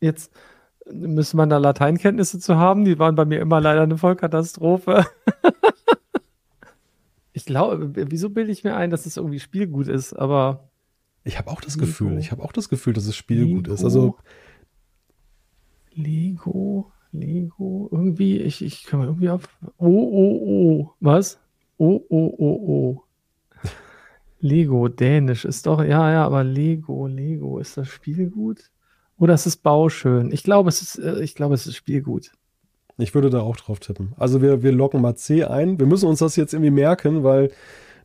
Jetzt 0.00 0.32
müsste 0.90 1.36
man 1.36 1.48
da 1.48 1.58
Lateinkenntnisse 1.58 2.38
zu 2.38 2.56
haben. 2.56 2.84
Die 2.84 2.98
waren 2.98 3.14
bei 3.14 3.24
mir 3.24 3.40
immer 3.40 3.60
leider 3.60 3.82
eine 3.82 3.98
Vollkatastrophe. 3.98 5.06
ich 7.36 7.44
glaube, 7.44 7.90
wieso 8.10 8.30
bilde 8.30 8.50
ich 8.50 8.64
mir 8.64 8.74
ein, 8.74 8.88
dass 8.88 9.04
es 9.04 9.18
irgendwie 9.18 9.40
Spielgut 9.40 9.88
ist, 9.88 10.14
aber. 10.14 10.70
Ich 11.22 11.36
habe 11.36 11.50
auch 11.50 11.60
das 11.60 11.74
Lego. 11.74 11.84
Gefühl, 11.86 12.16
ich 12.16 12.32
habe 12.32 12.42
auch 12.42 12.52
das 12.52 12.70
Gefühl, 12.70 12.94
dass 12.94 13.06
es 13.06 13.14
Spielgut 13.14 13.66
Lego. 13.66 13.74
ist. 13.74 13.84
Also. 13.84 14.16
Lego, 15.92 16.90
Lego, 17.12 17.90
irgendwie, 17.92 18.38
ich, 18.38 18.64
ich 18.64 18.84
kann 18.84 19.00
mal 19.00 19.06
irgendwie 19.06 19.28
auf. 19.28 19.48
Oh, 19.76 19.86
oh, 19.86 20.40
oh. 20.46 20.90
Was? 21.00 21.38
Oh, 21.76 22.00
oh, 22.08 22.34
oh, 22.38 22.68
oh. 22.68 23.02
Lego, 24.40 24.88
Dänisch 24.88 25.44
ist 25.44 25.66
doch, 25.66 25.82
ja, 25.82 26.10
ja, 26.10 26.24
aber 26.24 26.42
Lego, 26.42 27.06
Lego, 27.06 27.58
ist 27.58 27.76
das 27.76 27.88
Spielgut? 27.88 28.70
Oder 29.18 29.34
ist 29.34 29.44
es 29.44 29.58
Bauschön? 29.58 30.32
Ich 30.32 30.42
glaube, 30.42 30.70
es 30.70 30.80
ist, 30.80 30.98
äh, 30.98 31.22
ich 31.22 31.34
glaube, 31.34 31.54
es 31.54 31.66
ist 31.66 31.76
Spielgut. 31.76 32.32
Ich 32.98 33.14
würde 33.14 33.30
da 33.30 33.40
auch 33.40 33.56
drauf 33.56 33.78
tippen. 33.78 34.14
Also 34.16 34.40
wir, 34.40 34.62
wir 34.62 34.72
locken 34.72 35.02
mal 35.02 35.16
C 35.16 35.44
ein. 35.44 35.78
Wir 35.78 35.86
müssen 35.86 36.08
uns 36.08 36.20
das 36.20 36.36
jetzt 36.36 36.54
irgendwie 36.54 36.70
merken, 36.70 37.24
weil 37.24 37.50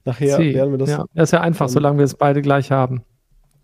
nachher 0.03 0.37
C, 0.37 0.53
werden 0.53 0.71
wir 0.71 0.77
das. 0.77 0.89
Ja, 0.89 1.05
das 1.13 1.29
ist 1.29 1.31
ja 1.31 1.41
einfach, 1.41 1.67
ähm, 1.67 1.71
solange 1.71 1.97
wir 1.99 2.05
es 2.05 2.15
beide 2.15 2.41
gleich 2.41 2.71
haben. 2.71 3.03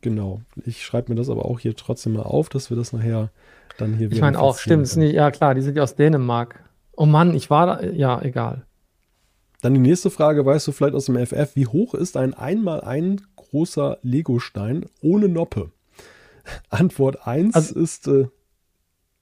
Genau. 0.02 0.42
Ich 0.66 0.84
schreibe 0.86 1.12
mir 1.12 1.18
das 1.18 1.30
aber 1.30 1.46
auch 1.46 1.60
hier 1.60 1.76
trotzdem 1.76 2.14
mal 2.14 2.24
auf, 2.24 2.50
dass 2.50 2.70
wir 2.70 2.78
das 2.78 2.94
nachher 2.94 3.30
dann 3.78 3.94
hier 3.96 4.08
wieder. 4.08 4.16
Ich 4.16 4.22
meine 4.22 4.40
auch, 4.40 4.58
stimmt. 4.58 4.96
Nicht, 4.96 5.14
ja, 5.14 5.32
klar, 5.32 5.54
die 5.54 5.62
sind 5.62 5.76
ja 5.76 5.84
aus 5.84 5.96
Dänemark. 5.96 6.64
Oh 6.96 7.06
Mann, 7.06 7.34
ich 7.34 7.50
war 7.50 7.68
da. 7.68 7.84
Ja, 7.84 8.22
egal. 8.22 8.66
Dann 9.62 9.74
die 9.74 9.80
nächste 9.80 10.10
Frage, 10.10 10.46
weißt 10.46 10.68
du 10.68 10.72
vielleicht 10.72 10.96
aus 10.96 11.06
dem 11.06 11.18
FF, 11.18 11.56
wie 11.56 11.68
hoch 11.68 11.94
ist 11.94 12.16
ein 12.16 12.36
einmal 12.36 12.82
ein 12.82 13.22
großer 13.36 13.98
Legostein 14.02 14.86
ohne 15.02 15.28
Noppe? 15.28 15.72
Antwort 16.70 17.28
1 17.28 17.56
also, 17.56 17.80
ist. 17.80 18.08
Äh, 18.08 18.28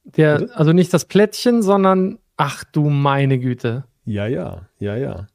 der, 0.06 0.49
also 0.53 0.72
nicht 0.72 0.93
das 0.93 1.06
Plättchen, 1.06 1.62
sondern 1.62 2.20
ach 2.38 2.64
du 2.64 2.89
meine 2.89 3.39
Güte. 3.39 3.86
Ja, 4.06 4.28
ja, 4.28 4.68
ja, 4.80 4.95
ja. 4.95 5.28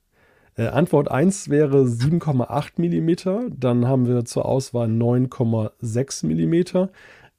Äh, 0.57 0.69
Antwort 0.69 1.11
1 1.11 1.49
wäre 1.49 1.83
7,8 1.83 2.73
mm. 2.77 3.55
Dann 3.59 3.87
haben 3.87 4.07
wir 4.07 4.25
zur 4.25 4.47
Auswahl 4.47 4.89
9,6 4.89 6.27
mm. 6.27 6.89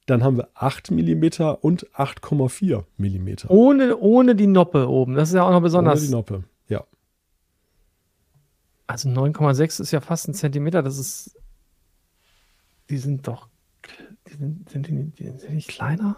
Dann 0.07 0.23
haben 0.23 0.38
wir 0.38 0.49
8 0.55 0.91
mm 0.91 1.23
und 1.61 1.88
8,4 1.91 2.84
mm. 2.97 3.47
Ohne, 3.47 3.97
ohne 3.97 4.36
die 4.36 4.47
Noppe 4.47 4.89
oben. 4.89 5.15
Das 5.15 5.29
ist 5.29 5.36
ja 5.36 5.43
auch 5.43 5.51
noch 5.51 5.61
besonders. 5.61 5.99
Ohne 5.99 6.07
die 6.07 6.13
Noppe, 6.13 6.43
ja. 6.67 6.84
Also 8.88 9.09
9,6 9.09 9.82
ist 9.82 9.91
ja 9.91 10.01
fast 10.01 10.27
ein 10.27 10.34
Zentimeter. 10.34 10.82
Das 10.84 10.97
ist. 10.97 11.38
Die 12.89 12.97
sind 12.97 13.25
doch 13.25 13.47
die 14.27 14.34
sind, 14.38 14.69
sind, 14.69 14.88
die, 14.88 15.11
die, 15.11 15.25
sind 15.25 15.43
die 15.43 15.53
nicht 15.53 15.69
kleiner? 15.69 16.17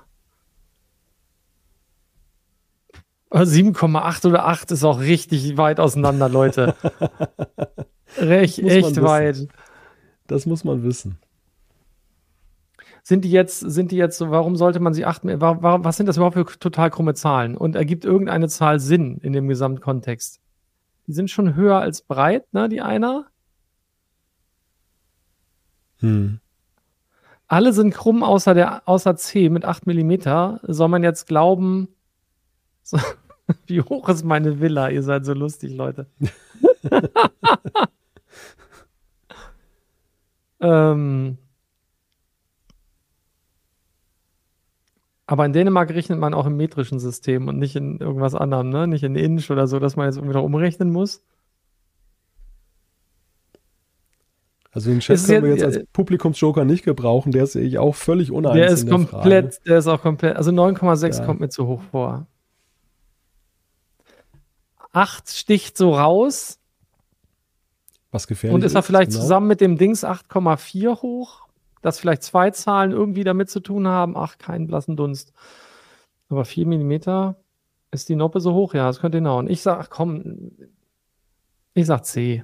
7,8 3.34 4.28
oder 4.28 4.46
8 4.46 4.72
ist 4.72 4.84
auch 4.84 5.00
richtig 5.00 5.58
weit 5.58 5.80
auseinander, 5.80 6.30
Leute. 6.30 6.76
Recht, 8.18 8.60
echt 8.60 9.02
weit. 9.02 9.48
Das 10.28 10.46
muss 10.46 10.64
man 10.64 10.84
wissen. 10.84 11.18
Sind 13.02 13.26
die 13.26 13.32
jetzt, 13.32 13.60
sind 13.60 13.92
die 13.92 13.98
jetzt 13.98 14.18
so, 14.18 14.32
warum 14.32 14.56
sollte 14.56 14.80
man 14.80 14.94
sie 14.94 15.06
achten? 15.06 15.42
Was 15.42 15.98
sind 15.98 16.06
das 16.06 16.18
überhaupt 16.18 16.36
für 16.36 16.46
total 16.60 16.90
krumme 16.90 17.16
Zahlen? 17.16 17.58
Und 17.58 17.76
ergibt 17.76 18.06
irgendeine 18.06 18.48
Zahl 18.48 18.80
Sinn 18.80 19.18
in 19.18 19.34
dem 19.34 19.48
Gesamtkontext? 19.48 20.40
Die 21.08 21.14
sind 21.14 21.30
schon 21.30 21.56
höher 21.56 21.80
als 21.80 22.02
breit, 22.04 22.54
ne, 22.54 22.70
die 22.70 22.82
einer? 22.82 23.26
Hm. 25.98 26.40
Alle 27.48 27.74
sind 27.74 27.94
krumm 27.94 28.24
außer, 28.24 28.54
der, 28.54 28.88
außer 28.88 29.16
C 29.18 29.50
mit 29.50 29.66
8 29.66 29.86
mm. 29.86 30.14
Soll 30.64 30.88
man 30.88 31.04
jetzt 31.04 31.28
glauben, 31.28 31.90
so, 32.84 32.98
wie 33.68 33.82
hoch 33.82 34.10
ist 34.10 34.24
meine 34.24 34.60
Villa? 34.60 34.89
Ihr 34.89 35.04
seid 35.04 35.26
so 35.26 35.34
lustig, 35.34 35.76
Leute. 35.76 36.08
ähm, 40.60 41.38
aber 45.26 45.45
in 45.45 45.54
Dänemark 45.54 45.89
rechnet 45.89 46.20
man 46.20 46.34
auch 46.34 46.45
im 46.45 46.58
metrischen 46.58 46.99
System 46.99 47.47
und 47.47 47.58
nicht 47.58 47.76
in 47.76 47.99
irgendwas 47.99 48.36
anderem, 48.36 48.70
ne? 48.70 48.88
Nicht 48.88 49.04
in 49.04 49.16
Inch 49.16 49.49
oder 49.51 49.68
so, 49.68 49.80
dass 49.80 49.95
man 49.95 50.08
jetzt 50.08 50.18
irgendwie 50.18 50.36
noch 50.36 50.43
umrechnen 50.43 50.91
muss. 50.91 51.24
Also 54.74 54.89
den 54.89 54.99
Chat 55.01 55.24
können 55.26 55.43
wir 55.43 55.51
jetzt 55.51 55.64
als 55.64 55.86
Publikumsjoker 55.93 56.66
nicht 56.66 56.84
gebrauchen, 56.84 57.32
der 57.32 57.45
sehe 57.45 57.64
ich 57.64 57.78
auch 57.78 57.93
völlig 57.93 58.32
uneins. 58.32 58.56
Der 58.56 58.70
ist 58.70 58.89
komplett, 58.89 59.56
Frage. 59.56 59.68
der 59.68 59.78
ist 59.78 59.88
auch 59.88 60.01
komplett, 60.01 60.36
also 60.36 60.49
9,6 60.49 61.20
ja. 61.20 61.26
kommt 61.26 61.39
mir 61.39 61.49
zu 61.49 61.68
hoch 61.68 61.82
vor. 61.91 62.26
8 64.94 65.30
sticht 65.30 65.78
so 65.78 65.94
raus. 65.94 66.60
Was 68.12 68.28
gefährlich 68.28 68.56
Und 68.56 68.64
ist 68.64 68.76
er 68.76 68.84
vielleicht 68.84 69.12
genau. 69.12 69.22
zusammen 69.22 69.48
mit 69.48 69.60
dem 69.60 69.78
Dings 69.78 70.06
8,4 70.06 71.02
hoch? 71.02 71.41
Dass 71.82 72.00
vielleicht 72.00 72.24
zwei 72.24 72.52
Zahlen 72.52 72.91
irgendwie 72.91 73.24
damit 73.24 73.50
zu 73.50 73.60
tun 73.60 73.88
haben? 73.88 74.16
Ach, 74.16 74.38
keinen 74.38 74.68
blassen 74.68 74.96
Dunst. 74.96 75.34
Aber 76.30 76.46
4 76.46 76.66
mm 76.66 77.34
ist 77.91 78.10
die 78.10 78.16
Noppe 78.16 78.39
so 78.39 78.54
hoch? 78.54 78.74
Ja, 78.74 78.88
das 78.88 79.00
könnte 79.00 79.18
hinhauen. 79.18 79.50
Ich 79.50 79.62
sag, 79.62 79.89
komm, 79.89 80.52
ich 81.74 81.86
sag 81.86 82.06
C. 82.06 82.44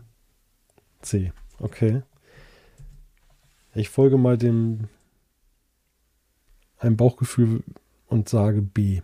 C, 1.02 1.32
okay. 1.60 2.04
Ich 3.74 3.90
folge 3.90 4.18
mal 4.18 4.38
dem 4.38 4.90
einem 6.78 6.98
Bauchgefühl 6.98 7.64
und 8.08 8.30
sage 8.30 8.62
B. 8.62 9.02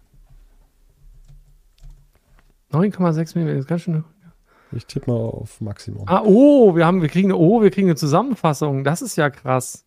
9,6 2.76 3.38
mm 3.38 3.48
ist 3.60 3.68
ganz 3.68 3.82
schön. 3.82 4.04
Ich 4.72 4.86
tippe 4.86 5.12
mal 5.12 5.18
auf 5.18 5.62
Maximum. 5.62 6.04
Ah, 6.08 6.24
oh, 6.26 6.76
wir 6.76 6.86
haben, 6.86 7.02
wir 7.02 7.10
kriegen 7.10 7.32
eine, 7.32 7.38
oh, 7.38 7.62
wir 7.62 7.72
kriegen 7.72 7.88
eine 7.88 7.96
Zusammenfassung. 7.96 8.84
Das 8.84 9.02
ist 9.02 9.16
ja 9.16 9.30
krass. 9.30 9.86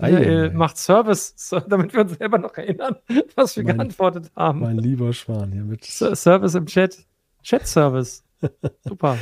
Michael 0.00 0.52
macht 0.52 0.78
Service, 0.78 1.34
damit 1.68 1.92
wir 1.92 2.00
uns 2.00 2.16
selber 2.16 2.38
noch 2.38 2.54
erinnern, 2.56 2.96
was 3.34 3.56
wir 3.56 3.64
mein, 3.64 3.76
geantwortet 3.76 4.30
haben. 4.34 4.60
Mein 4.60 4.78
lieber 4.78 5.12
Schwan 5.12 5.52
hier 5.52 5.64
mit. 5.64 5.84
Service 5.84 6.54
im 6.54 6.66
Chat. 6.66 7.04
Chat-Service. 7.42 8.24
Super. 8.88 9.18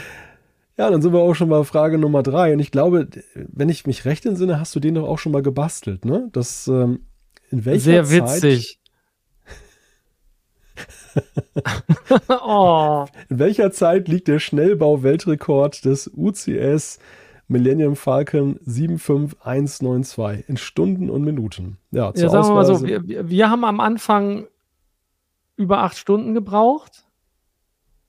Ja, 0.77 0.89
dann 0.91 1.03
sind 1.03 1.13
wir 1.13 1.19
auch 1.19 1.35
schon 1.35 1.49
bei 1.49 1.65
Frage 1.65 1.99
Nummer 1.99 2.23
drei. 2.23 2.53
Und 2.53 2.61
ich 2.61 2.71
glaube, 2.71 3.09
wenn 3.35 3.69
ich 3.69 3.87
mich 3.87 4.05
recht 4.05 4.25
entsinne, 4.25 4.61
hast 4.61 4.77
du 4.77 4.81
den 4.81 4.95
doch 4.95 5.09
auch 5.09 5.19
schon 5.19 5.33
mal 5.33 5.43
gebastelt, 5.43 6.05
ne? 6.05 6.29
Das, 6.33 6.69
ähm, 6.69 7.07
in 7.51 7.65
welcher 7.65 8.05
Sehr 8.05 8.11
witzig. 8.11 8.78
oh. 12.29 13.07
In 13.29 13.39
welcher 13.39 13.71
Zeit 13.73 14.09
liegt 14.09 14.29
der 14.29 14.39
Schnellbau-Weltrekord 14.39 15.85
des 15.85 16.11
UCS 16.15 16.99
Millennium 17.49 17.97
Falcon 17.97 18.59
75192 18.67 20.49
in 20.49 20.57
Stunden 20.57 21.11
und 21.11 21.23
Minuten? 21.23 21.79
Ja, 21.91 22.13
ja 22.15 22.29
sagen 22.29 22.49
wir 22.49 22.55
mal 22.55 22.67
so, 22.67 22.83
wir, 22.85 23.29
wir 23.29 23.51
haben 23.51 23.65
am 23.65 23.81
Anfang 23.81 24.47
über 25.57 25.79
acht 25.79 25.97
Stunden 25.97 26.35
gebraucht. 26.35 27.05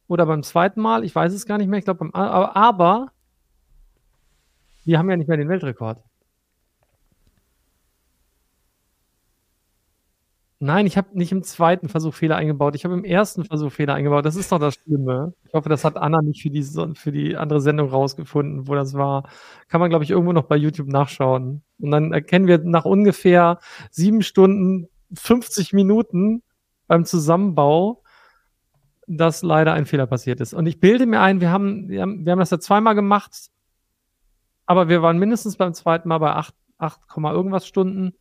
Oder 0.07 0.25
beim 0.25 0.43
zweiten 0.43 0.81
Mal, 0.81 1.03
ich 1.03 1.13
weiß 1.13 1.33
es 1.33 1.45
gar 1.45 1.57
nicht 1.57 1.67
mehr. 1.67 1.79
Ich 1.79 1.85
glaube, 1.85 2.09
aber 2.13 3.11
wir 4.83 4.97
haben 4.97 5.09
ja 5.09 5.17
nicht 5.17 5.27
mehr 5.27 5.37
den 5.37 5.49
Weltrekord. 5.49 6.03
Nein, 10.61 10.85
ich 10.85 10.97
habe 10.97 11.17
nicht 11.17 11.31
im 11.31 11.41
zweiten 11.43 11.87
Versuch 11.87 12.13
Fehler 12.13 12.35
eingebaut. 12.35 12.75
Ich 12.75 12.83
habe 12.83 12.93
im 12.93 13.05
ersten 13.05 13.45
Versuch 13.45 13.71
Fehler 13.71 13.93
eingebaut. 13.93 14.25
Das 14.25 14.35
ist 14.35 14.51
doch 14.51 14.59
das 14.59 14.73
Schlimme. 14.73 15.33
Ich 15.45 15.53
hoffe, 15.53 15.69
das 15.69 15.85
hat 15.85 15.95
Anna 15.95 16.21
nicht 16.21 16.41
für 16.41 16.49
die, 16.49 16.63
für 16.95 17.13
die 17.13 17.37
andere 17.37 17.61
Sendung 17.61 17.89
rausgefunden, 17.89 18.67
wo 18.67 18.75
das 18.75 18.93
war. 18.93 19.29
Kann 19.69 19.79
man, 19.79 19.89
glaube 19.89 20.03
ich, 20.03 20.11
irgendwo 20.11 20.33
noch 20.33 20.43
bei 20.43 20.57
YouTube 20.57 20.89
nachschauen. 20.89 21.61
Und 21.79 21.91
dann 21.91 22.11
erkennen 22.11 22.47
wir 22.47 22.57
nach 22.57 22.83
ungefähr 22.83 23.59
sieben 23.89 24.21
Stunden, 24.21 24.89
50 25.13 25.71
Minuten 25.71 26.43
beim 26.87 27.05
Zusammenbau, 27.05 28.03
dass 29.07 29.43
leider 29.43 29.71
ein 29.71 29.85
Fehler 29.85 30.07
passiert 30.07 30.41
ist. 30.41 30.53
Und 30.53 30.65
ich 30.65 30.81
bilde 30.81 31.05
mir 31.05 31.21
ein, 31.21 31.39
wir 31.39 31.51
haben, 31.51 31.87
wir 31.87 32.01
haben, 32.01 32.25
wir 32.25 32.33
haben 32.33 32.39
das 32.39 32.51
ja 32.51 32.59
zweimal 32.59 32.95
gemacht, 32.95 33.49
aber 34.65 34.89
wir 34.89 35.01
waren 35.01 35.17
mindestens 35.17 35.55
beim 35.55 35.73
zweiten 35.73 36.09
Mal 36.09 36.17
bei 36.17 36.33
8, 36.33 36.53
8, 36.79 36.99
irgendwas 37.15 37.65
Stunden. 37.65 38.13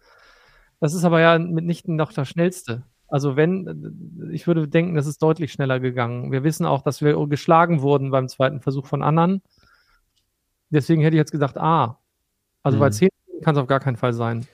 Das 0.81 0.95
ist 0.95 1.05
aber 1.05 1.21
ja 1.21 1.39
mitnichten 1.39 1.97
noch 1.97 2.13
das 2.13 2.29
Schnellste. 2.29 2.83
Also 3.09 3.37
wenn, 3.37 4.31
ich 4.33 4.47
würde 4.47 4.69
denken, 4.69 4.95
das 4.95 5.07
ist 5.07 5.23
deutlich 5.23 5.53
schneller 5.53 5.81
gegangen. 5.81 6.31
Wir 6.31 6.45
wissen 6.45 6.67
auch, 6.67 6.83
dass 6.83 7.01
wir 7.01 7.27
geschlagen 7.27 7.81
wurden 7.81 8.11
beim 8.11 8.29
zweiten 8.29 8.61
Versuch 8.61 8.87
von 8.87 9.03
anderen. 9.03 9.43
Deswegen 10.71 11.01
hätte 11.03 11.17
ich 11.17 11.21
jetzt 11.21 11.33
gesagt, 11.33 11.57
ah. 11.57 11.99
Also 12.63 12.77
mhm. 12.77 12.81
bei 12.81 12.91
10 12.91 13.09
kann 13.43 13.55
es 13.55 13.61
auf 13.61 13.67
gar 13.67 13.81
keinen 13.81 13.97
Fall 13.97 14.13
sein. 14.13 14.39
Und 14.39 14.47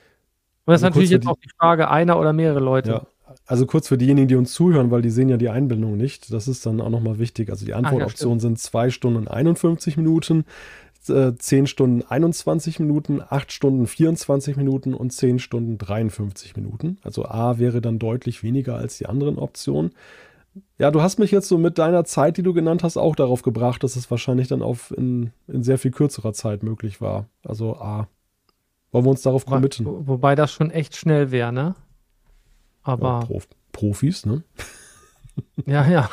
das 0.65 0.83
also 0.83 0.85
ist 0.85 0.89
natürlich 0.91 1.09
jetzt 1.09 1.27
auch 1.27 1.37
die 1.37 1.49
Frage, 1.59 1.89
einer 1.89 2.17
oder 2.17 2.31
mehrere 2.31 2.61
Leute. 2.61 2.91
Ja. 2.91 3.07
Also 3.45 3.65
kurz 3.65 3.87
für 3.87 3.97
diejenigen, 3.97 4.27
die 4.27 4.35
uns 4.35 4.53
zuhören, 4.53 4.91
weil 4.91 5.01
die 5.01 5.09
sehen 5.09 5.29
ja 5.29 5.37
die 5.37 5.49
Einbindung 5.49 5.97
nicht. 5.97 6.31
Das 6.31 6.47
ist 6.47 6.65
dann 6.65 6.79
auch 6.79 6.89
nochmal 6.89 7.19
wichtig. 7.19 7.49
Also 7.49 7.65
die 7.65 7.73
Antwortoptionen 7.73 8.37
ah, 8.39 8.41
ja, 8.41 8.41
sind 8.41 8.59
2 8.59 8.89
Stunden 8.89 9.17
und 9.17 9.27
51 9.29 9.97
Minuten. 9.97 10.45
Äh, 11.09 11.35
10 11.35 11.67
Stunden 11.67 12.03
21 12.03 12.79
Minuten, 12.79 13.21
8 13.27 13.51
Stunden 13.51 13.87
24 13.87 14.57
Minuten 14.57 14.93
und 14.93 15.11
10 15.11 15.39
Stunden 15.39 15.77
53 15.77 16.55
Minuten. 16.55 16.97
Also 17.03 17.25
A 17.25 17.57
wäre 17.57 17.81
dann 17.81 17.99
deutlich 17.99 18.43
weniger 18.43 18.75
als 18.75 18.97
die 18.97 19.05
anderen 19.05 19.37
Optionen. 19.37 19.91
Ja, 20.77 20.91
du 20.91 21.01
hast 21.01 21.19
mich 21.19 21.31
jetzt 21.31 21.47
so 21.47 21.57
mit 21.57 21.77
deiner 21.77 22.05
Zeit, 22.05 22.37
die 22.37 22.43
du 22.43 22.53
genannt 22.53 22.83
hast, 22.83 22.97
auch 22.97 23.15
darauf 23.15 23.41
gebracht, 23.41 23.83
dass 23.83 23.95
es 23.95 24.09
wahrscheinlich 24.09 24.47
dann 24.47 24.61
auf 24.61 24.91
in, 24.95 25.31
in 25.47 25.63
sehr 25.63 25.77
viel 25.77 25.91
kürzerer 25.91 26.33
Zeit 26.33 26.63
möglich 26.63 27.01
war. 27.01 27.27
Also 27.43 27.75
A. 27.75 28.07
Wollen 28.91 29.05
wir 29.05 29.11
uns 29.11 29.23
darauf 29.23 29.45
committen? 29.45 29.85
Wo, 29.85 30.07
wobei 30.07 30.35
das 30.35 30.53
schon 30.53 30.71
echt 30.71 30.95
schnell 30.95 31.31
wäre, 31.31 31.51
ne? 31.51 31.75
Aber. 32.83 33.19
Ja, 33.21 33.25
Prof 33.25 33.47
Profis, 33.73 34.25
ne? 34.25 34.43
Ja, 35.65 35.85
ja. 35.85 36.09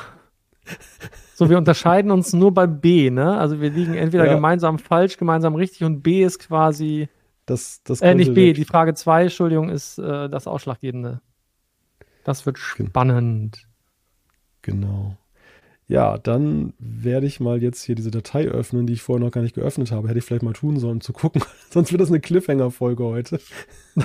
So, 1.34 1.50
wir 1.50 1.58
unterscheiden 1.58 2.10
uns 2.10 2.32
nur 2.32 2.52
bei 2.52 2.66
B, 2.66 3.10
ne? 3.10 3.38
Also 3.38 3.60
wir 3.60 3.70
liegen 3.70 3.94
entweder 3.94 4.26
ja. 4.26 4.34
gemeinsam 4.34 4.78
falsch, 4.78 5.16
gemeinsam 5.16 5.54
richtig 5.54 5.82
und 5.82 6.02
B 6.02 6.22
ist 6.22 6.38
quasi. 6.38 7.08
Das, 7.46 7.82
das 7.82 8.00
äh, 8.00 8.14
nicht 8.14 8.34
B, 8.34 8.52
die 8.52 8.64
Frage 8.64 8.94
2, 8.94 9.22
Entschuldigung, 9.24 9.68
ist 9.68 9.98
äh, 9.98 10.28
das 10.28 10.46
Ausschlaggebende. 10.46 11.20
Das 12.22 12.46
wird 12.46 12.58
spannend. 12.58 13.66
Genau. 14.60 15.16
Ja, 15.88 16.16
dann 16.16 16.72
werde 16.78 17.26
ich 17.26 17.40
mal 17.40 17.62
jetzt 17.62 17.82
hier 17.82 17.94
diese 17.94 18.10
Datei 18.10 18.46
öffnen, 18.46 18.86
die 18.86 18.92
ich 18.92 19.02
vorher 19.02 19.24
noch 19.24 19.32
gar 19.32 19.42
nicht 19.42 19.54
geöffnet 19.54 19.90
habe. 19.90 20.08
Hätte 20.08 20.18
ich 20.18 20.24
vielleicht 20.24 20.44
mal 20.44 20.52
tun 20.52 20.78
sollen, 20.78 20.94
um 20.94 21.00
zu 21.00 21.12
gucken. 21.12 21.42
Sonst 21.70 21.92
wird 21.92 22.00
das 22.00 22.08
eine 22.08 22.20
Cliffhanger-Folge 22.20 23.04
heute. 23.04 23.40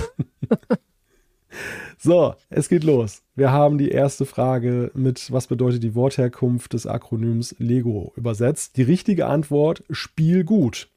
so, 1.97 2.35
es 2.49 2.69
geht 2.69 2.83
los. 2.83 3.23
Wir 3.35 3.51
haben 3.51 3.77
die 3.77 3.89
erste 3.89 4.25
Frage 4.25 4.91
mit, 4.93 5.31
was 5.31 5.47
bedeutet 5.47 5.83
die 5.83 5.95
Wortherkunft 5.95 6.73
des 6.73 6.85
Akronyms 6.85 7.55
Lego 7.57 8.13
übersetzt. 8.15 8.77
Die 8.77 8.83
richtige 8.83 9.25
Antwort, 9.25 9.83
Spiel 9.89 10.43
gut. 10.43 10.89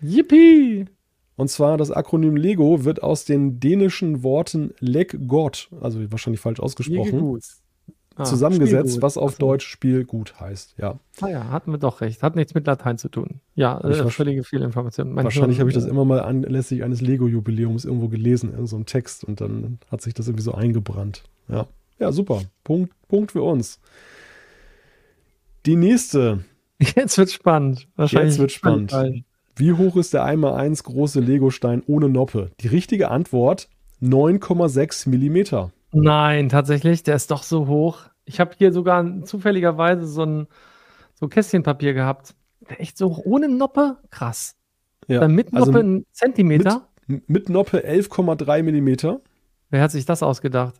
Yippie! 0.00 0.86
Und 1.36 1.48
zwar 1.48 1.78
das 1.78 1.90
Akronym 1.90 2.36
Lego 2.36 2.84
wird 2.84 3.02
aus 3.02 3.24
den 3.24 3.58
dänischen 3.58 4.22
Worten 4.22 4.74
Leg 4.80 5.16
Gott, 5.26 5.70
also 5.80 5.98
wahrscheinlich 6.12 6.40
falsch 6.40 6.60
ausgesprochen, 6.60 7.40
ah, 8.16 8.24
zusammengesetzt, 8.24 9.02
was 9.02 9.16
auf 9.16 9.32
Achso. 9.32 9.38
Deutsch 9.38 9.66
Spiel 9.66 10.04
gut 10.04 10.40
heißt. 10.40 10.74
Ja. 10.78 10.98
Ah 11.20 11.28
ja, 11.28 11.50
hatten 11.50 11.70
wir 11.70 11.78
doch 11.78 12.00
recht. 12.00 12.22
Hat 12.22 12.36
nichts 12.36 12.54
mit 12.54 12.66
Latein 12.66 12.98
zu 12.98 13.08
tun. 13.08 13.40
Ja, 13.54 13.80
äh, 13.80 14.08
völlige 14.10 14.44
Fehlinformation. 14.44 15.14
Wahrscheinlich 15.16 15.60
habe 15.60 15.70
ich 15.70 15.74
das 15.74 15.86
äh, 15.86 15.90
immer 15.90 16.04
mal 16.04 16.20
anlässlich 16.20 16.84
eines 16.84 17.00
Lego-Jubiläums 17.00 17.84
irgendwo 17.84 18.08
gelesen, 18.08 18.54
in 18.56 18.66
so 18.66 18.76
einem 18.76 18.86
Text 18.86 19.24
und 19.24 19.40
dann 19.40 19.78
hat 19.90 20.02
sich 20.02 20.14
das 20.14 20.28
irgendwie 20.28 20.44
so 20.44 20.52
eingebrannt. 20.52 21.24
Ja, 21.48 21.66
ja 21.98 22.12
super. 22.12 22.42
Punkt, 22.64 22.92
Punkt 23.08 23.32
für 23.32 23.42
uns. 23.42 23.80
Die 25.66 25.76
nächste. 25.76 26.44
Jetzt 26.80 27.18
wird 27.18 27.30
spannend. 27.30 27.88
Wahrscheinlich 27.96 28.32
Jetzt 28.32 28.40
wird 28.40 28.52
spannend. 28.52 28.92
Wie 29.54 29.72
hoch 29.72 29.96
ist 29.96 30.14
der 30.14 30.24
1x1 30.24 30.82
große 30.84 31.20
Lego-Stein 31.20 31.82
ohne 31.86 32.08
Noppe? 32.08 32.50
Die 32.60 32.68
richtige 32.68 33.10
Antwort 33.10 33.68
9,6 34.02 35.08
Millimeter. 35.08 35.70
Nein, 35.92 36.48
tatsächlich, 36.48 37.02
der 37.02 37.16
ist 37.16 37.30
doch 37.30 37.42
so 37.42 37.66
hoch. 37.66 38.00
Ich 38.24 38.40
habe 38.40 38.52
hier 38.56 38.72
sogar 38.72 39.24
zufälligerweise 39.24 40.06
so 40.06 40.24
ein 40.24 40.46
so 41.14 41.28
Kästchenpapier 41.28 41.94
gehabt. 41.94 42.34
Echt 42.78 42.96
so 42.96 43.10
hoch, 43.10 43.20
ohne 43.24 43.48
Noppe? 43.48 43.98
Krass. 44.10 44.56
Ja, 45.06 45.20
Dann 45.20 45.34
mit 45.34 45.52
also 45.52 45.66
Noppe 45.66 45.78
also 45.78 45.88
ein 45.88 46.06
Zentimeter? 46.12 46.88
Mit, 47.06 47.28
mit 47.28 47.48
Noppe 47.48 47.86
11,3 47.86 48.62
Millimeter. 48.62 49.20
Wer 49.70 49.82
hat 49.82 49.90
sich 49.90 50.06
das 50.06 50.22
ausgedacht? 50.22 50.74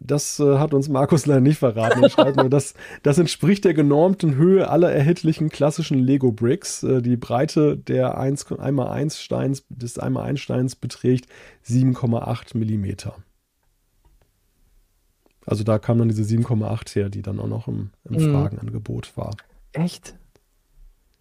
Das 0.00 0.38
äh, 0.40 0.58
hat 0.58 0.74
uns 0.74 0.88
Markus 0.88 1.24
leider 1.24 1.40
nicht 1.40 1.58
verraten. 1.58 2.02
Er 2.02 2.10
schreibt 2.10 2.36
nur, 2.36 2.50
das, 2.50 2.74
das 3.02 3.18
entspricht 3.18 3.64
der 3.64 3.74
genormten 3.74 4.34
Höhe 4.34 4.68
aller 4.68 4.92
erhältlichen 4.92 5.48
klassischen 5.48 5.98
Lego-Bricks. 5.98 6.82
Äh, 6.82 7.00
die 7.00 7.16
Breite 7.16 7.78
der 7.78 8.18
1, 8.18 8.46
1x1 8.46 9.16
Steins, 9.16 9.64
des 9.68 10.00
1x1 10.00 10.36
Steins 10.36 10.76
beträgt 10.76 11.28
7,8 11.66 12.56
Millimeter. 12.58 13.16
Also 15.46 15.64
da 15.64 15.78
kam 15.78 15.98
dann 15.98 16.08
diese 16.08 16.22
7,8 16.22 16.94
her, 16.94 17.08
die 17.10 17.22
dann 17.22 17.38
auch 17.38 17.48
noch 17.48 17.68
im, 17.68 17.90
im 18.04 18.16
mhm. 18.16 18.32
Fragenangebot 18.32 19.16
war. 19.16 19.36
Echt? 19.72 20.14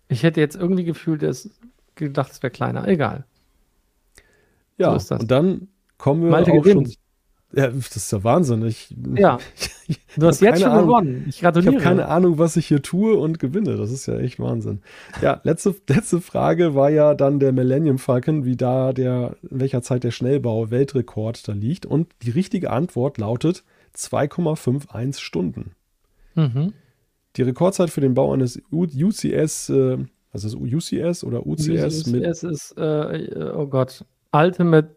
Ich 0.07 0.23
hätte 0.23 0.39
jetzt 0.39 0.55
irgendwie 0.55 0.83
gefühlt, 0.83 1.23
dass 1.23 1.49
gedacht, 1.95 2.31
es 2.31 2.43
wäre 2.43 2.51
kleiner. 2.51 2.87
Egal. 2.87 3.25
Ja, 4.77 4.97
so 4.99 5.15
und 5.15 5.29
dann 5.29 5.67
kommen 5.97 6.23
wir 6.23 6.31
Malte 6.31 6.51
auch 6.51 6.61
gewinnt. 6.63 6.87
schon. 6.87 6.97
Ja, 7.55 7.67
das 7.67 7.95
ist 7.95 8.11
ja 8.11 8.23
Wahnsinn. 8.23 8.65
Ich, 8.65 8.93
ja. 9.15 9.37
Du 10.15 10.27
hast 10.27 10.41
jetzt 10.41 10.61
schon 10.61 10.71
Ahnung. 10.71 10.87
gewonnen. 10.87 11.25
Ich 11.27 11.41
gratuliere. 11.41 11.71
Ich 11.71 11.79
habe 11.79 11.83
keine 11.83 12.07
Ahnung, 12.07 12.37
was 12.37 12.55
ich 12.55 12.67
hier 12.67 12.81
tue 12.81 13.15
und 13.15 13.39
gewinne. 13.39 13.77
Das 13.77 13.91
ist 13.91 14.05
ja 14.05 14.17
echt 14.19 14.39
Wahnsinn. 14.39 14.81
Ja, 15.21 15.41
letzte, 15.43 15.75
letzte 15.89 16.21
Frage 16.21 16.75
war 16.75 16.89
ja 16.89 17.15
dann 17.15 17.39
der 17.39 17.51
Millennium 17.51 17.97
Falcon, 17.97 18.45
wie 18.45 18.55
da 18.55 18.93
der, 18.93 19.35
in 19.49 19.59
welcher 19.59 19.81
Zeit 19.81 20.03
der 20.03 20.11
Schnellbau-Weltrekord 20.11 21.47
da 21.47 21.53
liegt. 21.53 21.85
Und 21.85 22.09
die 22.21 22.29
richtige 22.29 22.69
Antwort 22.69 23.17
lautet 23.17 23.63
2,51 23.95 25.19
Stunden. 25.19 25.75
Mhm. 26.35 26.73
Die 27.35 27.41
Rekordzeit 27.41 27.89
für 27.89 28.01
den 28.01 28.13
Bau 28.13 28.33
eines 28.33 28.61
UCS, 28.71 29.69
äh, 29.69 29.97
also 30.31 30.49
das 30.49 30.55
UCS 30.55 31.23
oder 31.23 31.45
UCS, 31.45 31.67
UCS 31.67 32.07
mit. 32.07 32.25
UCS 32.25 32.43
ist, 32.43 32.77
äh, 32.77 33.51
oh 33.55 33.67
Gott, 33.67 34.05
Ultimate 34.31 34.95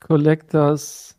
Collectors. 0.00 1.18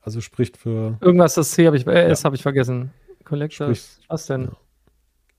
Also 0.00 0.20
spricht 0.20 0.56
für. 0.56 0.98
Irgendwas, 1.00 1.34
das 1.34 1.50
C 1.50 1.66
habe 1.66 1.76
ich, 1.76 1.86
äh, 1.86 2.08
S 2.08 2.24
habe 2.24 2.36
ich 2.36 2.42
vergessen. 2.42 2.92
Collectors, 3.24 3.78
spricht, 3.78 4.08
was 4.08 4.26
denn? 4.26 4.44
Ja. 4.44 4.56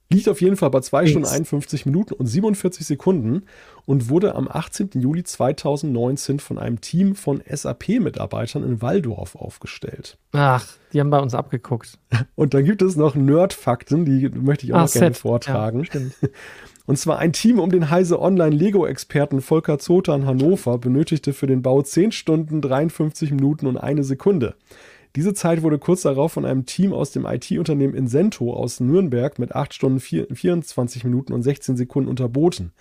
Liegt 0.10 0.30
auf 0.30 0.40
jeden 0.40 0.56
Fall 0.56 0.70
bei 0.70 0.80
2 0.80 1.08
Stunden 1.08 1.28
51 1.28 1.86
Minuten 1.86 2.14
und 2.14 2.28
47 2.28 2.88
Sekunden 2.88 3.44
und 3.86 4.10
wurde 4.10 4.36
am 4.36 4.48
18. 4.48 4.92
Juli 4.96 5.24
2019 5.24 6.40
von 6.40 6.58
einem 6.58 6.80
Team 6.80 7.14
von 7.14 7.44
SAP-Mitarbeitern 7.46 8.64
in 8.64 8.82
Waldorf 8.82 9.36
aufgestellt. 9.36 10.18
Ach, 10.32 10.66
die 10.94 11.02
haben 11.02 11.10
bei 11.10 11.20
uns 11.20 11.34
abgeguckt. 11.34 12.00
Und 12.36 12.54
dann 12.54 12.64
gibt 12.64 12.82
es 12.82 12.96
noch 12.96 13.16
Nerd-Fakten, 13.16 14.06
die 14.06 14.30
möchte 14.30 14.66
ich 14.66 14.74
auch 14.74 14.78
ah, 14.78 14.84
noch 14.84 14.94
gerne 14.94 15.14
vortragen. 15.14 15.88
Ja. 15.92 16.30
Und 16.86 16.98
zwar 16.98 17.20
ein 17.20 17.34
Team 17.34 17.60
um 17.60 17.70
den 17.70 17.90
Heise 17.90 18.22
Online-Lego-Experten 18.22 19.42
Volker 19.42 19.78
Zother 19.78 20.16
in 20.16 20.26
Hannover 20.26 20.78
benötigte 20.78 21.34
für 21.34 21.46
den 21.46 21.62
Bau 21.62 21.82
10 21.82 22.14
Stunden, 22.14 22.62
53 22.62 23.32
Minuten 23.32 23.68
und 23.68 23.76
eine 23.76 24.06
Sekunde. 24.06 24.56
Diese 25.16 25.34
Zeit 25.34 25.64
wurde 25.64 25.80
kurz 25.80 26.02
darauf 26.04 26.34
von 26.34 26.46
einem 26.46 26.66
Team 26.66 26.94
aus 26.94 27.12
dem 27.12 27.26
IT-Unternehmen 27.26 27.96
Incento 27.96 28.54
aus 28.54 28.80
Nürnberg 28.80 29.40
mit 29.40 29.56
8 29.56 29.74
Stunden 29.74 30.00
24 30.00 31.04
Minuten 31.04 31.34
und 31.34 31.44
16 31.44 31.78
Sekunden 31.78 32.10
unterboten. 32.10 32.72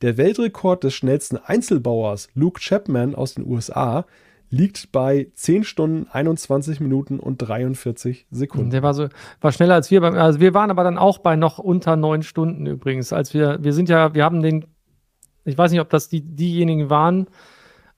Der 0.00 0.16
Weltrekord 0.16 0.84
des 0.84 0.94
schnellsten 0.94 1.36
Einzelbauers 1.36 2.28
Luke 2.34 2.60
Chapman 2.60 3.14
aus 3.14 3.34
den 3.34 3.46
USA 3.46 4.04
liegt 4.52 4.92
bei 4.92 5.28
10 5.34 5.64
Stunden 5.64 6.06
21 6.10 6.80
Minuten 6.80 7.18
und 7.18 7.38
43 7.38 8.26
Sekunden. 8.30 8.70
Der 8.70 8.82
war 8.82 8.92
so 8.92 9.08
war 9.40 9.50
schneller 9.50 9.74
als 9.74 9.90
wir 9.90 10.02
beim 10.02 10.14
also 10.14 10.40
wir 10.40 10.52
waren 10.52 10.70
aber 10.70 10.84
dann 10.84 10.98
auch 10.98 11.18
bei 11.18 11.36
noch 11.36 11.58
unter 11.58 11.96
9 11.96 12.22
Stunden 12.22 12.66
übrigens, 12.66 13.12
als 13.14 13.32
wir 13.32 13.58
wir 13.62 13.72
sind 13.72 13.88
ja 13.88 14.14
wir 14.14 14.24
haben 14.24 14.42
den 14.42 14.66
ich 15.44 15.56
weiß 15.56 15.72
nicht, 15.72 15.80
ob 15.80 15.90
das 15.90 16.08
die 16.08 16.20
diejenigen 16.20 16.90
waren, 16.90 17.26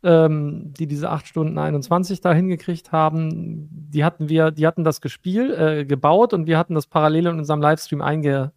ähm, 0.05 0.75
die 0.75 0.87
diese 0.87 1.11
8 1.11 1.27
Stunden 1.27 1.59
21 1.59 2.21
da 2.21 2.33
hingekriegt 2.33 2.93
haben, 2.93 3.69
die 3.71 4.05
hatten 4.05 4.29
wir, 4.29 4.51
die 4.51 4.67
hatten 4.67 4.85
das 4.85 5.01
gespielt, 5.01 5.59
äh, 5.59 5.85
gebaut 5.85 6.33
und 6.33 6.47
wir 6.47 6.59
hatten 6.59 6.75
das 6.75 6.87
parallel 6.87 7.27
in 7.27 7.39
unserem 7.39 7.63
Livestream 7.63 8.03
einge, 8.03 8.53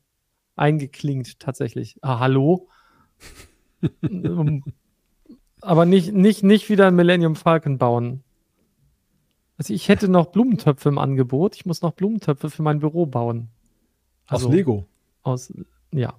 eingeklingt 0.56 1.40
tatsächlich. 1.40 1.98
Ah, 2.02 2.20
hallo? 2.20 2.68
Aber 5.62 5.86
nicht, 5.86 6.14
nicht, 6.14 6.44
nicht 6.44 6.70
wieder 6.70 6.88
ein 6.88 6.96
Millennium 6.96 7.36
Falcon 7.36 7.78
bauen. 7.78 8.24
Also 9.58 9.74
ich 9.74 9.90
hätte 9.90 10.08
noch 10.08 10.28
Blumentöpfe 10.28 10.90
im 10.90 10.98
Angebot. 10.98 11.56
Ich 11.56 11.66
muss 11.66 11.82
noch 11.82 11.94
Blumentöpfe 11.94 12.50
für 12.50 12.62
mein 12.62 12.80
Büro 12.80 13.06
bauen. 13.06 13.50
Also, 14.28 14.48
aus 14.48 14.54
Lego? 14.54 14.86
Aus, 15.24 15.54
ja. 15.92 16.14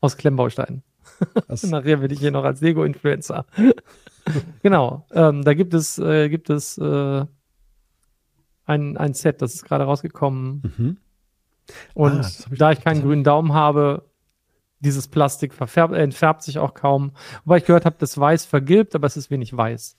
Aus 0.00 0.16
Klemmbausteinen. 0.16 0.82
Nachher 1.62 2.00
werde 2.00 2.14
ich 2.14 2.20
hier 2.20 2.30
noch 2.30 2.44
als 2.44 2.60
Lego-Influencer. 2.60 3.46
genau. 4.62 5.06
Ähm, 5.12 5.42
da 5.42 5.54
gibt 5.54 5.74
es, 5.74 5.98
äh, 5.98 6.28
gibt 6.28 6.50
es 6.50 6.78
äh, 6.78 7.24
ein, 8.64 8.96
ein 8.96 9.14
Set, 9.14 9.42
das 9.42 9.54
ist 9.54 9.64
gerade 9.64 9.84
rausgekommen. 9.84 10.62
Mhm. 10.76 10.96
Und 11.94 12.24
ah, 12.24 12.28
ich 12.50 12.58
da 12.58 12.72
ich 12.72 12.80
keinen 12.80 13.02
grünen 13.02 13.24
Daumen 13.24 13.52
habe, 13.52 14.08
dieses 14.80 15.08
Plastik 15.08 15.54
verfärbt, 15.54 15.94
entfärbt 15.94 16.42
sich 16.42 16.58
auch 16.58 16.74
kaum. 16.74 17.12
Wobei 17.44 17.58
ich 17.58 17.64
gehört 17.64 17.84
habe, 17.84 17.96
das 17.98 18.18
Weiß 18.18 18.44
vergilbt, 18.44 18.94
aber 18.94 19.06
es 19.06 19.16
ist 19.16 19.30
wenig 19.30 19.56
weiß. 19.56 19.96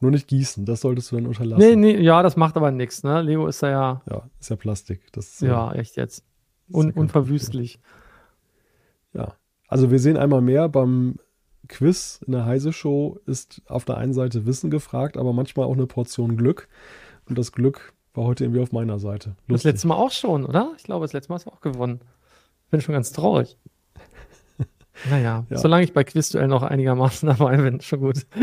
Nur 0.00 0.10
nicht 0.12 0.28
gießen, 0.28 0.64
das 0.64 0.82
solltest 0.82 1.10
du 1.10 1.16
dann 1.16 1.26
unterlassen. 1.26 1.60
Nee, 1.60 1.74
nee, 1.74 2.00
ja, 2.00 2.22
das 2.22 2.36
macht 2.36 2.56
aber 2.56 2.70
nichts, 2.70 3.02
ne? 3.02 3.20
Lego 3.22 3.46
ist 3.48 3.62
da 3.62 3.70
ja. 3.70 4.02
Ja, 4.08 4.28
ist 4.38 4.50
ja 4.50 4.56
Plastik. 4.56 5.12
Das 5.12 5.26
ist, 5.26 5.40
ja, 5.42 5.72
echt 5.72 5.96
jetzt. 5.96 6.24
Un 6.72 6.92
unverwüstlich. 6.92 7.80
Ja. 9.12 9.34
Also 9.66 9.90
wir 9.90 9.98
sehen 9.98 10.16
einmal 10.16 10.40
mehr 10.40 10.68
beim 10.68 11.18
Quiz 11.66 12.20
in 12.26 12.32
der 12.32 12.44
Heise 12.44 12.72
Show 12.72 13.18
ist 13.26 13.62
auf 13.66 13.84
der 13.84 13.98
einen 13.98 14.12
Seite 14.12 14.46
Wissen 14.46 14.70
gefragt, 14.70 15.16
aber 15.16 15.32
manchmal 15.32 15.66
auch 15.66 15.74
eine 15.74 15.86
Portion 15.86 16.36
Glück. 16.36 16.68
Und 17.26 17.38
das 17.38 17.52
Glück 17.52 17.92
war 18.14 18.24
heute 18.24 18.44
irgendwie 18.44 18.60
auf 18.62 18.72
meiner 18.72 18.98
Seite. 18.98 19.30
Lustig. 19.46 19.48
Das 19.48 19.64
letzte 19.64 19.88
Mal 19.88 19.96
auch 19.96 20.10
schon, 20.10 20.44
oder? 20.44 20.72
Ich 20.76 20.84
glaube, 20.84 21.04
das 21.04 21.12
letzte 21.12 21.30
Mal 21.30 21.36
hast 21.36 21.46
du 21.46 21.50
auch 21.50 21.60
gewonnen. 21.60 22.00
Bin 22.70 22.80
schon 22.80 22.94
ganz 22.94 23.12
traurig. 23.12 23.56
Naja, 25.08 25.46
ja. 25.48 25.58
solange 25.58 25.84
ich 25.84 25.92
bei 25.92 26.02
Quizduell 26.02 26.48
noch 26.48 26.64
einigermaßen 26.64 27.28
dabei 27.38 27.56
bin, 27.58 27.80
schon 27.80 28.00
gut. 28.00 28.26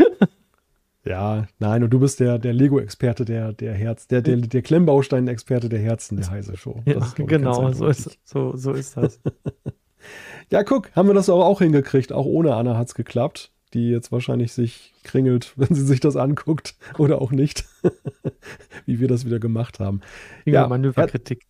Ja, 1.04 1.46
nein, 1.60 1.84
und 1.84 1.90
du 1.90 2.00
bist 2.00 2.18
der, 2.18 2.40
der 2.40 2.52
Lego-Experte 2.52 3.24
der, 3.24 3.52
der 3.52 3.74
Herz, 3.74 4.08
der, 4.08 4.22
der, 4.22 4.38
der 4.38 4.60
Klemmbaustein-Experte 4.60 5.68
der 5.68 5.78
Herzen 5.78 6.16
der 6.16 6.28
Heise 6.30 6.56
Show. 6.56 6.82
Ja, 6.84 6.98
ist, 6.98 7.14
genau, 7.14 7.70
so 7.70 7.86
ist, 7.86 8.18
so, 8.24 8.56
so 8.56 8.72
ist 8.72 8.96
das. 8.96 9.20
Ja, 10.50 10.62
guck, 10.62 10.94
haben 10.94 11.08
wir 11.08 11.14
das 11.14 11.28
aber 11.28 11.46
auch 11.46 11.60
hingekriegt. 11.60 12.12
Auch 12.12 12.26
ohne 12.26 12.54
Anna 12.54 12.76
hat 12.76 12.88
es 12.88 12.94
geklappt, 12.94 13.50
die 13.74 13.90
jetzt 13.90 14.12
wahrscheinlich 14.12 14.52
sich 14.52 14.92
kringelt, 15.04 15.52
wenn 15.56 15.74
sie 15.74 15.84
sich 15.84 16.00
das 16.00 16.16
anguckt 16.16 16.76
oder 16.98 17.20
auch 17.20 17.32
nicht, 17.32 17.64
wie 18.86 19.00
wir 19.00 19.08
das 19.08 19.24
wieder 19.26 19.38
gemacht 19.38 19.80
haben. 19.80 20.00
Ja, 20.44 20.66
Manöverkritik. 20.68 21.42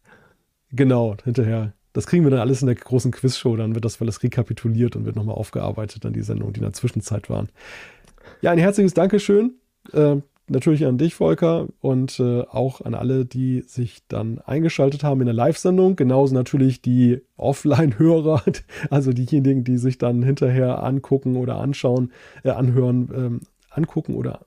Genau, 0.73 1.17
hinterher. 1.25 1.73
Das 1.93 2.07
kriegen 2.07 2.25
wir 2.25 2.31
dann 2.31 2.41
alles 2.41 2.61
in 2.61 2.67
der 2.67 2.75
großen 2.75 3.11
Quizshow, 3.11 3.57
dann 3.57 3.75
wird 3.75 3.85
das 3.85 4.01
alles 4.03 4.23
rekapituliert 4.23 4.97
und 4.97 5.07
wird 5.07 5.17
nochmal 5.17 5.37
aufgearbeitet, 5.37 6.05
dann 6.05 6.13
die 6.13 6.23
Sendungen, 6.23 6.53
die 6.53 6.59
in 6.59 6.65
der 6.65 6.75
Zwischenzeit 6.75 7.31
waren. 7.31 7.49
Ja, 8.43 8.51
ein 8.51 8.59
herzliches 8.59 8.93
Dankeschön. 8.93 9.55
Äh, 9.93 10.17
natürlich 10.49 10.87
an 10.87 10.99
dich, 10.99 11.15
Volker, 11.15 11.69
und 11.81 12.21
äh, 12.21 12.43
auch 12.43 12.81
an 12.81 12.95
alle, 12.95 13.25
die 13.25 13.63
sich 13.63 14.07
dann 14.09 14.39
eingeschaltet 14.39 15.03
haben 15.03 15.21
in 15.21 15.27
der 15.27 15.35
Live-Sendung. 15.35 15.97
Genauso 15.97 16.35
natürlich 16.35 16.83
die 16.83 17.21
Offline-Hörer, 17.37 18.43
also 18.91 19.13
diejenigen, 19.13 19.65
die 19.65 19.79
sich 19.79 19.99
dann 19.99 20.23
hinterher 20.23 20.83
angucken 20.83 21.37
oder 21.37 21.59
anschauen, 21.59 22.13
äh, 22.45 22.51
anhören, 22.51 23.11
ähm, 23.15 23.41
angucken 23.71 24.15
oder 24.15 24.47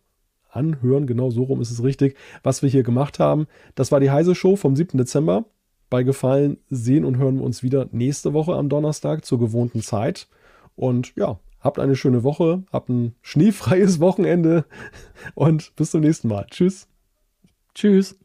anhören. 0.50 1.08
Genau 1.08 1.30
so 1.30 1.44
rum 1.44 1.62
ist 1.62 1.72
es 1.72 1.84
richtig, 1.84 2.16
was 2.44 2.62
wir 2.62 2.70
hier 2.70 2.84
gemacht 2.84 3.20
haben. 3.20 3.48
Das 3.76 3.92
war 3.92 4.00
die 4.00 4.12
Heise 4.12 4.36
Show 4.36 4.56
vom 4.56 4.76
7. 4.76 4.98
Dezember. 4.98 5.46
Bei 5.90 6.04
Gefallen 6.04 6.58
sehen 6.70 7.04
und 7.04 7.18
hören 7.18 7.38
wir 7.38 7.44
uns 7.44 7.64
wieder 7.64 7.88
nächste 7.92 8.34
Woche 8.34 8.54
am 8.54 8.70
Donnerstag 8.70 9.26
zur 9.26 9.40
gewohnten 9.40 9.82
Zeit. 9.82 10.28
Und 10.76 11.16
ja, 11.16 11.40
Habt 11.60 11.80
eine 11.80 11.96
schöne 11.96 12.24
Woche, 12.24 12.64
habt 12.72 12.90
ein 12.90 13.16
schneefreies 13.22 14.00
Wochenende 14.00 14.66
und 15.36 15.76
bis 15.76 15.92
zum 15.92 16.02
nächsten 16.02 16.28
Mal. 16.28 16.46
Tschüss. 16.50 16.88
Tschüss. 17.74 18.18